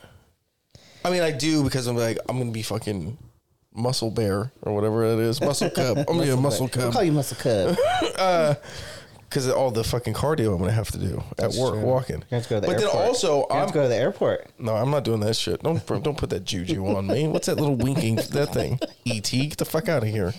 I 1.05 1.11
mean, 1.11 1.23
I 1.23 1.31
do 1.31 1.63
because 1.63 1.87
I'm 1.87 1.97
like, 1.97 2.19
I'm 2.29 2.39
gonna 2.39 2.51
be 2.51 2.63
fucking 2.63 3.19
muscle 3.75 4.11
bear 4.11 4.53
or 4.63 4.75
whatever 4.75 5.05
it 5.05 5.19
is, 5.19 5.41
muscle 5.41 5.69
cub. 5.71 5.99
I'm 5.99 6.05
gonna 6.05 6.23
be 6.23 6.31
a 6.31 6.37
muscle 6.37 6.65
I'll 6.65 6.69
cub 6.71 6.93
call 6.93 7.03
you 7.05 7.13
Muscle 7.13 7.37
Cub. 7.37 7.77
Uh, 8.19 8.55
because 9.29 9.49
all 9.51 9.73
the 9.73 9.83
fucking 9.83 10.15
cardio 10.15 10.53
I'm 10.53 10.59
gonna 10.61 10.71
have 10.71 10.93
to 10.93 10.99
do 10.99 11.21
at 11.39 11.53
work, 11.55 11.73
true. 11.75 11.81
walking. 11.83 12.19
You 12.31 12.37
have 12.37 12.45
to 12.45 12.49
go 12.51 12.57
to 12.57 12.61
the 12.61 12.67
but 12.69 12.81
airport. 12.81 12.93
then 12.93 13.07
also, 13.09 13.39
You 13.41 13.47
I'm 13.51 13.67
to 13.67 13.75
go 13.75 13.83
to 13.83 13.89
the 13.89 13.97
airport. 13.97 14.47
no, 14.61 14.77
I'm 14.77 14.91
not 14.93 15.03
doing 15.03 15.19
that 15.21 15.35
shit. 15.35 15.61
Don't 15.61 15.85
don't 16.05 16.17
put 16.17 16.31
that 16.31 16.45
juju 16.45 16.87
on 16.87 17.09
me. 17.09 17.27
What's 17.27 17.47
that 17.49 17.57
little 17.59 17.75
winking 17.75 18.15
that 18.31 18.53
thing? 18.55 18.79
Et, 19.07 19.21
get 19.29 19.57
the 19.59 19.65
fuck 19.65 19.89
out 19.89 20.05
of 20.05 20.09
here. 20.09 20.33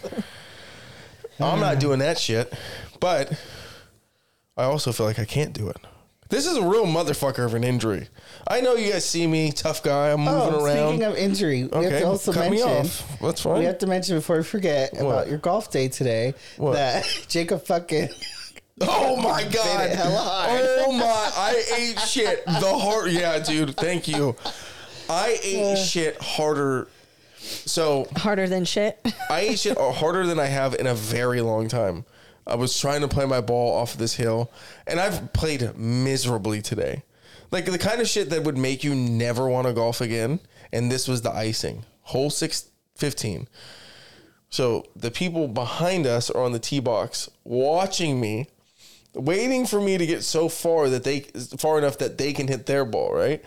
I'm 1.42 1.60
not 1.60 1.80
doing 1.82 2.00
that 2.00 2.18
shit. 2.18 2.54
But 3.02 3.34
I 4.56 4.64
also 4.64 4.94
feel 4.94 5.06
like 5.06 5.20
I 5.20 5.26
can't 5.26 5.52
do 5.52 5.68
it. 5.68 5.78
This 6.30 6.48
is 6.48 6.58
a 6.58 6.64
real 6.64 6.86
motherfucker 6.86 7.46
of 7.46 7.54
an 7.54 7.64
injury. 7.64 8.08
I 8.48 8.60
know 8.62 8.76
you 8.76 8.92
guys 8.92 9.08
see 9.08 9.28
me, 9.28 9.52
tough 9.52 9.84
guy. 9.84 10.12
I'm 10.12 10.22
moving 10.22 10.56
oh, 10.56 10.66
around. 10.66 10.88
speaking 10.90 11.04
of 11.04 11.16
injury, 11.16 11.64
we 11.66 11.84
have 11.84 12.02
to 12.02 12.08
also 12.08 12.34
cut 12.34 12.50
me 12.50 12.64
mention. 12.64 12.86
off. 12.86 13.20
That's 13.22 13.42
fine. 13.42 13.60
We 13.60 13.66
have 13.66 13.78
to 13.80 13.88
mention 13.88 14.18
before 14.18 14.38
we 14.38 14.44
forget 14.44 14.94
What? 14.94 15.02
about 15.02 15.28
your 15.30 15.38
golf 15.38 15.70
day 15.72 15.88
today 15.88 16.34
What? 16.58 16.74
that 16.74 17.06
Jacob 17.28 17.64
fucking 17.64 18.10
Oh 18.82 19.16
my 19.16 19.44
god! 19.44 19.90
it 19.90 19.96
hella 19.96 20.18
hard. 20.18 20.62
Oh 20.64 20.92
my! 20.92 21.04
I 21.06 21.64
ate 21.78 22.00
shit 22.00 22.44
the 22.46 22.78
hard. 22.78 23.10
Yeah, 23.12 23.40
dude. 23.40 23.78
Thank 23.78 24.08
you. 24.08 24.36
I 25.10 25.40
ate 25.42 25.74
uh. 25.74 25.76
shit 25.78 26.22
harder. 26.22 26.90
So 27.38 28.08
Harder 28.18 28.48
than 28.48 28.66
shit. 28.66 29.00
I 29.30 29.42
ate 29.42 29.60
shit 29.60 29.78
harder 29.80 30.26
than 30.26 30.40
I 30.40 30.48
have 30.48 30.74
in 30.76 30.88
a 30.88 30.96
very 30.96 31.40
long 31.40 31.70
time. 31.70 32.04
I 32.48 32.56
was 32.56 32.78
trying 32.80 33.02
to 33.02 33.08
play 33.08 33.26
my 33.26 33.42
ball 33.42 33.76
off 33.76 33.94
of 33.94 34.00
this 34.00 34.16
hill, 34.16 34.52
and 34.86 35.00
I've 35.00 35.34
played 35.34 35.76
miserably 35.78 36.62
today. 36.62 37.04
Like 37.52 37.66
the 37.66 37.78
kind 37.78 38.02
of 38.02 38.08
shit 38.08 38.30
that 38.30 38.44
would 38.44 38.58
make 38.58 38.84
you 38.84 38.96
never 38.96 39.48
want 39.48 39.68
to 39.68 39.74
golf 39.74 40.02
again. 40.02 40.40
And 40.74 40.92
this 40.92 41.08
was 41.08 41.22
the 41.22 41.32
icing. 41.32 41.86
Hole 42.02 42.30
six 42.30 42.70
fifteen. 42.96 43.48
So 44.50 44.86
the 44.96 45.12
people 45.12 45.48
behind 45.48 46.06
us 46.06 46.30
are 46.30 46.44
on 46.44 46.52
the 46.52 46.60
tee 46.60 46.80
box 46.80 47.30
watching 47.44 48.20
me, 48.20 48.48
waiting 49.14 49.66
for 49.66 49.80
me 49.80 49.98
to 49.98 50.06
get 50.06 50.24
so 50.24 50.50
far 50.50 50.90
that 50.90 51.04
they 51.04 51.22
far 51.58 51.78
enough 51.78 51.98
that 52.00 52.18
they 52.18 52.34
can 52.34 52.48
hit 52.48 52.66
their 52.66 52.86
ball, 52.86 53.14
right? 53.14 53.44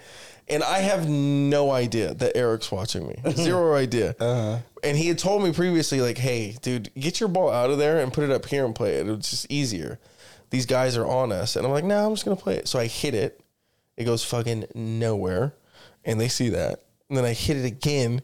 And 0.51 0.62
I 0.62 0.79
have 0.79 1.09
no 1.09 1.70
idea 1.70 2.15
that 2.15 2.37
Eric's 2.37 2.73
watching 2.73 3.07
me. 3.07 3.16
Zero 3.33 3.75
idea. 3.75 4.15
Uh-huh. 4.19 4.59
And 4.83 4.97
he 4.97 5.09
had 5.09 5.19
told 5.19 5.43
me 5.43 5.53
previously, 5.53 6.01
like, 6.01 6.19
hey, 6.19 6.57
dude, 6.62 6.91
get 6.95 7.20
your 7.20 7.29
ball 7.29 7.51
out 7.51 7.70
of 7.70 7.79
there 7.79 8.01
and 8.01 8.12
put 8.12 8.25
it 8.25 8.31
up 8.31 8.47
here 8.47 8.65
and 8.65 8.75
play 8.75 8.95
it. 8.95 9.09
It's 9.09 9.31
just 9.31 9.47
easier. 9.51 9.99
These 10.51 10.66
guys 10.66 10.97
are 10.97 11.07
on 11.07 11.33
us. 11.33 11.57
And 11.57 11.66
I'm 11.66 11.73
like, 11.73 11.85
no, 11.85 12.07
I'm 12.07 12.12
just 12.15 12.25
gonna 12.25 12.37
play 12.37 12.57
it. 12.57 12.69
So 12.69 12.79
I 12.79 12.87
hit 12.87 13.15
it. 13.15 13.41
It 13.97 14.05
goes 14.05 14.25
fucking 14.25 14.66
nowhere. 14.75 15.55
and 16.05 16.20
they 16.20 16.29
see 16.29 16.49
that, 16.51 16.85
and 17.09 17.19
then 17.19 17.25
I 17.25 17.33
hit 17.33 17.57
it 17.57 17.65
again, 17.65 18.23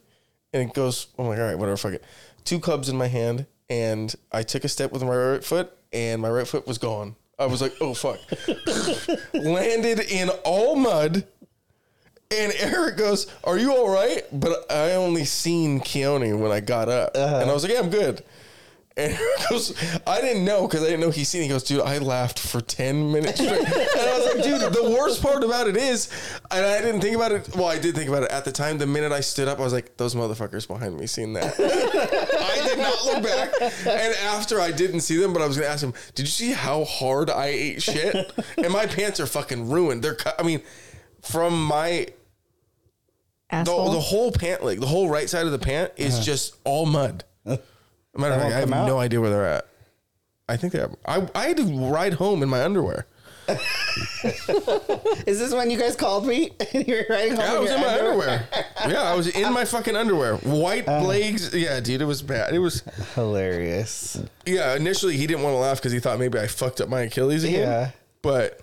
and 0.53 0.63
it 0.63 0.75
goes. 0.75 1.09
I'm 1.19 1.27
like, 1.27 1.39
all 1.39 1.45
right, 1.45 1.59
whatever, 1.59 1.77
fuck 1.77 1.93
it. 1.95 2.05
Two 2.45 2.61
clubs 2.61 2.89
in 2.89 2.97
my 2.97 3.09
hand, 3.09 3.47
and 3.69 4.15
I 4.33 4.43
took 4.43 4.65
a 4.65 4.69
step 4.69 4.93
with 4.93 5.03
my 5.03 5.15
right 5.15 5.45
foot, 5.45 5.73
and 5.93 6.23
my 6.23 6.31
right 6.31 6.47
foot 6.47 6.67
was 6.67 6.79
gone. 6.79 7.17
I 7.39 7.47
was 7.47 7.61
like, 7.61 7.75
oh 7.81 7.95
fuck. 7.95 8.21
Landed 9.35 10.01
in 10.01 10.31
all 10.45 10.77
mud. 10.77 11.27
And 12.37 12.53
Eric 12.59 12.97
goes, 12.97 13.27
"Are 13.45 13.59
you 13.59 13.73
all 13.73 13.89
right?" 13.89 14.23
But 14.33 14.71
I 14.71 14.93
only 14.93 15.25
seen 15.25 15.81
Keone 15.81 16.39
when 16.39 16.53
I 16.53 16.61
got 16.61 16.89
up, 16.89 17.13
uh-huh. 17.15 17.41
and 17.41 17.51
I 17.51 17.55
was 17.55 17.63
like, 17.63 17.73
"Yeah, 17.73 17.81
I'm 17.81 17.91
good." 17.91 18.23
And 18.97 19.13
Eric 19.13 19.49
goes, 19.51 19.75
"I 20.07 20.21
didn't 20.21 20.45
know 20.45 20.69
because 20.69 20.83
I 20.83 20.87
didn't 20.87 21.01
know 21.01 21.11
he 21.11 21.25
seen." 21.25 21.41
it." 21.41 21.45
He 21.47 21.51
goes, 21.51 21.65
"Dude, 21.65 21.81
I 21.81 21.99
laughed 21.99 22.39
for 22.39 22.61
ten 22.61 23.11
minutes 23.11 23.41
straight." 23.41 23.59
and 23.67 23.69
I 23.69 24.19
was 24.19 24.35
like, 24.35 24.45
"Dude, 24.45 24.61
the 24.73 24.89
worst 24.97 25.21
part 25.21 25.43
about 25.43 25.67
it 25.67 25.77
is," 25.77 26.11
and 26.53 26.65
I 26.65 26.81
didn't 26.81 27.01
think 27.01 27.17
about 27.17 27.33
it. 27.33 27.57
Well, 27.57 27.67
I 27.67 27.77
did 27.77 27.97
think 27.97 28.09
about 28.09 28.23
it 28.23 28.31
at 28.31 28.45
the 28.45 28.53
time. 28.53 28.79
The 28.79 28.87
minute 28.87 29.11
I 29.11 29.19
stood 29.19 29.49
up, 29.49 29.59
I 29.59 29.63
was 29.63 29.73
like, 29.73 29.97
"Those 29.97 30.15
motherfuckers 30.15 30.69
behind 30.69 30.97
me 30.97 31.09
seen 31.09 31.33
that." 31.33 31.55
I 31.59 32.69
did 32.69 32.79
not 32.79 33.05
look 33.05 33.25
back. 33.25 33.61
And 33.85 34.15
after 34.27 34.61
I 34.61 34.71
didn't 34.71 35.01
see 35.01 35.17
them, 35.17 35.33
but 35.33 35.43
I 35.43 35.49
was 35.49 35.57
gonna 35.57 35.69
ask 35.69 35.83
him, 35.83 35.95
"Did 36.15 36.23
you 36.23 36.31
see 36.31 36.53
how 36.53 36.85
hard 36.85 37.31
I 37.31 37.47
ate 37.47 37.83
shit?" 37.83 38.33
And 38.59 38.73
my 38.73 38.87
pants 38.87 39.19
are 39.19 39.27
fucking 39.27 39.71
ruined. 39.71 40.05
They're, 40.05 40.15
cut. 40.15 40.37
I 40.39 40.45
mean, 40.45 40.63
from 41.21 41.67
my 41.67 42.07
Asshole. 43.61 43.93
the 43.93 44.01
whole 44.01 44.33
pant 44.33 44.65
leg, 44.65 44.81
the 44.81 44.87
whole 44.87 45.09
right 45.09 45.29
side 45.29 45.47
of 45.47 45.53
the 45.53 45.59
pant 45.59 45.93
is 45.97 46.25
just 46.25 46.57
all 46.65 46.87
mud. 46.87 47.25
Matter 47.45 47.61
of 48.35 48.41
fact, 48.43 48.55
I 48.55 48.59
have 48.61 48.65
come 48.65 48.75
out? 48.75 48.87
no 48.87 48.99
idea 48.99 49.21
where 49.21 49.31
they're 49.31 49.45
at. 49.47 49.67
I 50.49 50.57
think 50.57 50.73
they're. 50.73 50.91
I 51.07 51.27
I 51.35 51.47
had 51.49 51.57
to 51.59 51.65
ride 51.91 52.15
home 52.15 52.43
in 52.43 52.49
my 52.49 52.63
underwear. 52.65 53.07
Is 55.27 55.39
this 55.39 55.53
when 55.53 55.71
you 55.71 55.79
guys 55.79 55.97
called 55.97 56.27
me? 56.27 56.51
and 56.73 56.87
you 56.87 56.95
were 56.97 57.07
riding 57.15 57.37
home 57.37 57.41
Yeah, 57.45 57.53
I 57.55 57.59
was 57.59 57.69
your 57.71 57.77
in 57.79 57.83
my 57.85 57.99
underwear. 57.99 58.49
yeah, 58.89 59.03
I 59.03 59.15
was 59.15 59.29
in 59.29 59.53
my 59.53 59.65
fucking 59.65 59.97
underwear. 59.97 60.37
White 60.37 60.89
Uh. 60.89 61.03
legs. 61.03 61.55
Yeah, 61.55 61.81
dude, 61.81 62.01
it 62.03 62.07
was 62.07 62.23
bad. 62.23 62.55
It 62.55 62.59
was. 62.59 62.83
Hilarious. 63.15 64.23
Yeah, 64.47 64.75
initially 64.77 65.17
he 65.17 65.27
didn't 65.27 65.43
want 65.43 65.55
to 65.55 65.59
laugh 65.59 65.79
because 65.79 65.93
he 65.93 66.01
thought 66.01 66.19
maybe 66.19 66.39
I 66.39 66.47
fucked 66.47 66.81
up 66.81 66.89
my 66.89 67.03
Achilles 67.03 67.45
again. 67.45 67.61
Yeah. 67.61 67.91
But 68.23 68.61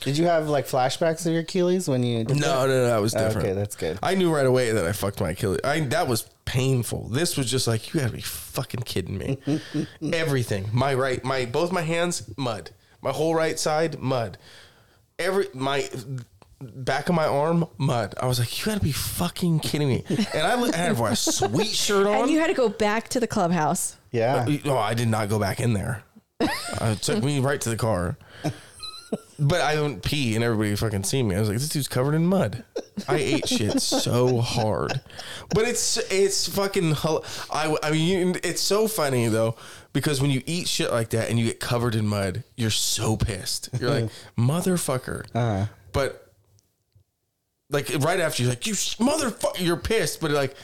Did 0.00 0.16
you 0.16 0.24
have 0.26 0.48
like 0.48 0.66
flashbacks 0.66 1.26
of 1.26 1.32
your 1.32 1.42
Achilles 1.42 1.88
when 1.88 2.02
you? 2.02 2.24
Did 2.24 2.40
no, 2.40 2.66
no, 2.66 2.68
no, 2.68 2.86
that 2.86 3.00
was 3.00 3.12
that? 3.12 3.28
different. 3.28 3.48
Okay, 3.48 3.54
that's 3.54 3.76
good. 3.76 3.98
I 4.02 4.14
knew 4.14 4.34
right 4.34 4.46
away 4.46 4.72
that 4.72 4.86
I 4.86 4.92
fucked 4.92 5.20
my 5.20 5.30
Achilles. 5.30 5.60
I 5.62 5.80
that 5.80 6.08
was 6.08 6.22
painful. 6.46 7.08
This 7.08 7.36
was 7.36 7.50
just 7.50 7.66
like 7.66 7.92
you 7.92 8.00
gotta 8.00 8.12
be 8.12 8.20
fucking 8.22 8.82
kidding 8.82 9.18
me. 9.18 9.38
Everything, 10.12 10.68
my 10.72 10.94
right, 10.94 11.22
my 11.24 11.44
both 11.44 11.70
my 11.72 11.82
hands 11.82 12.30
mud, 12.36 12.70
my 13.02 13.10
whole 13.12 13.34
right 13.34 13.58
side 13.58 14.00
mud, 14.00 14.38
every 15.18 15.46
my 15.54 15.88
back 16.60 17.08
of 17.08 17.14
my 17.14 17.26
arm 17.26 17.66
mud. 17.78 18.14
I 18.20 18.26
was 18.26 18.38
like, 18.38 18.58
you 18.58 18.66
gotta 18.66 18.80
be 18.80 18.92
fucking 18.92 19.60
kidding 19.60 19.88
me. 19.88 20.04
And 20.08 20.46
I, 20.46 20.60
I 20.60 20.76
had 20.76 20.98
a 20.98 21.16
sweet 21.16 21.68
shirt 21.68 22.06
on. 22.08 22.22
and 22.22 22.30
you 22.30 22.38
had 22.40 22.48
to 22.48 22.54
go 22.54 22.68
back 22.68 23.08
to 23.10 23.20
the 23.20 23.26
clubhouse. 23.26 23.96
Yeah. 24.10 24.46
Oh, 24.64 24.76
I 24.76 24.94
did 24.94 25.08
not 25.08 25.28
go 25.28 25.38
back 25.38 25.60
in 25.60 25.72
there. 25.74 26.02
Uh, 26.80 26.94
it 26.96 27.02
took 27.02 27.22
me 27.22 27.38
right 27.40 27.60
to 27.60 27.68
the 27.68 27.76
car. 27.76 28.16
But 29.42 29.62
I 29.62 29.74
don't 29.74 30.02
pee 30.02 30.34
and 30.34 30.44
everybody 30.44 30.76
fucking 30.76 31.04
see 31.04 31.22
me. 31.22 31.34
I 31.34 31.40
was 31.40 31.48
like, 31.48 31.58
this 31.58 31.70
dude's 31.70 31.88
covered 31.88 32.14
in 32.14 32.26
mud. 32.26 32.62
I 33.08 33.16
ate 33.16 33.48
shit 33.48 33.80
so 33.80 34.40
hard. 34.40 35.00
But 35.54 35.66
it's 35.66 35.96
it's 36.10 36.46
fucking 36.48 36.94
I 37.50 37.76
I 37.82 37.90
mean 37.90 38.36
it's 38.44 38.60
so 38.60 38.86
funny 38.86 39.28
though 39.28 39.56
because 39.94 40.20
when 40.20 40.30
you 40.30 40.42
eat 40.44 40.68
shit 40.68 40.92
like 40.92 41.10
that 41.10 41.30
and 41.30 41.38
you 41.38 41.46
get 41.46 41.58
covered 41.58 41.94
in 41.94 42.06
mud, 42.06 42.44
you're 42.56 42.70
so 42.70 43.16
pissed. 43.16 43.70
You're 43.80 43.90
like, 43.90 44.10
motherfucker. 44.36 45.24
Uh-huh. 45.34 45.66
But 45.92 46.32
like 47.70 47.88
right 48.00 48.20
after 48.20 48.42
you're 48.42 48.50
like, 48.50 48.66
you 48.66 48.74
motherfucker, 48.74 49.64
you're 49.64 49.76
pissed. 49.78 50.20
But 50.20 50.32
like 50.32 50.54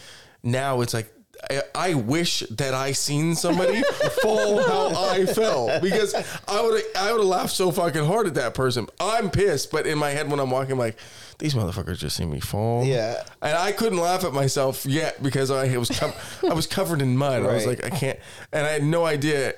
now 0.42 0.82
it's 0.82 0.92
like, 0.92 1.10
I, 1.50 1.62
I 1.74 1.94
wish 1.94 2.40
that 2.50 2.74
I 2.74 2.92
seen 2.92 3.34
somebody 3.34 3.82
fall 4.22 4.62
how 4.62 5.10
I 5.10 5.26
fell 5.26 5.80
because 5.80 6.14
I 6.48 6.60
would 6.60 6.82
I 6.96 7.12
would 7.12 7.20
have 7.20 7.28
laughed 7.28 7.52
so 7.54 7.70
fucking 7.70 8.04
hard 8.04 8.26
at 8.26 8.34
that 8.34 8.54
person. 8.54 8.86
I'm 9.00 9.30
pissed, 9.30 9.70
but 9.70 9.86
in 9.86 9.98
my 9.98 10.10
head 10.10 10.30
when 10.30 10.40
I'm 10.40 10.50
walking, 10.50 10.72
I'm 10.72 10.78
like 10.78 10.96
these 11.38 11.54
motherfuckers 11.54 11.98
just 11.98 12.16
see 12.16 12.24
me 12.24 12.40
fall. 12.40 12.84
Yeah. 12.84 13.22
and 13.42 13.56
I 13.56 13.72
couldn't 13.72 13.98
laugh 13.98 14.24
at 14.24 14.32
myself 14.32 14.86
yet 14.86 15.22
because 15.22 15.50
I 15.50 15.76
was 15.76 15.90
com- 15.90 16.14
I 16.48 16.54
was 16.54 16.66
covered 16.66 17.02
in 17.02 17.16
mud. 17.16 17.42
I 17.42 17.54
was 17.54 17.66
like 17.66 17.84
I 17.84 17.90
can't, 17.90 18.18
and 18.52 18.66
I 18.66 18.70
had 18.70 18.82
no 18.82 19.04
idea 19.04 19.54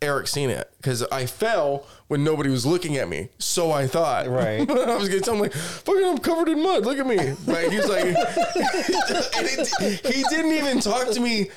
Eric 0.00 0.28
seen 0.28 0.50
it 0.50 0.70
because 0.76 1.02
I 1.04 1.26
fell 1.26 1.86
when 2.06 2.22
nobody 2.22 2.50
was 2.50 2.64
looking 2.64 2.96
at 2.96 3.08
me. 3.08 3.30
So 3.38 3.72
I 3.72 3.86
thought. 3.86 4.28
Right. 4.28 4.60
I 4.70 4.96
was 4.96 5.08
gonna 5.08 5.20
tell 5.20 5.34
him 5.34 5.40
like, 5.40 5.52
"Fucking, 5.52 6.04
I'm 6.04 6.18
covered 6.18 6.48
in 6.48 6.62
mud. 6.62 6.84
Look 6.86 6.98
at 6.98 7.06
me." 7.06 7.16
Like 7.46 7.70
he 7.70 7.78
was 7.78 7.88
like, 7.88 8.04
and 8.04 8.16
it, 9.80 10.06
he 10.06 10.22
didn't 10.30 10.52
even 10.52 10.80
talk 10.80 11.10
to 11.10 11.20
me. 11.20 11.50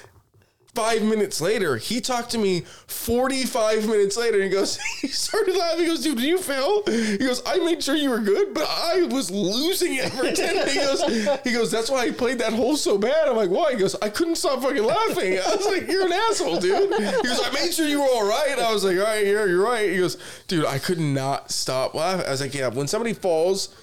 Five 0.74 1.04
minutes 1.04 1.42
later, 1.42 1.76
he 1.76 2.00
talked 2.00 2.30
to 2.32 2.38
me 2.38 2.62
45 2.88 3.88
minutes 3.88 4.16
later. 4.16 4.42
He 4.42 4.48
goes, 4.48 4.78
he 5.02 5.10
started 5.10 5.58
laughing. 5.58 5.82
He 5.82 5.88
goes, 5.88 6.02
dude, 6.02 6.18
did 6.18 6.26
you 6.26 6.38
fail? 6.38 6.84
He 6.86 7.18
goes, 7.18 7.42
I 7.46 7.58
made 7.58 7.84
sure 7.84 7.96
you 7.96 8.10
were 8.10 8.20
good, 8.20 8.54
but 8.54 8.66
I 8.70 9.04
was 9.12 9.30
losing 9.30 9.96
it 9.96 10.10
for 10.14 10.32
10. 10.32 10.70
He 10.70 10.76
goes, 10.76 11.42
he 11.44 11.52
goes, 11.52 11.72
that's 11.72 11.92
why 11.92 12.04
I 12.04 12.12
played 12.12 12.40
that 12.40 12.54
hole 12.54 12.78
so 12.78 12.98
bad. 12.98 13.28
I'm 13.28 13.36
like, 13.36 13.50
why? 13.50 13.74
He 13.74 13.78
goes, 13.80 13.96
I 14.02 14.08
couldn't 14.08 14.36
stop 14.36 14.62
fucking 14.62 14.84
laughing. 14.84 15.40
I 15.40 15.56
was 15.56 15.66
like, 15.66 15.90
you're 15.90 16.06
an 16.06 16.14
asshole, 16.14 16.62
dude. 16.62 16.94
He 16.94 17.28
goes, 17.28 17.42
I 17.44 17.52
made 17.54 17.74
sure 17.74 17.86
you 17.86 18.00
were 18.00 18.08
all 18.08 18.28
right. 18.30 18.58
I 18.58 18.72
was 18.72 18.86
like, 18.86 18.98
all 18.98 19.04
right, 19.04 19.26
yeah, 19.26 19.44
you're 19.44 19.62
right. 19.62 19.90
He 19.90 19.98
goes, 19.98 20.18
dude, 20.48 20.66
I 20.66 20.80
could 20.80 21.00
not 21.00 21.52
stop 21.52 21.94
laughing. 21.96 22.26
I 22.28 22.32
was 22.32 22.40
like, 22.40 22.54
yeah, 22.54 22.70
when 22.70 22.88
somebody 22.88 23.14
falls, 23.14 23.76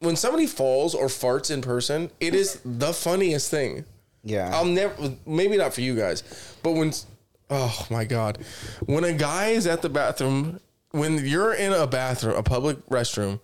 when 0.00 0.16
somebody 0.16 0.48
falls 0.48 0.96
or 0.96 1.06
farts 1.06 1.48
in 1.48 1.62
person, 1.62 2.10
it 2.18 2.34
is 2.34 2.60
the 2.64 2.92
funniest 2.92 3.52
thing. 3.52 3.84
Yeah. 4.24 4.50
I'll 4.54 4.64
never, 4.64 5.14
maybe 5.26 5.56
not 5.56 5.74
for 5.74 5.80
you 5.80 5.96
guys, 5.96 6.22
but 6.62 6.72
when, 6.72 6.92
oh 7.50 7.86
my 7.90 8.04
God, 8.04 8.38
when 8.86 9.04
a 9.04 9.12
guy 9.12 9.48
is 9.48 9.66
at 9.66 9.82
the 9.82 9.88
bathroom, 9.88 10.60
when 10.90 11.24
you're 11.24 11.54
in 11.54 11.72
a 11.72 11.86
bathroom, 11.86 12.36
a 12.36 12.42
public 12.42 12.84
restroom, 12.86 13.40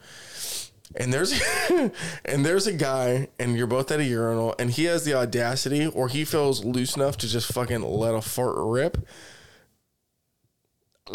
and 0.97 1.13
there's, 1.13 1.41
and 2.25 2.47
there's 2.47 2.67
a 2.67 2.73
guy, 2.73 3.29
and 3.39 3.57
you're 3.57 3.67
both 3.67 3.91
at 3.91 4.01
a 4.01 4.05
urinal, 4.05 4.55
and 4.59 4.71
he 4.71 4.85
has 4.85 5.05
the 5.05 5.15
audacity, 5.15 5.87
or 5.87 6.09
he 6.09 6.25
feels 6.25 6.65
loose 6.65 6.97
enough 6.97 7.17
to 7.19 7.29
just 7.29 7.53
fucking 7.53 7.83
let 7.83 8.15
a 8.15 8.23
fart 8.23 8.55
rip. 8.57 8.99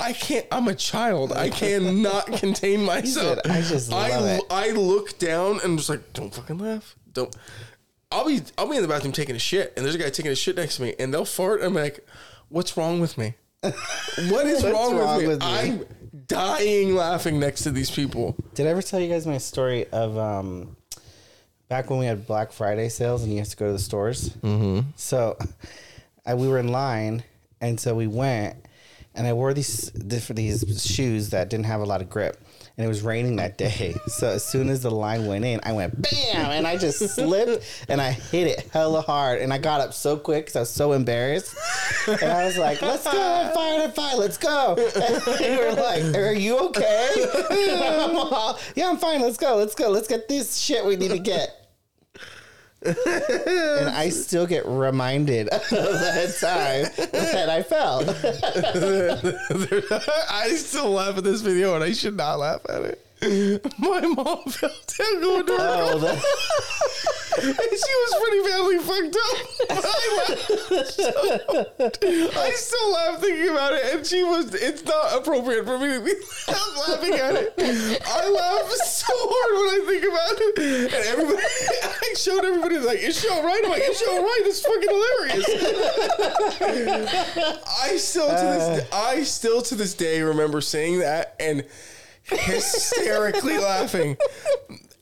I 0.02 0.14
can't. 0.14 0.45
I'm 0.52 0.68
a 0.68 0.76
child. 0.76 1.31
I 1.31 1.49
cannot 1.52 2.27
contain 2.27 2.84
myself. 2.84 3.40
said, 3.44 3.52
"I 3.52 3.61
just 3.61 3.94
I, 3.94 4.35
it." 4.35 4.44
I 4.49 4.72
look 4.72 5.19
down 5.19 5.60
and 5.64 5.77
just 5.77 5.90
like, 5.90 6.14
don't 6.14 6.34
fucking 6.34 6.57
laugh. 6.57 6.95
Don't. 7.11 7.35
I'll 8.14 8.27
be 8.27 8.41
I'll 8.57 8.69
be 8.69 8.76
in 8.76 8.81
the 8.81 8.88
bathroom 8.88 9.11
taking 9.11 9.35
a 9.35 9.40
shit, 9.40 9.73
and 9.76 9.84
there's 9.84 9.95
a 9.95 9.98
guy 9.98 10.10
taking 10.10 10.31
a 10.31 10.35
shit 10.35 10.56
next 10.56 10.77
to 10.77 10.84
me, 10.84 10.94
and 10.99 11.14
they'll 11.14 11.26
fart. 11.26 11.60
And 11.61 11.68
I'm 11.68 11.73
like, 11.73 12.06
what's 12.49 12.77
wrong 12.77 13.02
with 13.02 13.18
me? 13.18 13.34
What 13.61 13.73
is 13.73 13.81
What's 14.64 14.64
wrong, 14.64 14.98
wrong 14.98 15.18
with, 15.18 15.26
me? 15.26 15.27
with 15.30 15.40
me? 15.41 15.48
I'm 15.48 15.85
dying 16.27 16.95
laughing 16.95 17.40
next 17.40 17.64
to 17.64 17.72
these 17.72 17.90
people. 17.90 18.35
Did 18.53 18.68
I 18.68 18.69
ever 18.69 18.81
tell 18.81 18.99
you 18.99 19.10
guys 19.10 19.26
my 19.26 19.40
story 19.40 19.88
of 19.90 20.18
um, 20.18 20.76
back 21.69 21.90
when 21.90 21.99
we 21.99 22.06
had 22.06 22.27
Black 22.27 22.52
Friday 22.52 22.90
sales 22.90 23.23
and 23.23 23.31
you 23.31 23.40
used 23.40 23.52
to 23.52 23.57
go 23.57 23.68
to 23.68 23.73
the 23.73 23.80
stores? 23.80 24.30
Mm-hmm. 24.30 24.90
So 24.95 25.38
I, 26.26 26.35
we 26.35 26.48
were 26.48 26.60
in 26.60 26.68
line, 26.68 27.23
and 27.61 27.80
so 27.80 27.95
we 27.95 28.07
went, 28.07 28.57
and 29.15 29.26
I 29.26 29.34
wore 29.34 29.53
these 29.53 29.90
different 29.90 30.38
these 30.38 30.85
shoes 30.85 31.31
that 31.31 31.49
didn't 31.49 31.65
have 31.65 31.81
a 31.81 31.85
lot 31.85 32.02
of 32.02 32.10
grip. 32.10 32.42
And 32.75 32.85
it 32.85 32.87
was 32.87 33.03
raining 33.03 33.35
that 33.35 33.57
day. 33.57 33.95
So 34.07 34.29
as 34.29 34.45
soon 34.45 34.69
as 34.69 34.81
the 34.81 34.91
line 34.91 35.25
went 35.25 35.43
in, 35.45 35.59
I 35.63 35.73
went 35.73 35.99
bam, 36.01 36.51
and 36.51 36.65
I 36.67 36.77
just 36.77 36.99
slipped 37.15 37.63
and 37.89 37.99
I 37.99 38.11
hit 38.11 38.47
it 38.47 38.69
hella 38.71 39.01
hard. 39.01 39.41
And 39.41 39.51
I 39.53 39.57
got 39.57 39.81
up 39.81 39.93
so 39.93 40.17
quick 40.17 40.45
because 40.45 40.55
I 40.55 40.59
was 40.61 40.69
so 40.69 40.91
embarrassed. 40.93 41.55
And 42.07 42.23
I 42.23 42.45
was 42.45 42.57
like, 42.57 42.81
let's 42.81 43.03
go, 43.03 43.11
I'm 43.11 43.53
fine, 43.53 43.81
I'm 43.81 43.91
fine, 43.91 44.17
let's 44.17 44.37
go. 44.37 44.75
And 44.77 45.39
they 45.39 45.57
were 45.57 45.73
like, 45.73 46.15
are 46.15 46.33
you 46.33 46.57
okay? 46.69 47.25
Yeah, 48.75 48.89
I'm 48.89 48.97
fine, 48.97 49.21
let's 49.21 49.37
go, 49.37 49.55
let's 49.55 49.75
go, 49.75 49.89
let's 49.89 50.07
get 50.07 50.27
this 50.27 50.57
shit 50.57 50.85
we 50.85 50.95
need 50.95 51.11
to 51.11 51.19
get. 51.19 51.62
And 52.85 53.89
I 53.89 54.10
still 54.10 54.45
get 54.45 54.65
reminded 54.65 55.49
of 55.49 55.69
that 55.69 56.35
time 56.39 57.07
that 57.11 57.49
I 57.49 57.64
fell. 57.64 58.01
I 60.30 60.49
still 60.55 60.91
laugh 60.91 61.18
at 61.18 61.23
this 61.23 61.41
video, 61.41 61.76
and 61.76 61.84
I 61.84 61.93
should 61.93 62.18
not 62.18 62.39
laugh 62.39 62.61
at 62.69 62.84
it. 62.84 63.02
My 63.79 64.01
mom 64.01 64.43
fell 64.45 64.69
down 64.97 65.21
going 65.21 65.45
to 65.47 65.53
her 65.53 65.59
Oh, 65.93 65.97
that- 65.99 66.23
and 67.35 67.49
she 67.49 67.93
was 68.03 68.13
pretty 68.21 68.41
badly 68.47 68.77
fucked 68.77 69.15
up. 69.15 69.37
I, 69.71 69.75
laughed. 71.79 72.03
I 72.37 72.51
still 72.51 72.91
laugh 72.93 73.19
thinking 73.21 73.49
about 73.49 73.73
it, 73.73 73.95
and 73.95 74.05
she 74.05 74.23
was. 74.23 74.53
It's 74.53 74.83
not 74.85 75.17
appropriate 75.17 75.65
for 75.65 75.79
me 75.79 75.87
to 75.93 75.99
be 76.01 76.13
laughing 76.87 77.13
at 77.15 77.33
it. 77.35 77.53
I 78.05 78.29
laugh 78.29 78.69
so 78.71 79.07
hard 79.09 79.55
when 79.57 79.69
I 79.73 79.85
think 79.87 80.03
about 80.05 80.37
it, 80.37 80.93
and 80.93 81.05
everybody. 81.07 81.43
I 81.83 82.13
showed 82.15 82.45
everybody 82.45 82.77
like, 82.77 82.99
"Is 82.99 83.19
she 83.19 83.27
all 83.29 83.41
right?" 83.43 83.61
I'm 83.63 83.71
like, 83.71 83.81
"Is 83.83 83.97
she 83.97 84.05
all 84.05 84.21
right?" 84.21 84.41
It's 84.45 84.61
fucking 84.61 84.89
hilarious. 84.89 85.45
I 87.81 87.97
still 87.97 88.27
to 88.27 88.33
this. 88.33 88.63
Uh. 88.91 88.95
I 88.95 89.23
still 89.23 89.61
to 89.63 89.75
this 89.75 89.93
day 89.95 90.21
remember 90.21 90.61
saying 90.61 90.99
that 90.99 91.35
and 91.39 91.65
hysterically 92.25 93.57
laughing. 93.57 94.17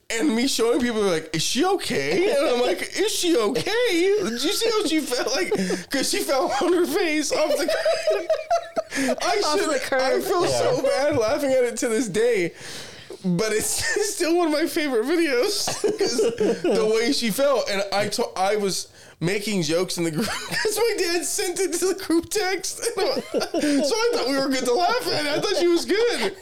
and 0.10 0.36
me 0.36 0.48
showing 0.48 0.80
people 0.82 1.02
like, 1.02 1.30
"Is 1.36 1.42
she 1.44 1.64
okay?" 1.66 2.30
And 2.32 2.48
I'm 2.50 2.62
like, 2.62 2.82
"Is 2.98 3.12
she 3.12 3.38
okay?" 3.38 4.18
Did 4.24 4.44
you 4.44 4.54
see 4.54 4.70
how 4.70 4.86
she 4.86 5.00
felt 5.00 5.34
like? 5.36 5.52
Because 5.54 6.10
she 6.10 6.20
fell 6.20 6.52
on 6.62 6.74
her 6.74 6.86
face 6.86 7.32
off 7.32 7.50
the. 7.58 7.72
I 9.22 9.42
Off 9.46 9.60
should. 9.60 9.70
the 9.70 9.80
curb. 9.80 10.02
I 10.02 10.20
feel 10.20 10.46
so 10.48 10.82
bad 10.82 11.18
laughing 11.18 11.52
at 11.52 11.64
it 11.64 11.78
to 11.78 11.88
this 11.88 12.08
day. 12.10 12.54
But 13.24 13.52
it's 13.54 13.68
still 14.16 14.36
one 14.38 14.48
of 14.48 14.54
my 14.54 14.66
favorite 14.66 15.06
videos 15.06 15.82
because 15.82 16.18
the 16.18 16.92
way 16.94 17.12
she 17.14 17.30
felt, 17.30 17.70
and 17.70 17.84
I 17.94 18.08
to- 18.10 18.30
I 18.36 18.56
was 18.58 18.88
making 19.22 19.62
jokes 19.62 19.98
in 19.98 20.04
the 20.04 20.12
group 20.12 20.26
because 20.50 20.76
my 20.76 20.96
dad 20.98 21.24
sent 21.24 21.60
it 21.60 21.74
to 21.74 21.94
the 21.94 22.04
group 22.04 22.30
text, 22.30 22.84
so 22.84 22.92
I 23.02 24.10
thought 24.14 24.28
we 24.28 24.36
were 24.36 24.50
good 24.50 24.66
to 24.66 24.74
laugh 24.74 25.08
at. 25.08 25.28
I 25.28 25.40
thought 25.40 25.56
she 25.56 25.68
was 25.68 25.86
good. 25.86 26.36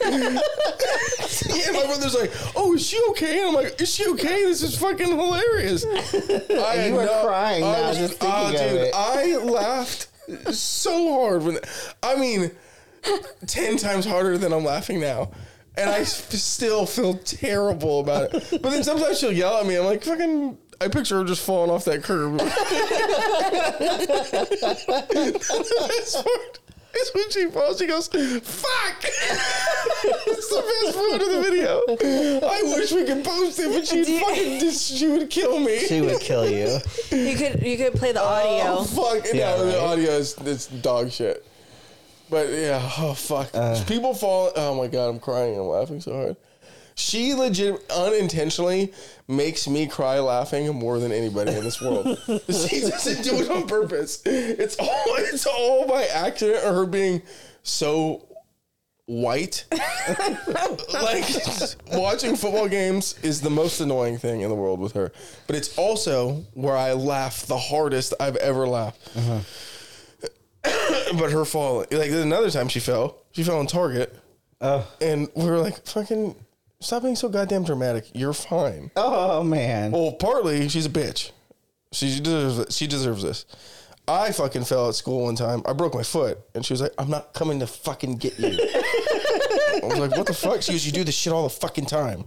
yeah, 1.64 1.72
my 1.72 1.86
brother's 1.86 2.14
like, 2.14 2.32
"Oh, 2.56 2.74
is 2.74 2.84
she 2.86 3.00
okay?" 3.10 3.38
And 3.38 3.48
I'm 3.48 3.54
like, 3.54 3.80
"Is 3.80 3.94
she 3.94 4.06
okay? 4.08 4.44
This 4.44 4.62
is 4.62 4.76
fucking 4.76 5.06
hilarious." 5.06 5.84
I 5.84 6.86
You 6.88 6.94
were 6.94 7.06
crying 7.22 7.62
I 7.62 7.72
now 7.72 7.88
was, 7.90 7.98
just 7.98 8.14
thinking 8.14 8.30
ah, 8.30 8.46
of 8.48 8.52
dude, 8.52 8.80
it. 8.80 8.94
I 8.94 9.36
laughed 9.36 10.08
so 10.54 11.12
hard 11.12 11.42
when 11.42 11.58
I 12.02 12.16
mean, 12.16 12.50
ten 13.46 13.76
times 13.76 14.06
harder 14.06 14.38
than 14.38 14.52
I'm 14.52 14.64
laughing 14.64 15.00
now. 15.00 15.30
And 15.76 15.88
I 15.88 16.02
still 16.02 16.84
feel 16.84 17.14
terrible 17.14 18.00
about 18.00 18.34
it. 18.34 18.48
But 18.50 18.70
then 18.70 18.82
sometimes 18.82 19.18
she'll 19.20 19.32
yell 19.32 19.56
at 19.58 19.66
me. 19.66 19.76
I'm 19.76 19.84
like, 19.84 20.02
fucking. 20.02 20.58
I 20.80 20.88
picture 20.88 21.18
her 21.18 21.24
just 21.24 21.44
falling 21.44 21.70
off 21.70 21.84
that 21.84 22.02
curb. 22.02 22.38
the 22.38 22.46
best 25.88 26.24
part 26.24 26.60
when 27.14 27.30
she 27.30 27.46
falls, 27.46 27.78
she 27.78 27.86
goes, 27.86 28.08
"Fuck!" 28.08 29.04
it's 29.04 30.48
the 30.48 30.62
best 30.62 30.96
part 30.96 31.22
of 31.22 31.30
the 31.30 31.42
video. 31.42 31.82
I 32.46 32.62
wish 32.74 32.92
we 32.92 33.04
could 33.04 33.24
post 33.24 33.58
it, 33.58 33.72
but 33.72 33.86
she'd 33.86 34.20
fucking 34.20 34.60
just, 34.60 34.92
she 34.92 35.06
would 35.06 35.30
kill 35.30 35.60
me. 35.60 35.78
She 35.80 36.00
would 36.00 36.20
kill 36.20 36.48
you. 36.48 36.78
You 37.10 37.36
could 37.36 37.62
you 37.62 37.76
could 37.76 37.94
play 37.94 38.12
the 38.12 38.22
audio. 38.22 38.78
Oh 38.78 38.84
fuck! 38.84 39.26
Yeah, 39.32 39.56
no, 39.56 39.66
the 39.66 39.80
audio 39.80 40.10
is 40.12 40.36
it's 40.38 40.66
dog 40.66 41.10
shit. 41.10 41.44
But 42.28 42.48
yeah, 42.50 42.80
oh 42.98 43.14
fuck! 43.14 43.50
Uh. 43.54 43.82
People 43.84 44.14
fall. 44.14 44.52
Oh 44.56 44.74
my 44.74 44.86
god, 44.86 45.08
I'm 45.08 45.20
crying. 45.20 45.58
I'm 45.58 45.66
laughing 45.66 46.00
so 46.00 46.12
hard. 46.12 46.36
She 47.00 47.32
legit 47.32 47.90
unintentionally 47.90 48.92
makes 49.26 49.66
me 49.66 49.86
cry 49.86 50.18
laughing 50.18 50.68
more 50.74 50.98
than 50.98 51.12
anybody 51.12 51.52
in 51.52 51.64
this 51.64 51.80
world. 51.80 52.18
she 52.46 52.80
doesn't 52.80 53.24
do 53.24 53.36
it 53.40 53.50
on 53.50 53.66
purpose. 53.66 54.20
It's 54.26 54.76
all 54.78 55.04
it's 55.16 55.46
all 55.46 55.88
by 55.88 56.04
accident 56.04 56.62
or 56.62 56.74
her 56.74 56.86
being 56.86 57.22
so 57.62 58.28
white. 59.06 59.64
like 60.92 61.24
watching 61.90 62.36
football 62.36 62.68
games 62.68 63.18
is 63.22 63.40
the 63.40 63.48
most 63.48 63.80
annoying 63.80 64.18
thing 64.18 64.42
in 64.42 64.50
the 64.50 64.54
world 64.54 64.78
with 64.78 64.92
her. 64.92 65.10
But 65.46 65.56
it's 65.56 65.78
also 65.78 66.44
where 66.52 66.76
I 66.76 66.92
laugh 66.92 67.46
the 67.46 67.58
hardest 67.58 68.12
I've 68.20 68.36
ever 68.36 68.68
laughed. 68.68 69.16
Uh-huh. 69.16 69.40
but 71.18 71.32
her 71.32 71.46
fall, 71.46 71.78
like 71.78 71.88
there's 71.90 72.26
another 72.26 72.50
time 72.50 72.68
she 72.68 72.78
fell. 72.78 73.16
She 73.32 73.42
fell 73.42 73.58
on 73.58 73.66
Target, 73.66 74.14
Oh, 74.60 74.86
and 75.00 75.28
we 75.34 75.46
were 75.46 75.58
like, 75.58 75.86
"Fucking 75.86 76.34
stop 76.80 77.02
being 77.02 77.16
so 77.16 77.28
goddamn 77.28 77.64
dramatic. 77.64 78.06
You're 78.14 78.32
fine." 78.32 78.90
oh 78.96 79.42
man. 79.42 79.92
Well, 79.92 80.12
partly 80.12 80.68
she's 80.68 80.86
a 80.86 80.90
bitch. 80.90 81.30
She 81.92 82.20
deserves 82.20 82.58
it. 82.58 82.72
She 82.72 82.86
deserves 82.86 83.22
this. 83.22 83.46
I 84.06 84.32
fucking 84.32 84.64
fell 84.64 84.88
at 84.88 84.94
school 84.94 85.24
one 85.24 85.36
time. 85.36 85.62
I 85.66 85.72
broke 85.72 85.94
my 85.94 86.02
foot, 86.02 86.38
and 86.54 86.64
she 86.64 86.72
was 86.72 86.80
like, 86.80 86.92
"I'm 86.98 87.10
not 87.10 87.32
coming 87.32 87.60
to 87.60 87.66
fucking 87.66 88.16
get 88.16 88.38
you." 88.38 88.48
I 88.58 89.80
was 89.84 89.98
like, 89.98 90.16
"What 90.16 90.26
the 90.26 90.34
fuck?" 90.34 90.62
She 90.62 90.72
goes, 90.72 90.84
"You 90.84 90.92
do 90.92 91.04
this 91.04 91.14
shit 91.14 91.32
all 91.32 91.44
the 91.44 91.50
fucking 91.50 91.86
time." 91.86 92.24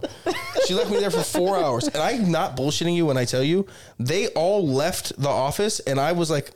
She 0.66 0.74
left 0.74 0.90
me 0.90 0.98
there 0.98 1.10
for 1.10 1.22
four 1.22 1.58
hours, 1.58 1.86
and 1.88 1.96
I'm 1.96 2.30
not 2.30 2.56
bullshitting 2.56 2.94
you 2.94 3.04
when 3.06 3.18
I 3.18 3.26
tell 3.26 3.42
you 3.42 3.66
they 3.98 4.28
all 4.28 4.66
left 4.66 5.20
the 5.20 5.28
office, 5.28 5.78
and 5.80 6.00
I 6.00 6.12
was 6.12 6.30
like, 6.30 6.52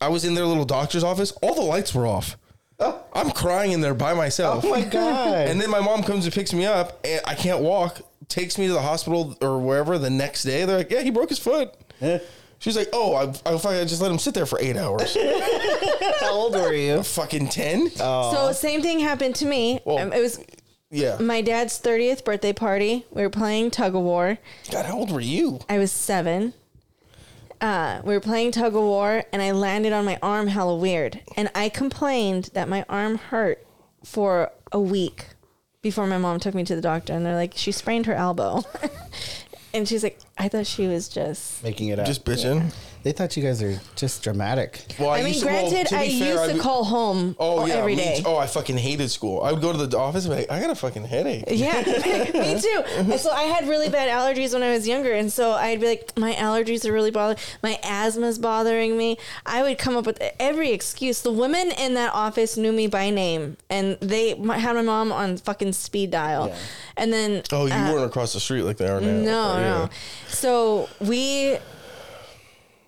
I 0.00 0.08
was 0.08 0.24
in 0.24 0.34
their 0.34 0.46
little 0.46 0.64
doctor's 0.64 1.04
office. 1.04 1.32
All 1.42 1.54
the 1.54 1.60
lights 1.62 1.94
were 1.94 2.06
off. 2.06 2.36
I'm 2.80 3.30
crying 3.32 3.72
in 3.72 3.80
there 3.80 3.94
by 3.94 4.14
myself. 4.14 4.64
Oh 4.64 4.70
my 4.70 4.82
god. 4.84 5.48
And 5.48 5.60
then 5.60 5.70
my 5.70 5.80
mom 5.80 6.02
comes 6.02 6.24
and 6.24 6.32
picks 6.34 6.52
me 6.52 6.64
up, 6.66 7.00
and 7.04 7.20
I 7.26 7.34
can't 7.34 7.60
walk. 7.60 8.00
Takes 8.28 8.58
me 8.58 8.66
to 8.66 8.72
the 8.74 8.82
hospital 8.82 9.36
or 9.40 9.58
wherever 9.58 9.98
the 9.98 10.10
next 10.10 10.42
day. 10.44 10.64
They're 10.64 10.78
like, 10.78 10.90
"Yeah, 10.90 11.00
he 11.00 11.10
broke 11.10 11.30
his 11.30 11.38
foot." 11.38 11.74
She's 12.60 12.76
like, 12.76 12.88
"Oh, 12.92 13.14
I, 13.14 13.22
I, 13.46 13.56
fucking- 13.58 13.78
I 13.80 13.84
just 13.84 14.02
let 14.02 14.10
him 14.10 14.18
sit 14.18 14.34
there 14.34 14.46
for 14.46 14.58
eight 14.60 14.76
hours." 14.76 15.16
How 16.20 16.32
old 16.32 16.52
were 16.54 16.72
you? 16.74 17.02
fucking 17.04 17.48
ten. 17.48 17.90
So 17.90 18.52
same 18.52 18.82
thing 18.82 19.00
happened 19.00 19.34
to 19.36 19.46
me. 19.46 19.80
Well- 19.84 19.98
Um, 19.98 20.12
it 20.12 20.20
was 20.20 20.40
yeah. 20.90 21.16
my 21.20 21.40
dad's 21.40 21.78
30th 21.80 22.24
birthday 22.24 22.52
party. 22.52 23.06
We 23.10 23.22
were 23.22 23.30
playing 23.30 23.70
tug 23.70 23.94
of 23.94 24.02
war. 24.02 24.38
God, 24.70 24.86
how 24.86 24.98
old 24.98 25.10
were 25.10 25.20
you? 25.20 25.60
I 25.68 25.78
was 25.78 25.90
seven. 25.92 26.52
Uh, 27.60 28.00
we 28.04 28.14
were 28.14 28.20
playing 28.20 28.52
tug 28.52 28.74
of 28.74 28.82
war, 28.82 29.24
and 29.32 29.42
I 29.42 29.50
landed 29.50 29.92
on 29.92 30.04
my 30.04 30.18
arm 30.22 30.46
hella 30.46 30.76
weird. 30.76 31.20
And 31.36 31.50
I 31.54 31.68
complained 31.68 32.50
that 32.54 32.68
my 32.68 32.84
arm 32.88 33.18
hurt 33.18 33.66
for 34.04 34.52
a 34.70 34.80
week 34.80 35.26
before 35.82 36.06
my 36.06 36.18
mom 36.18 36.38
took 36.40 36.54
me 36.54 36.64
to 36.64 36.76
the 36.76 36.80
doctor. 36.80 37.12
And 37.12 37.26
they're 37.26 37.34
like, 37.34 37.54
she 37.56 37.72
sprained 37.72 38.06
her 38.06 38.14
elbow. 38.14 38.62
and 39.74 39.88
she's 39.88 40.02
like, 40.02 40.20
I 40.36 40.48
thought 40.48 40.66
she 40.66 40.86
was 40.86 41.08
just. 41.08 41.62
Making 41.62 41.88
it 41.88 41.98
up. 41.98 42.06
Just 42.06 42.24
bitching. 42.24 42.72
They 43.02 43.12
thought 43.12 43.36
you 43.36 43.42
guys 43.42 43.62
are 43.62 43.80
just 43.96 44.22
dramatic. 44.22 44.84
Well, 44.98 45.10
I 45.10 45.18
mean, 45.18 45.28
used 45.28 45.40
to- 45.40 45.46
well, 45.46 45.70
granted, 45.70 45.88
to 45.88 45.96
I 45.96 46.08
fair, 46.08 46.28
used 46.28 46.38
I 46.40 46.46
to 46.48 46.52
would- 46.54 46.62
call 46.62 46.84
home 46.84 47.36
Oh 47.38 47.66
yeah, 47.66 47.74
every 47.74 47.96
me 47.96 48.16
too. 48.18 48.22
Oh, 48.26 48.36
I 48.36 48.46
fucking 48.46 48.76
hated 48.78 49.10
school. 49.10 49.42
I 49.42 49.52
would 49.52 49.60
go 49.62 49.72
to 49.72 49.86
the 49.86 49.98
office 49.98 50.24
and 50.24 50.34
be 50.34 50.40
like, 50.42 50.50
I 50.50 50.60
got 50.60 50.70
a 50.70 50.74
fucking 50.74 51.04
headache. 51.04 51.44
Yeah, 51.48 51.82
me 52.34 52.60
too. 52.60 53.14
So 53.18 53.30
I 53.30 53.44
had 53.44 53.68
really 53.68 53.88
bad 53.88 54.08
allergies 54.08 54.52
when 54.52 54.62
I 54.62 54.70
was 54.72 54.86
younger, 54.86 55.12
and 55.12 55.32
so 55.32 55.52
I'd 55.52 55.80
be 55.80 55.86
like, 55.88 56.12
my 56.18 56.32
allergies 56.34 56.84
are 56.84 56.92
really 56.92 57.10
bothering, 57.10 57.38
my 57.62 57.78
asthma's 57.82 58.38
bothering 58.38 58.96
me. 58.96 59.18
I 59.46 59.62
would 59.62 59.78
come 59.78 59.96
up 59.96 60.06
with 60.06 60.20
every 60.38 60.70
excuse. 60.72 61.22
The 61.22 61.32
women 61.32 61.70
in 61.78 61.94
that 61.94 62.12
office 62.14 62.56
knew 62.56 62.72
me 62.72 62.86
by 62.86 63.10
name, 63.10 63.56
and 63.70 63.96
they 64.00 64.30
had 64.30 64.74
my 64.74 64.82
mom 64.82 65.10
on 65.12 65.36
fucking 65.38 65.72
speed 65.72 66.10
dial. 66.10 66.48
Yeah. 66.48 66.56
And 66.96 67.12
then 67.12 67.42
Oh, 67.52 67.66
you 67.66 67.72
uh, 67.72 67.92
weren't 67.92 68.06
across 68.06 68.32
the 68.32 68.40
street 68.40 68.62
like 68.62 68.76
they 68.76 68.88
are 68.88 69.00
now. 69.00 69.06
no, 69.06 69.22
Yeah. 69.22 69.60
no. 69.60 69.88
So 70.28 70.88
we 71.00 71.58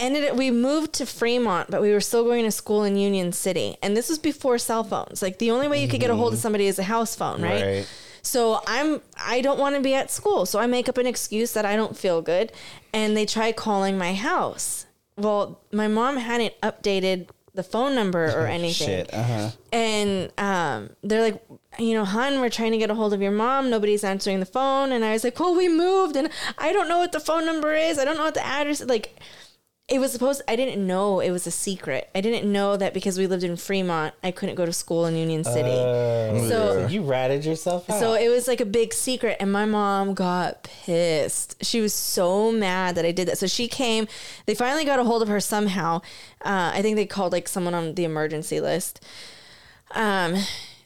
ended 0.00 0.24
it. 0.24 0.34
We 0.34 0.50
moved 0.50 0.94
to 0.94 1.06
Fremont, 1.06 1.70
but 1.70 1.80
we 1.82 1.92
were 1.92 2.00
still 2.00 2.24
going 2.24 2.44
to 2.44 2.50
school 2.50 2.84
in 2.84 2.96
Union 2.96 3.32
City, 3.32 3.76
and 3.82 3.96
this 3.96 4.08
was 4.08 4.18
before 4.18 4.58
cell 4.58 4.82
phones. 4.82 5.22
Like 5.22 5.38
the 5.38 5.50
only 5.50 5.68
way 5.68 5.82
you 5.82 5.88
could 5.88 6.00
get 6.00 6.10
a 6.10 6.16
hold 6.16 6.32
of 6.32 6.38
somebody 6.38 6.66
is 6.66 6.78
a 6.78 6.84
house 6.84 7.14
phone, 7.14 7.42
right? 7.42 7.62
Right. 7.62 7.88
So 8.22 8.62
I'm 8.66 9.00
I 9.18 9.40
don't 9.40 9.58
want 9.58 9.76
to 9.76 9.80
be 9.80 9.94
at 9.94 10.10
school, 10.10 10.46
so 10.46 10.58
I 10.58 10.66
make 10.66 10.88
up 10.88 10.98
an 10.98 11.06
excuse 11.06 11.52
that 11.52 11.64
I 11.64 11.76
don't 11.76 11.96
feel 11.96 12.22
good, 12.22 12.52
and 12.92 13.16
they 13.16 13.26
try 13.26 13.52
calling 13.52 13.96
my 13.96 14.14
house. 14.14 14.86
Well, 15.16 15.60
my 15.70 15.86
mom 15.88 16.16
hadn't 16.16 16.58
updated 16.62 17.28
the 17.54 17.62
phone 17.62 17.94
number 17.94 18.26
or 18.26 18.46
anything. 18.58 18.86
Shit. 18.86 19.14
Uh 19.14 19.22
huh. 19.22 19.50
And 19.72 20.32
um, 20.38 20.90
they're 21.02 21.22
like, 21.22 21.42
you 21.78 21.94
know, 21.94 22.04
hun, 22.04 22.40
we're 22.40 22.50
trying 22.50 22.72
to 22.72 22.78
get 22.78 22.90
a 22.90 22.94
hold 22.94 23.12
of 23.12 23.22
your 23.22 23.32
mom. 23.32 23.70
Nobody's 23.70 24.04
answering 24.04 24.40
the 24.40 24.46
phone. 24.46 24.92
And 24.92 25.04
I 25.04 25.12
was 25.12 25.24
like, 25.24 25.38
well, 25.38 25.54
we 25.54 25.68
moved 25.68 26.16
and 26.16 26.30
I 26.58 26.72
don't 26.72 26.88
know 26.88 26.98
what 26.98 27.12
the 27.12 27.20
phone 27.20 27.46
number 27.46 27.74
is. 27.74 27.98
I 27.98 28.04
don't 28.04 28.16
know 28.16 28.24
what 28.24 28.34
the 28.34 28.44
address 28.44 28.80
is. 28.80 28.88
Like, 28.88 29.20
it 29.90 29.98
was 29.98 30.12
supposed, 30.12 30.40
I 30.46 30.54
didn't 30.54 30.86
know 30.86 31.18
it 31.18 31.32
was 31.32 31.48
a 31.48 31.50
secret. 31.50 32.08
I 32.14 32.20
didn't 32.20 32.50
know 32.50 32.76
that 32.76 32.94
because 32.94 33.18
we 33.18 33.26
lived 33.26 33.42
in 33.42 33.56
Fremont, 33.56 34.14
I 34.22 34.30
couldn't 34.30 34.54
go 34.54 34.64
to 34.64 34.72
school 34.72 35.04
in 35.06 35.16
Union 35.16 35.42
City. 35.42 35.68
Uh, 35.68 36.48
so, 36.48 36.86
you 36.86 37.02
ratted 37.02 37.44
yourself 37.44 37.90
out. 37.90 37.98
so 37.98 38.14
it 38.14 38.28
was 38.28 38.46
like 38.46 38.60
a 38.60 38.64
big 38.64 38.94
secret, 38.94 39.36
and 39.40 39.50
my 39.50 39.66
mom 39.66 40.14
got 40.14 40.62
pissed. 40.62 41.64
She 41.64 41.80
was 41.80 41.92
so 41.92 42.52
mad 42.52 42.94
that 42.94 43.04
I 43.04 43.10
did 43.10 43.26
that. 43.26 43.38
So 43.38 43.48
she 43.48 43.66
came. 43.66 44.06
They 44.46 44.54
finally 44.54 44.84
got 44.84 45.00
a 45.00 45.04
hold 45.04 45.22
of 45.22 45.28
her 45.28 45.40
somehow. 45.40 46.02
Uh, 46.44 46.70
I 46.72 46.82
think 46.82 46.94
they 46.94 47.06
called 47.06 47.32
like 47.32 47.48
someone 47.48 47.74
on 47.74 47.96
the 47.96 48.04
emergency 48.04 48.60
list. 48.60 49.04
Um, 49.90 50.36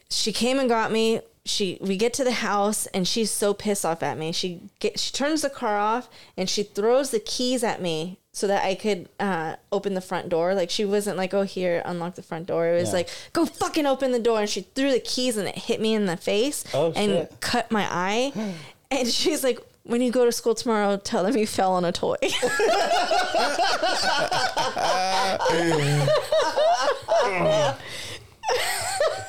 she 0.09 0.31
came 0.31 0.57
and 0.57 0.67
got 0.67 0.91
me. 0.91 1.21
She 1.45 1.77
we 1.79 1.95
get 1.95 2.11
to 2.15 2.23
the 2.23 2.31
house 2.31 2.87
and 2.87 3.07
she's 3.07 3.29
so 3.29 3.53
pissed 3.53 3.85
off 3.85 4.01
at 4.01 4.17
me. 4.17 4.31
She 4.31 4.61
get 4.79 4.99
she 4.99 5.11
turns 5.13 5.43
the 5.43 5.49
car 5.51 5.77
off 5.77 6.09
and 6.35 6.49
she 6.49 6.63
throws 6.63 7.11
the 7.11 7.19
keys 7.19 7.63
at 7.63 7.83
me 7.83 8.17
so 8.35 8.47
that 8.47 8.65
I 8.65 8.75
could 8.75 9.07
uh, 9.17 9.55
open 9.71 9.93
the 9.93 10.01
front 10.01 10.27
door. 10.27 10.53
Like 10.53 10.69
she 10.69 10.83
wasn't 10.83 11.15
like, 11.15 11.33
"Oh, 11.33 11.43
here, 11.43 11.81
unlock 11.85 12.15
the 12.15 12.21
front 12.21 12.47
door." 12.47 12.67
It 12.67 12.75
was 12.81 12.89
Yeah. 12.89 12.95
like, 12.95 13.09
"Go 13.31 13.45
fucking 13.45 13.85
open 13.85 14.11
the 14.11 14.19
door!" 14.19 14.41
And 14.41 14.49
she 14.49 14.61
threw 14.75 14.91
the 14.91 14.99
keys 14.99 15.37
and 15.37 15.47
it 15.47 15.55
hit 15.57 15.79
me 15.79 15.93
in 15.93 16.05
the 16.05 16.17
face 16.17 16.65
Oh, 16.73 16.91
and 16.97 17.11
shit. 17.11 17.33
cut 17.39 17.71
my 17.71 17.87
eye. 17.89 18.33
and 18.91 19.07
she's 19.07 19.41
like, 19.41 19.59
"When 19.83 20.01
you 20.01 20.11
go 20.11 20.25
to 20.25 20.33
school 20.33 20.53
tomorrow, 20.53 20.97
tell 20.97 21.23
them 21.23 21.37
you 21.37 21.47
fell 21.47 21.71
on 21.73 21.85
a 21.85 21.93
toy." 21.93 22.17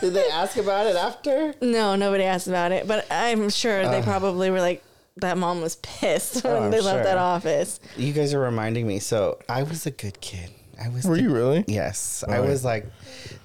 Did 0.01 0.12
they 0.12 0.28
ask 0.28 0.57
about 0.59 0.87
it 0.87 0.95
after? 0.97 1.55
no, 1.62 1.97
nobody 1.97 2.24
asked 2.24 2.49
about 2.49 2.70
it, 2.73 2.87
but 2.87 3.07
I'm 3.11 3.49
sure 3.49 3.89
they 3.89 4.03
probably 4.03 4.51
were 4.51 4.61
like, 4.61 4.83
"That 5.18 5.38
mom 5.38 5.60
was 5.62 5.76
pissed 5.76 6.43
oh, 6.44 6.48
when 6.52 6.62
Oh, 6.62 6.64
I'm 6.66 6.70
they 6.70 6.80
left 6.80 7.05
that 7.05 7.18
office." 7.18 7.80
You 7.97 8.12
guys 8.12 8.34
are 8.34 8.40
reminding 8.40 8.86
me. 8.86 8.98
So 8.98 9.38
I 9.48 9.62
was 9.62 9.86
a 9.86 9.90
good 9.90 10.20
kid. 10.20 10.51
I 10.82 10.88
was. 10.90 11.05
Were 11.06 11.16
the- 11.16 11.22
you 11.22 11.32
really? 11.34 11.64
Yes, 11.66 12.22
I 12.28 12.40
was 12.40 12.64
like 12.64 12.86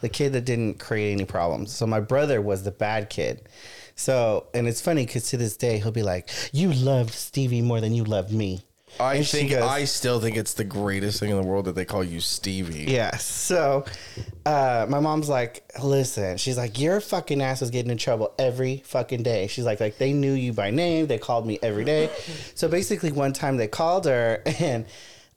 the 0.02 0.10
kid 0.10 0.34
that 0.34 0.46
didn't 0.46 0.80
create 0.80 1.14
any 1.14 1.26
problems. 1.26 1.72
So 1.72 1.88
my 1.88 2.00
brother 2.02 2.42
was 2.42 2.64
the 2.64 2.72
bad 2.72 3.10
kid. 3.10 3.48
So 3.96 4.48
and 4.54 4.68
it's 4.68 4.82
funny 4.82 5.06
because 5.06 5.30
to 5.30 5.38
this 5.38 5.56
day 5.56 5.78
he'll 5.80 5.92
be 5.92 6.04
like, 6.04 6.30
"You 6.52 6.74
loved 6.74 7.14
Stevie 7.14 7.62
more 7.62 7.80
than 7.82 7.94
you 7.94 8.04
loved 8.04 8.32
me." 8.32 8.62
I 9.00 9.16
And 9.16 9.28
think 9.28 9.50
goes- 9.52 9.64
I 9.64 9.86
still 9.86 10.20
think 10.20 10.38
it's 10.38 10.54
the 10.54 10.64
greatest 10.64 11.20
thing 11.20 11.30
in 11.32 11.38
the 11.38 11.44
world 11.44 11.66
that 11.66 11.74
they 11.76 11.86
call 11.86 12.04
you 12.04 12.20
Stevie. 12.20 12.86
Yeah. 12.92 13.16
So 13.18 13.86
uh, 14.46 14.86
my 14.90 15.00
mom's 15.00 15.28
like, 15.30 15.64
listen, 15.82 16.38
she's 16.38 16.58
like, 16.58 16.80
your 16.80 17.02
fucking 17.02 17.42
ass 17.42 17.62
was 17.62 17.72
getting 17.72 17.90
in 17.92 17.98
trouble 17.98 18.34
every 18.38 18.84
fucking 18.86 19.24
day. 19.24 19.48
She's 19.48 19.66
like, 19.66 19.80
like 19.80 19.98
they 19.98 20.14
knew 20.14 20.34
you 20.34 20.54
by 20.54 20.70
name. 20.70 21.08
They 21.08 21.18
called 21.18 21.48
me 21.48 21.58
every 21.64 21.86
day. 21.86 22.10
So 22.56 22.68
basically, 22.68 23.12
one 23.12 23.34
time 23.34 23.58
they 23.58 23.68
called 23.68 24.06
her 24.06 24.42
and. 24.60 24.86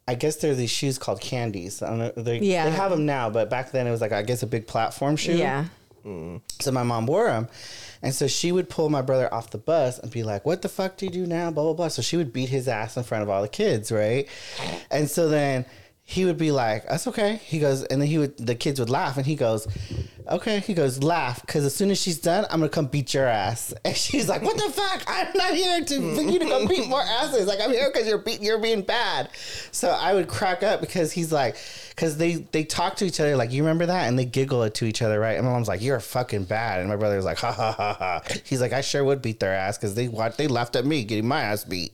I 0.06 0.14
guess 0.16 0.36
there 0.36 0.52
are 0.52 0.54
these 0.54 0.68
shoes 0.70 0.98
called 0.98 1.22
Candie's. 1.22 1.80
I 1.82 1.88
don't 1.88 1.98
know. 1.98 2.12
They, 2.14 2.38
Yeah. 2.40 2.66
they 2.66 2.72
have 2.72 2.90
them 2.90 3.06
now, 3.06 3.30
but 3.30 3.48
back 3.48 3.72
then 3.72 3.86
it 3.86 3.90
was 3.90 4.02
like 4.02 4.12
I 4.12 4.20
guess 4.20 4.42
a 4.42 4.46
big 4.46 4.66
platform 4.66 5.16
shoe. 5.16 5.34
Yeah. 5.34 5.64
So 6.04 6.70
my 6.70 6.82
mom 6.82 7.06
wore 7.06 7.28
them. 7.28 7.48
And 8.04 8.14
so 8.14 8.26
she 8.26 8.52
would 8.52 8.68
pull 8.68 8.90
my 8.90 9.00
brother 9.00 9.32
off 9.32 9.48
the 9.48 9.56
bus 9.56 9.98
and 9.98 10.10
be 10.10 10.22
like, 10.22 10.44
What 10.44 10.60
the 10.60 10.68
fuck 10.68 10.98
do 10.98 11.06
you 11.06 11.10
do 11.10 11.26
now? 11.26 11.50
Blah, 11.50 11.64
blah, 11.64 11.72
blah. 11.72 11.88
So 11.88 12.02
she 12.02 12.18
would 12.18 12.34
beat 12.34 12.50
his 12.50 12.68
ass 12.68 12.98
in 12.98 13.02
front 13.02 13.22
of 13.22 13.30
all 13.30 13.40
the 13.40 13.48
kids, 13.48 13.90
right? 13.90 14.28
And 14.90 15.10
so 15.10 15.30
then 15.30 15.64
he 16.04 16.26
would 16.26 16.36
be 16.36 16.50
like, 16.50 16.86
That's 16.86 17.06
okay. 17.06 17.36
He 17.36 17.58
goes, 17.58 17.82
and 17.82 18.02
then 18.02 18.08
he 18.08 18.18
would, 18.18 18.36
the 18.36 18.54
kids 18.54 18.78
would 18.78 18.90
laugh 18.90 19.16
and 19.16 19.24
he 19.24 19.36
goes, 19.36 19.66
Okay. 20.28 20.60
He 20.60 20.74
goes, 20.74 21.02
Laugh. 21.02 21.44
Cause 21.46 21.64
as 21.64 21.74
soon 21.74 21.90
as 21.90 22.00
she's 22.00 22.18
done, 22.18 22.44
I'm 22.50 22.60
going 22.60 22.70
to 22.70 22.74
come 22.74 22.86
beat 22.86 23.14
your 23.14 23.26
ass. 23.26 23.74
And 23.84 23.96
she's 23.96 24.28
like, 24.28 24.42
What 24.42 24.56
the 24.56 24.70
fuck? 24.72 25.04
I'm 25.06 25.28
not 25.34 25.54
here 25.54 25.84
to, 25.84 26.14
for 26.14 26.22
you 26.22 26.38
to 26.38 26.46
come 26.46 26.66
beat 26.66 26.88
more 26.88 27.02
asses. 27.02 27.46
Like, 27.46 27.60
I'm 27.60 27.70
here 27.70 27.90
because 27.92 28.08
you're, 28.08 28.18
beat, 28.18 28.40
you're 28.42 28.58
being 28.58 28.82
bad. 28.82 29.30
So 29.72 29.90
I 29.90 30.14
would 30.14 30.28
crack 30.28 30.62
up 30.62 30.80
because 30.80 31.12
he's 31.12 31.32
like, 31.32 31.56
because 31.94 32.16
they 32.16 32.34
they 32.34 32.64
talk 32.64 32.96
to 32.96 33.04
each 33.04 33.20
other 33.20 33.36
like 33.36 33.52
you 33.52 33.62
remember 33.62 33.86
that 33.86 34.08
and 34.08 34.18
they 34.18 34.24
giggle 34.24 34.64
it 34.64 34.74
to 34.74 34.84
each 34.84 35.00
other 35.00 35.20
right 35.20 35.36
and 35.36 35.46
my 35.46 35.52
mom's 35.52 35.68
like 35.68 35.80
you're 35.80 36.00
fucking 36.00 36.44
bad 36.44 36.80
and 36.80 36.88
my 36.88 36.96
brother 36.96 37.14
was 37.16 37.24
like 37.24 37.38
ha 37.38 37.52
ha 37.52 37.72
ha 37.72 37.94
ha 37.94 38.22
he's 38.44 38.60
like 38.60 38.72
I 38.72 38.80
sure 38.80 39.04
would 39.04 39.22
beat 39.22 39.38
their 39.38 39.54
ass 39.54 39.78
because 39.78 39.94
they 39.94 40.08
what 40.08 40.36
they 40.36 40.48
laughed 40.48 40.74
at 40.76 40.84
me 40.84 41.04
getting 41.04 41.28
my 41.28 41.42
ass 41.42 41.64
beat 41.64 41.92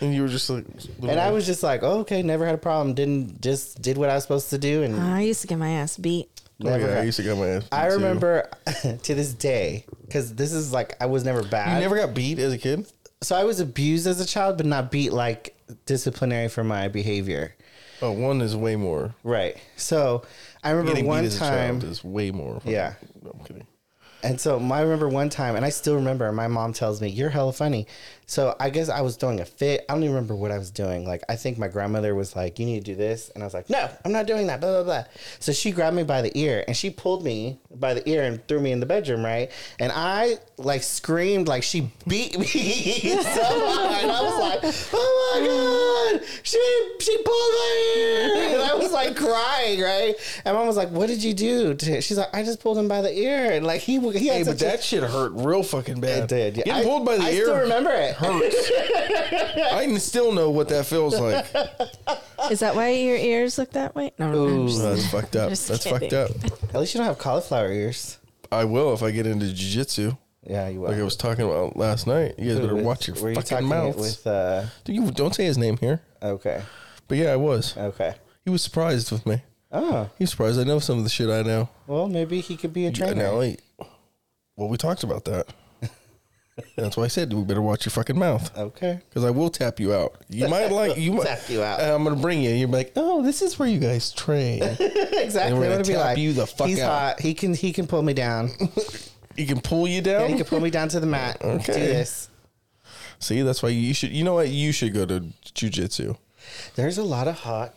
And 0.00 0.14
you 0.14 0.22
were 0.22 0.28
just 0.28 0.48
like, 0.50 0.64
and 1.02 1.18
I 1.18 1.30
was 1.30 1.46
just 1.46 1.62
like 1.62 1.82
oh, 1.82 2.00
okay 2.00 2.22
never 2.22 2.44
had 2.44 2.54
a 2.54 2.58
problem 2.58 2.94
didn't 2.94 3.40
just 3.40 3.80
did 3.80 3.96
what 3.98 4.10
I 4.10 4.14
was 4.14 4.24
supposed 4.24 4.50
to 4.50 4.58
do 4.58 4.82
and 4.82 4.98
I 4.98 5.22
used 5.22 5.42
to 5.42 5.46
get 5.46 5.58
my 5.58 5.70
ass 5.70 5.96
beat. 5.96 6.28
Oh, 6.64 6.68
never 6.70 6.86
yeah, 6.88 7.00
I 7.00 7.02
used 7.04 7.16
to 7.18 7.22
get 7.22 7.36
my 7.36 7.46
ass. 7.48 7.68
I 7.72 7.86
remember 7.86 8.48
to 9.02 9.14
this 9.14 9.32
day 9.34 9.84
because 10.02 10.34
this 10.34 10.52
is 10.52 10.72
like 10.72 10.96
I 11.00 11.06
was 11.06 11.24
never 11.24 11.42
bad 11.42 11.74
You 11.74 11.80
never 11.80 11.96
got 11.96 12.14
beat 12.14 12.38
as 12.38 12.52
a 12.52 12.58
kid. 12.58 12.86
so 13.22 13.36
I 13.36 13.44
was 13.44 13.60
abused 13.60 14.06
as 14.06 14.20
a 14.20 14.26
child 14.26 14.56
but 14.56 14.66
not 14.66 14.90
beat 14.90 15.12
like 15.12 15.56
disciplinary 15.86 16.48
for 16.48 16.64
my 16.64 16.88
behavior 16.88 17.54
Oh, 18.00 18.12
one 18.12 18.40
is 18.40 18.54
way 18.56 18.76
more. 18.76 19.14
right 19.24 19.56
so 19.76 20.22
I 20.62 20.70
remember 20.70 20.92
Getting 20.92 21.06
one 21.06 21.22
beat 21.22 21.26
as 21.28 21.36
a 21.36 21.38
time 21.40 21.80
is 21.82 22.02
way 22.04 22.30
more. 22.32 22.60
Yeah. 22.64 22.94
No, 23.22 23.30
I'm 23.38 23.44
kidding. 23.44 23.66
And 24.24 24.40
so 24.40 24.58
my, 24.58 24.78
I 24.78 24.82
remember 24.82 25.08
one 25.08 25.28
time, 25.30 25.54
and 25.54 25.64
I 25.64 25.68
still 25.68 25.94
remember. 25.94 26.30
My 26.32 26.48
mom 26.48 26.72
tells 26.72 27.00
me, 27.00 27.06
"You're 27.08 27.28
hella 27.28 27.52
funny." 27.52 27.86
So 28.30 28.54
I 28.60 28.68
guess 28.68 28.90
I 28.90 29.00
was 29.00 29.16
throwing 29.16 29.40
a 29.40 29.46
fit. 29.46 29.86
I 29.88 29.94
don't 29.94 30.02
even 30.04 30.14
remember 30.14 30.36
what 30.36 30.50
I 30.52 30.58
was 30.58 30.70
doing. 30.70 31.06
Like 31.06 31.22
I 31.30 31.36
think 31.36 31.56
my 31.56 31.66
grandmother 31.68 32.14
was 32.14 32.36
like, 32.36 32.58
"You 32.58 32.66
need 32.66 32.84
to 32.84 32.92
do 32.92 32.94
this," 32.94 33.30
and 33.30 33.42
I 33.42 33.46
was 33.46 33.54
like, 33.54 33.70
"No, 33.70 33.88
I'm 34.04 34.12
not 34.12 34.26
doing 34.26 34.46
that." 34.48 34.60
Blah 34.60 34.82
blah 34.82 34.84
blah. 34.84 35.04
So 35.40 35.52
she 35.52 35.70
grabbed 35.70 35.96
me 35.96 36.02
by 36.02 36.20
the 36.20 36.30
ear 36.38 36.62
and 36.68 36.76
she 36.76 36.90
pulled 36.90 37.24
me 37.24 37.58
by 37.74 37.94
the 37.94 38.06
ear 38.06 38.24
and 38.24 38.46
threw 38.46 38.60
me 38.60 38.70
in 38.70 38.80
the 38.80 38.86
bedroom, 38.86 39.24
right? 39.24 39.50
And 39.78 39.90
I 39.94 40.36
like 40.58 40.82
screamed 40.82 41.48
like 41.48 41.62
she 41.62 41.90
beat 42.06 42.38
me 42.38 42.46
so 43.22 43.42
hard. 43.42 44.02
And 44.02 44.12
I 44.12 44.22
was 44.22 44.38
like, 44.38 44.74
"Oh 44.92 46.10
my 46.12 46.18
god, 46.20 46.28
she 46.42 46.58
she 47.00 47.16
pulled 47.16 47.26
my 47.54 47.94
ear!" 47.96 48.54
And 48.60 48.62
I 48.70 48.74
was 48.74 48.92
like 48.92 49.16
crying, 49.16 49.80
right? 49.80 50.14
And 50.44 50.54
mom 50.54 50.66
was 50.66 50.76
like, 50.76 50.90
"What 50.90 51.06
did 51.08 51.22
you 51.24 51.32
do?" 51.32 51.72
To 51.74 52.00
She's 52.02 52.18
like, 52.18 52.34
"I 52.36 52.42
just 52.42 52.60
pulled 52.60 52.76
him 52.76 52.88
by 52.88 53.00
the 53.00 53.16
ear," 53.18 53.52
and 53.52 53.66
like 53.66 53.80
he 53.80 53.98
he 53.98 54.26
had 54.26 54.36
Hey, 54.36 54.42
but 54.44 54.60
a- 54.60 54.64
that 54.66 54.82
shit 54.82 55.02
hurt 55.02 55.32
real 55.34 55.62
fucking 55.62 56.00
bad. 56.02 56.24
it 56.24 56.28
did. 56.28 56.56
Yeah. 56.58 56.64
Getting 56.64 56.82
I- 56.82 56.84
pulled 56.84 57.06
by 57.06 57.16
the 57.16 57.22
I 57.24 57.30
ear 57.30 57.40
I 57.42 57.44
still 57.44 57.56
remember 57.60 57.90
it. 57.90 58.17
Hurts. 58.18 58.70
I 59.72 59.84
can 59.86 59.98
still 60.00 60.32
know 60.32 60.50
what 60.50 60.68
that 60.68 60.86
feels 60.86 61.18
like. 61.18 61.46
Is 62.50 62.60
that 62.60 62.74
why 62.74 62.90
your 62.90 63.16
ears 63.16 63.58
look 63.58 63.72
that 63.72 63.94
way? 63.94 64.12
No, 64.18 64.30
no, 64.32 64.46
no. 64.48 64.60
I'm 64.62 64.68
just- 64.68 64.80
Oh, 64.80 64.94
that's 64.94 65.10
fucked 65.10 65.36
up. 65.36 65.48
Just 65.50 65.68
That's 65.68 65.84
kidding. 65.84 66.10
fucked 66.10 66.12
up. 66.12 66.30
At 66.74 66.80
least 66.80 66.94
you 66.94 66.98
don't 66.98 67.06
have 67.06 67.18
cauliflower 67.18 67.70
ears. 67.72 68.18
I 68.52 68.64
will 68.64 68.94
if 68.94 69.02
I 69.02 69.10
get 69.10 69.26
into 69.26 69.46
jujitsu. 69.46 70.16
Yeah, 70.46 70.68
you 70.68 70.80
will. 70.80 70.88
Like 70.90 70.98
I 70.98 71.02
was 71.02 71.16
talking 71.16 71.44
about 71.44 71.76
last 71.76 72.06
night. 72.06 72.34
You 72.38 72.50
guys 72.50 72.60
better 72.60 72.74
With- 72.74 72.84
watch 72.84 73.08
your 73.08 73.16
were 73.20 73.28
you 73.30 73.34
fucking 73.34 73.48
talking 73.48 73.66
mouths. 73.68 73.96
With 73.98 74.26
uh, 74.26 74.64
Dude, 74.84 74.96
you 74.96 75.10
don't 75.10 75.34
say 75.34 75.44
his 75.44 75.58
name 75.58 75.76
here. 75.78 76.00
okay, 76.22 76.62
But 77.06 77.18
yeah, 77.18 77.32
I 77.32 77.36
was. 77.36 77.76
okay. 77.76 78.14
He 78.44 78.50
was 78.50 78.62
surprised 78.62 79.12
with 79.12 79.26
me. 79.26 79.42
Oh, 79.70 80.08
He 80.16 80.22
was 80.24 80.30
surprised 80.30 80.58
I 80.58 80.64
know 80.64 80.78
some 80.78 80.96
of 80.96 81.04
the 81.04 81.10
shit 81.10 81.28
I 81.28 81.42
know. 81.42 81.68
well, 81.86 82.08
maybe 82.08 82.40
he 82.40 82.56
could 82.56 82.72
be 82.72 82.84
a 82.86 82.88
Yeah, 82.88 82.94
trainer. 82.94 83.14
now, 83.24 83.32
like, 83.34 83.60
well, 84.56 84.68
we 84.70 84.78
talked 84.78 85.02
about 85.02 85.26
that. 85.26 85.48
That's 86.76 86.96
why 86.96 87.04
I 87.04 87.08
said 87.08 87.32
we 87.32 87.42
better 87.44 87.62
watch 87.62 87.84
your 87.86 87.90
fucking 87.90 88.18
mouth 88.18 88.56
Okay. 88.56 89.00
because 89.08 89.24
I 89.24 89.30
will 89.30 89.50
tap 89.50 89.78
you 89.80 89.92
out. 89.94 90.16
You 90.28 90.48
might 90.50 90.70
like 90.70 90.96
you 90.96 91.12
might 91.12 91.26
Tap 91.26 91.48
you 91.48 91.62
out. 91.62 91.80
and 91.80 91.90
I'm 91.90 92.04
gonna 92.04 92.16
bring 92.16 92.42
you. 92.42 92.50
You're 92.50 92.68
like, 92.68 92.92
oh, 92.96 93.22
this 93.22 93.42
is 93.42 93.58
where 93.58 93.68
you 93.68 93.78
guys 93.78 94.12
train. 94.12 94.62
exactly. 94.62 95.40
And 95.42 95.58
we're 95.58 95.64
I'm 95.66 95.70
gonna 95.70 95.70
gonna 95.70 95.82
be 95.84 95.92
tap 95.94 96.04
like, 96.04 96.18
you 96.18 96.32
the 96.32 96.46
fuck 96.46 96.68
he's 96.68 96.80
out. 96.80 96.90
hot. 96.90 97.20
He 97.20 97.34
can 97.34 97.54
he 97.54 97.72
can 97.72 97.86
pull 97.86 98.02
me 98.02 98.12
down. 98.14 98.50
he 99.36 99.46
can 99.46 99.60
pull 99.60 99.86
you 99.88 99.96
Yeah, 99.96 100.00
down. 100.20 100.28
he 100.30 100.36
can 100.36 100.44
pull 100.46 100.60
me 100.60 100.70
down 100.70 100.88
to 100.90 101.00
the 101.00 101.06
mat. 101.06 101.38
Okay. 101.42 101.72
Do 101.72 101.78
this. 101.80 102.28
See, 103.20 103.42
that's 103.42 103.62
why 103.62 103.70
you 103.70 103.92
should. 103.94 104.10
You 104.10 104.24
know 104.24 104.34
what? 104.34 104.48
You 104.48 104.70
should 104.72 104.94
go 104.94 105.04
to 105.06 105.20
jujitsu. 105.54 106.16
There's 106.76 106.98
a 106.98 107.02
lot 107.04 107.26
of 107.28 107.34
hot 107.40 107.74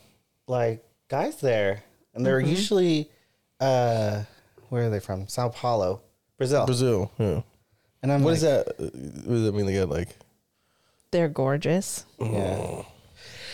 like 0.47 0.83
guys 1.09 1.37
there, 1.41 1.83
and 2.13 2.25
they're 2.25 2.39
usually 2.39 3.09
uh, 3.59 4.23
where 4.69 4.85
are 4.87 4.89
they 4.89 4.99
from? 4.99 5.27
Sao 5.27 5.49
Paulo, 5.49 6.01
Brazil. 6.37 6.65
Brazil. 6.65 7.11
Yeah. 7.17 7.41
And 8.03 8.11
I'm 8.11 8.23
What 8.23 8.29
like, 8.31 8.37
is 8.37 8.41
that? 8.41 8.67
uh, 8.67 8.83
What 9.25 9.35
does 9.35 9.43
that 9.45 9.53
mean? 9.55 9.65
They 9.65 9.75
got 9.75 9.89
like 9.89 10.09
They're 11.11 11.29
gorgeous. 11.29 12.05
Yeah. 12.19 12.83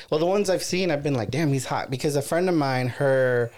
Well, 0.10 0.20
the 0.22 0.26
ones 0.26 0.50
I've 0.50 0.64
seen, 0.64 0.90
I've 0.90 1.04
been 1.04 1.16
like, 1.16 1.32
damn, 1.32 1.52
he's 1.52 1.66
hot. 1.66 1.90
Because 1.92 2.16
a 2.16 2.22
friend 2.22 2.48
of 2.48 2.56
mine, 2.56 2.88
her 2.88 3.52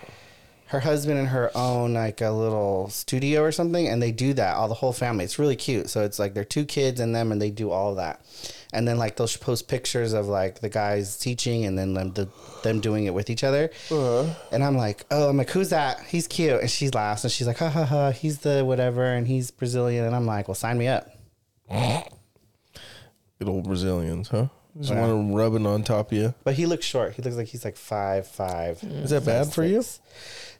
her 0.68 0.80
husband 0.82 1.18
and 1.20 1.30
her 1.30 1.50
own 1.56 1.94
like 1.96 2.22
a 2.22 2.30
little 2.30 2.90
studio 2.90 3.42
or 3.42 3.52
something, 3.52 3.88
and 3.88 4.02
they 4.02 4.12
do 4.12 4.34
that. 4.34 4.56
All 4.56 4.68
the 4.68 4.76
whole 4.76 4.94
family. 4.94 5.26
It's 5.26 5.40
really 5.40 5.56
cute. 5.56 5.90
So 5.90 6.04
it's 6.04 6.20
like 6.20 6.34
they're 6.34 6.44
two 6.46 6.66
kids 6.66 7.00
and 7.00 7.14
them, 7.16 7.32
and 7.32 7.42
they 7.42 7.50
do 7.52 7.72
all 7.72 7.92
of 7.92 7.96
that. 7.98 8.22
And 8.72 8.88
then 8.88 8.98
like 9.00 9.16
they'll 9.16 9.28
post 9.28 9.68
pictures 9.68 10.14
of 10.14 10.28
like 10.28 10.60
the 10.60 10.70
guys 10.70 11.18
teaching, 11.18 11.66
and 11.66 11.76
then 11.78 11.94
them 11.96 12.14
the, 12.14 12.30
them 12.64 12.80
doing 12.82 13.06
it 13.06 13.14
with 13.16 13.30
each 13.32 13.44
other. 13.44 13.72
Uh-huh. 13.90 14.32
And 14.52 14.64
I'm 14.64 14.78
like, 14.78 15.06
oh, 15.10 15.28
I'm 15.30 15.38
like, 15.38 15.50
who's 15.50 15.70
that? 15.70 16.02
He's 16.06 16.28
cute. 16.28 16.62
And 16.62 16.70
she 16.70 16.90
laughs, 16.90 17.24
and 17.24 17.32
she's 17.32 17.48
like, 17.48 17.58
ha 17.58 17.70
ha 17.70 17.84
ha, 17.86 18.12
he's 18.12 18.40
the 18.40 18.64
whatever, 18.64 19.04
and 19.06 19.28
he's 19.28 19.50
Brazilian. 19.50 20.06
And 20.06 20.16
I'm 20.16 20.28
like, 20.28 20.48
well, 20.48 20.56
sign 20.56 20.78
me 20.78 20.88
up. 20.88 21.10
good 21.70 23.48
old 23.48 23.64
Brazilians, 23.64 24.28
huh? 24.30 24.48
Just 24.78 24.92
Yeah. 24.92 25.02
want 25.08 25.30
to 25.32 25.36
rub 25.36 25.56
it 25.56 25.66
on 25.66 25.82
top 25.84 26.12
of 26.12 26.18
you. 26.18 26.34
But 26.44 26.54
he 26.54 26.66
looks 26.68 26.86
short. 26.86 27.14
He 27.16 27.22
looks 27.24 27.36
like 27.38 27.48
he's 27.48 27.66
like 27.66 27.76
five 27.76 28.28
five. 28.28 28.84
Is 28.84 29.10
that 29.10 29.26
bad 29.26 29.52
for 29.52 29.64
you? 29.64 29.80
It's 29.80 30.00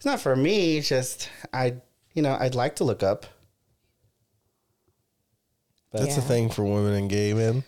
not 0.04 0.20
for 0.20 0.36
me. 0.36 0.78
It's 0.78 0.90
just 0.90 1.30
I, 1.54 1.76
you 2.16 2.24
know, 2.24 2.36
I'd 2.40 2.56
like 2.56 2.78
to 2.78 2.84
look 2.84 3.04
up. 3.04 3.28
But 5.92 6.02
That's 6.02 6.16
the 6.16 6.22
Yeah. 6.22 6.28
thing 6.28 6.50
for 6.50 6.64
women 6.64 6.94
and 6.94 7.10
gay 7.10 7.34
men. 7.34 7.64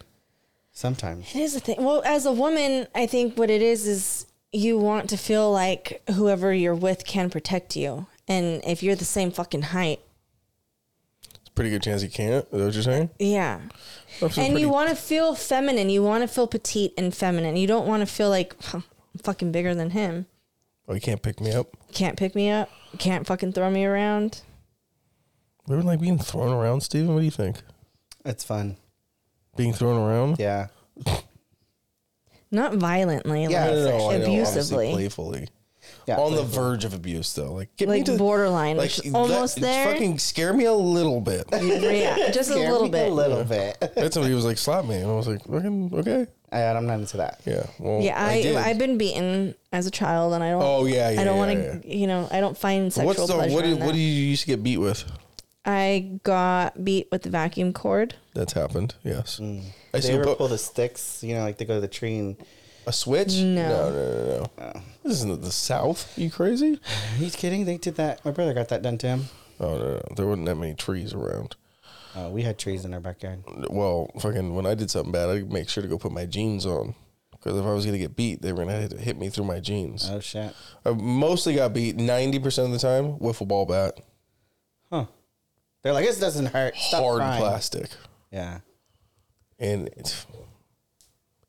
Sometimes, 0.71 1.33
It 1.35 1.41
is 1.41 1.55
a 1.55 1.59
thing. 1.59 1.83
Well, 1.83 2.01
as 2.05 2.25
a 2.25 2.31
woman, 2.31 2.87
I 2.95 3.05
think 3.07 3.37
what 3.37 3.49
it 3.49 3.61
is 3.61 3.87
is 3.87 4.25
you 4.51 4.77
want 4.77 5.09
to 5.09 5.17
feel 5.17 5.51
like 5.51 6.01
whoever 6.15 6.53
you're 6.53 6.75
with 6.75 7.05
can 7.05 7.29
protect 7.29 7.75
you. 7.75 8.07
And 8.27 8.61
if 8.65 8.81
you're 8.83 8.95
the 8.95 9.05
same 9.05 9.31
fucking 9.31 9.61
height, 9.63 9.99
It's 11.39 11.49
a 11.49 11.51
pretty 11.51 11.69
good 11.69 11.83
chance 11.83 12.03
you 12.03 12.09
can't. 12.09 12.45
Is 12.45 12.51
that 12.51 12.65
what 12.65 12.73
you're 12.73 12.83
saying? 12.83 13.09
yeah. 13.19 13.59
And 14.21 14.31
pretty- 14.33 14.59
you 14.61 14.69
want 14.69 14.89
to 14.89 14.95
feel 14.95 15.35
feminine. 15.35 15.89
You 15.89 16.03
want 16.03 16.21
to 16.23 16.27
feel 16.27 16.47
petite 16.47 16.93
and 16.97 17.13
feminine. 17.15 17.55
You 17.57 17.67
don't 17.67 17.87
want 17.87 18.01
to 18.01 18.05
feel 18.05 18.29
like 18.29 18.55
"Huh, 18.63 18.81
I'm 19.13 19.19
fucking 19.23 19.51
bigger 19.51 19.73
than 19.73 19.91
him. 19.91 20.27
oh, 20.87 20.93
you 20.93 21.01
can't 21.01 21.21
pick 21.21 21.39
me 21.41 21.51
up. 21.53 21.67
Can't 21.93 22.17
pick 22.17 22.35
me 22.35 22.49
up. 22.49 22.69
Can't 22.99 23.25
fucking 23.25 23.53
throw 23.53 23.69
me 23.71 23.85
around. 23.85 24.41
We 25.67 25.75
were 25.75 25.83
like 25.83 26.01
being 26.01 26.19
thrown 26.19 26.51
around, 26.53 26.81
Steven. 26.81 27.13
What 27.13 27.19
do 27.21 27.25
you 27.25 27.31
think? 27.31 27.61
it's 28.25 28.43
fun. 28.43 28.77
Being 29.61 29.73
thrown 29.73 29.97
around? 30.01 30.37
Yeah, 30.39 30.67
Not 32.51 32.73
violently, 32.75 33.43
Yeah, 33.45 33.65
like 33.65 33.73
no, 33.75 33.85
no, 33.85 34.09
I 34.09 34.17
know, 34.17 34.23
obviously 34.25 34.39
abusively. 34.39 34.91
playfully. 34.91 35.47
yeah. 36.07 36.17
On 36.17 36.31
the 36.31 36.41
playful. 36.41 36.63
verge 36.63 36.83
of 36.85 36.93
abuse, 36.93 37.31
though. 37.33 37.53
Like, 37.53 37.75
get 37.77 37.87
me 37.87 37.97
like 37.97 38.05
to 38.05 38.17
borderline, 38.17 38.75
like 38.77 38.85
which 38.97 39.05
is 39.05 39.13
almost 39.13 39.55
that- 39.55 39.61
there. 39.61 39.93
Fucking 39.93 40.17
scare 40.19 40.51
me 40.53 40.65
a 40.65 40.73
little 40.73 41.21
bit. 41.21 41.45
yeah, 41.53 42.31
just 42.31 42.49
a 42.49 42.53
Scare 42.53 42.71
little 42.71 42.83
me 42.87 42.89
bit. 42.91 43.07
a 43.09 43.13
little 43.13 43.43
bit. 43.43 43.77
That's 43.95 44.15
somebody 44.15 44.33
was 44.33 44.43
like, 44.45 44.57
slap 44.57 44.83
me. 44.85 44.95
And 44.97 45.09
I 45.11 45.13
was 45.13 45.27
like, 45.27 45.43
fucking, 45.45 45.91
okay. 45.93 46.27
I, 46.51 46.63
I'm 46.63 46.85
not 46.87 46.99
into 46.99 47.17
that. 47.17 47.39
Yeah. 47.45 47.65
Well, 47.79 48.01
Yeah, 48.01 48.21
I, 48.21 48.31
I, 48.33 48.41
did. 48.41 48.55
I 48.57 48.61
have 48.69 48.77
been 48.77 48.97
beaten 48.97 49.55
as 49.71 49.85
a 49.87 49.91
child, 49.91 50.33
and 50.33 50.43
I 50.43 50.49
don't. 50.49 50.61
Oh, 50.61 50.85
yeah, 50.85 51.09
yeah, 51.11 51.21
I 51.21 51.23
don't 51.23 51.37
yeah, 51.37 51.45
want 51.69 51.83
to. 51.83 51.95
You 51.97 52.07
know, 52.07 52.27
I 52.31 52.41
don't 52.41 52.57
find 52.57 52.91
sexual 52.91 53.05
What's 53.07 53.27
the, 53.27 53.33
pleasure. 53.35 53.53
what, 53.55 53.63
in 53.65 53.77
do, 53.77 53.85
what 53.85 53.93
do 53.93 53.99
you 53.99 54.25
used 54.25 54.41
to 54.41 54.47
get 54.47 54.61
beat 54.63 54.77
with? 54.79 55.05
I 55.65 56.19
got 56.23 56.83
beat 56.83 57.07
with 57.11 57.21
the 57.23 57.29
vacuum 57.29 57.73
cord. 57.73 58.15
That's 58.33 58.53
happened. 58.53 58.95
Yes. 59.03 59.39
Mm. 59.39 59.63
I 59.93 59.99
They 59.99 60.13
ever 60.13 60.23
go- 60.25 60.35
pull 60.35 60.47
the 60.47 60.57
sticks? 60.57 61.23
You 61.23 61.35
know, 61.35 61.41
like 61.43 61.57
they 61.57 61.65
go 61.65 61.75
to 61.75 61.81
the 61.81 61.87
tree 61.87 62.17
and 62.17 62.35
A 62.87 62.93
switch? 62.93 63.35
No. 63.37 63.69
No, 63.69 63.89
no, 63.91 63.93
no, 63.93 64.39
no. 64.39 64.51
Oh. 64.75 64.81
This 65.03 65.13
isn't 65.17 65.41
the 65.41 65.51
South. 65.51 66.17
you 66.17 66.31
crazy? 66.31 66.79
Are 67.19 67.23
you 67.23 67.29
kidding? 67.29 67.65
They 67.65 67.77
did 67.77 67.95
that. 67.95 68.23
My 68.25 68.31
brother 68.31 68.53
got 68.53 68.69
that 68.69 68.81
done 68.81 68.97
to 68.99 69.07
him. 69.07 69.25
Oh, 69.59 69.77
no, 69.77 69.85
no. 69.93 70.01
There 70.15 70.25
weren't 70.25 70.45
that 70.45 70.55
many 70.55 70.73
trees 70.73 71.13
around. 71.13 71.55
Oh, 72.15 72.29
we 72.29 72.41
had 72.41 72.57
trees 72.57 72.83
in 72.83 72.93
our 72.93 72.99
backyard. 72.99 73.43
Well, 73.69 74.09
fucking, 74.19 74.53
when 74.55 74.65
I 74.65 74.73
did 74.75 74.89
something 74.91 75.11
bad, 75.11 75.29
I'd 75.29 75.51
make 75.51 75.69
sure 75.69 75.81
to 75.83 75.87
go 75.87 75.97
put 75.97 76.11
my 76.11 76.25
jeans 76.25 76.65
on. 76.65 76.95
Because 77.31 77.57
if 77.57 77.65
I 77.65 77.71
was 77.73 77.85
going 77.85 77.93
to 77.93 77.99
get 77.99 78.15
beat, 78.15 78.41
they 78.41 78.51
were 78.51 78.65
going 78.65 78.89
to 78.89 78.97
hit 78.97 79.17
me 79.17 79.29
through 79.29 79.45
my 79.45 79.59
jeans. 79.59 80.09
Oh 80.11 80.19
shit. 80.19 80.53
I 80.85 80.89
mostly 80.91 81.55
got 81.55 81.73
beat 81.73 81.97
90% 81.97 82.65
of 82.65 82.71
the 82.71 82.77
time, 82.79 83.17
wiffle 83.19 83.47
ball 83.47 83.65
bat. 83.65 83.97
Huh. 84.91 85.05
They're 85.83 85.93
like, 85.93 86.05
this 86.05 86.19
doesn't 86.19 86.47
hurt. 86.47 86.75
Stop 86.75 87.01
hard 87.03 87.17
crying." 87.17 87.41
plastic. 87.41 87.89
Yeah. 88.31 88.59
And 89.59 89.87
it, 89.89 90.25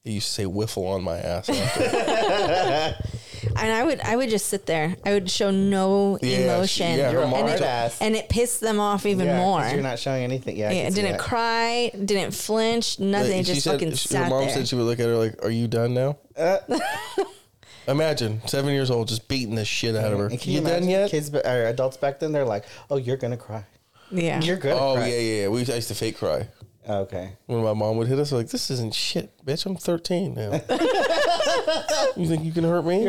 it 0.04 0.10
used 0.10 0.28
to 0.28 0.32
say 0.34 0.44
wiffle 0.44 0.86
on 0.94 1.02
my 1.02 1.18
ass. 1.18 1.48
And 3.56 3.72
I 3.72 3.82
would 3.82 4.00
I 4.00 4.14
would 4.16 4.30
just 4.30 4.46
sit 4.46 4.66
there. 4.66 4.96
I 5.04 5.12
would 5.14 5.28
show 5.28 5.50
no 5.50 6.16
Yeah, 6.22 6.54
emotion. 6.56 6.96
yeah, 6.96 7.10
her 7.10 7.22
and, 7.22 7.30
mom- 7.32 7.48
it, 7.48 7.60
Ass. 7.60 8.00
and 8.00 8.14
it 8.14 8.28
pissed 8.28 8.60
them 8.60 8.78
off 8.78 9.04
even 9.04 9.26
Yeah, 9.26 9.32
'cause 9.36 9.40
more. 9.40 9.68
You're 9.74 9.82
not 9.82 9.98
showing 9.98 10.22
anything. 10.22 10.56
Yeah. 10.56 10.68
I 10.68 10.72
yeah, 10.72 10.82
can 10.84 10.92
see 10.92 11.00
didn't 11.02 11.16
that. 11.18 11.20
cry, 11.20 11.90
didn't 12.04 12.32
flinch, 12.34 13.00
nothing. 13.00 13.38
Like, 13.38 13.46
just 13.46 13.66
fucking 13.66 13.90
she- 13.92 14.08
sat 14.08 14.24
her 14.24 14.30
mom 14.30 14.44
there. 14.46 14.54
said 14.54 14.68
she 14.68 14.76
would 14.76 14.84
look 14.84 15.00
at 15.00 15.06
her 15.06 15.16
like, 15.16 15.44
"Are 15.44 15.50
you 15.50 15.66
done 15.66 15.92
now?" 15.92 16.18
Uh. 16.36 16.58
Imagine 17.88 18.40
seven 18.46 18.72
years 18.72 18.92
old 18.92 19.08
just 19.08 19.26
beating 19.26 19.56
the 19.56 19.64
shit 19.64 19.96
out 19.96 20.12
of 20.12 20.18
her. 20.20 20.26
And 20.28 20.40
can 20.40 20.52
You, 20.52 20.58
you, 20.60 20.64
done 20.64 20.70
imagine 20.84 20.88
yet? 20.90 21.10
Kids, 21.10 21.28
ba- 21.30 21.46
or 21.46 21.66
adults 21.66 21.96
back 21.96 22.20
then, 22.20 22.30
they're 22.30 22.44
like, 22.44 22.64
"Oh, 22.90 22.96
you're 22.96 23.16
gonna 23.16 23.36
cry. 23.36 23.64
Yeah. 24.12 24.40
You're 24.40 24.56
gonna 24.56 24.76
Oh 24.76 24.94
cry." 24.94 25.08
yeah, 25.08 25.18
yeah, 25.18 25.42
yeah. 25.42 25.48
We 25.48 25.60
used 25.64 25.88
to 25.88 25.94
fake 25.94 26.18
cry 26.18 26.48
Okay. 26.88 27.32
when 27.46 27.62
my 27.62 27.72
mom 27.74 27.96
would 27.96 28.08
hit 28.08 28.18
us. 28.18 28.32
Like 28.32 28.48
this 28.48 28.70
isn't 28.70 28.94
shit, 28.94 29.32
bitch. 29.44 29.66
I'm 29.66 29.76
13 29.76 30.34
now. 30.34 30.52
you 32.16 32.26
think 32.28 32.44
you 32.44 32.52
can 32.52 32.64
hurt 32.64 32.84
me? 32.84 33.04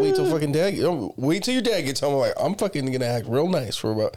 Wait 0.00 0.14
till 0.14 0.30
fucking 0.30 0.52
dad. 0.52 0.74
you 0.74 0.82
know, 0.82 1.14
Wait 1.16 1.42
till 1.42 1.54
your 1.54 1.62
dad 1.62 1.82
gets 1.82 2.00
home. 2.00 2.14
I'm 2.14 2.20
like 2.20 2.32
I'm 2.40 2.54
fucking 2.54 2.90
gonna 2.90 3.04
act 3.04 3.26
real 3.28 3.48
nice 3.48 3.76
for 3.76 3.92
about. 3.92 4.16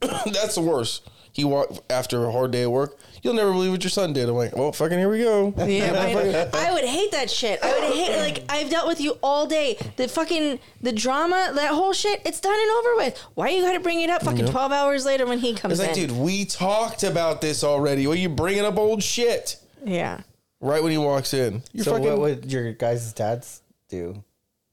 That's 0.00 0.56
the 0.56 0.62
worst. 0.62 1.08
He 1.32 1.44
walked 1.44 1.80
after 1.90 2.24
a 2.26 2.32
hard 2.32 2.50
day 2.52 2.62
of 2.62 2.70
work. 2.72 2.98
You'll 3.24 3.34
never 3.34 3.52
believe 3.52 3.70
what 3.72 3.82
your 3.82 3.90
son 3.90 4.12
did. 4.12 4.28
I'm 4.28 4.34
like, 4.34 4.54
well, 4.54 4.70
fucking 4.70 4.98
here 4.98 5.08
we 5.08 5.18
go. 5.20 5.54
Yeah, 5.56 6.50
I, 6.54 6.68
I 6.68 6.72
would 6.74 6.84
hate 6.84 7.10
that 7.12 7.30
shit. 7.30 7.58
I 7.62 7.72
would 7.72 7.94
hate 7.94 8.18
like 8.18 8.44
I've 8.50 8.68
dealt 8.68 8.86
with 8.86 9.00
you 9.00 9.16
all 9.22 9.46
day. 9.46 9.78
The 9.96 10.08
fucking 10.08 10.60
the 10.82 10.92
drama, 10.92 11.50
that 11.54 11.70
whole 11.72 11.94
shit, 11.94 12.20
it's 12.26 12.38
done 12.38 12.52
and 12.54 12.70
over 12.70 12.96
with. 12.96 13.18
Why 13.34 13.48
you 13.48 13.62
got 13.62 13.72
to 13.72 13.80
bring 13.80 14.02
it 14.02 14.10
up 14.10 14.22
fucking 14.22 14.44
twelve 14.46 14.72
hours 14.72 15.06
later 15.06 15.24
when 15.26 15.38
he 15.38 15.54
comes 15.54 15.80
It's 15.80 15.88
like, 15.88 15.96
in? 15.96 16.08
dude, 16.08 16.18
we 16.18 16.44
talked 16.44 17.02
about 17.02 17.40
this 17.40 17.64
already. 17.64 18.06
What 18.06 18.18
are 18.18 18.20
you 18.20 18.28
bringing 18.28 18.66
up 18.66 18.76
old 18.76 19.02
shit? 19.02 19.56
Yeah. 19.82 20.20
Right 20.60 20.82
when 20.82 20.92
he 20.92 20.98
walks 20.98 21.32
in. 21.32 21.62
You're 21.72 21.84
So 21.84 21.92
fucking. 21.92 22.06
what 22.06 22.18
would 22.20 22.52
your 22.52 22.72
guys' 22.72 23.10
dads 23.14 23.62
do? 23.88 24.22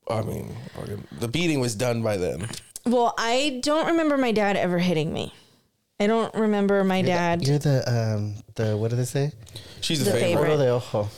I 0.09 0.23
mean, 0.23 0.53
the 1.19 1.29
beating 1.29 1.61
was 1.61 1.73
done 1.75 2.01
by 2.01 2.17
then. 2.17 2.47
Well, 2.85 3.13
I 3.17 3.61
don't 3.63 3.87
remember 3.87 4.17
my 4.17 4.33
dad 4.33 4.57
ever 4.57 4.79
hitting 4.79 5.13
me. 5.13 5.33
I 6.01 6.07
don't 6.07 6.33
remember 6.33 6.83
my 6.83 7.01
dad. 7.03 7.45
You're 7.47 7.59
the 7.59 7.77
um 7.87 8.35
the 8.55 8.75
what 8.75 8.89
do 8.89 8.97
they 8.97 9.05
say? 9.05 9.31
She's 9.81 9.99
the, 9.99 10.05
The 10.05 10.11
favorite. 10.19 10.47
favorite. 10.47 10.49
Oro 10.49 10.57
de 10.57 10.69
ojo. 10.69 11.09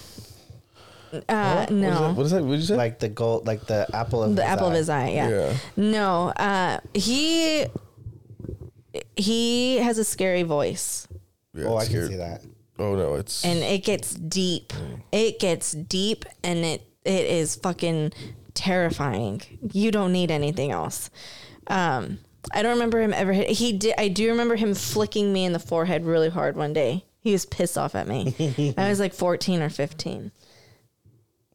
Uh, 1.30 1.68
no. 1.70 2.14
What 2.14 2.26
is 2.26 2.32
that? 2.32 2.44
What 2.44 2.52
did 2.52 2.62
you 2.62 2.66
say? 2.66 2.76
Like 2.76 3.00
the 3.00 3.08
gold, 3.10 3.46
like 3.48 3.66
the 3.68 3.88
apple 3.94 4.24
of 4.24 4.36
the 4.36 4.42
his 4.44 4.52
apple 4.52 4.68
of 4.68 4.74
his 4.74 4.90
eye 4.90 5.10
yeah, 5.10 5.30
Yeah. 5.30 5.54
no 5.78 6.30
uh 6.36 6.80
he 6.94 7.66
he 9.16 9.78
has 9.78 9.98
a 9.98 10.04
scary 10.04 10.44
voice 10.44 11.08
yeah, 11.54 11.66
Oh, 11.66 11.76
I 11.76 11.82
it's 11.84 11.92
can 11.92 12.08
see 12.08 12.16
that. 12.16 12.42
Oh 12.80 12.96
no, 12.96 13.14
it's 13.16 13.46
and 13.46 13.60
it 13.60 13.84
gets 13.86 14.14
deep 14.16 14.74
it 15.12 15.40
gets 15.40 15.72
deep 15.74 16.26
and 16.44 16.66
it 16.66 16.82
it 17.06 17.26
is 17.26 17.56
fucking 17.56 18.12
terrifying 18.56 19.42
you 19.72 19.92
don't 19.92 20.12
need 20.12 20.32
anything 20.32 20.72
else 20.72 21.10
um 21.68 22.18
i 22.52 22.62
don't 22.62 22.74
remember 22.74 23.02
him 23.02 23.14
ever 23.14 23.34
hit 23.34 23.50
he 23.50 23.72
did 23.74 23.94
i 23.98 24.08
do 24.08 24.30
remember 24.30 24.56
him 24.56 24.74
flicking 24.74 25.32
me 25.32 25.46
in 25.46 25.54
the 25.54 25.60
forehead 25.60 26.06
really 26.06 26.30
hard 26.30 26.56
one 26.56 26.74
day 26.74 27.04
he 27.20 27.32
was 27.32 27.46
pissed 27.46 27.78
off 27.78 27.96
at 27.96 28.08
me 28.08 28.74
i 28.78 28.90
was 28.90 29.00
like 29.00 29.14
14 29.14 29.62
or 29.62 29.70
15 29.70 30.32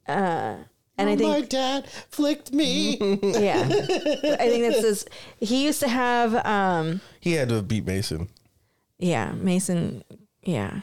uh 0.06 0.56
and 1.00 1.08
I 1.08 1.14
think 1.14 1.30
my 1.30 1.40
dad 1.42 1.88
flicked 2.10 2.52
me. 2.52 2.96
Yeah. 3.22 3.60
I 3.60 4.48
think 4.48 4.64
that's 4.64 4.82
his. 4.82 5.06
He 5.38 5.64
used 5.64 5.78
to 5.78 5.88
have, 5.88 6.34
um, 6.44 7.00
he 7.20 7.34
had 7.34 7.50
to 7.50 7.62
beat 7.62 7.86
Mason. 7.86 8.28
yeah, 8.98 9.30
Mason. 9.30 10.02
Yeah. 10.42 10.80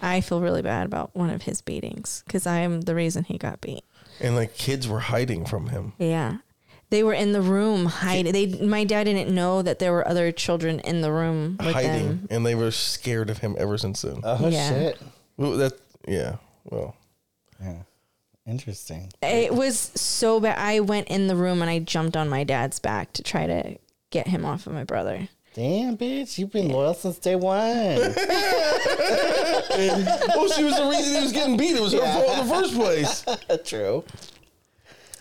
I 0.00 0.20
feel 0.20 0.40
really 0.40 0.62
bad 0.62 0.86
about 0.86 1.16
one 1.16 1.30
of 1.30 1.42
his 1.42 1.60
beatings 1.60 2.22
because 2.24 2.46
I 2.46 2.58
am 2.58 2.82
the 2.82 2.94
reason 2.94 3.24
he 3.24 3.36
got 3.36 3.60
beat. 3.60 3.82
And 4.20 4.36
like 4.36 4.54
kids 4.56 4.86
were 4.86 5.00
hiding 5.00 5.44
from 5.44 5.70
him. 5.70 5.92
Yeah. 5.98 6.36
They 6.90 7.02
were 7.02 7.12
in 7.12 7.32
the 7.32 7.42
room 7.42 7.84
hiding. 7.86 8.32
They, 8.32 8.46
my 8.64 8.84
dad 8.84 9.04
didn't 9.04 9.34
know 9.34 9.60
that 9.62 9.78
there 9.78 9.92
were 9.92 10.06
other 10.08 10.32
children 10.32 10.80
in 10.80 11.02
the 11.02 11.12
room 11.12 11.56
with 11.58 11.74
hiding. 11.74 12.06
them. 12.08 12.26
And 12.30 12.46
they 12.46 12.54
were 12.54 12.70
scared 12.70 13.28
of 13.28 13.38
him 13.38 13.56
ever 13.58 13.76
since 13.76 14.02
then. 14.02 14.20
Oh 14.24 14.48
Yeah. 14.48 14.68
shit. 14.70 14.98
Well, 15.36 15.52
that 15.58 15.74
yeah. 16.06 16.36
Well, 16.64 16.96
Yeah. 17.62 17.82
Interesting. 18.46 19.12
It 19.20 19.52
was 19.52 19.78
so 19.94 20.40
bad. 20.40 20.56
I 20.58 20.80
went 20.80 21.08
in 21.08 21.26
the 21.26 21.36
room 21.36 21.60
and 21.60 21.70
I 21.70 21.80
jumped 21.80 22.16
on 22.16 22.30
my 22.30 22.44
dad's 22.44 22.78
back 22.78 23.12
to 23.14 23.22
try 23.22 23.46
to 23.46 23.76
get 24.10 24.26
him 24.28 24.46
off 24.46 24.66
of 24.66 24.72
my 24.72 24.84
brother. 24.84 25.28
Damn, 25.54 25.98
bitch, 25.98 26.38
you've 26.38 26.52
been 26.52 26.68
loyal 26.70 26.94
since 26.94 27.18
day 27.18 27.34
one. 27.36 27.54
well, 27.56 28.12
she 30.48 30.64
was 30.64 30.76
the 30.76 30.86
reason 30.88 31.14
he 31.16 31.20
was 31.22 31.32
getting 31.32 31.56
beat. 31.56 31.76
It 31.76 31.82
was 31.82 31.92
her 31.92 32.00
fault 32.00 32.38
in 32.38 32.46
the 32.46 32.54
first 32.54 32.74
place. 32.74 33.24
True. 33.68 34.04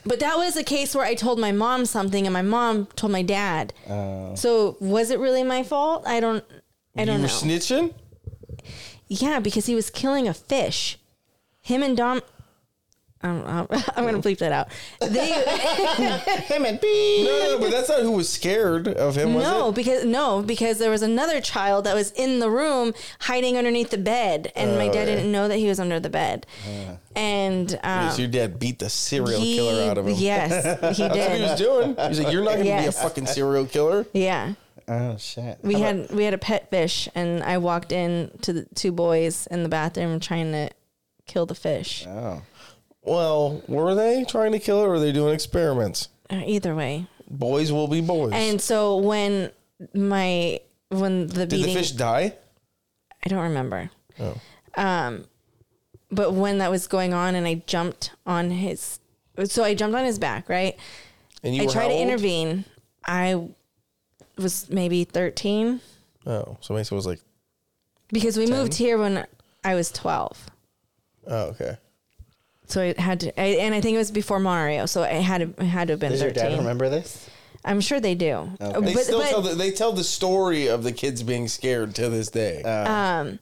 But 0.07 0.19
that 0.21 0.37
was 0.37 0.55
a 0.55 0.63
case 0.63 0.95
where 0.95 1.05
I 1.05 1.15
told 1.15 1.39
my 1.39 1.51
mom 1.51 1.85
something 1.85 2.25
and 2.25 2.33
my 2.33 2.41
mom 2.41 2.85
told 2.95 3.11
my 3.11 3.21
dad. 3.21 3.73
Oh. 3.89 4.35
so 4.35 4.77
was 4.79 5.09
it 5.11 5.19
really 5.19 5.43
my 5.43 5.63
fault? 5.63 6.03
I 6.07 6.19
don't. 6.19 6.43
I 6.95 7.05
don't 7.05 7.17
you 7.17 7.21
were 7.23 7.27
know. 7.27 7.33
snitching. 7.33 7.93
yeah, 9.07 9.39
because 9.39 9.65
he 9.67 9.75
was 9.75 9.89
killing 9.89 10.27
a 10.27 10.33
fish. 10.33 10.97
Him 11.61 11.83
and 11.83 11.95
Dom. 11.97 12.21
I'm, 13.21 13.43
I'm, 13.45 13.67
I'm 13.95 14.05
gonna 14.05 14.19
bleep 14.19 14.37
that 14.39 14.51
out. 14.51 14.69
They 14.99 15.31
Him 16.47 16.65
and 16.65 16.79
B. 16.79 17.23
No, 17.25 17.51
no, 17.51 17.59
but 17.59 17.71
that's 17.71 17.89
not 17.89 18.01
who 18.01 18.11
was 18.11 18.29
scared 18.29 18.87
of 18.87 19.15
him, 19.15 19.33
was 19.33 19.43
no 19.43 19.69
it? 19.69 19.75
because 19.75 20.05
no 20.05 20.41
because 20.41 20.79
there 20.79 20.91
was 20.91 21.01
another 21.01 21.41
child 21.41 21.85
that 21.85 21.95
was 21.95 22.11
in 22.11 22.39
the 22.39 22.49
room 22.49 22.93
hiding 23.19 23.57
underneath 23.57 23.89
the 23.89 23.97
bed, 23.97 24.51
and 24.55 24.77
my 24.77 24.87
dad 24.87 25.07
yeah. 25.07 25.15
didn't 25.15 25.31
know 25.31 25.47
that 25.47 25.57
he 25.57 25.67
was 25.67 25.79
under 25.79 25.99
the 25.99 26.09
bed, 26.09 26.45
and 27.15 27.79
um, 27.83 28.11
so 28.11 28.21
your 28.21 28.31
dad 28.31 28.59
beat 28.59 28.79
the 28.79 28.89
serial 28.89 29.41
he- 29.41 29.55
killer 29.55 29.89
out 29.89 29.97
of 29.97 30.07
him. 30.07 30.15
Yes, 30.17 30.51
he 30.53 30.69
did. 30.69 30.81
That's 30.81 30.99
what 30.99 31.35
he 31.35 31.41
was 31.41 31.51
did. 31.51 31.63
doing. 31.63 31.95
He's 32.07 32.19
like, 32.19 32.31
"You're 32.31 32.43
not 32.43 32.55
going 32.55 32.65
to 32.65 32.81
be 32.81 32.87
a 32.87 32.91
fucking 32.91 33.25
serial 33.25 33.65
killer." 33.65 34.05
Yeah. 34.13 34.53
Oh 34.87 35.17
shit. 35.17 35.59
We 35.63 35.73
How 35.73 35.79
had 35.79 36.11
we 36.11 36.23
had 36.23 36.33
a 36.33 36.37
pet 36.37 36.69
fish, 36.69 37.09
and 37.13 37.43
I 37.43 37.57
walked 37.57 37.91
in 37.91 38.31
to 38.41 38.53
the 38.53 38.65
two 38.75 38.91
boys 38.91 39.47
in 39.47 39.63
the 39.63 39.69
bathroom 39.69 40.19
trying 40.19 40.53
to 40.53 40.69
kill 41.25 41.45
the 41.45 41.55
fish. 41.55 42.05
Oh. 42.07 42.41
Well, 43.07 43.61
were 43.67 43.95
they 43.95 44.25
trying 44.25 44.51
to 44.51 44.59
kill 44.59 44.81
it, 44.81 44.85
or 44.85 44.89
were 44.89 44.99
they 44.99 45.11
doing 45.13 45.33
experiments? 45.33 46.09
Uh, 46.29 46.41
Either 46.45 46.75
way, 46.75 47.07
Boys 47.29 47.71
will 47.71 47.87
be 47.87 48.01
boys. 48.01 48.31
and 48.33 48.61
so 48.61 48.97
when 48.97 49.49
my 49.93 50.59
when 50.89 51.27
the 51.27 51.45
Did 51.45 51.49
beating, 51.51 51.73
the 51.73 51.79
fish 51.79 51.91
die? 51.91 52.33
I 53.25 53.29
don't 53.29 53.43
remember. 53.43 53.89
Oh. 54.19 54.35
Um, 54.75 55.25
but 56.11 56.33
when 56.33 56.57
that 56.59 56.69
was 56.69 56.87
going 56.87 57.13
on, 57.13 57.35
and 57.35 57.47
I 57.47 57.63
jumped 57.65 58.11
on 58.25 58.51
his, 58.51 58.99
so 59.45 59.63
I 59.63 59.73
jumped 59.73 59.95
on 59.95 60.03
his 60.05 60.19
back, 60.19 60.49
right? 60.49 60.77
And 61.43 61.55
you 61.55 61.63
I 61.63 61.67
tried 61.67 61.87
to 61.89 61.97
intervene. 61.97 62.65
I 63.05 63.47
was 64.37 64.69
maybe 64.69 65.03
13. 65.05 65.79
Oh, 66.25 66.57
so 66.59 66.73
Mason 66.73 66.95
was 66.97 67.05
like, 67.05 67.19
because 68.09 68.37
we 68.37 68.47
moved 68.47 68.73
here 68.73 68.97
when 68.97 69.25
I 69.63 69.75
was 69.75 69.91
twelve. 69.91 70.49
"Oh, 71.25 71.47
okay." 71.47 71.77
So 72.67 72.81
I 72.81 73.01
had 73.01 73.21
to, 73.21 73.41
I, 73.41 73.45
and 73.61 73.73
I 73.73 73.81
think 73.81 73.95
it 73.95 73.97
was 73.97 74.11
before 74.11 74.39
Mario. 74.39 74.85
So 74.85 75.03
I 75.03 75.07
had 75.15 75.55
to, 75.55 75.63
it 75.63 75.67
had 75.67 75.87
to 75.87 75.93
have 75.93 75.99
been 75.99 76.11
Does 76.11 76.21
your 76.21 76.31
thirteen. 76.31 76.51
dad 76.51 76.59
remember 76.59 76.89
this? 76.89 77.29
I'm 77.65 77.81
sure 77.81 77.99
they 77.99 78.15
do. 78.15 78.51
Okay. 78.61 78.85
They 78.85 78.93
But, 78.93 79.03
still 79.03 79.19
but- 79.19 79.29
tell 79.29 79.41
the, 79.41 79.55
they 79.55 79.71
tell 79.71 79.91
the 79.93 80.03
story 80.03 80.67
of 80.67 80.83
the 80.83 80.91
kids 80.91 81.23
being 81.23 81.47
scared 81.47 81.95
to 81.95 82.09
this 82.09 82.29
day. 82.29 82.61
Uh, 82.63 83.37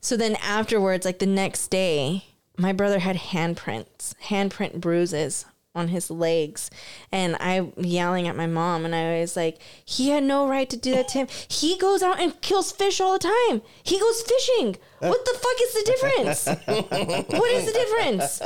so 0.00 0.16
then 0.16 0.36
afterwards, 0.36 1.04
like 1.04 1.18
the 1.18 1.26
next 1.26 1.68
day, 1.68 2.24
my 2.56 2.72
brother 2.72 2.98
had 3.00 3.16
handprints, 3.16 4.14
handprint 4.24 4.80
bruises 4.80 5.44
on 5.74 5.88
his 5.88 6.10
legs, 6.10 6.70
and 7.12 7.36
I 7.38 7.72
yelling 7.76 8.26
at 8.26 8.36
my 8.36 8.46
mom, 8.46 8.84
and 8.84 8.94
I 8.94 9.20
was 9.20 9.36
like, 9.36 9.58
he 9.84 10.10
had 10.10 10.24
no 10.24 10.48
right 10.48 10.68
to 10.70 10.76
do 10.76 10.92
that 10.92 11.08
to 11.08 11.18
him. 11.18 11.28
He 11.48 11.78
goes 11.78 12.02
out 12.02 12.20
and 12.20 12.40
kills 12.40 12.72
fish 12.72 13.00
all 13.00 13.12
the 13.12 13.28
time. 13.50 13.62
He 13.82 13.98
goes 13.98 14.22
fishing. 14.22 14.76
What 14.98 15.24
the 15.24 15.38
fuck 15.38 15.60
is 15.62 15.74
the 15.74 15.84
difference? 15.84 16.46
what 17.38 17.50
is 17.50 17.66
the 17.66 17.72
difference? 17.72 18.42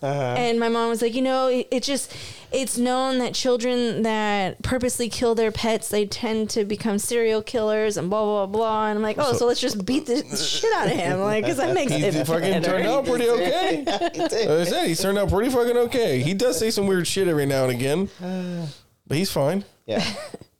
Uh-huh. 0.00 0.34
And 0.38 0.60
my 0.60 0.68
mom 0.68 0.88
was 0.90 1.02
like, 1.02 1.14
you 1.14 1.22
know, 1.22 1.48
it, 1.48 1.66
it 1.70 1.82
just, 1.82 2.14
it's 2.52 2.78
known 2.78 3.18
that 3.18 3.34
children 3.34 4.02
that 4.02 4.62
purposely 4.62 5.08
kill 5.08 5.34
their 5.34 5.50
pets, 5.50 5.88
they 5.88 6.06
tend 6.06 6.50
to 6.50 6.64
become 6.64 6.98
serial 6.98 7.42
killers 7.42 7.96
and 7.96 8.08
blah, 8.08 8.22
blah, 8.22 8.46
blah. 8.46 8.86
And 8.86 8.98
I'm 8.98 9.02
like, 9.02 9.16
oh, 9.18 9.32
so 9.32 9.46
let's 9.46 9.60
just 9.60 9.84
beat 9.84 10.06
the 10.06 10.22
shit 10.36 10.72
out 10.76 10.86
of 10.86 10.92
him. 10.92 11.18
Like, 11.18 11.44
because 11.44 11.56
that 11.56 11.74
makes 11.74 11.92
He 11.92 12.04
it 12.04 12.26
fucking 12.26 12.62
turned 12.62 12.86
out 12.86 13.06
pretty 13.06 13.28
okay. 13.30 13.84
Like 13.84 14.32
I 14.32 14.64
said, 14.64 14.86
he's 14.86 15.00
turned 15.00 15.18
out 15.18 15.30
pretty 15.30 15.50
fucking 15.50 15.76
okay. 15.76 16.22
He 16.22 16.32
does 16.34 16.58
say 16.58 16.70
some 16.70 16.86
weird 16.86 17.06
shit 17.06 17.26
every 17.26 17.46
now 17.46 17.64
and 17.64 17.72
again, 17.72 18.08
but 19.06 19.16
he's 19.16 19.32
fine. 19.32 19.64
Yeah. 19.86 20.04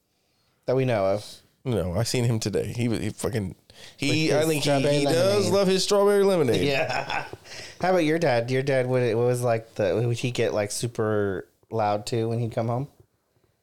that 0.66 0.74
we 0.74 0.84
know 0.84 1.06
of. 1.06 1.24
No, 1.64 1.94
I 1.94 2.02
seen 2.02 2.24
him 2.24 2.40
today. 2.40 2.72
He 2.74 2.88
was 2.88 3.00
he 3.00 3.10
fucking 3.10 3.54
he. 3.96 4.32
I 4.32 4.44
think 4.44 4.64
he, 4.64 4.70
he 4.70 5.04
does 5.04 5.44
lemonade. 5.44 5.52
love 5.52 5.68
his 5.68 5.84
strawberry 5.84 6.24
lemonade. 6.24 6.62
Yeah. 6.62 7.24
How 7.80 7.90
about 7.90 8.04
your 8.04 8.18
dad? 8.18 8.50
Your 8.50 8.62
dad 8.62 8.86
would 8.86 9.14
what 9.14 9.26
was 9.26 9.42
like 9.42 9.74
the 9.74 10.02
would 10.06 10.18
he 10.18 10.30
get 10.30 10.54
like 10.54 10.70
super 10.70 11.48
loud 11.70 12.06
too 12.06 12.28
when 12.28 12.38
he'd 12.40 12.52
come 12.52 12.68
home? 12.68 12.88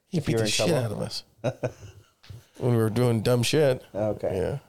he 0.07 0.17
If 0.17 0.25
beat 0.25 0.33
you 0.33 0.39
the 0.39 0.47
shit 0.47 0.71
out 0.71 0.91
of 0.91 0.99
us 0.99 1.23
when 2.57 2.71
we 2.71 2.77
were 2.77 2.89
doing 2.89 3.21
dumb 3.21 3.43
shit. 3.43 3.83
Okay. 3.93 4.37
Yeah. 4.37 4.59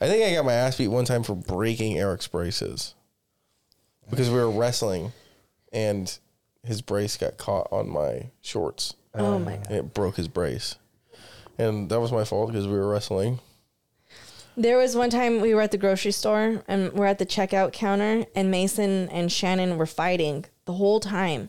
I 0.00 0.08
think 0.08 0.24
I 0.24 0.34
got 0.34 0.46
my 0.46 0.54
ass 0.54 0.78
beat 0.78 0.88
one 0.88 1.04
time 1.04 1.22
for 1.22 1.34
breaking 1.34 1.98
Eric's 1.98 2.26
braces 2.26 2.94
because 4.08 4.30
we 4.30 4.36
were 4.36 4.50
wrestling, 4.50 5.12
and 5.72 6.18
his 6.64 6.80
brace 6.80 7.16
got 7.16 7.36
caught 7.36 7.68
on 7.70 7.88
my 7.90 8.30
shorts. 8.40 8.94
Oh 9.14 9.38
my 9.38 9.54
uh. 9.54 9.56
God. 9.56 9.66
And 9.66 9.76
it 9.76 9.94
broke 9.94 10.16
his 10.16 10.28
brace, 10.28 10.76
and 11.58 11.90
that 11.90 12.00
was 12.00 12.12
my 12.12 12.24
fault 12.24 12.50
because 12.50 12.66
we 12.66 12.74
were 12.74 12.88
wrestling. 12.88 13.40
There 14.60 14.76
was 14.76 14.94
one 14.94 15.08
time 15.08 15.40
we 15.40 15.54
were 15.54 15.62
at 15.62 15.70
the 15.70 15.78
grocery 15.78 16.12
store 16.12 16.62
and 16.68 16.92
we're 16.92 17.06
at 17.06 17.18
the 17.18 17.24
checkout 17.24 17.72
counter, 17.72 18.26
and 18.34 18.50
Mason 18.50 19.08
and 19.08 19.32
Shannon 19.32 19.78
were 19.78 19.86
fighting 19.86 20.44
the 20.66 20.74
whole 20.74 21.00
time. 21.00 21.48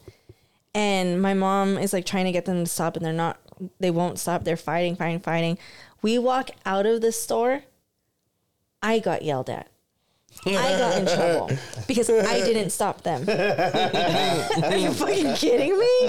And 0.74 1.22
my 1.22 1.34
mom 1.34 1.78
is 1.78 1.92
like 1.92 2.06
trying 2.06 2.24
to 2.24 2.32
get 2.32 2.46
them 2.46 2.64
to 2.64 2.70
stop, 2.70 2.96
and 2.96 3.06
they're 3.06 3.12
not, 3.12 3.38
they 3.82 3.92
won't 3.92 4.18
stop. 4.18 4.46
They're 4.46 4.56
fighting, 4.56 4.96
fighting, 4.96 5.20
fighting. 5.20 5.58
We 6.02 6.18
walk 6.20 6.52
out 6.66 6.86
of 6.86 7.02
the 7.02 7.12
store. 7.12 7.64
I 8.82 9.00
got 9.00 9.24
yelled 9.24 9.50
at. 9.50 9.68
I 10.46 10.54
got 10.54 10.98
in 10.98 11.06
trouble 11.06 11.52
because 11.90 12.10
I 12.10 12.40
didn't 12.46 12.70
stop 12.70 13.02
them. 13.04 13.28
Are 13.28 14.76
you 14.78 14.94
fucking 14.94 15.36
kidding 15.36 15.78
me? 15.78 16.08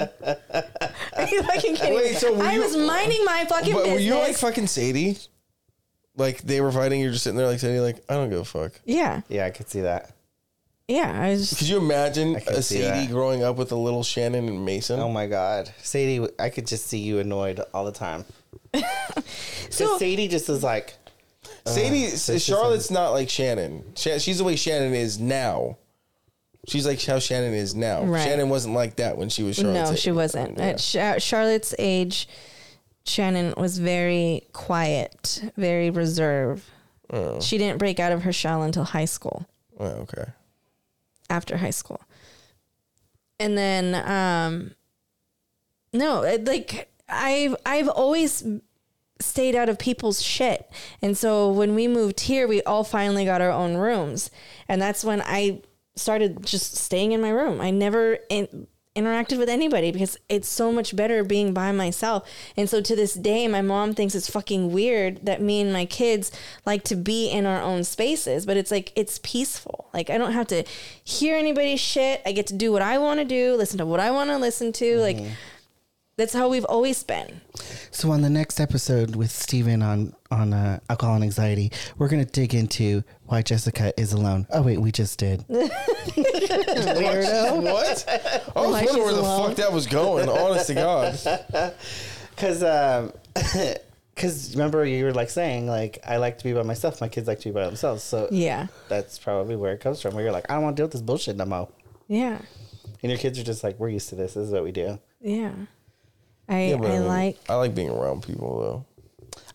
Are 1.17 1.27
you 1.29 1.43
fucking 1.43 1.75
kidding 1.75 1.95
Wait, 1.95 2.13
me? 2.13 2.17
so 2.17 2.33
were 2.33 2.43
I 2.43 2.53
you- 2.53 2.61
was 2.61 2.77
minding 2.77 3.25
my 3.25 3.43
fucking 3.49 3.73
But 3.73 3.79
business. 3.83 3.93
were 3.95 3.99
you 3.99 4.15
like 4.15 4.37
fucking 4.37 4.67
Sadie? 4.67 5.17
Like 6.15 6.41
they 6.43 6.61
were 6.61 6.71
fighting, 6.71 7.01
you're 7.01 7.11
just 7.11 7.23
sitting 7.23 7.37
there 7.37 7.47
like 7.47 7.59
Sadie, 7.59 7.79
like 7.79 8.03
I 8.09 8.13
don't 8.15 8.29
give 8.29 8.39
a 8.39 8.45
fuck. 8.45 8.73
yeah, 8.85 9.21
Yeah, 9.29 9.45
I 9.45 9.49
could 9.49 9.69
see 9.69 9.81
that. 9.81 10.11
yeah. 10.87 11.11
I 11.23 11.29
was 11.31 11.49
just 11.49 11.59
Could 11.59 11.69
you 11.69 11.77
imagine 11.79 12.39
can 12.39 12.53
a 12.55 12.61
see 12.61 12.81
Sadie 12.81 13.07
that. 13.07 13.11
growing 13.13 13.43
up 13.43 13.55
with 13.55 13.71
a 13.71 13.75
little 13.75 14.03
Shannon 14.03 14.47
and 14.47 14.63
Mason? 14.65 14.99
Oh 14.99 15.09
my 15.09 15.25
god. 15.27 15.71
Sadie 15.81 16.27
I 16.39 16.49
could 16.49 16.67
just 16.67 16.85
see 16.87 16.99
you 16.99 17.19
annoyed 17.19 17.61
all 17.73 17.85
the 17.85 17.91
time. 17.91 18.25
So- 19.69 19.85
So 19.87 19.97
Sadie 19.97 20.27
just 20.27 20.47
is 20.49 20.61
like 20.63 20.93
uh, 21.65 21.69
Sadie, 21.71 22.05
this 22.07 22.43
Charlotte's 22.45 22.91
not 22.91 23.09
like 23.09 23.29
Shannon. 23.29 23.83
Sha- 23.95 24.19
She's 24.19 24.37
the 24.37 24.43
way 24.43 24.55
Shannon 24.55 24.93
is 24.93 25.19
now. 25.19 25.77
She's 26.67 26.85
like 26.85 27.01
how 27.03 27.19
Shannon 27.19 27.53
is 27.53 27.73
now. 27.73 28.03
Right. 28.03 28.23
Shannon 28.23 28.49
wasn't 28.49 28.75
like 28.75 28.97
that 28.97 29.17
when 29.17 29.29
she 29.29 29.41
was 29.43 29.55
Charlotte's 29.55 29.89
no, 29.89 29.93
age. 29.93 29.99
she 29.99 30.11
wasn't. 30.11 30.57
Yeah. 30.57 30.63
At 30.65 30.79
Sha- 30.79 31.17
Charlotte's 31.17 31.73
age, 31.79 32.27
Shannon 33.05 33.53
was 33.57 33.77
very 33.77 34.47
quiet, 34.53 35.43
very 35.57 35.89
reserved. 35.89 36.63
Oh. 37.09 37.39
She 37.39 37.57
didn't 37.57 37.77
break 37.79 37.99
out 37.99 38.11
of 38.11 38.23
her 38.23 38.31
shell 38.33 38.63
until 38.63 38.83
high 38.85 39.05
school. 39.05 39.45
Oh, 39.79 39.85
okay. 39.85 40.25
After 41.29 41.57
high 41.57 41.71
school, 41.71 42.01
and 43.39 43.57
then 43.57 43.95
um, 44.09 44.71
no, 45.91 46.21
it- 46.23 46.45
like 46.45 46.91
I've 47.09 47.55
I've 47.65 47.87
always 47.89 48.43
stayed 49.19 49.55
out 49.55 49.69
of 49.69 49.79
people's 49.79 50.21
shit. 50.21 50.69
And 51.01 51.17
so 51.17 51.49
when 51.49 51.75
we 51.75 51.87
moved 51.87 52.19
here, 52.21 52.47
we 52.47 52.61
all 52.63 52.83
finally 52.83 53.25
got 53.25 53.41
our 53.41 53.51
own 53.51 53.77
rooms. 53.77 54.29
And 54.67 54.81
that's 54.81 55.03
when 55.03 55.21
I 55.21 55.61
started 55.95 56.45
just 56.45 56.75
staying 56.75 57.13
in 57.13 57.21
my 57.21 57.29
room. 57.29 57.61
I 57.61 57.69
never 57.71 58.17
in, 58.29 58.67
interacted 58.95 59.39
with 59.39 59.49
anybody 59.49 59.91
because 59.91 60.17
it's 60.29 60.47
so 60.47 60.71
much 60.71 60.95
better 60.95 61.23
being 61.23 61.53
by 61.53 61.71
myself. 61.71 62.29
And 62.55 62.69
so 62.69 62.79
to 62.81 62.95
this 62.95 63.15
day, 63.15 63.47
my 63.47 63.61
mom 63.61 63.93
thinks 63.93 64.13
it's 64.13 64.29
fucking 64.29 64.71
weird 64.71 65.25
that 65.25 65.41
me 65.41 65.61
and 65.61 65.73
my 65.73 65.85
kids 65.85 66.31
like 66.65 66.83
to 66.85 66.95
be 66.95 67.29
in 67.29 67.45
our 67.45 67.61
own 67.61 67.83
spaces, 67.83 68.45
but 68.45 68.55
it's 68.55 68.69
like 68.69 68.91
it's 68.95 69.19
peaceful. 69.23 69.89
Like 69.93 70.09
I 70.09 70.17
don't 70.17 70.33
have 70.33 70.47
to 70.47 70.63
hear 71.03 71.35
anybody's 71.35 71.79
shit. 71.79 72.21
I 72.25 72.31
get 72.33 72.47
to 72.47 72.53
do 72.53 72.71
what 72.71 72.83
I 72.83 72.99
want 72.99 73.19
to 73.19 73.25
do, 73.25 73.55
listen 73.55 73.79
to 73.79 73.85
what 73.85 73.99
I 73.99 74.11
want 74.11 74.29
to 74.29 74.37
listen 74.37 74.71
to. 74.73 74.99
Like 74.99 75.17
mm-hmm. 75.17 75.33
That's 76.15 76.33
how 76.33 76.47
we've 76.49 76.65
always 76.65 77.03
been. 77.03 77.41
So 77.91 78.11
on 78.11 78.21
the 78.21 78.29
next 78.29 78.59
episode 78.59 79.15
with 79.15 79.31
Steven 79.31 79.81
on 79.81 80.13
on 80.31 80.53
uh, 80.53 80.79
alcohol 80.89 81.15
and 81.15 81.23
anxiety, 81.23 81.71
we're 81.97 82.07
gonna 82.09 82.25
dig 82.25 82.53
into 82.53 83.03
why 83.25 83.41
Jessica 83.41 83.93
is 83.99 84.13
alone. 84.13 84.45
Oh 84.51 84.61
wait, 84.61 84.79
we 84.79 84.91
just 84.91 85.17
did. 85.19 85.45
Weirdo. 85.47 85.63
What? 87.63 88.05
I 88.07 88.41
was 88.55 88.55
Why 88.55 88.61
wondering 88.63 88.87
she's 88.87 88.95
where 88.97 89.13
the 89.13 89.19
alone. 89.21 89.47
fuck 89.49 89.57
that 89.57 89.71
was 89.73 89.87
going. 89.87 90.29
Honest 90.29 90.67
to 90.67 90.73
God. 90.73 91.17
Cause 92.35 92.63
um, 92.63 93.13
cause 94.15 94.53
remember 94.55 94.83
you 94.85 95.05
were 95.05 95.13
like 95.13 95.29
saying 95.29 95.67
like 95.67 95.99
I 96.05 96.17
like 96.17 96.39
to 96.39 96.43
be 96.43 96.51
by 96.53 96.63
myself. 96.63 96.99
My 96.99 97.07
kids 97.07 97.27
like 97.27 97.39
to 97.41 97.49
be 97.49 97.53
by 97.53 97.65
themselves. 97.65 98.01
So 98.03 98.27
Yeah. 98.31 98.67
that's 98.89 99.19
probably 99.19 99.55
where 99.55 99.71
it 99.73 99.81
comes 99.81 100.01
from. 100.01 100.15
Where 100.15 100.23
you're 100.23 100.33
like 100.33 100.49
I 100.49 100.55
don't 100.55 100.63
want 100.63 100.75
to 100.75 100.81
deal 100.81 100.85
with 100.87 100.93
this 100.93 101.01
bullshit 101.03 101.35
no 101.37 101.45
more. 101.45 101.69
Yeah. 102.07 102.39
And 103.03 103.11
your 103.11 103.19
kids 103.19 103.37
are 103.37 103.43
just 103.43 103.63
like 103.63 103.79
we're 103.79 103.89
used 103.89 104.09
to 104.09 104.15
this. 104.15 104.33
This 104.33 104.47
is 104.47 104.51
what 104.51 104.63
we 104.63 104.71
do. 104.71 104.97
Yeah. 105.21 105.51
I 106.49 106.65
Yeah, 106.67 106.77
but 106.77 106.91
I 106.91 106.99
like 106.99 107.37
I 107.49 107.55
like 107.55 107.73
being 107.75 107.89
around 107.89 108.23
people 108.23 108.59
though. 108.59 108.85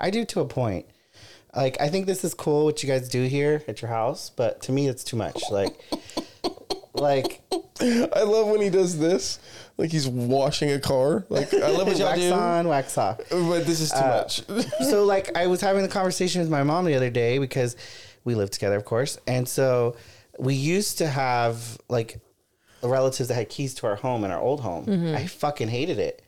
I 0.00 0.10
do 0.10 0.24
to 0.26 0.40
a 0.40 0.46
point. 0.46 0.86
Like 1.54 1.80
I 1.80 1.88
think 1.88 2.06
this 2.06 2.24
is 2.24 2.34
cool 2.34 2.64
what 2.66 2.82
you 2.82 2.88
guys 2.88 3.08
do 3.08 3.24
here 3.24 3.62
at 3.68 3.80
your 3.82 3.88
house, 3.90 4.30
but 4.30 4.62
to 4.62 4.72
me 4.72 4.86
it's 4.88 5.02
too 5.04 5.16
much. 5.16 5.42
Like, 5.50 5.74
like 6.94 7.40
I 7.80 8.22
love 8.22 8.48
when 8.48 8.60
he 8.60 8.70
does 8.70 8.98
this, 8.98 9.38
like 9.76 9.90
he's 9.90 10.06
washing 10.08 10.70
a 10.72 10.78
car. 10.80 11.24
Like 11.28 11.52
I 11.54 11.68
love 11.70 11.86
what 11.86 11.96
y'all 11.98 12.08
wax 12.08 12.20
do, 12.20 12.32
on, 12.32 12.68
wax 12.68 12.98
off. 12.98 13.18
but 13.30 13.64
this 13.66 13.80
is 13.80 13.90
too 13.90 13.96
Uh, 13.98 14.22
much. 14.22 14.42
so 14.88 15.04
like 15.04 15.36
I 15.36 15.46
was 15.46 15.60
having 15.60 15.82
the 15.82 15.88
conversation 15.88 16.40
with 16.40 16.50
my 16.50 16.62
mom 16.62 16.84
the 16.84 16.94
other 16.94 17.10
day 17.10 17.38
because 17.38 17.76
we 18.24 18.34
live 18.34 18.50
together, 18.50 18.76
of 18.76 18.84
course, 18.84 19.18
and 19.26 19.48
so 19.48 19.96
we 20.38 20.54
used 20.54 20.98
to 20.98 21.06
have 21.08 21.78
like 21.88 22.20
relatives 22.82 23.28
that 23.28 23.34
had 23.34 23.48
keys 23.48 23.74
to 23.74 23.86
our 23.86 23.96
home 23.96 24.22
in 24.24 24.30
our 24.30 24.40
old 24.40 24.60
home. 24.60 25.14
I 25.14 25.26
fucking 25.26 25.68
hated 25.68 25.98
it 25.98 26.22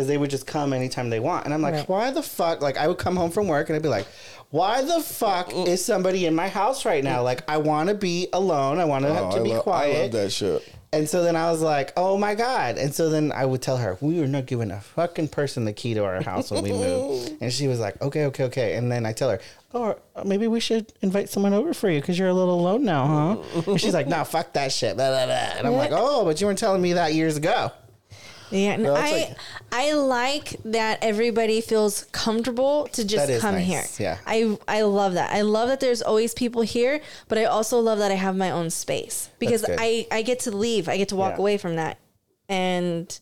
because 0.00 0.08
they 0.08 0.16
would 0.16 0.30
just 0.30 0.46
come 0.46 0.72
anytime 0.72 1.10
they 1.10 1.20
want, 1.20 1.44
and 1.44 1.52
I'm 1.52 1.60
like, 1.60 1.74
Right. 1.74 1.88
why 1.88 2.10
the 2.10 2.22
fuck? 2.22 2.62
Like 2.62 2.78
I 2.78 2.88
would 2.88 2.96
come 2.98 3.16
home 3.16 3.30
from 3.30 3.46
work 3.48 3.68
and 3.68 3.76
I'd 3.76 3.82
be 3.82 3.88
like, 3.88 4.06
why 4.48 4.82
the 4.82 5.00
fuck 5.00 5.52
is 5.54 5.84
somebody 5.84 6.24
in 6.26 6.34
my 6.34 6.48
house 6.48 6.84
right 6.86 7.04
now? 7.04 7.22
Like 7.22 7.48
I 7.48 7.58
want 7.58 7.88
to 7.90 7.94
be 7.94 8.28
alone. 8.32 8.78
I 8.78 8.84
want 8.86 9.04
to 9.04 9.10
Oh, 9.10 9.30
to 9.32 9.40
I, 9.40 9.42
be 9.42 9.50
lo- 9.50 9.58
I 9.58 9.62
quiet. 9.62 10.02
love 10.02 10.12
that 10.12 10.32
shit. 10.32 10.74
And 10.92 11.08
so 11.08 11.22
then 11.22 11.36
I 11.36 11.52
was 11.52 11.60
like, 11.62 11.92
oh 11.96 12.18
my 12.18 12.34
God. 12.34 12.76
And 12.76 12.92
so 12.92 13.10
then 13.10 13.30
I 13.30 13.44
would 13.44 13.62
tell 13.62 13.76
her, 13.76 13.96
we 14.00 14.18
were 14.18 14.26
not 14.26 14.46
giving 14.46 14.72
a 14.72 14.80
fucking 14.80 15.28
person 15.28 15.64
the 15.66 15.72
key 15.72 15.94
to 15.94 16.02
our 16.04 16.20
house 16.20 16.50
when 16.50 16.64
we 16.64 16.72
move. 16.72 17.30
And 17.40 17.52
she 17.52 17.68
was 17.68 17.78
like, 17.78 18.00
okay, 18.02 18.24
okay, 18.26 18.44
okay. 18.44 18.74
And 18.74 18.90
then 18.90 19.06
I 19.06 19.12
tell 19.12 19.30
her, 19.30 19.38
oh, 19.72 19.96
uh, 20.16 20.24
maybe 20.24 20.48
we 20.48 20.58
should 20.58 20.92
invite 21.00 21.28
someone 21.28 21.54
over 21.54 21.72
for 21.74 21.88
you 21.88 22.00
because 22.00 22.18
you're 22.18 22.28
a 22.28 22.34
little 22.34 22.58
alone 22.58 22.84
now, 22.84 23.06
huh? 23.54 23.62
And 23.70 23.80
she's 23.80 23.94
like, 23.94 24.08
no, 24.08 24.24
fuck 24.24 24.52
that 24.54 24.72
shit. 24.72 24.96
Blah, 24.96 25.10
blah, 25.10 25.26
blah. 25.26 25.34
And 25.58 25.66
I'm 25.68 25.74
like, 25.74 25.92
oh, 25.92 26.24
but 26.24 26.40
you 26.40 26.48
weren't 26.48 26.58
telling 26.58 26.82
me 26.82 26.94
that 26.94 27.14
years 27.14 27.36
ago. 27.36 27.70
Yeah. 28.50 28.76
no, 28.76 28.94
I 28.94 29.10
like- 29.12 29.36
I 29.72 29.92
like 29.92 30.56
that 30.64 30.98
everybody 31.02 31.60
feels 31.60 32.04
comfortable 32.12 32.88
to 32.92 33.04
just 33.04 33.40
come 33.40 33.54
nice, 33.54 33.66
here. 33.66 33.84
yeah. 33.98 34.18
I 34.26 34.58
I 34.66 34.82
love 34.82 35.14
that. 35.14 35.32
I 35.32 35.42
love 35.42 35.68
that 35.68 35.80
there's 35.80 36.02
always 36.02 36.34
people 36.34 36.62
here, 36.62 37.00
but 37.28 37.38
I 37.38 37.44
also 37.44 37.78
love 37.80 37.98
that 37.98 38.10
I 38.10 38.14
have 38.16 38.36
my 38.36 38.50
own 38.50 38.70
space 38.70 39.30
because. 39.38 39.64
I 39.68 40.06
I 40.10 40.22
get 40.22 40.40
to 40.40 40.50
leave. 40.50 40.88
I 40.88 40.96
get 40.96 41.08
to 41.10 41.16
walk 41.16 41.34
Yeah. 41.34 41.38
away 41.38 41.56
from 41.58 41.76
that, 41.76 41.98
and 42.48 43.18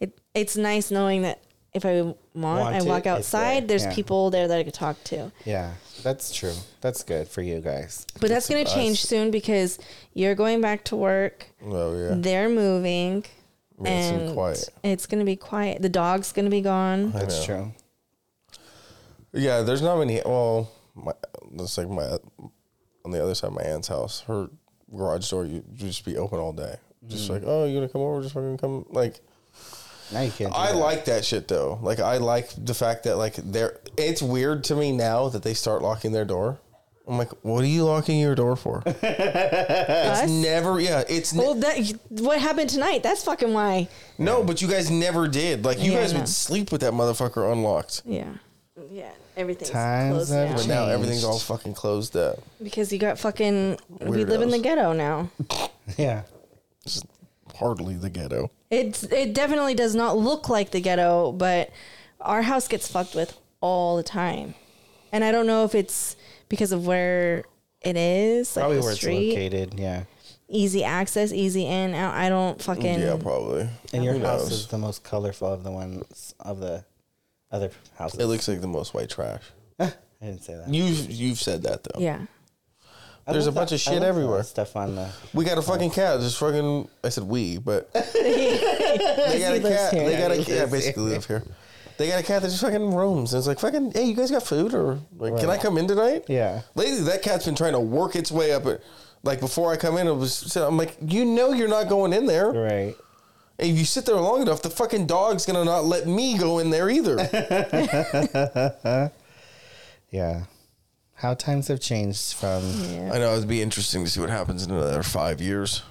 it 0.00 0.18
it's 0.34 0.56
nice 0.56 0.90
knowing 0.90 1.22
that 1.22 1.42
if 1.74 1.84
I 1.84 2.00
want, 2.02 2.16
Want 2.34 2.74
I 2.76 2.82
walk 2.82 3.04
there. 3.04 3.14
outside. 3.14 3.68
There's 3.68 3.84
Yeah. 3.84 3.94
people 3.94 4.30
there 4.30 4.48
that 4.48 4.58
I 4.58 4.62
could 4.64 4.74
talk 4.74 5.02
to. 5.04 5.30
Yeah, 5.44 5.72
that's 6.02 6.32
true. 6.34 6.54
That's 6.80 7.02
good 7.02 7.28
for 7.28 7.42
you 7.42 7.60
guys. 7.60 8.06
But 8.20 8.30
that's 8.30 8.48
going 8.48 8.64
to 8.64 8.72
change 8.72 9.02
soon 9.04 9.30
because 9.30 9.78
you're 10.14 10.34
going 10.34 10.60
back 10.60 10.84
to 10.84 10.96
work. 10.96 11.46
Oh 11.64 11.96
yeah. 11.98 12.14
They're 12.16 12.48
moving. 12.48 13.24
Yeah, 13.80 13.90
it's 13.90 14.08
gonna 14.08 14.18
be 14.18 14.26
and 14.26 14.34
quiet. 14.34 14.68
it's 14.82 15.06
going 15.06 15.18
to 15.20 15.24
be 15.24 15.36
quiet. 15.36 15.82
The 15.82 15.88
dog's 15.88 16.32
going 16.32 16.46
to 16.46 16.50
be 16.50 16.60
gone. 16.60 17.12
That's 17.12 17.44
true. 17.44 17.72
Yeah, 19.32 19.62
there's 19.62 19.82
not 19.82 19.98
many. 19.98 20.20
Well, 20.24 20.70
my, 20.94 21.12
it's 21.54 21.78
like 21.78 21.88
my 21.88 22.18
on 23.04 23.10
the 23.12 23.22
other 23.22 23.34
side 23.34 23.48
of 23.48 23.52
my 23.54 23.62
aunt's 23.62 23.88
house. 23.88 24.20
Her 24.26 24.50
garage 24.94 25.30
door 25.30 25.44
you 25.44 25.62
just 25.74 26.04
be 26.04 26.16
open 26.16 26.38
all 26.38 26.52
day. 26.52 26.76
Just 27.06 27.28
mm. 27.28 27.34
like, 27.34 27.42
oh, 27.46 27.66
you 27.66 27.74
gonna 27.74 27.88
come 27.88 28.02
over? 28.02 28.22
Just 28.22 28.34
fucking 28.34 28.58
come. 28.58 28.86
Like, 28.90 29.20
Now 30.12 30.22
you 30.22 30.32
can't 30.32 30.52
I 30.54 30.72
that. 30.72 30.78
like 30.78 31.04
that 31.04 31.24
shit 31.24 31.46
though. 31.46 31.78
Like, 31.82 32.00
I 32.00 32.16
like 32.16 32.50
the 32.56 32.74
fact 32.74 33.04
that 33.04 33.16
like 33.16 33.36
they're. 33.36 33.78
It's 33.96 34.22
weird 34.22 34.64
to 34.64 34.74
me 34.74 34.92
now 34.92 35.28
that 35.28 35.42
they 35.42 35.54
start 35.54 35.82
locking 35.82 36.12
their 36.12 36.24
door 36.24 36.58
I'm 37.08 37.16
like, 37.18 37.30
what 37.42 37.62
are 37.64 37.66
you 37.66 37.84
locking 37.84 38.18
your 38.20 38.34
door 38.34 38.54
for? 38.54 38.82
it's 38.86 39.02
Us? 40.22 40.30
never, 40.30 40.78
yeah, 40.78 41.04
it's 41.08 41.32
ne- 41.32 41.42
Well, 41.42 41.54
that 41.54 41.78
what 42.10 42.38
happened 42.40 42.68
tonight? 42.70 43.02
That's 43.02 43.24
fucking 43.24 43.52
why. 43.54 43.88
no, 44.18 44.42
but 44.44 44.60
you 44.60 44.68
guys 44.68 44.90
never 44.90 45.26
did. 45.26 45.64
Like, 45.64 45.80
you 45.80 45.92
Yeah, 45.92 46.00
guys 46.02 46.14
I 46.14 46.18
would 46.18 46.28
sleep 46.28 46.70
with 46.70 46.82
that 46.82 46.92
motherfucker 46.92 47.50
unlocked. 47.50 48.02
Yeah, 48.04 48.26
yeah. 48.90 49.10
Everything's 49.36 49.70
Times 49.70 50.14
closed 50.14 50.32
have 50.32 50.48
now 50.50 50.56
But 50.56 50.66
now 50.66 50.86
everything's 50.88 51.22
all 51.24 51.38
fucking 51.38 51.72
closed 51.74 52.16
up. 52.16 52.40
because 52.62 52.92
you 52.92 52.98
got 52.98 53.18
fucking. 53.20 53.78
We 54.00 54.24
live 54.24 54.42
in 54.42 54.50
the 54.50 54.58
Weirdos. 54.58 54.62
ghetto 54.62 54.92
now. 54.92 55.30
Yeah. 55.96 56.22
It's 56.84 57.02
hardly 57.56 57.94
the 57.94 58.10
ghetto. 58.10 58.50
It's 58.70 59.04
it 59.04 59.32
definitely 59.32 59.74
does 59.74 59.94
not 59.94 60.18
look 60.18 60.48
like 60.50 60.72
the 60.72 60.80
ghetto, 60.82 61.32
but 61.32 61.70
our 62.20 62.42
house 62.42 62.68
gets 62.68 62.90
fucked 62.90 63.14
with 63.14 63.38
all 63.62 63.96
the 63.96 64.02
time, 64.02 64.54
and 65.12 65.24
I 65.24 65.32
don't 65.32 65.46
know 65.46 65.64
if 65.64 65.74
it's 65.74 66.16
because 66.48 66.72
of 66.72 66.86
where 66.86 67.44
it 67.82 67.96
is, 67.96 68.54
like 68.56 68.62
Probably 68.62 68.76
the 68.78 68.82
where 68.82 68.92
it's 68.92 69.02
located. 69.04 69.74
Yeah. 69.78 70.04
easy 70.48 70.82
access, 70.84 71.32
easy 71.32 71.66
in. 71.66 71.94
out. 71.94 72.14
I 72.14 72.28
don't 72.28 72.60
fucking. 72.60 73.00
yeah, 73.00 73.16
probably. 73.20 73.68
And 73.92 74.02
your 74.04 74.14
Who 74.14 74.20
house 74.24 74.42
knows? 74.44 74.52
is 74.52 74.66
the 74.68 74.78
most 74.78 75.04
colorful 75.04 75.48
of 75.52 75.62
the 75.64 75.70
ones 75.70 76.34
of 76.40 76.60
the 76.60 76.84
other 77.50 77.70
houses. 77.96 78.18
It 78.20 78.26
looks 78.26 78.48
like 78.48 78.60
the 78.60 78.66
most 78.66 78.94
white 78.94 79.10
trash. 79.10 79.42
I 79.80 79.92
didn't 80.20 80.42
say 80.42 80.54
that. 80.56 80.68
You've 80.72 81.10
you've 81.10 81.38
said 81.38 81.62
that 81.62 81.84
though. 81.84 82.00
Yeah. 82.00 82.22
I 83.26 83.32
There's 83.32 83.46
a 83.46 83.52
bunch 83.52 83.70
that- 83.70 83.76
of 83.76 83.80
shit 83.82 84.02
everywhere. 84.02 84.42
Stuff 84.42 84.74
on 84.74 84.94
the. 84.96 85.08
We 85.34 85.44
got 85.44 85.58
a 85.58 85.62
fucking 85.62 85.90
cat. 85.90 86.18
Just 86.20 86.38
fucking. 86.38 86.88
I 87.04 87.10
said 87.10 87.24
we, 87.24 87.58
but 87.58 87.92
they 87.92 89.38
got 89.38 89.54
a 89.56 89.60
cat. 89.60 89.92
They 89.92 90.16
got 90.18 90.30
a 90.30 90.36
He 90.36 90.44
cat. 90.44 90.70
Basically, 90.70 91.02
live 91.04 91.26
here. 91.26 91.42
They 91.98 92.08
got 92.08 92.20
a 92.20 92.22
cat 92.22 92.42
that 92.42 92.48
just 92.48 92.60
fucking 92.62 92.94
roams. 92.94 93.32
And 93.34 93.38
it's 93.40 93.46
like 93.48 93.58
fucking. 93.58 93.92
Hey, 93.92 94.04
you 94.04 94.14
guys 94.14 94.30
got 94.30 94.44
food 94.44 94.72
or 94.72 95.00
like? 95.16 95.36
Can 95.38 95.50
I 95.50 95.58
come 95.58 95.76
in 95.78 95.86
tonight? 95.88 96.24
Yeah. 96.28 96.62
Lately, 96.74 97.00
that 97.02 97.22
cat's 97.22 97.44
been 97.44 97.54
trying 97.56 97.72
to 97.74 97.80
work 97.80 98.14
its 98.16 98.30
way 98.32 98.52
up. 98.52 98.64
It, 98.66 98.82
like 99.24 99.40
before 99.40 99.72
I 99.72 99.76
come 99.76 99.98
in, 99.98 100.06
it 100.06 100.14
was. 100.14 100.32
so 100.32 100.66
I'm 100.66 100.76
like, 100.76 100.96
you 101.04 101.24
know, 101.24 101.52
you're 101.52 101.68
not 101.68 101.88
going 101.88 102.12
in 102.12 102.26
there. 102.26 102.50
Right. 102.52 102.94
And 103.58 103.70
if 103.72 103.76
you 103.76 103.84
sit 103.84 104.06
there 104.06 104.14
long 104.14 104.40
enough, 104.42 104.62
the 104.62 104.70
fucking 104.70 105.06
dog's 105.08 105.44
gonna 105.44 105.64
not 105.64 105.84
let 105.84 106.06
me 106.06 106.38
go 106.38 106.60
in 106.60 106.70
there 106.70 106.88
either. 106.88 107.16
Yeah. 110.10 110.44
How 111.14 111.34
times 111.34 111.68
have 111.68 111.80
changed 111.80 112.34
from. 112.34 112.62
Yeah. 112.92 113.10
I 113.12 113.18
know 113.18 113.34
it'd 113.34 113.48
be 113.48 113.60
interesting 113.60 114.04
to 114.04 114.10
see 114.10 114.20
what 114.20 114.30
happens 114.30 114.64
in 114.64 114.70
another 114.70 115.02
five 115.02 115.40
years. 115.40 115.82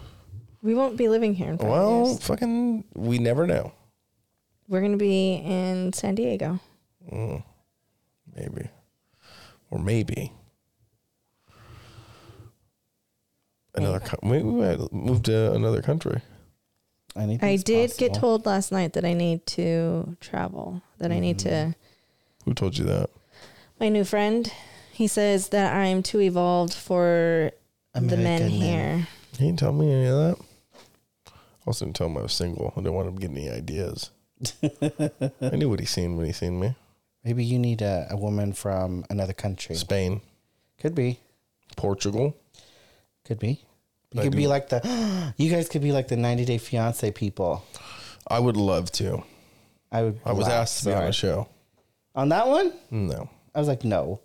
We 0.64 0.74
won't 0.74 0.98
be 0.98 1.08
living 1.08 1.36
here 1.36 1.50
in 1.52 1.58
five 1.58 1.70
Well, 1.70 2.06
years. 2.08 2.24
fucking, 2.24 2.84
we 2.96 3.20
never 3.20 3.46
know. 3.46 3.74
We're 4.68 4.82
gonna 4.82 4.98
be 4.98 5.36
in 5.36 5.94
San 5.94 6.16
Diego. 6.16 6.60
Mm, 7.12 7.44
maybe. 8.36 8.70
Or 9.70 9.80
maybe. 9.80 10.32
Another 13.76 14.00
co- 14.00 14.20
maybe 14.28 14.44
we 14.44 14.62
might 14.62 14.92
move 14.92 15.24
to 15.24 15.54
another 15.54 15.82
country. 15.82 16.22
Anything's 17.16 17.62
I 17.62 17.64
did 17.64 17.98
get 17.98 18.14
told 18.14 18.46
last 18.46 18.72
night 18.72 18.94
that 18.94 19.06
I 19.06 19.14
need 19.14 19.46
to 19.48 20.18
travel. 20.20 20.82
That 20.98 21.12
I 21.12 21.20
need 21.20 21.40
to. 21.40 21.50
Mm. 21.50 21.76
Who 22.46 22.54
told 22.54 22.78
you 22.78 22.86
that? 22.86 23.10
My 23.80 23.90
new 23.90 24.04
friend, 24.04 24.52
he 24.92 25.08
says 25.08 25.50
that 25.50 25.76
I'm 25.76 26.02
too 26.04 26.22
evolved 26.22 26.74
for 26.74 27.52
the 27.94 28.02
men 28.02 28.24
men. 28.24 28.50
here. 28.50 29.08
He 29.38 29.46
didn't 29.46 29.60
tell 29.60 29.74
me 29.74 29.92
any 29.92 30.06
of 30.08 30.18
that. 30.18 30.46
I 31.28 31.32
also 31.68 31.86
didn't 31.86 31.98
tell 31.98 32.08
him 32.08 32.18
I 32.18 32.22
was 32.22 32.34
single. 32.34 32.74
I 32.76 32.80
didn't 32.82 32.94
want 32.94 33.10
him 33.10 33.18
to 33.18 33.28
get 33.28 33.32
any 33.32 33.50
ideas. 33.50 34.12
I 35.42 35.56
knew 35.56 35.70
what 35.70 35.80
he 35.80 35.86
seen 35.86 36.18
when 36.18 36.26
he 36.26 36.32
seen 36.32 36.60
me. 36.60 36.76
Maybe 37.24 37.44
you 37.44 37.60
need 37.60 37.82
a, 37.82 38.08
a 38.10 38.18
woman 38.18 38.54
from 38.54 39.06
another 39.10 39.34
country. 39.34 39.76
Spain, 39.76 40.22
Could 40.80 40.96
be. 40.96 41.20
Portugal. 41.76 42.36
Could 43.26 43.40
be. 43.40 43.64
You 44.14 44.22
I 44.22 44.24
could 44.24 44.32
do- 44.34 44.38
be 44.38 44.48
like 44.48 44.70
the. 44.70 45.34
You 45.38 45.50
guys 45.52 45.68
could 45.70 45.82
be 45.82 45.92
like 45.92 46.08
the 46.08 46.16
90 46.16 46.46
Day 46.46 46.58
Fiance 46.58 47.12
people. 47.12 47.64
I 48.28 48.40
would 48.40 48.58
love 48.58 48.92
to. 48.94 49.24
I 49.92 50.04
would. 50.04 50.20
I 50.26 50.32
was 50.34 50.48
laugh 50.48 50.62
asked 50.64 50.80
to 50.80 50.86
be 50.86 50.92
on 50.94 50.98
a 50.98 51.02
hard. 51.04 51.16
show. 51.16 51.50
On 52.16 52.30
that 52.30 52.48
one, 52.48 52.74
No. 52.90 53.30
I 53.54 53.60
was 53.60 53.68
like, 53.68 53.84
no. 53.84 54.22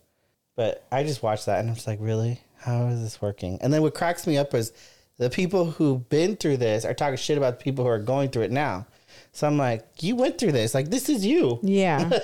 But 0.57 0.85
I 0.93 1.03
just 1.03 1.23
watched 1.23 1.47
that 1.47 1.61
and 1.61 1.69
I 1.71 1.73
was 1.73 1.87
like, 1.87 1.99
really? 2.01 2.41
How 2.59 2.87
is 2.89 3.03
this 3.03 3.21
working? 3.21 3.59
And 3.61 3.73
then 3.73 3.83
what 3.83 3.95
cracks 3.95 4.27
me 4.27 4.39
up 4.39 4.55
is 4.55 4.73
the 5.19 5.29
people 5.31 5.71
who've 5.73 6.07
been 6.09 6.37
through 6.37 6.59
this 6.59 6.85
are 6.85 6.95
talking 6.95 7.17
shit 7.17 7.37
about 7.39 7.59
the 7.59 7.63
people 7.65 7.85
who 7.85 7.91
are 7.91 7.99
going 7.99 8.31
through 8.31 8.43
it 8.43 8.51
now. 8.51 8.87
So 9.33 9.47
I'm 9.47 9.57
like, 9.57 9.87
you 10.03 10.15
went 10.15 10.39
through 10.39 10.53
this. 10.53 10.75
Like, 10.75 10.91
this 10.91 11.09
is 11.09 11.25
you. 11.25 11.59
Yeah. 11.63 12.11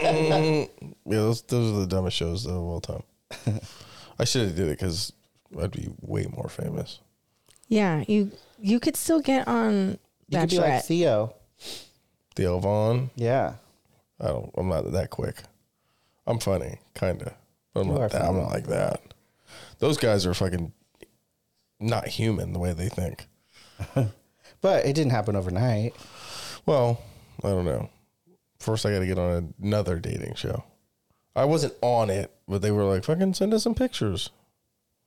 Mm, 0.00 0.68
yeah, 1.06 1.16
those 1.16 1.42
those 1.42 1.72
are 1.72 1.80
the 1.80 1.86
dumbest 1.86 2.16
shows 2.16 2.46
of 2.46 2.54
all 2.56 2.80
time. 2.80 3.02
I 4.18 4.24
should 4.24 4.42
have 4.46 4.56
did 4.56 4.68
it 4.68 4.78
because 4.78 5.12
I'd 5.60 5.70
be 5.72 5.88
way 6.00 6.26
more 6.26 6.48
famous. 6.48 7.00
yeah. 7.68 8.04
You 8.06 8.30
you 8.60 8.80
could 8.80 8.96
still 8.96 9.20
get 9.20 9.46
on 9.48 9.98
You 10.28 10.38
could 10.40 10.50
be 10.50 10.58
like 10.58 10.84
Theo. 10.84 11.34
Theo 12.34 12.58
Von. 12.60 13.10
Yeah. 13.16 13.54
I 14.20 14.28
don't. 14.28 14.50
I'm 14.56 14.68
not 14.68 14.90
that 14.92 15.10
quick. 15.10 15.42
I'm 16.26 16.38
funny, 16.38 16.78
kind 16.94 17.20
of, 17.22 17.32
but 17.74 17.80
I'm 17.80 17.88
You 17.88 17.94
not 17.94 18.10
that. 18.12 18.22
I'm 18.22 18.36
not 18.36 18.50
like 18.50 18.66
that. 18.68 19.00
Those 19.78 19.98
guys 19.98 20.26
are 20.26 20.34
fucking 20.34 20.72
not 21.80 22.06
human 22.08 22.52
the 22.52 22.58
way 22.58 22.72
they 22.72 22.88
think. 22.88 23.26
But 24.62 24.84
it 24.84 24.92
didn't 24.94 25.12
happen 25.12 25.36
overnight. 25.36 25.94
Well, 26.70 27.00
I 27.42 27.48
don't 27.48 27.64
know. 27.64 27.90
First, 28.60 28.86
I 28.86 28.92
got 28.92 29.00
to 29.00 29.06
get 29.06 29.18
on 29.18 29.52
another 29.60 29.98
dating 29.98 30.36
show. 30.36 30.62
I 31.34 31.44
wasn't 31.44 31.74
on 31.82 32.10
it, 32.10 32.30
but 32.46 32.62
they 32.62 32.70
were 32.70 32.84
like, 32.84 33.02
"Fucking 33.02 33.34
send 33.34 33.52
us 33.52 33.64
some 33.64 33.74
pictures." 33.74 34.30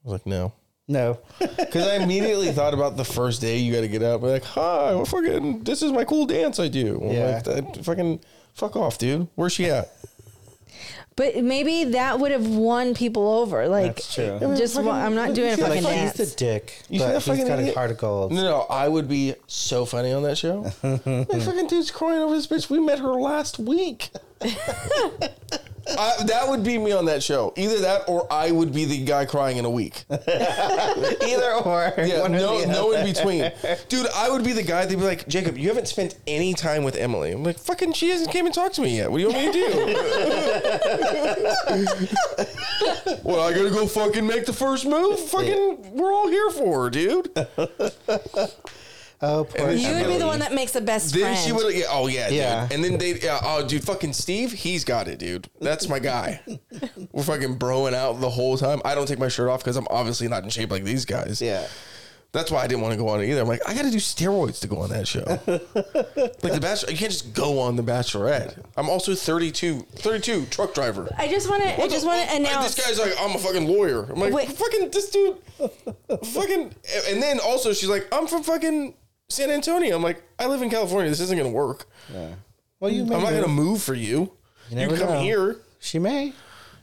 I 0.04 0.10
was 0.10 0.12
like, 0.12 0.26
"No," 0.26 0.52
No. 0.90 1.20
because 1.40 1.88
I 1.88 2.04
immediately 2.04 2.52
thought 2.52 2.74
about 2.74 2.98
the 2.98 3.06
first 3.06 3.40
day 3.40 3.60
you 3.60 3.74
got 3.74 3.80
to 3.80 3.88
get 3.88 4.04
up. 4.04 4.20
Be 4.20 4.28
like, 4.28 4.44
"Hi, 4.44 4.94
well, 4.94 5.06
fucking, 5.06 5.64
this 5.64 5.82
is 5.82 5.94
my 5.94 6.04
cool 6.04 6.26
dance 6.26 6.60
I 6.60 6.68
do." 6.68 7.00
I'm 7.02 7.12
Yeah. 7.12 7.42
like, 7.46 7.82
fucking, 7.82 8.20
fuck 8.54 8.76
off, 8.76 8.98
dude. 8.98 9.30
Where's 9.36 9.54
she 9.54 9.70
at? 9.70 9.90
But 11.16 11.44
maybe 11.44 11.84
that 11.92 12.20
would 12.20 12.32
have 12.32 12.48
won 12.48 12.94
people 12.96 13.28
over. 13.28 13.68
Like, 13.68 13.96
That's 13.98 14.16
true. 14.16 14.40
just 14.58 14.82
wa- 14.82 14.92
I'm 14.94 15.14
not 15.16 15.34
doing 15.36 15.54
a 15.54 15.58
feel 15.58 15.68
fucking 15.68 15.84
like 15.84 15.94
He's 15.94 16.14
dance. 16.14 16.32
the 16.32 16.36
dick. 16.38 16.82
You 16.90 17.00
see 17.00 17.06
but 17.06 17.08
that 17.10 17.14
he's 17.16 17.26
fucking 17.26 17.48
got 17.48 17.60
a 17.60 17.62
idiot? 17.62 17.76
heart 17.76 17.92
of 17.92 17.98
gold. 17.98 18.32
No, 18.32 18.42
no, 18.44 18.62
I 18.70 18.88
would 18.88 19.08
be 19.08 19.36
so 19.48 19.86
funny 19.86 20.12
on 20.12 20.24
that 20.24 20.38
show. 20.38 20.64
that 20.82 21.44
fucking 21.46 21.68
dude's 21.68 21.92
crying 21.92 22.20
over 22.22 22.34
this 22.36 22.48
bitch. 22.48 22.70
We 22.70 22.80
met 22.80 23.00
her 23.00 23.14
last 23.14 23.60
week. 23.60 24.10
I, 25.86 26.24
that 26.26 26.48
would 26.48 26.64
be 26.64 26.78
me 26.78 26.92
on 26.92 27.06
that 27.06 27.22
show. 27.22 27.54
Either 27.58 27.80
that 27.80 28.08
or 28.08 28.32
I 28.32 28.52
would 28.52 28.74
be 28.74 28.86
the 28.86 29.04
guy 29.04 29.26
crying 29.26 29.58
in 29.58 29.66
a 29.66 29.70
week. 29.70 30.06
Either 30.10 31.54
or. 31.66 31.94
Yeah, 31.98 32.28
no, 32.28 32.64
no 32.66 32.94
in 32.94 33.06
between. 33.06 33.52
Dude, 33.90 34.08
I 34.16 34.30
would 34.30 34.44
be 34.44 34.54
the 34.54 34.64
guy. 34.64 34.86
They'd 34.86 34.96
be 34.98 35.04
like, 35.04 35.28
Jacob, 35.28 35.58
you 35.58 35.68
haven't 35.68 35.88
spent 35.88 36.18
any 36.26 36.54
time 36.54 36.84
with 36.84 36.96
Emily. 36.96 37.34
I'm 37.34 37.44
like, 37.44 37.60
fucking, 37.60 37.94
she 37.94 38.10
hasn't 38.10 38.32
came 38.32 38.46
and 38.46 38.56
talked 38.56 38.76
to 38.76 38.82
me 38.82 38.98
yet. 38.98 39.12
What 39.12 39.18
do 39.18 39.24
you 39.24 39.30
want 39.30 39.46
me 39.46 39.52
to 39.52 39.60
do? 39.60 39.76
well, 43.24 43.42
I 43.42 43.54
gotta 43.54 43.70
go 43.70 43.86
fucking 43.88 44.26
make 44.26 44.46
the 44.46 44.54
first 44.54 44.86
move. 44.86 45.20
Fucking, 45.20 45.96
we're 45.96 46.14
all 46.14 46.30
here 46.30 46.50
for 46.52 46.84
her, 46.84 46.90
dude. 46.90 47.30
Oh, 49.26 49.46
poor 49.46 49.68
then 49.68 49.78
You 49.80 49.94
would 49.94 50.08
be 50.14 50.18
the 50.18 50.28
one 50.28 50.40
that 50.40 50.52
makes 50.54 50.74
the 50.74 50.82
best 50.82 51.14
Then 51.14 51.22
friend. 51.22 51.38
she 51.38 51.52
would, 51.54 51.74
yeah, 51.74 51.86
oh 51.90 52.08
yeah, 52.08 52.28
Yeah. 52.28 52.64
dude. 52.68 52.74
And 52.76 52.84
then 52.84 52.98
they, 52.98 53.14
yeah, 53.20 53.40
oh 53.42 53.66
dude, 53.66 53.84
fucking 53.84 54.12
Steve, 54.12 54.52
he's 54.52 54.84
got 54.84 55.08
it, 55.08 55.18
dude. 55.20 55.48
That's 55.62 55.88
my 55.88 56.00
guy. 56.00 56.42
We're 57.14 57.24
fucking 57.24 57.58
broing 57.58 57.94
out 57.94 58.20
the 58.20 58.30
whole 58.30 58.58
time. 58.58 58.82
I 58.84 58.96
don't 58.96 59.08
take 59.08 59.20
my 59.20 59.30
shirt 59.30 59.50
off 59.50 59.62
because 59.62 59.78
I'm 59.78 59.88
obviously 59.90 60.28
not 60.28 60.44
in 60.44 60.50
shape 60.50 60.72
like 60.72 60.84
these 60.84 61.06
guys. 61.06 61.42
Yeah. 61.42 61.66
That's 62.34 62.50
why 62.50 62.64
I 62.64 62.68
didn't 62.68 62.82
want 62.82 62.94
to 62.94 62.98
go 62.98 63.08
on 63.10 63.22
it 63.22 63.30
either. 63.30 63.42
I'm 63.42 63.48
like, 63.48 63.62
I 63.70 63.76
got 63.76 63.84
to 63.84 63.92
do 63.92 63.98
steroids 63.98 64.60
to 64.62 64.68
go 64.68 64.78
on 64.80 64.90
that 64.90 65.08
show. 65.08 65.20
like 65.46 66.52
the 66.54 66.60
Bachelor, 66.60 66.90
you 66.92 66.98
can't 66.98 67.12
just 67.12 67.32
go 67.36 67.60
on 67.60 67.76
the 67.76 67.84
Bachelorette. 67.84 68.58
I'm 68.76 68.90
also 68.90 69.14
32, 69.14 69.82
32 69.98 70.48
truck 70.48 70.74
driver. 70.74 71.08
I 71.16 71.28
just 71.28 71.48
want 71.48 71.62
to. 71.62 71.80
I 71.80 71.88
just 71.88 72.08
want 72.08 72.28
to 72.28 72.34
And 72.34 72.44
announce. 72.44 72.74
This 72.74 72.88
guy's 72.88 73.00
like, 73.00 73.14
I'm 73.22 73.36
a 73.36 73.38
fucking 73.40 73.68
lawyer. 73.68 74.06
I'm 74.12 74.20
like, 74.20 74.34
Wait. 74.34 74.52
fucking 74.52 74.90
this 74.90 75.12
dude, 75.12 75.38
fucking. 76.26 76.74
And 77.08 77.22
then 77.22 77.40
also 77.40 77.72
she's 77.72 77.90
like, 77.90 78.08
I'm 78.12 78.26
from 78.26 78.42
fucking 78.42 78.96
San 79.30 79.50
Antonio. 79.50 79.96
I'm 79.96 80.04
like, 80.04 80.22
I 80.40 80.48
live 80.48 80.62
in 80.62 80.70
California. 80.70 81.10
This 81.10 81.20
isn't 81.22 81.38
gonna 81.38 81.50
work. 81.50 81.86
Yeah. 82.14 82.34
Well, 82.80 82.92
you 82.92 83.06
may 83.06 83.16
I'm 83.16 83.24
not 83.24 83.32
gonna 83.32 83.48
move 83.48 83.82
for 83.82 83.94
you. 83.94 84.32
You, 84.70 84.76
never 84.76 84.98
come 84.98 85.10
know. 85.10 85.22
here. 85.22 85.58
She 85.80 86.00
may. 86.00 86.34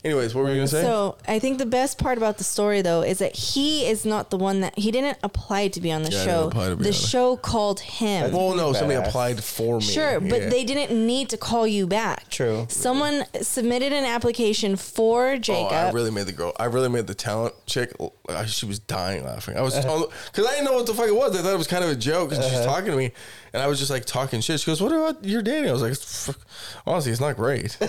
Anyways, 0.02 0.34
what 0.34 0.44
were 0.44 0.48
you 0.50 0.56
gonna 0.56 0.66
say? 0.66 0.80
So 0.82 1.18
I 1.28 1.38
think 1.38 1.58
the 1.58 1.66
best 1.66 1.98
part 1.98 2.16
about 2.16 2.38
the 2.38 2.44
story 2.44 2.80
though 2.80 3.02
is 3.02 3.18
that 3.18 3.36
he 3.36 3.84
is 3.86 4.06
not 4.06 4.30
the 4.30 4.38
one 4.38 4.60
that 4.60 4.78
he 4.78 4.90
didn't 4.90 5.18
apply 5.22 5.68
to 5.68 5.80
be 5.80 5.92
on 5.92 6.02
the 6.02 6.10
Yeah, 6.10 6.22
I 6.22 6.24
didn't 6.24 6.34
show. 6.40 6.48
apply 6.48 6.68
to 6.70 6.76
be 6.76 6.82
The 6.84 6.88
on 6.88 6.94
it. 6.94 6.98
show 6.98 7.36
called 7.36 7.80
him. 7.80 8.32
well, 8.32 8.54
no, 8.54 8.72
somebody 8.72 8.98
Badass. 8.98 9.08
applied 9.08 9.44
for 9.44 9.76
me. 9.78 9.84
Sure, 9.84 10.18
but 10.18 10.40
Yeah. 10.40 10.48
they 10.48 10.64
didn't 10.64 11.06
need 11.06 11.28
to 11.28 11.36
call 11.36 11.66
you 11.66 11.86
back. 11.86 12.30
True. 12.30 12.64
Someone 12.70 13.26
submitted 13.42 13.92
an 13.92 14.06
application 14.06 14.76
for 14.76 15.32
Oh, 15.32 15.38
Jacob. 15.38 15.72
I 15.72 15.90
really 15.90 16.10
made 16.10 16.26
the 16.26 16.32
girl. 16.32 16.54
I 16.58 16.64
really 16.64 16.88
made 16.88 17.06
the 17.06 17.14
talent 17.14 17.54
chick. 17.66 17.92
I, 18.36 18.46
she 18.46 18.66
was 18.66 18.78
dying 18.78 19.24
laughing. 19.24 19.56
I 19.56 19.62
was 19.62 19.74
uh-huh. 19.74 20.06
because 20.26 20.46
I 20.46 20.50
didn't 20.52 20.66
know 20.66 20.74
what 20.74 20.86
the 20.86 20.94
fuck 20.94 21.08
it 21.08 21.14
was. 21.14 21.36
I 21.36 21.42
thought 21.42 21.54
it 21.54 21.58
was 21.58 21.66
kind 21.66 21.84
of 21.84 21.90
a 21.90 21.96
joke. 21.96 22.32
And 22.32 22.42
she's 22.42 22.52
uh-huh. 22.52 22.64
talking 22.64 22.90
to 22.90 22.96
me, 22.96 23.12
and 23.52 23.62
I 23.62 23.66
was 23.66 23.78
just 23.78 23.90
like 23.90 24.04
talking 24.04 24.40
shit. 24.40 24.60
She 24.60 24.66
goes, 24.66 24.80
"What 24.80 24.92
about 24.92 25.24
your 25.24 25.42
dating?" 25.42 25.68
I 25.68 25.72
was 25.72 25.82
like, 25.82 25.94
"Fuck, 25.94 26.38
"Honestly, 26.86 27.12
it's 27.12 27.20
not 27.20 27.36
great." 27.36 27.76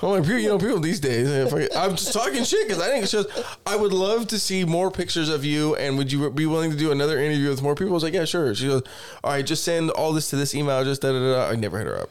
I'm 0.00 0.10
like, 0.10 0.26
you 0.28 0.48
know, 0.48 0.58
people 0.58 0.78
these 0.80 1.00
days. 1.00 1.28
Eh, 1.28 1.68
I- 1.74 1.84
I'm 1.84 1.96
just 1.96 2.12
talking 2.12 2.44
shit 2.44 2.68
because 2.68 2.82
I 2.82 2.88
think 2.88 3.02
it's 3.02 3.12
just. 3.12 3.28
I 3.66 3.76
would 3.76 3.92
love 3.92 4.28
to 4.28 4.38
see 4.38 4.64
more 4.64 4.90
pictures 4.90 5.28
of 5.28 5.44
you, 5.44 5.74
and 5.76 5.98
would 5.98 6.12
you 6.12 6.30
be 6.30 6.46
willing 6.46 6.70
to 6.70 6.76
do 6.76 6.92
another 6.92 7.18
interview 7.18 7.48
with 7.50 7.62
more 7.62 7.74
people? 7.74 7.92
I 7.92 7.94
was 7.94 8.02
like, 8.02 8.14
yeah, 8.14 8.24
sure. 8.24 8.54
She 8.54 8.66
goes, 8.66 8.82
all 9.24 9.32
right, 9.32 9.44
just 9.44 9.64
send 9.64 9.90
all 9.90 10.12
this 10.12 10.30
to 10.30 10.36
this 10.36 10.54
email. 10.54 10.84
Just 10.84 11.02
da 11.02 11.12
da. 11.12 11.18
da. 11.18 11.50
I 11.50 11.56
never 11.56 11.78
hit 11.78 11.86
her 11.86 12.00
up. 12.00 12.10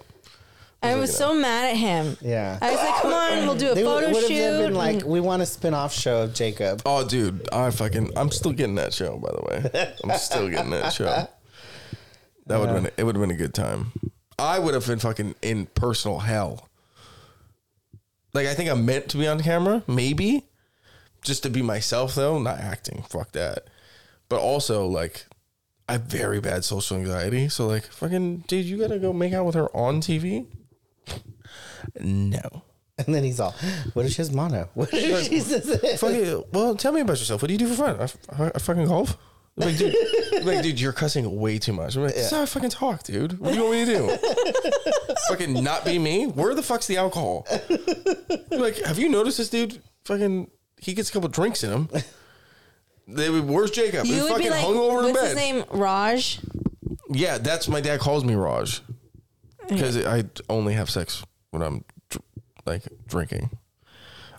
I 0.84 0.96
was 0.96 1.16
so 1.16 1.34
mad 1.34 1.72
at 1.72 1.76
him. 1.78 2.18
Yeah. 2.22 2.58
I 2.62 2.72
was 2.72 2.80
like, 2.80 3.02
come 3.02 3.14
on, 3.14 3.48
we'll 3.48 3.56
do 3.56 3.72
a 3.72 3.76
They 3.76 3.84
would 3.84 3.90
photo 3.90 4.08
would 4.08 4.16
have 4.22 4.28
shoot. 4.28 4.64
been 4.64 4.76
like, 4.76 5.04
we 5.04 5.20
want 5.20 5.42
a 5.42 5.46
spin-off 5.46 5.94
show 5.94 6.24
of 6.24 6.34
Jacob. 6.34 6.82
Oh, 6.86 7.06
dude, 7.08 7.50
I 7.52 7.72
fucking, 7.72 8.12
I'm 8.16 8.30
still 8.32 8.54
getting 8.54 8.76
that 8.76 8.94
show. 8.94 9.18
By 9.18 9.32
the 9.32 9.42
way, 9.74 9.94
I'm 10.04 10.18
still 10.18 10.50
getting 10.50 10.72
that 10.72 10.94
show. 10.94 11.28
That 12.48 12.62
would 12.62 12.70
have 12.70 12.82
been, 12.82 12.92
it 12.96 13.04
would 13.04 13.16
have 13.16 13.22
been 13.22 13.32
a 13.36 13.38
good 13.38 13.54
time. 13.54 13.92
I 14.40 14.58
would 14.58 14.74
have 14.74 14.88
been 14.88 15.00
fucking 15.00 15.36
in 15.42 15.66
personal 15.66 16.20
hell. 16.20 16.70
Like 18.34 18.48
I 18.48 18.54
think 18.54 18.70
I'm 18.70 18.86
meant 18.86 19.10
to 19.10 19.18
be 19.18 19.28
on 19.28 19.42
camera, 19.42 19.84
maybe, 19.86 20.44
just 21.22 21.44
to 21.44 21.50
be 21.50 21.62
myself 21.62 22.16
though, 22.16 22.40
not 22.40 22.60
acting. 22.60 23.04
Fuck 23.10 23.34
that. 23.34 23.66
But 24.30 24.40
also 24.40 24.86
like, 24.86 25.26
I 25.90 25.94
have 25.94 26.04
very 26.04 26.40
bad 26.40 26.64
social 26.64 26.96
anxiety. 26.96 27.50
So 27.50 27.68
like, 27.68 27.84
fucking, 27.84 28.46
dude, 28.48 28.64
you 28.66 28.78
gotta 28.78 28.98
go 29.00 29.12
make 29.12 29.34
out 29.34 29.46
with 29.46 29.56
her 29.56 29.68
on 29.76 30.00
TV. 30.00 30.46
No. 32.00 32.64
And 33.00 33.14
then 33.14 33.24
he's 33.24 33.40
all, 33.40 33.54
what 33.94 34.06
is 34.08 34.18
his 34.18 34.32
mono? 34.32 34.70
What 34.74 34.92
is 34.94 35.28
she 35.28 35.40
says? 35.40 36.00
Fucking, 36.00 36.44
well, 36.52 36.76
tell 36.76 36.92
me 36.92 37.02
about 37.02 37.20
yourself. 37.20 37.42
What 37.44 37.48
do 37.48 37.54
you 37.54 37.60
do 37.60 37.68
for 37.68 37.76
fun? 37.76 38.00
I, 38.00 38.44
I, 38.44 38.52
I 38.56 38.60
fucking 38.60 38.88
golf. 38.88 39.16
I'm 39.60 39.68
Like, 39.68 39.78
dude, 39.78 39.96
I'm 40.36 40.46
like, 40.46 40.64
dude, 40.64 40.80
you're 40.80 40.94
cussing 40.94 41.40
way 41.40 41.60
too 41.60 41.74
much. 41.74 41.96
I'm 41.96 42.04
like, 42.04 42.16
this 42.16 42.26
is 42.26 42.32
how 42.32 42.42
I 42.42 42.46
fucking 42.48 42.72
talk, 42.72 43.04
dude. 43.04 43.38
What 43.40 43.50
do 43.54 43.56
you 43.56 43.64
want 43.66 43.74
me 43.76 43.86
to 43.86 43.94
do? 43.94 44.18
fucking 45.30 45.64
not 45.64 45.86
be 45.86 46.00
me? 46.00 46.26
Where 46.26 46.56
the 46.56 46.64
fuck's 46.64 46.88
the 46.88 46.98
alcohol? 46.98 47.46
I'm 48.52 48.60
like, 48.60 48.78
have 48.84 48.98
you 48.98 49.10
noticed 49.10 49.38
this 49.38 49.50
dude? 49.50 49.80
Fucking, 50.06 50.50
he 50.80 50.94
gets 50.96 51.10
a 51.10 51.14
couple 51.14 51.30
drinks 51.30 51.64
in 51.64 51.72
him. 51.72 51.90
They, 53.08 53.30
would- 53.30 53.48
where's 53.48 53.72
Jacob? 53.72 54.06
you 54.06 54.14
He's 54.16 54.24
would 54.24 54.32
fucking 54.32 54.46
be 54.46 54.50
like, 54.50 54.64
hung 54.66 54.76
over 54.76 55.00
in 55.00 55.06
what's 55.14 55.20
bed. 55.20 55.28
his 55.28 55.36
name? 55.36 55.64
Raj. 55.72 56.40
Yeah, 57.10 57.38
that's 57.38 57.68
my 57.68 57.80
dad 57.80 58.00
calls 58.00 58.24
me 58.26 58.34
Raj 58.36 58.82
because 59.70 60.04
I 60.06 60.24
only 60.50 60.74
have 60.74 60.90
sex 60.90 61.24
when 61.52 61.62
I'm 61.62 61.84
dr- 62.10 62.24
like 62.66 62.84
drinking. 63.08 63.50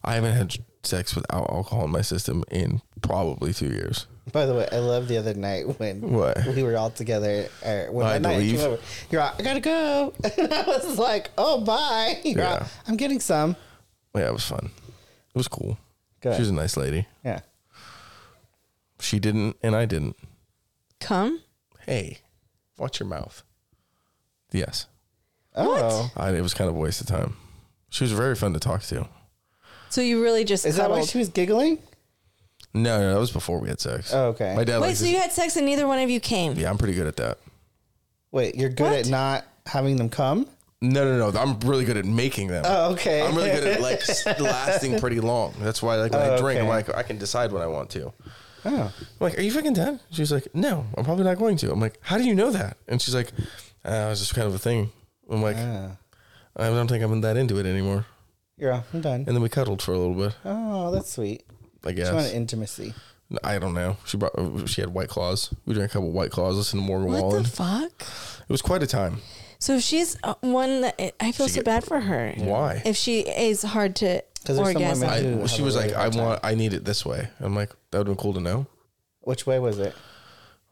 I 0.05 0.15
haven't 0.15 0.35
had 0.35 0.55
sex 0.85 1.15
without 1.15 1.51
alcohol 1.51 1.85
in 1.85 1.91
my 1.91 2.03
system 2.03 2.45
in 2.51 2.81
probably 3.03 3.53
two 3.53 3.67
years. 3.69 4.07
By 4.33 4.47
the 4.47 4.55
way, 4.55 4.69
I 4.71 4.79
love 4.79 5.09
the 5.09 5.17
other 5.17 5.35
night 5.35 5.79
when 5.79 6.01
What? 6.13 6.37
we 6.55 6.63
were 6.63 6.77
all 6.77 6.91
together. 6.91 7.49
Uh, 7.65 7.85
when 7.87 8.07
I 8.07 8.13
had 8.15 8.23
night 8.23 8.35
you 8.43 8.53
leave? 8.53 8.57
came 8.61 8.67
over, 8.73 8.83
You're 9.11 9.23
all, 9.23 9.35
I 9.39 9.43
gotta 9.43 9.61
go. 9.61 10.13
And 10.39 10.53
I 10.53 10.63
was 10.67 10.99
like, 10.99 11.31
oh, 11.39 11.63
bye. 11.63 12.21
You're 12.25 12.45
all, 12.45 12.53
Yeah. 12.55 12.67
I'm 12.87 12.97
getting 12.97 13.21
some. 13.21 13.57
Yeah, 14.15 14.29
it 14.29 14.33
was 14.33 14.45
fun. 14.45 14.71
It 14.87 15.35
was 15.39 15.49
cool. 15.49 15.79
Good. 16.21 16.35
She 16.35 16.41
was 16.43 16.51
a 16.51 16.55
nice 16.55 16.77
lady. 16.77 17.07
Yeah. 17.25 17.41
She 19.01 19.19
didn't, 19.19 19.57
and 19.63 19.75
I 19.77 19.87
didn't. 19.87 20.17
Come. 21.01 21.41
Hey, 21.87 22.19
watch 22.77 23.01
your 23.01 23.09
mouth. 23.09 23.43
Yes, 24.53 24.87
Oh. 25.57 26.11
I, 26.17 26.31
it 26.31 26.41
was 26.41 26.55
kind 26.55 26.69
of 26.71 26.77
a 26.77 26.79
waste 26.79 27.01
of 27.01 27.07
time. 27.07 27.37
She 27.91 28.05
was 28.05 28.13
very 28.13 28.35
fun 28.37 28.53
to 28.55 28.61
talk 28.61 28.83
to. 28.85 29.09
So 29.91 30.01
you 30.01 30.23
really 30.23 30.45
just 30.45 30.67
Is 30.67 30.77
that 30.77 30.83
cuddled. 30.83 31.01
why 31.01 31.07
she 31.07 31.19
was 31.19 31.29
giggling? 31.31 31.79
No, 32.75 33.01
no, 33.01 33.15
that 33.15 33.19
was 33.21 33.31
before 33.31 33.59
we 33.59 33.69
had 33.69 33.81
sex. 33.81 34.13
Oh, 34.13 34.27
okay. 34.29 34.55
My 34.55 34.63
dad. 34.65 34.81
Wait, 34.81 34.89
likes 34.89 34.99
so 34.99 35.05
his- 35.07 35.15
you 35.15 35.21
had 35.21 35.33
sex 35.33 35.57
and 35.57 35.65
neither 35.67 35.87
one 35.87 35.99
of 35.99 36.11
you 36.11 36.21
came? 36.21 36.53
yeah, 36.55 36.69
I'm 36.71 36.79
pretty 36.79 36.95
good 36.95 37.07
at 37.07 37.17
that. 37.17 37.39
Wait, 38.31 38.55
you're 38.57 38.69
good 38.69 38.83
What? 38.91 38.93
at 39.01 39.09
not 39.09 39.47
having 39.67 39.97
them 39.97 40.11
come? 40.11 40.47
No, 40.81 41.05
no, 41.05 41.31
no. 41.31 41.39
I'm 41.41 41.59
really 41.61 41.85
good 41.85 41.97
at 41.97 42.05
making 42.05 42.49
them. 42.49 42.63
Oh, 42.67 42.93
okay. 42.93 43.23
I'm 43.27 43.35
really 43.35 43.51
good 43.51 43.67
at 43.67 43.81
like 43.81 44.01
s- 44.09 44.27
lasting 44.39 45.01
pretty 45.01 45.19
long. 45.19 45.55
That's 45.59 45.83
why 45.83 45.97
like 45.97 46.13
when 46.13 46.21
I 46.21 46.29
Oh, 46.37 46.39
drink, 46.39 46.61
I'm 46.61 46.67
okay. 46.67 46.75
like 46.93 46.95
I 46.95 47.03
can 47.03 47.19
decide 47.19 47.51
when 47.51 47.63
I 47.63 47.67
want 47.67 47.91
to. 47.91 48.13
I'm 48.65 48.75
Oh. 48.75 48.93
like, 49.19 49.39
are 49.39 49.43
you 49.43 49.51
fucking 49.51 49.73
done? 49.73 49.99
She's 50.11 50.31
like, 50.31 50.47
no, 50.55 50.85
I'm 50.97 51.05
probably 51.05 51.25
not 51.25 51.39
going 51.39 51.57
to. 51.59 51.73
I'm 51.73 51.81
like, 51.81 51.99
how 52.03 52.19
do 52.19 52.25
you 52.25 52.35
know 52.35 52.51
that? 52.51 52.77
And 52.87 53.01
she's 53.01 53.15
like, 53.15 53.33
uh, 53.85 54.09
it's 54.13 54.21
just 54.21 54.35
kind 54.35 54.47
of 54.47 54.55
a 54.55 54.59
thing. 54.59 54.91
I'm 55.29 55.43
like, 55.43 55.57
Ah. 55.59 55.97
I 56.57 56.69
don't 56.69 56.89
think 56.89 57.05
I'm 57.05 57.21
that 57.21 57.37
into 57.37 57.59
it 57.59 57.67
anymore. 57.67 58.07
You're 58.57 58.73
all, 58.73 58.85
I'm 58.93 59.01
done. 59.01 59.25
And 59.27 59.37
then 59.37 59.41
we 59.43 59.49
cuddled 59.49 59.81
for 59.83 59.93
a 59.93 59.99
little 59.99 60.15
bit. 60.15 60.35
Oh, 60.45 60.91
that's 60.91 61.13
sweet. 61.13 61.45
I 61.85 61.95
She 61.95 62.01
wanted 62.03 62.13
guess. 62.23 62.33
intimacy. 62.33 62.95
I 63.45 63.59
don't 63.59 63.75
know. 63.75 63.99
She 64.07 64.17
brought. 64.17 64.33
She 64.69 64.81
had 64.81 64.93
white 64.95 65.09
claws. 65.11 65.51
We 65.67 65.75
drank 65.75 65.91
a 65.91 65.93
couple 65.95 66.11
white 66.11 66.31
claws. 66.31 66.57
Listened 66.57 66.83
to 66.83 66.87
Morgan 66.87 67.13
What 67.13 67.23
Wallen. 67.23 67.43
the 67.43 67.49
fuck? 67.49 67.93
it 68.01 68.49
was 68.53 68.63
quite 68.63 68.83
a 68.83 68.87
time. 68.87 69.19
So 69.61 69.79
she's 69.81 70.17
uh, 70.25 70.35
one 70.41 70.81
that 70.81 70.99
I 71.21 71.33
feel 71.33 71.47
She 71.47 71.53
so 71.55 71.59
get- 71.61 71.65
bad 71.67 71.85
for 71.85 72.01
her. 72.01 72.33
Why? 72.39 72.83
If 72.87 72.97
she 72.97 73.21
is 73.21 73.63
hard 73.63 73.95
to 73.97 74.23
'Cause 74.47 74.57
there's 74.57 74.73
some 74.73 74.83
orgasm. 74.83 75.01
women 75.09 75.09
I, 75.15 75.21
do 75.21 75.47
she 75.49 75.57
have 75.57 75.61
a 75.61 75.65
was 75.65 75.77
really 75.77 75.89
like, 75.89 75.97
I 75.97 76.01
hard 76.01 76.13
time. 76.15 76.25
want. 76.25 76.41
I 76.43 76.55
need 76.55 76.73
it 76.73 76.85
this 76.87 77.05
way. 77.05 77.29
I'm 77.41 77.55
like, 77.55 77.71
that 77.91 77.99
would 77.99 78.07
have 78.09 78.17
been 78.17 78.23
cool 78.23 78.33
to 78.35 78.41
know. 78.41 78.67
Which 79.21 79.47
way 79.47 79.59
was 79.59 79.79
it? 79.79 79.95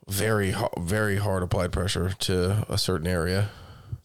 Very, 0.09 0.53
ha- 0.53 0.69
very 0.79 1.17
hard 1.19 1.43
applied 1.43 1.73
pressure 1.73 2.11
to 2.21 2.65
a 2.69 2.79
certain 2.79 3.07
area. 3.09 3.51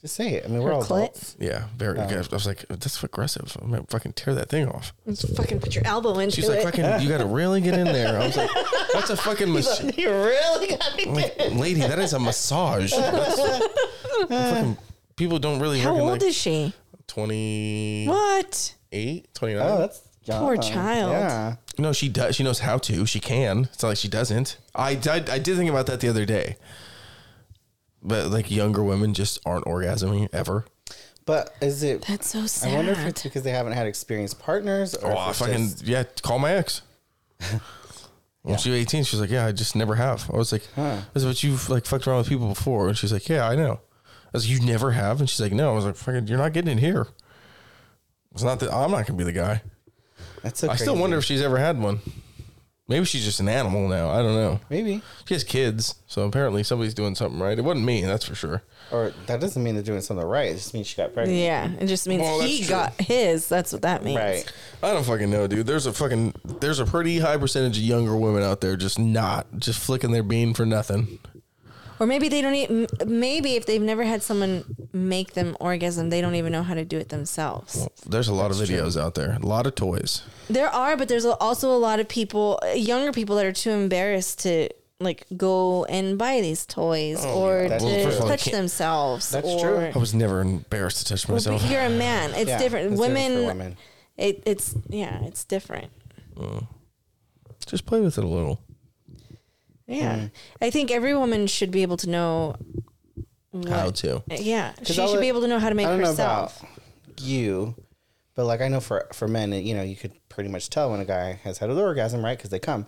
Just 0.01 0.15
say 0.15 0.33
it. 0.33 0.45
I 0.45 0.47
mean, 0.47 0.63
we're 0.63 0.69
Her 0.69 0.73
all 0.77 0.83
clit? 0.83 1.03
adults. 1.03 1.35
Yeah, 1.39 1.65
very. 1.77 1.99
Oh. 1.99 2.01
I 2.03 2.17
was 2.33 2.47
like, 2.47 2.65
that's 2.69 3.03
aggressive. 3.03 3.55
I'm 3.61 3.69
gonna 3.69 3.85
fucking 3.87 4.13
tear 4.13 4.33
that 4.33 4.49
thing 4.49 4.67
off. 4.67 4.93
Just 5.05 5.35
fucking 5.37 5.59
put 5.59 5.75
your 5.75 5.85
elbow 5.85 6.17
into 6.17 6.35
She's 6.37 6.49
like, 6.49 6.59
it. 6.59 6.63
fucking, 6.63 7.01
you 7.01 7.07
got 7.09 7.19
to 7.19 7.27
really 7.27 7.61
get 7.61 7.75
in 7.75 7.85
there. 7.85 8.19
I 8.19 8.25
was 8.25 8.35
like, 8.35 8.49
that's 8.93 9.11
a 9.11 9.17
fucking 9.17 9.51
machine. 9.53 9.93
you 9.95 10.09
really 10.09 10.67
got 10.75 10.95
me. 10.97 11.05
like, 11.05 11.35
lady, 11.51 11.81
that 11.81 11.99
is 11.99 12.13
a 12.13 12.19
massage. 12.19 12.91
Fucking, 14.27 14.77
people 15.15 15.39
don't 15.39 15.59
really 15.59 15.79
How 15.79 15.91
old 15.97 16.11
like 16.13 16.23
is 16.23 16.35
she? 16.35 16.73
20. 17.07 18.05
What? 18.07 18.75
8, 18.91 19.33
29. 19.33 19.65
Oh, 19.67 19.77
that's 19.79 20.01
young. 20.23 20.39
Poor 20.43 20.57
child. 20.57 21.11
Yeah. 21.11 21.55
No, 21.77 21.93
she 21.93 22.09
does. 22.09 22.35
She 22.35 22.43
knows 22.43 22.59
how 22.59 22.77
to. 22.79 23.05
She 23.05 23.19
can. 23.19 23.65
It's 23.73 23.83
not 23.83 23.89
like 23.89 23.97
she 23.97 24.07
doesn't. 24.07 24.57
I 24.75 24.95
did. 24.95 25.29
I 25.29 25.39
did 25.39 25.57
think 25.57 25.69
about 25.69 25.85
that 25.87 25.99
the 25.99 26.09
other 26.09 26.25
day. 26.25 26.57
But 28.01 28.27
like 28.31 28.49
younger 28.51 28.83
women 28.83 29.13
just 29.13 29.39
aren't 29.45 29.65
orgasming 29.65 30.29
ever. 30.33 30.65
But 31.25 31.53
is 31.61 31.83
it? 31.83 32.03
That's 32.07 32.27
so 32.27 32.47
sad. 32.47 32.71
I 32.73 32.75
wonder 32.75 32.91
if 32.93 33.05
it's 33.05 33.23
because 33.23 33.43
they 33.43 33.51
haven't 33.51 33.73
had 33.73 33.85
experienced 33.87 34.39
partners, 34.39 34.95
or 34.95 35.11
Oh, 35.11 35.13
if 35.13 35.17
I 35.19 35.33
fucking 35.45 35.69
just- 35.69 35.83
yeah. 35.85 36.03
Call 36.21 36.39
my 36.39 36.53
ex. 36.53 36.81
When 38.43 38.57
she 38.57 38.71
was 38.71 38.79
18, 38.79 39.03
she 39.03 39.15
was 39.15 39.21
like, 39.21 39.29
"Yeah, 39.29 39.45
I 39.45 39.51
just 39.51 39.75
never 39.75 39.93
have." 39.93 40.27
I 40.33 40.35
was 40.35 40.51
like, 40.51 40.67
Huh. 40.75 41.01
"That's 41.13 41.25
what 41.27 41.43
you've 41.43 41.69
like 41.69 41.85
fucked 41.85 42.07
around 42.07 42.17
with 42.19 42.27
people 42.29 42.47
before," 42.47 42.87
and 42.87 42.97
she's 42.97 43.13
like, 43.13 43.29
"Yeah, 43.29 43.47
I 43.47 43.55
know." 43.55 43.73
I 44.03 44.29
was 44.33 44.49
like, 44.49 44.59
"You 44.59 44.65
never 44.65 44.91
have," 44.93 45.19
and 45.19 45.29
she's 45.29 45.39
like, 45.39 45.51
"No." 45.51 45.71
I 45.71 45.75
was 45.75 45.85
like, 45.85 45.95
"Fucking, 45.95 46.25
you're 46.27 46.39
not 46.39 46.51
getting 46.51 46.71
in 46.71 46.77
here." 46.79 47.05
It's 48.33 48.41
not 48.41 48.59
that 48.61 48.73
I'm 48.73 48.89
not 48.89 49.05
gonna 49.05 49.17
be 49.17 49.25
the 49.25 49.31
guy. 49.31 49.61
that's 50.41 50.59
so 50.59 50.71
I 50.71 50.75
still 50.75 50.95
wonder 50.97 51.17
if 51.19 51.23
she's 51.23 51.41
ever 51.43 51.59
had 51.59 51.79
one. 51.79 51.99
Maybe 52.91 53.05
she's 53.05 53.23
just 53.26 53.39
an 53.39 53.47
animal 53.49 53.88
now. 53.88 54.09
I 54.11 54.18
don't 54.22 54.35
know. 54.35 54.59
maybe, 54.69 55.01
She 55.26 55.34
has 55.34 55.43
kids, 55.43 55.95
so 56.07 56.26
apparently 56.27 56.61
somebody's 56.61 56.93
doing 56.93 57.15
something 57.15 57.39
right. 57.39 57.57
It 57.57 57.61
wasn't 57.63 57.85
me, 57.85 58.01
that's 58.01 58.26
for 58.26 58.35
sure. 58.35 58.61
or 58.91 59.13
that 59.27 59.39
doesn't 59.39 59.63
mean 59.63 59.76
they're 59.76 59.84
doing 59.84 60.01
something 60.01 60.26
right. 60.26 60.49
It 60.51 60.55
just 60.55 60.73
means 60.73 60.88
she 60.88 60.97
got 60.97 61.13
pregnant. 61.13 61.39
Yeah, 61.39 61.72
it 61.80 61.88
just 61.88 62.07
means 62.07 62.22
Well, 62.22 62.39
that's 62.39 62.51
he 62.51 62.57
true. 62.59 62.68
got 62.69 62.93
his. 62.99 63.47
That's 63.47 63.72
what 63.72 63.81
that 63.84 64.03
means. 64.03 64.19
Right. 64.19 64.53
I 64.84 64.91
don't 64.93 65.05
fucking 65.05 65.30
know, 65.30 65.47
dude. 65.47 65.65
There's 65.65 65.85
a 65.85 65.93
fucking 65.93 66.34
there's 66.59 66.80
a 66.80 66.85
pretty 66.85 67.19
high 67.19 67.38
percentage 67.38 67.77
of 67.77 67.84
younger 67.84 68.15
women 68.18 68.43
out 68.43 68.59
there 68.61 68.76
just 68.76 68.99
not 68.99 69.47
just 69.57 69.80
flicking 69.80 70.11
their 70.11 70.23
bean 70.23 70.53
for 70.53 70.65
nothing. 70.65 71.19
Or 72.01 72.07
maybe 72.07 72.29
they 72.29 72.41
don't. 72.41 72.55
Even, 72.55 72.87
maybe 73.05 73.55
if 73.57 73.67
they've 73.67 73.79
never 73.79 74.03
had 74.03 74.23
someone 74.23 74.63
make 74.91 75.33
them 75.33 75.55
orgasm, 75.59 76.09
they 76.09 76.19
don't 76.19 76.33
even 76.33 76.51
know 76.51 76.63
how 76.63 76.73
to 76.73 76.83
do 76.83 76.97
it 76.97 77.09
themselves. 77.09 77.87
There's 78.07 78.27
a 78.27 78.33
lot 78.33 78.49
of 78.49 78.57
videos 78.57 78.99
out 78.99 79.13
there, 79.13 79.33
a 79.39 79.45
lot 79.45 79.67
of 79.67 79.75
toys. 79.75 80.23
There 80.49 80.67
are, 80.67 80.97
but 80.97 81.07
there's 81.09 81.25
also 81.25 81.69
a 81.69 81.77
lot 81.77 81.99
of 81.99 82.07
people, 82.09 82.59
uh, 82.63 82.69
younger 82.71 83.11
people, 83.11 83.35
that 83.35 83.45
are 83.45 83.51
too 83.51 83.69
embarrassed 83.69 84.39
to 84.39 84.69
like 84.99 85.27
go 85.37 85.85
and 85.85 86.17
buy 86.17 86.41
these 86.41 86.65
toys 86.65 87.23
or 87.23 87.67
That's 87.69 87.83
to 87.83 87.93
true. 87.93 88.03
First 88.05 88.21
all, 88.21 88.27
touch 88.29 88.45
themselves. 88.45 89.29
That's 89.29 89.47
or, 89.47 89.59
true. 89.59 89.91
I 89.93 89.97
was 89.99 90.15
never 90.15 90.41
embarrassed 90.41 91.05
to 91.05 91.13
touch 91.13 91.27
Well, 91.27 91.37
but 91.37 91.51
myself. 91.51 91.69
you're 91.71 91.81
a 91.81 91.89
man. 91.91 92.31
It's 92.35 92.49
Yeah, 92.49 92.57
different. 92.57 92.93
it's 92.93 92.99
women, 92.99 93.33
for 93.33 93.45
women. 93.45 93.77
It, 94.17 94.41
it's 94.47 94.73
yeah, 94.89 95.23
it's 95.25 95.43
different. 95.43 95.91
Just 97.67 97.85
play 97.85 98.01
with 98.01 98.17
it 98.17 98.23
a 98.23 98.27
little. 98.27 98.59
Yeah, 99.91 100.15
Mm-hmm. 100.15 100.26
I 100.61 100.69
think 100.69 100.89
every 100.91 101.15
woman 101.15 101.47
should 101.47 101.69
be 101.72 101.81
able 101.81 101.97
to 101.97 102.09
know. 102.09 102.55
What, 103.51 103.68
How 103.69 103.89
to? 103.91 104.23
Yeah, 104.30 104.73
she 104.84 104.93
should 104.93 105.19
be 105.19 105.27
able 105.27 105.41
to 105.41 105.47
know 105.47 105.59
how 105.59 105.68
to 105.69 105.76
make 105.76 105.85
I 105.88 105.91
don't 105.91 105.99
herself. 105.99 106.61
know 106.63 106.69
about 106.69 107.22
you, 107.22 107.76
but 108.35 108.45
like 108.45 108.61
I 108.61 108.69
know 108.69 108.80
for 108.80 109.07
for 109.13 109.27
men, 109.27 109.51
you 109.51 109.76
know, 109.76 109.81
you 109.84 109.95
could 109.97 110.13
pretty 110.30 110.49
much 110.49 110.69
tell 110.69 110.89
when 110.91 111.01
a 111.01 111.05
guy 111.05 111.34
has 111.43 111.57
had 111.57 111.69
an 111.69 111.77
orgasm, 111.77 112.23
right? 112.23 112.38
Because 112.38 112.49
they 112.51 112.59
come. 112.59 112.85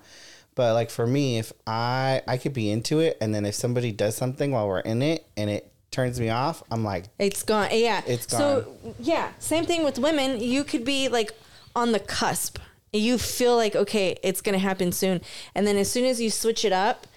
But 0.55 0.73
like 0.73 0.89
for 0.89 1.05
me, 1.05 1.37
if 1.39 1.51
I 1.67 2.21
I 2.27 2.37
could 2.37 2.53
be 2.53 2.71
into 2.71 2.99
it, 3.01 3.17
and 3.19 3.35
then 3.35 3.45
if 3.45 3.55
somebody 3.55 3.91
does 3.91 4.15
something 4.15 4.51
while 4.51 4.67
we're 4.69 4.79
in 4.79 5.01
it, 5.01 5.25
and 5.35 5.49
it 5.49 5.69
turns 5.91 6.19
me 6.19 6.29
off, 6.29 6.63
I'm 6.71 6.83
like, 6.85 7.05
It's 7.19 7.43
gone. 7.43 7.67
Yeah. 7.71 8.01
it's 8.07 8.25
gone. 8.27 8.39
So 8.39 8.77
yeah, 8.99 9.31
same 9.39 9.65
thing 9.65 9.83
with 9.83 9.99
women. 9.99 10.39
You 10.39 10.63
could 10.63 10.85
be 10.85 11.09
like 11.09 11.33
on 11.75 11.91
the 11.91 11.99
cusp. 11.99 12.57
You 12.93 13.17
feel 13.17 13.55
like 13.55 13.75
okay, 13.75 14.17
it's 14.23 14.41
gonna 14.41 14.59
happen 14.59 14.91
soon, 14.91 15.21
and 15.55 15.65
then 15.67 15.77
as 15.77 15.91
soon 15.91 16.05
as 16.05 16.21
you 16.21 16.29
switch 16.29 16.63
it 16.63 16.71
up, 16.71 17.07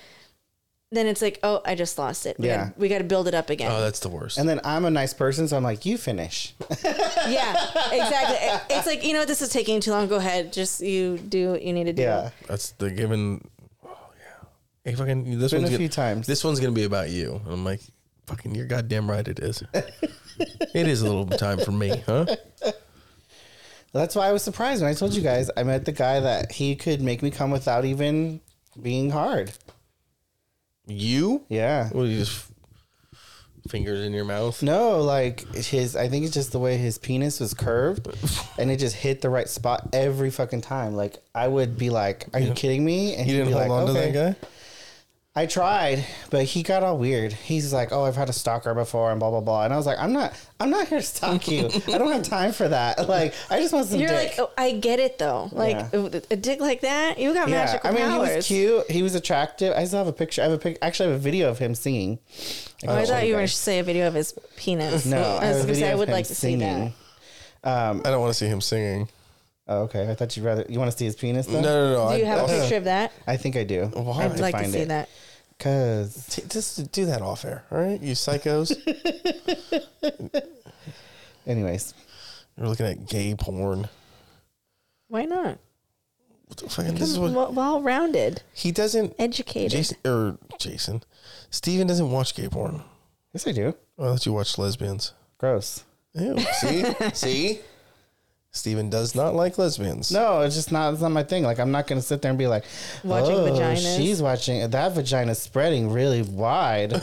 then 0.93 1.07
it's 1.07 1.21
like, 1.21 1.39
oh, 1.43 1.61
I 1.65 1.75
just 1.75 1.99
lost 1.99 2.27
it. 2.27 2.39
We 2.39 2.47
Yeah. 2.47 2.57
gotta, 2.69 2.75
we 2.79 2.89
got 2.89 2.99
to 2.99 3.05
build 3.05 3.27
it 3.29 3.35
up 3.35 3.51
again. 3.51 3.71
Oh, 3.73 3.81
that's 3.81 3.99
the 4.01 4.09
worst. 4.09 4.39
And 4.39 4.49
then 4.49 4.61
I'm 4.65 4.85
a 4.85 4.91
nice 4.91 5.13
person, 5.13 5.49
so 5.49 5.57
I'm 5.57 5.65
like, 5.65 5.85
you 5.85 5.99
finish. 5.99 6.55
yeah, 6.85 7.55
exactly. 7.93 8.37
It's 8.77 8.87
like 8.87 9.05
you 9.05 9.13
know 9.13 9.19
what, 9.21 9.29
this 9.29 9.43
is 9.43 9.49
taking 9.51 9.81
too 9.81 9.91
long. 9.91 10.07
Go 10.09 10.17
ahead, 10.17 10.53
just 10.53 10.81
you 10.81 11.19
do 11.19 11.51
what 11.53 11.63
you 11.63 11.73
need 11.73 11.85
to 11.85 11.93
do. 11.93 12.03
Yeah. 12.03 12.31
That's 12.47 12.71
the 12.73 12.91
given. 12.91 13.47
Oh 13.85 13.89
yeah. 14.19 14.49
Hey, 14.91 14.95
fucking. 14.97 15.39
This 15.39 15.51
Been 15.51 15.63
one's 15.63 15.71
a 15.71 15.73
gonna, 15.73 15.79
few 15.79 15.89
times. 15.89 16.27
This 16.27 16.43
one's 16.45 16.61
gonna 16.61 16.73
be 16.73 16.85
about 16.85 17.11
you. 17.11 17.41
And 17.45 17.53
I'm 17.53 17.65
like, 17.65 17.81
fucking. 18.27 18.55
You're 18.55 18.67
goddamn 18.67 19.11
right. 19.11 19.27
It 19.27 19.41
is. 19.41 19.63
it 19.75 20.87
is 20.87 21.03
a 21.03 21.05
little 21.07 21.27
time 21.27 21.59
for 21.59 21.73
me, 21.73 22.03
huh? 22.07 22.27
That's 23.97 24.15
why 24.15 24.29
I 24.29 24.33
was 24.33 24.43
surprised 24.43 24.83
when 24.83 24.91
I 24.91 24.95
told 24.95 25.15
you 25.15 25.23
guys 25.23 25.51
I 25.57 25.63
met 25.63 25.85
the 25.85 25.93
guy 25.93 26.21
that 26.21 26.53
he 26.53 26.77
could 26.77 27.01
make 27.01 27.23
me 27.23 27.31
come 27.31 27.51
without 27.51 27.85
even 27.85 28.41
being 28.81 29.11
hard. 29.11 29.53
You? 30.87 31.43
Yeah. 31.49 31.89
What? 31.91 32.05
You 32.05 32.19
just 32.19 32.47
fingers 33.69 34.05
in 34.05 34.13
your 34.13 34.25
mouth? 34.25 34.63
No, 34.63 35.01
like 35.01 35.41
his, 35.55 35.97
I 35.97 36.09
think 36.09 36.25
it's 36.25 36.35
just 36.35 36.53
the 36.53 36.59
way 36.61 36.77
his 36.77 36.99
penis 36.99 37.41
was 37.41 37.53
curved 37.55 38.07
and 38.59 38.71
it 38.71 38.77
just 38.79 38.95
hit 38.95 39.21
the 39.23 39.31
right 39.31 39.49
spot 39.49 39.89
every 39.93 40.31
fucking 40.31 40.61
time. 40.61 40.95
Like, 40.95 41.17
I 41.35 41.49
would 41.49 41.77
be 41.77 41.91
like, 41.91 42.27
Are 42.33 42.39
you 42.41 42.53
kidding 42.53 42.85
me? 42.85 43.17
And 43.17 43.27
You 43.29 43.35
he'd 43.39 43.39
didn't 43.45 43.49
be 43.49 43.53
hold 43.55 43.69
like, 43.69 43.71
on 43.81 43.87
to 43.95 44.01
"Okay." 44.01 44.13
that 44.13 44.39
guy. 44.41 44.49
I 45.39 45.45
tried, 45.45 46.03
but 46.31 46.45
he 46.45 46.63
got 46.63 46.83
all 46.83 46.97
weird. 46.97 47.31
He's 47.35 47.71
like, 47.71 47.93
"Oh, 47.93 48.05
I've 48.05 48.17
had 48.17 48.31
a 48.31 48.33
stalker 48.33 48.73
before," 48.73 49.11
and 49.11 49.21
blah 49.21 49.29
blah 49.29 49.43
blah. 49.43 49.65
And 49.65 49.75
I 49.75 49.77
was 49.77 49.85
like, 49.85 49.99
"I'm 49.99 50.15
not, 50.15 50.33
I'm 50.59 50.71
not 50.71 50.89
here 50.89 50.99
to 50.99 51.05
stalk 51.05 51.47
you. 51.47 51.67
I 51.89 51.99
don't 51.99 52.11
have 52.11 52.23
time 52.23 52.53
for 52.53 52.67
that. 52.69 52.99
Like, 53.07 53.35
I 53.51 53.61
just 53.61 53.75
want 53.75 53.87
some 53.89 53.99
dick." 53.99 54.09
You're 54.09 54.19
dick." 54.19 54.39
like, 54.39 54.49
oh, 54.49 54.51
I 54.57 54.73
get 54.73 54.99
it 54.99 55.19
though. 55.19 55.51
Like 55.53 55.77
Yeah. 55.77 55.89
a, 55.93 56.23
a 56.31 56.37
dick 56.37 56.61
like 56.61 56.81
that, 56.81 57.19
you 57.19 57.35
got 57.35 57.49
yeah, 57.51 57.55
magical 57.67 57.91
I 57.91 57.93
mean, 57.93 58.07
powers. 58.09 58.29
he 58.31 58.37
was 58.37 58.47
cute. 58.47 58.91
He 58.91 59.03
was 59.03 59.15
attractive. 59.15 59.75
I 59.77 59.85
still 59.85 59.99
have 59.99 60.09
a 60.09 60.13
picture. 60.15 60.41
I 60.41 60.45
have 60.47 60.55
a 60.55 60.59
pic. 60.59 60.79
Actually, 60.81 61.11
I 61.11 61.13
have 61.13 61.21
a 61.21 61.23
video 61.23 61.51
of 61.51 61.59
him 61.59 61.75
singing. 61.75 62.19
Oh, 62.89 62.95
I 62.97 63.05
thought 63.05 63.27
you 63.27 63.33
were 63.35 63.41
going 63.41 63.47
to 63.47 63.53
say 63.53 63.79
a 63.79 63.83
video 63.85 64.07
of 64.09 64.15
his 64.15 64.35
penis. 64.57 65.05
No, 65.05 65.19
I 65.21 65.23
was 65.23 65.41
have 65.41 65.51
a 65.57 65.59
going 65.65 65.67
to 65.69 65.75
say 65.75 65.91
I 65.91 65.95
would 65.97 66.09
him 66.09 66.15
like 66.15 66.27
to 66.29 66.35
see 66.35 66.57
that. 66.57 66.93
Um, 67.63 68.01
I 68.07 68.11
don't 68.11 68.21
want 68.23 68.31
to 68.33 68.39
see 68.39 68.47
him 68.47 68.63
singing. 68.63 69.09
Oh, 69.69 69.81
okay. 69.83 70.09
I 70.09 70.15
thought 70.15 70.35
you'd 70.37 70.45
rather. 70.47 70.65
You 70.69 70.79
want 70.79 70.91
to 70.93 70.97
see 70.97 71.05
his 71.05 71.17
penis? 71.17 71.47
Though? 71.47 71.61
No, 71.61 71.93
no, 71.93 72.05
no. 72.07 72.13
Do 72.13 72.19
you 72.21 72.25
I, 72.25 72.29
have 72.29 72.39
a 72.49 72.53
I- 72.55 72.61
picture 72.61 72.77
of 72.77 72.85
that? 72.85 73.13
I 73.27 73.37
think 73.37 73.57
I 73.57 73.65
do. 73.65 73.87
Why? 73.93 74.21
I 74.21 74.23
have 74.23 74.33
I'd 74.33 74.41
like 74.41 74.55
to 74.55 74.61
find 74.63 74.73
see 74.73 74.79
it. 74.81 74.89
that. 74.89 75.09
Cause 75.59 76.27
T- 76.31 76.43
Just 76.49 76.93
do 76.93 77.07
that 77.07 77.23
off 77.23 77.45
air, 77.45 77.65
all 77.71 77.79
right? 77.79 78.01
You 78.03 78.13
psychos. 78.13 78.77
anyways, 81.47 81.95
You're 82.57 82.69
looking 82.69 82.87
at 82.87 83.07
gay 83.09 83.35
porn. 83.35 83.89
Why 85.09 85.25
not? 85.25 85.59
What 86.47 86.59
the 86.59 86.69
fucking? 86.69 86.95
This 86.95 87.09
is 87.11 87.19
what 87.19 87.33
Well, 87.33 87.53
well 87.53 87.83
rounded, 87.83 88.43
he 88.55 88.71
doesn't. 88.71 89.15
educated. 89.19 89.71
Jason 89.73 89.97
or 90.05 90.39
Jason, 90.59 91.03
Steven 91.51 91.87
doesn't 91.87 92.11
watch 92.11 92.35
gay 92.35 92.49
porn. 92.49 92.83
yes, 93.33 93.47
I 93.47 93.53
do. 93.53 93.75
Oh, 93.99 94.05
I 94.05 94.09
thought 94.13 94.27
you 94.27 94.33
watch 94.33 94.59
lesbians. 94.59 95.13
Gross. 95.39 95.85
Ew. 96.15 96.39
See, 96.61 96.85
see. 97.15 97.61
Steven 98.57 98.91
does 98.91 99.15
not 99.15 99.35
like 99.35 99.59
lesbians. 99.59 100.11
No, 100.11 100.41
it's 100.41 100.55
just 100.55 100.73
not. 100.73 100.93
It's 100.93 101.03
not 101.03 101.13
my 101.13 101.23
thing. 101.23 101.43
Like 101.45 101.61
I'm 101.61 101.71
not 101.71 101.87
gonna 101.87 102.03
sit 102.03 102.23
there 102.23 102.31
and 102.31 102.39
be 102.39 102.47
like, 102.47 102.65
Watching 103.05 103.37
oh, 103.37 103.45
vaginas." 103.45 103.97
She's 103.97 104.23
watching 104.23 104.69
that 104.69 104.93
vagina's 104.93 105.41
spreading 105.41 105.93
really 105.93 106.23
wide. 106.23 106.91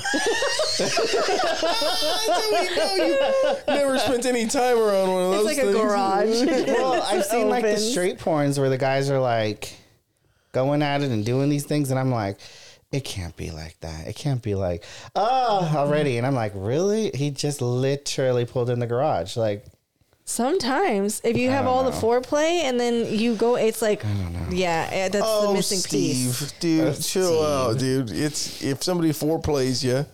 never 3.68 3.98
spent 4.00 4.26
any 4.26 4.48
time 4.48 4.78
around 4.78 5.10
one 5.10 5.24
of 5.24 5.32
those. 5.32 5.52
it's 5.52 5.58
like 5.58 5.68
a 5.68 5.74
garage. 5.74 6.42
well, 6.68 7.02
I've 7.02 7.26
seen 7.34 7.50
like 7.50 7.64
the 7.64 7.78
straight 7.78 8.20
porns 8.20 8.58
where 8.58 8.70
the 8.70 8.78
guys 8.78 9.10
are 9.10 9.20
like 9.20 9.74
going 10.52 10.82
at 10.82 11.02
it 11.02 11.12
and 11.12 11.26
doing 11.26 11.50
these 11.50 11.66
things, 11.66 11.92
and 11.92 12.00
I'm 12.00 12.12
like, 12.12 12.38
it 12.92 13.04
can't 13.04 13.36
be 13.36 13.52
like 13.52 13.80
that. 13.82 14.08
It 14.08 14.16
can't 14.16 14.42
be 14.42 14.54
like, 14.56 14.84
oh, 15.16 15.72
already. 15.76 16.18
And 16.18 16.28
I'm 16.28 16.36
like, 16.36 16.54
really? 16.56 17.10
He 17.14 17.32
just 17.32 17.62
literally 17.62 18.46
pulled 18.46 18.70
in 18.70 18.80
the 18.80 18.86
garage. 18.86 19.36
Like, 19.36 19.66
Sometimes, 20.26 21.20
if 21.26 21.36
you 21.38 21.50
have 21.50 21.66
don't 21.66 21.74
all 21.74 21.84
the 21.84 21.90
know. 21.92 21.98
foreplay 21.98 22.64
and 22.64 22.80
then 22.80 23.08
you 23.18 23.36
go, 23.36 23.56
it's 23.56 23.82
like, 23.82 24.04
yeah, 24.50 24.88
eh, 24.92 25.10
that's 25.10 25.26
Oh, 25.28 25.48
the 25.50 25.54
missing 25.56 25.80
Steve, 25.80 26.38
piece. 26.40 26.52
dude, 26.54 27.02
chill 27.02 27.44
out, 27.46 27.78
dude. 27.78 28.10
It's 28.10 28.64
if 28.64 28.82
somebody 28.84 29.12
foreplays 29.12 29.84
you. 29.84 30.06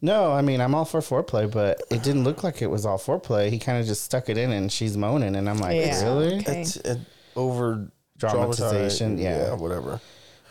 no, 0.00 0.30
I 0.32 0.40
mean, 0.42 0.60
I'm 0.60 0.74
all 0.74 0.84
for 0.84 1.00
foreplay, 1.00 1.50
but 1.50 1.82
it 1.90 2.02
didn't 2.04 2.22
look 2.24 2.44
like 2.44 2.62
it 2.62 2.68
was 2.68 2.86
all 2.86 2.98
foreplay. 2.98 3.50
He 3.50 3.58
kind 3.58 3.78
of 3.80 3.86
just 3.86 4.04
stuck 4.04 4.28
it 4.28 4.38
in, 4.38 4.52
and 4.52 4.70
she's 4.70 4.96
moaning, 4.96 5.34
and 5.34 5.48
I'm 5.50 5.58
like, 5.58 5.76
Yeah. 5.76 6.04
really? 6.04 6.36
Okay. 6.38 6.60
It's 6.62 6.76
uh, 6.76 6.96
over 7.34 7.88
Dramatization, 8.18 9.16
dramatized. 9.16 9.48
yeah. 9.50 9.54
whatever. 9.56 10.00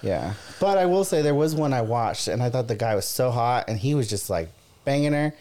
Yeah. 0.02 0.34
But 0.60 0.78
I 0.78 0.86
will 0.88 1.04
say 1.06 1.22
there 1.22 1.34
was 1.34 1.56
one 1.56 1.74
I 1.74 1.82
watched 1.82 2.28
and 2.28 2.44
I 2.44 2.50
thought 2.52 2.68
the 2.68 2.76
guy 2.76 2.94
was 2.96 3.06
so 3.06 3.32
hot 3.32 3.66
and 3.70 3.80
he 3.80 3.96
was 3.96 4.08
just 4.08 4.30
like 4.30 4.50
banging 4.84 5.14
her 5.14 5.34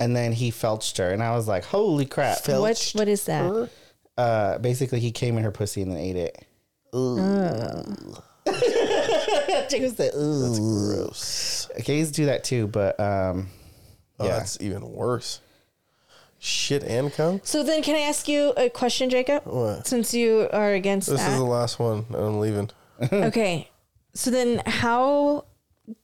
and 0.00 0.14
then 0.16 0.32
he 0.32 0.50
felched 0.50 0.98
her 0.98 1.10
and 1.10 1.22
I 1.22 1.34
was 1.36 1.46
like, 1.48 1.64
Holy 1.64 2.06
crap. 2.06 2.46
What, 2.48 2.90
what 2.94 3.08
is 3.08 3.24
that? 3.24 3.70
Uh 4.18 4.58
basically 4.58 5.00
he 5.00 5.10
came 5.10 5.36
in 5.38 5.44
her 5.44 5.50
pussy 5.50 5.82
and 5.82 5.90
then 5.92 5.98
ate 5.98 6.16
it. 6.16 6.46
Jake 9.70 9.82
was 9.82 9.98
like, 9.98 10.14
ooh. 10.14 10.56
Gross. 10.94 11.68
Gays 11.84 12.10
do 12.10 12.26
that 12.26 12.44
too, 12.44 12.66
but 12.66 12.98
um 13.00 13.48
Oh, 14.20 14.26
yeah. 14.26 14.38
that's 14.38 14.58
even 14.60 14.92
worse. 14.92 15.40
Shit 16.38 16.82
and 16.84 17.12
cum. 17.12 17.40
So 17.44 17.62
then, 17.64 17.82
can 17.82 17.96
I 17.96 18.00
ask 18.00 18.28
you 18.28 18.52
a 18.56 18.68
question, 18.68 19.10
Jacob? 19.10 19.44
What? 19.46 19.86
Since 19.86 20.12
you 20.12 20.48
are 20.52 20.72
against 20.74 21.08
This 21.08 21.20
that. 21.20 21.32
is 21.32 21.38
the 21.38 21.44
last 21.44 21.78
one. 21.78 22.04
and 22.08 22.16
I'm 22.16 22.38
leaving. 22.40 22.70
okay. 23.12 23.70
So 24.14 24.30
then 24.30 24.60
how 24.66 25.44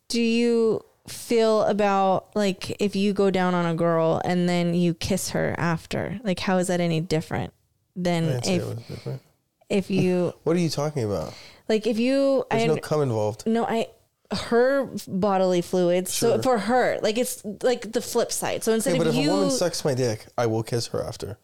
do 0.09 0.21
you 0.21 0.85
feel 1.09 1.63
about 1.65 2.35
like 2.35 2.77
if 2.81 2.95
you 2.97 3.13
go 3.13 3.31
down 3.31 3.55
on 3.55 3.67
a 3.67 3.75
girl 3.75 4.21
and 4.25 4.49
then 4.49 4.75
you 4.75 4.95
kiss 4.95 5.31
her 5.31 5.55
after? 5.59 6.21
Like 6.23 6.39
how 6.41 6.59
is 6.59 6.69
that 6.69 6.81
any 6.81 7.01
different 7.01 7.53
than 7.97 8.41
if 8.45 8.87
different. 8.89 9.23
if 9.69 9.91
you 9.91 10.33
What 10.45 10.57
are 10.57 10.61
you 10.61 10.69
talking 10.71 11.05
about? 11.05 11.35
like 11.69 11.87
if 11.87 11.99
you 11.99 12.45
There's 12.51 12.63
I 12.63 12.67
no 12.67 12.73
under- 12.75 12.83
cum 12.83 13.03
involved. 13.03 13.45
no 13.47 13.65
I 13.67 13.89
her 14.31 14.89
bodily 15.07 15.63
fluids. 15.63 16.13
So 16.13 16.43
for 16.43 16.59
her, 16.59 16.99
like 17.03 17.17
it's 17.17 17.43
like 17.63 17.93
the 17.93 18.03
flip 18.03 18.31
side. 18.31 18.63
So 18.63 18.75
instead 18.75 18.93
Yeah, 18.93 18.99
but 18.99 19.07
of 19.09 19.15
if 19.17 19.21
you 19.23 19.31
a 19.31 19.35
woman 19.35 19.51
sucks 19.51 19.85
my 19.87 19.95
dick, 19.95 20.27
I 20.37 20.45
will 20.47 20.63
kiss 20.63 20.89
her 20.89 21.03
after. 21.03 21.39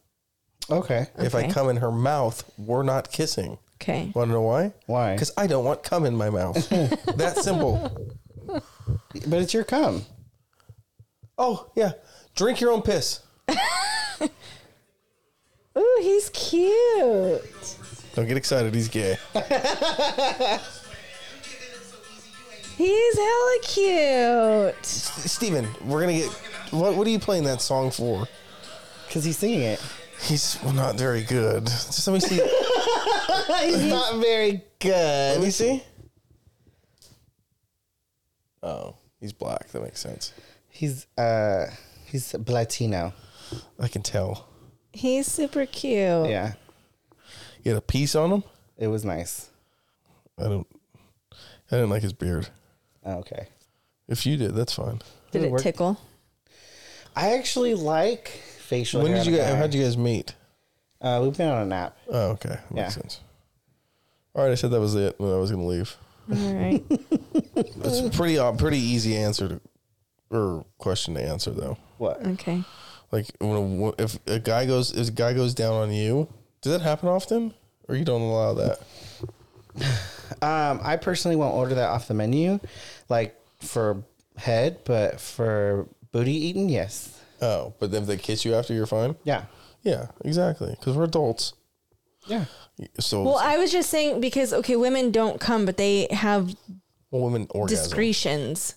Okay. 0.70 1.06
If 1.18 1.34
I 1.34 1.50
come 1.50 1.68
in 1.70 1.76
her 1.76 1.90
mouth, 1.90 2.44
we're 2.58 2.82
not 2.82 3.10
kissing. 3.10 3.58
Okay. 3.82 4.12
Want 4.14 4.28
to 4.28 4.32
know 4.32 4.42
why? 4.42 4.72
Why? 4.86 5.12
Because 5.14 5.32
I 5.36 5.46
don't 5.46 5.64
want 5.64 5.82
cum 5.82 6.04
in 6.06 6.14
my 6.16 6.28
mouth. 6.30 6.68
that 7.16 7.38
simple. 7.42 7.90
But 9.26 9.42
it's 9.42 9.54
your 9.54 9.64
cum. 9.64 10.04
Oh 11.38 11.70
yeah, 11.74 11.92
drink 12.34 12.60
your 12.60 12.72
own 12.72 12.82
piss. 12.82 13.20
Ooh, 15.76 15.98
he's 16.00 16.30
cute. 16.30 17.76
Don't 18.14 18.28
get 18.28 18.36
excited. 18.36 18.74
He's 18.74 18.88
gay. 18.88 19.16
He's 22.76 23.16
hella 23.16 23.58
cute. 23.62 24.84
Steven, 24.84 25.68
we're 25.84 26.00
gonna 26.00 26.14
get. 26.14 26.30
What 26.70 26.96
What 26.96 27.06
are 27.06 27.10
you 27.10 27.20
playing 27.20 27.44
that 27.44 27.62
song 27.62 27.92
for? 27.92 28.26
Because 29.06 29.24
he's 29.24 29.38
singing 29.38 29.60
it. 29.60 29.80
He's 30.20 30.58
well, 30.62 30.72
not 30.72 30.96
very 30.96 31.22
good. 31.22 31.66
Just 31.66 32.06
let 32.08 32.14
me 32.14 32.20
see. 32.20 32.36
he's 33.64 33.84
not 33.84 34.16
very 34.20 34.64
good. 34.80 35.34
let 35.38 35.40
me 35.40 35.50
see. 35.50 35.84
Oh, 38.62 38.96
he's 39.24 39.32
black. 39.32 39.68
That 39.70 39.82
makes 39.82 40.00
sense. 40.00 40.34
He's 40.68 41.06
uh 41.16 41.66
he's 42.04 42.34
Latino. 42.46 43.14
I 43.80 43.88
can 43.88 44.02
tell. 44.02 44.46
He's 44.92 45.26
super 45.26 45.64
cute. 45.64 46.28
Yeah. 46.28 46.52
He 47.62 47.70
had 47.70 47.78
a 47.78 47.80
piece 47.80 48.14
on 48.14 48.30
him. 48.30 48.44
It 48.76 48.88
was 48.88 49.02
nice. 49.04 49.48
I 50.38 50.42
don't. 50.44 50.66
I 51.32 51.76
didn't 51.76 51.88
like 51.90 52.02
his 52.02 52.12
beard. 52.12 52.48
Oh, 53.04 53.14
Okay. 53.20 53.48
If 54.08 54.26
you 54.26 54.36
did, 54.36 54.54
that's 54.54 54.74
fine. 54.74 55.00
Did 55.30 55.42
It 55.42 55.46
it 55.46 55.50
worked. 55.52 55.62
tickle? 55.62 55.98
I 57.16 57.38
actually 57.38 57.74
like 57.74 58.28
facial 58.28 59.00
when 59.02 59.12
hair 59.12 59.24
did 59.24 59.28
on 59.28 59.32
you 59.34 59.40
a 59.40 59.42
guys? 59.42 59.52
guy. 59.52 59.58
How'd 59.58 59.74
you 59.74 59.82
guys 59.82 59.96
meet? 59.96 60.34
Uh, 61.00 61.20
we've 61.24 61.36
been 61.36 61.48
on 61.48 61.62
a 61.62 61.66
nap. 61.66 61.96
Oh, 62.10 62.30
okay, 62.32 62.58
makes 62.70 62.76
Yeah. 62.76 62.88
sense. 62.90 63.20
All 64.34 64.42
right, 64.44 64.52
I 64.52 64.56
said 64.56 64.70
that 64.72 64.80
was 64.80 64.94
it. 64.94 65.18
And 65.18 65.32
I 65.32 65.36
was 65.36 65.50
gonna 65.50 65.64
leave. 65.66 65.96
All 66.30 66.54
right. 66.54 66.82
It's 66.90 68.00
a 68.00 68.10
pretty 68.10 68.38
uh, 68.38 68.52
pretty 68.52 68.78
easy 68.78 69.16
answer 69.16 69.48
to 69.48 69.60
or 70.30 70.64
question 70.78 71.14
to 71.14 71.22
answer 71.22 71.50
though. 71.50 71.76
What? 71.98 72.24
Okay. 72.26 72.62
Like 73.12 73.26
when 73.38 73.56
a, 73.56 73.60
wo- 73.60 73.94
if 73.98 74.18
a 74.26 74.38
guy 74.38 74.66
goes 74.66 74.92
if 74.92 75.08
a 75.08 75.12
guy 75.12 75.34
goes 75.34 75.54
down 75.54 75.74
on 75.74 75.92
you, 75.92 76.28
does 76.62 76.72
that 76.72 76.80
happen 76.82 77.08
often, 77.08 77.54
or 77.88 77.94
you 77.94 78.04
don't 78.04 78.22
allow 78.22 78.54
that? 78.54 78.78
Um, 80.42 80.80
I 80.82 80.96
personally 80.96 81.36
won't 81.36 81.54
order 81.54 81.74
that 81.76 81.90
off 81.90 82.08
the 82.08 82.14
menu, 82.14 82.58
like 83.08 83.38
for 83.60 84.02
head, 84.36 84.78
but 84.84 85.20
for 85.20 85.86
booty 86.12 86.32
eating, 86.32 86.68
yes. 86.68 87.20
Oh, 87.42 87.74
but 87.78 87.90
then 87.92 88.02
if 88.02 88.08
they 88.08 88.16
kiss 88.16 88.44
you 88.44 88.54
after, 88.54 88.72
you're 88.74 88.86
fine. 88.86 89.16
Yeah. 89.24 89.44
Yeah, 89.82 90.06
exactly. 90.24 90.70
Because 90.78 90.96
we're 90.96 91.04
adults. 91.04 91.52
Yeah. 92.26 92.44
So 92.98 93.22
Well, 93.22 93.36
I 93.38 93.56
was 93.58 93.70
just 93.70 93.90
saying 93.90 94.20
because 94.20 94.52
okay, 94.52 94.76
women 94.76 95.10
don't 95.10 95.40
come, 95.40 95.64
but 95.64 95.76
they 95.76 96.08
have 96.10 96.54
Well, 97.10 97.22
women 97.22 97.46
orgasm. 97.50 97.84
Discretions. 97.84 98.74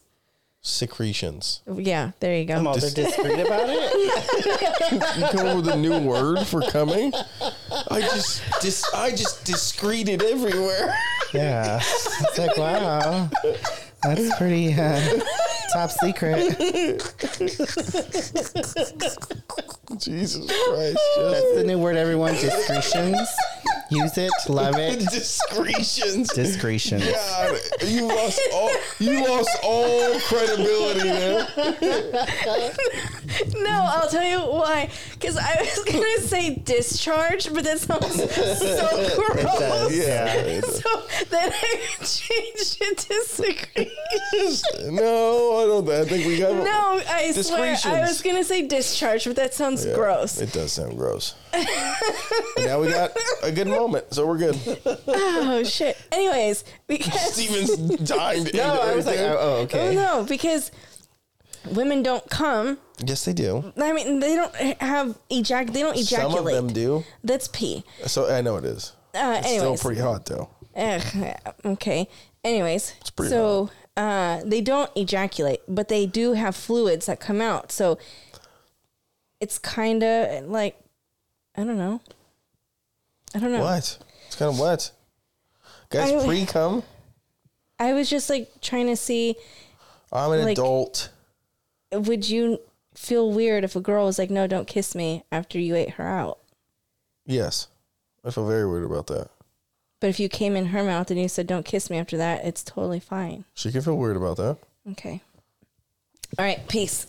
Secretions. 0.61 1.61
Yeah, 1.73 2.11
there 2.19 2.35
you 2.37 2.43
go. 2.45 2.55
Come 2.55 2.67
on, 2.67 2.79
they're 2.79 2.89
discreet 2.89 3.39
about 3.39 3.69
it. 3.69 5.17
You 5.17 5.27
come 5.27 5.47
up 5.47 5.55
with 5.55 5.69
a 5.69 5.77
new 5.77 5.97
word 5.99 6.45
for 6.45 6.61
coming? 6.61 7.13
I 7.89 8.01
just 8.01 8.41
dis 8.61 8.83
I 8.93 9.11
just 9.11 9.45
discreted 9.45 10.21
everywhere. 10.23 10.93
Yeah, 11.33 11.77
it's 11.79 12.37
like 12.37 12.57
wow, 12.57 13.29
that's 14.03 14.35
pretty 14.37 14.73
uh, 14.73 15.19
top 15.73 15.91
secret. 15.91 16.37
Jesus 19.99 20.45
Christ. 20.45 20.99
That's 21.17 21.55
the 21.55 21.63
new 21.65 21.79
word, 21.79 21.95
everyone. 21.95 22.33
Discretions. 22.33 23.17
Use 23.89 24.17
it. 24.17 24.31
Love 24.49 24.75
it. 24.77 24.99
Discretions. 24.99 26.27
Discretions. 26.33 27.05
God, 27.09 27.57
you 27.85 28.05
lost 28.07 28.41
all 28.53 28.69
you 28.99 29.25
lost 29.25 29.57
all 29.63 30.19
credibility, 30.21 31.05
man. 31.05 31.47
No, 33.63 33.69
I'll 33.69 34.09
tell 34.09 34.25
you 34.25 34.39
why. 34.39 34.89
Because 35.13 35.37
I 35.37 35.61
was 35.61 35.85
gonna 35.85 36.19
say 36.27 36.55
discharge, 36.55 37.53
but 37.53 37.63
that 37.63 37.79
sounds 37.79 38.13
so 38.13 39.15
gross. 39.15 39.59
does. 39.59 39.97
Yeah. 39.97 40.61
So 40.61 40.89
then 41.29 41.51
I 41.53 41.75
changed 42.03 42.77
it 42.81 42.97
to 42.97 43.23
secretion. 43.23 44.95
No, 44.95 45.56
I 45.59 45.65
don't 45.65 45.89
I 45.89 46.05
think 46.05 46.25
we 46.25 46.37
got 46.39 46.53
No, 46.63 47.01
I 47.09 47.31
swear 47.31 47.75
I 47.85 48.01
was 48.01 48.21
gonna 48.21 48.43
say 48.43 48.67
discharge, 48.67 49.25
but 49.25 49.35
that 49.35 49.53
sounds 49.53 49.85
Yeah, 49.85 49.95
gross. 49.95 50.39
It 50.39 50.51
does 50.53 50.71
sound 50.73 50.97
gross. 50.97 51.35
Now 52.59 52.79
we 52.81 52.89
got 52.89 53.11
a 53.43 53.51
good 53.51 53.67
moment, 53.67 54.13
so 54.13 54.25
we're 54.25 54.37
good. 54.37 54.57
Oh 55.07 55.63
shit. 55.63 55.97
Anyways, 56.11 56.63
because 56.87 57.33
Steven's 57.33 57.75
dying 58.07 58.45
to 58.45 58.57
No, 58.57 58.81
I 58.81 58.95
was 58.95 59.05
like, 59.05 59.17
everything. 59.17 59.37
oh, 59.37 59.39
oh, 59.39 59.55
oh 59.57 59.61
okay. 59.63 59.95
no, 59.95 60.23
because 60.27 60.71
women 61.71 62.03
don't 62.03 62.27
come. 62.29 62.77
Yes, 63.05 63.25
they 63.25 63.33
do. 63.33 63.71
I 63.77 63.93
mean, 63.93 64.19
they 64.19 64.35
don't 64.35 64.53
have 64.55 65.17
ejac. 65.29 65.71
They 65.73 65.81
don't 65.81 65.97
ejaculate. 65.97 66.07
Some 66.07 66.25
of 66.25 66.31
ejaculate. 66.47 66.55
them 66.55 66.67
do. 66.73 67.03
That's 67.23 67.47
pee. 67.47 67.83
So 68.05 68.29
I 68.33 68.41
know 68.41 68.57
it 68.57 68.65
is. 68.65 68.93
Uh, 69.13 69.35
It's 69.43 69.49
still 69.49 69.77
pretty 69.77 70.01
hot 70.01 70.25
though. 70.25 70.49
Ugh, 70.75 71.35
okay. 71.65 72.07
Anyways, 72.43 72.93
It's 73.01 73.09
pretty 73.09 73.31
so 73.31 73.69
uh, 73.97 74.41
they 74.45 74.61
don't 74.61 74.89
ejaculate, 74.95 75.59
but 75.67 75.87
they 75.89 76.05
do 76.05 76.33
have 76.33 76.55
fluids 76.55 77.07
that 77.07 77.19
come 77.19 77.41
out. 77.41 77.71
So 77.71 77.97
it's 79.41 79.59
kind 79.59 80.03
of 80.03 80.45
like 80.45 80.79
I 81.55 81.63
don't 81.63 81.77
know. 81.77 81.99
I 83.35 83.39
don't 83.39 83.51
know. 83.51 83.61
What? 83.61 83.97
It's 84.27 84.35
kind 84.35 84.53
of 84.53 84.59
what? 84.59 84.91
Guys, 85.89 86.11
I- 86.11 86.25
pre 86.25 86.45
cum. 86.45 86.83
I 87.79 87.93
was 87.93 88.09
just 88.09 88.29
like 88.29 88.49
trying 88.61 88.87
to 88.87 88.95
see 88.95 89.35
I'm 90.11 90.31
an 90.31 90.43
like- 90.45 90.57
adult. 90.57 91.09
would 91.91 92.27
you 92.29 92.59
feel 92.95 93.31
weird 93.31 93.63
if 93.63 93.75
a 93.75 93.81
girl 93.81 94.05
was 94.05 94.17
like, 94.17 94.29
"No, 94.29 94.47
don't 94.47 94.67
kiss 94.67 94.95
me" 94.95 95.23
after 95.31 95.59
you 95.59 95.75
ate 95.75 95.91
her 95.91 96.07
out? 96.07 96.39
Yes, 97.25 97.67
I 98.25 98.31
feel 98.31 98.47
very 98.47 98.67
weird 98.67 98.83
about 98.85 99.07
that. 99.07 99.29
But 99.99 100.09
if 100.09 100.19
you 100.19 100.29
came 100.29 100.55
in 100.55 100.67
her 100.67 100.83
mouth 100.83 101.09
and 101.09 101.19
you 101.19 101.27
said, 101.27 101.47
"Don't 101.47 101.65
kiss 101.65 101.89
me" 101.89 101.97
after 101.97 102.17
that, 102.17 102.45
it's 102.45 102.63
totally 102.63 102.99
fine. 102.99 103.45
She 103.53 103.71
can 103.71 103.81
feel 103.81 103.97
weird 103.97 104.17
about 104.17 104.37
that. 104.37 104.57
Okay. 104.91 105.21
All 106.37 106.45
right. 106.45 106.67
Peace. 106.67 107.07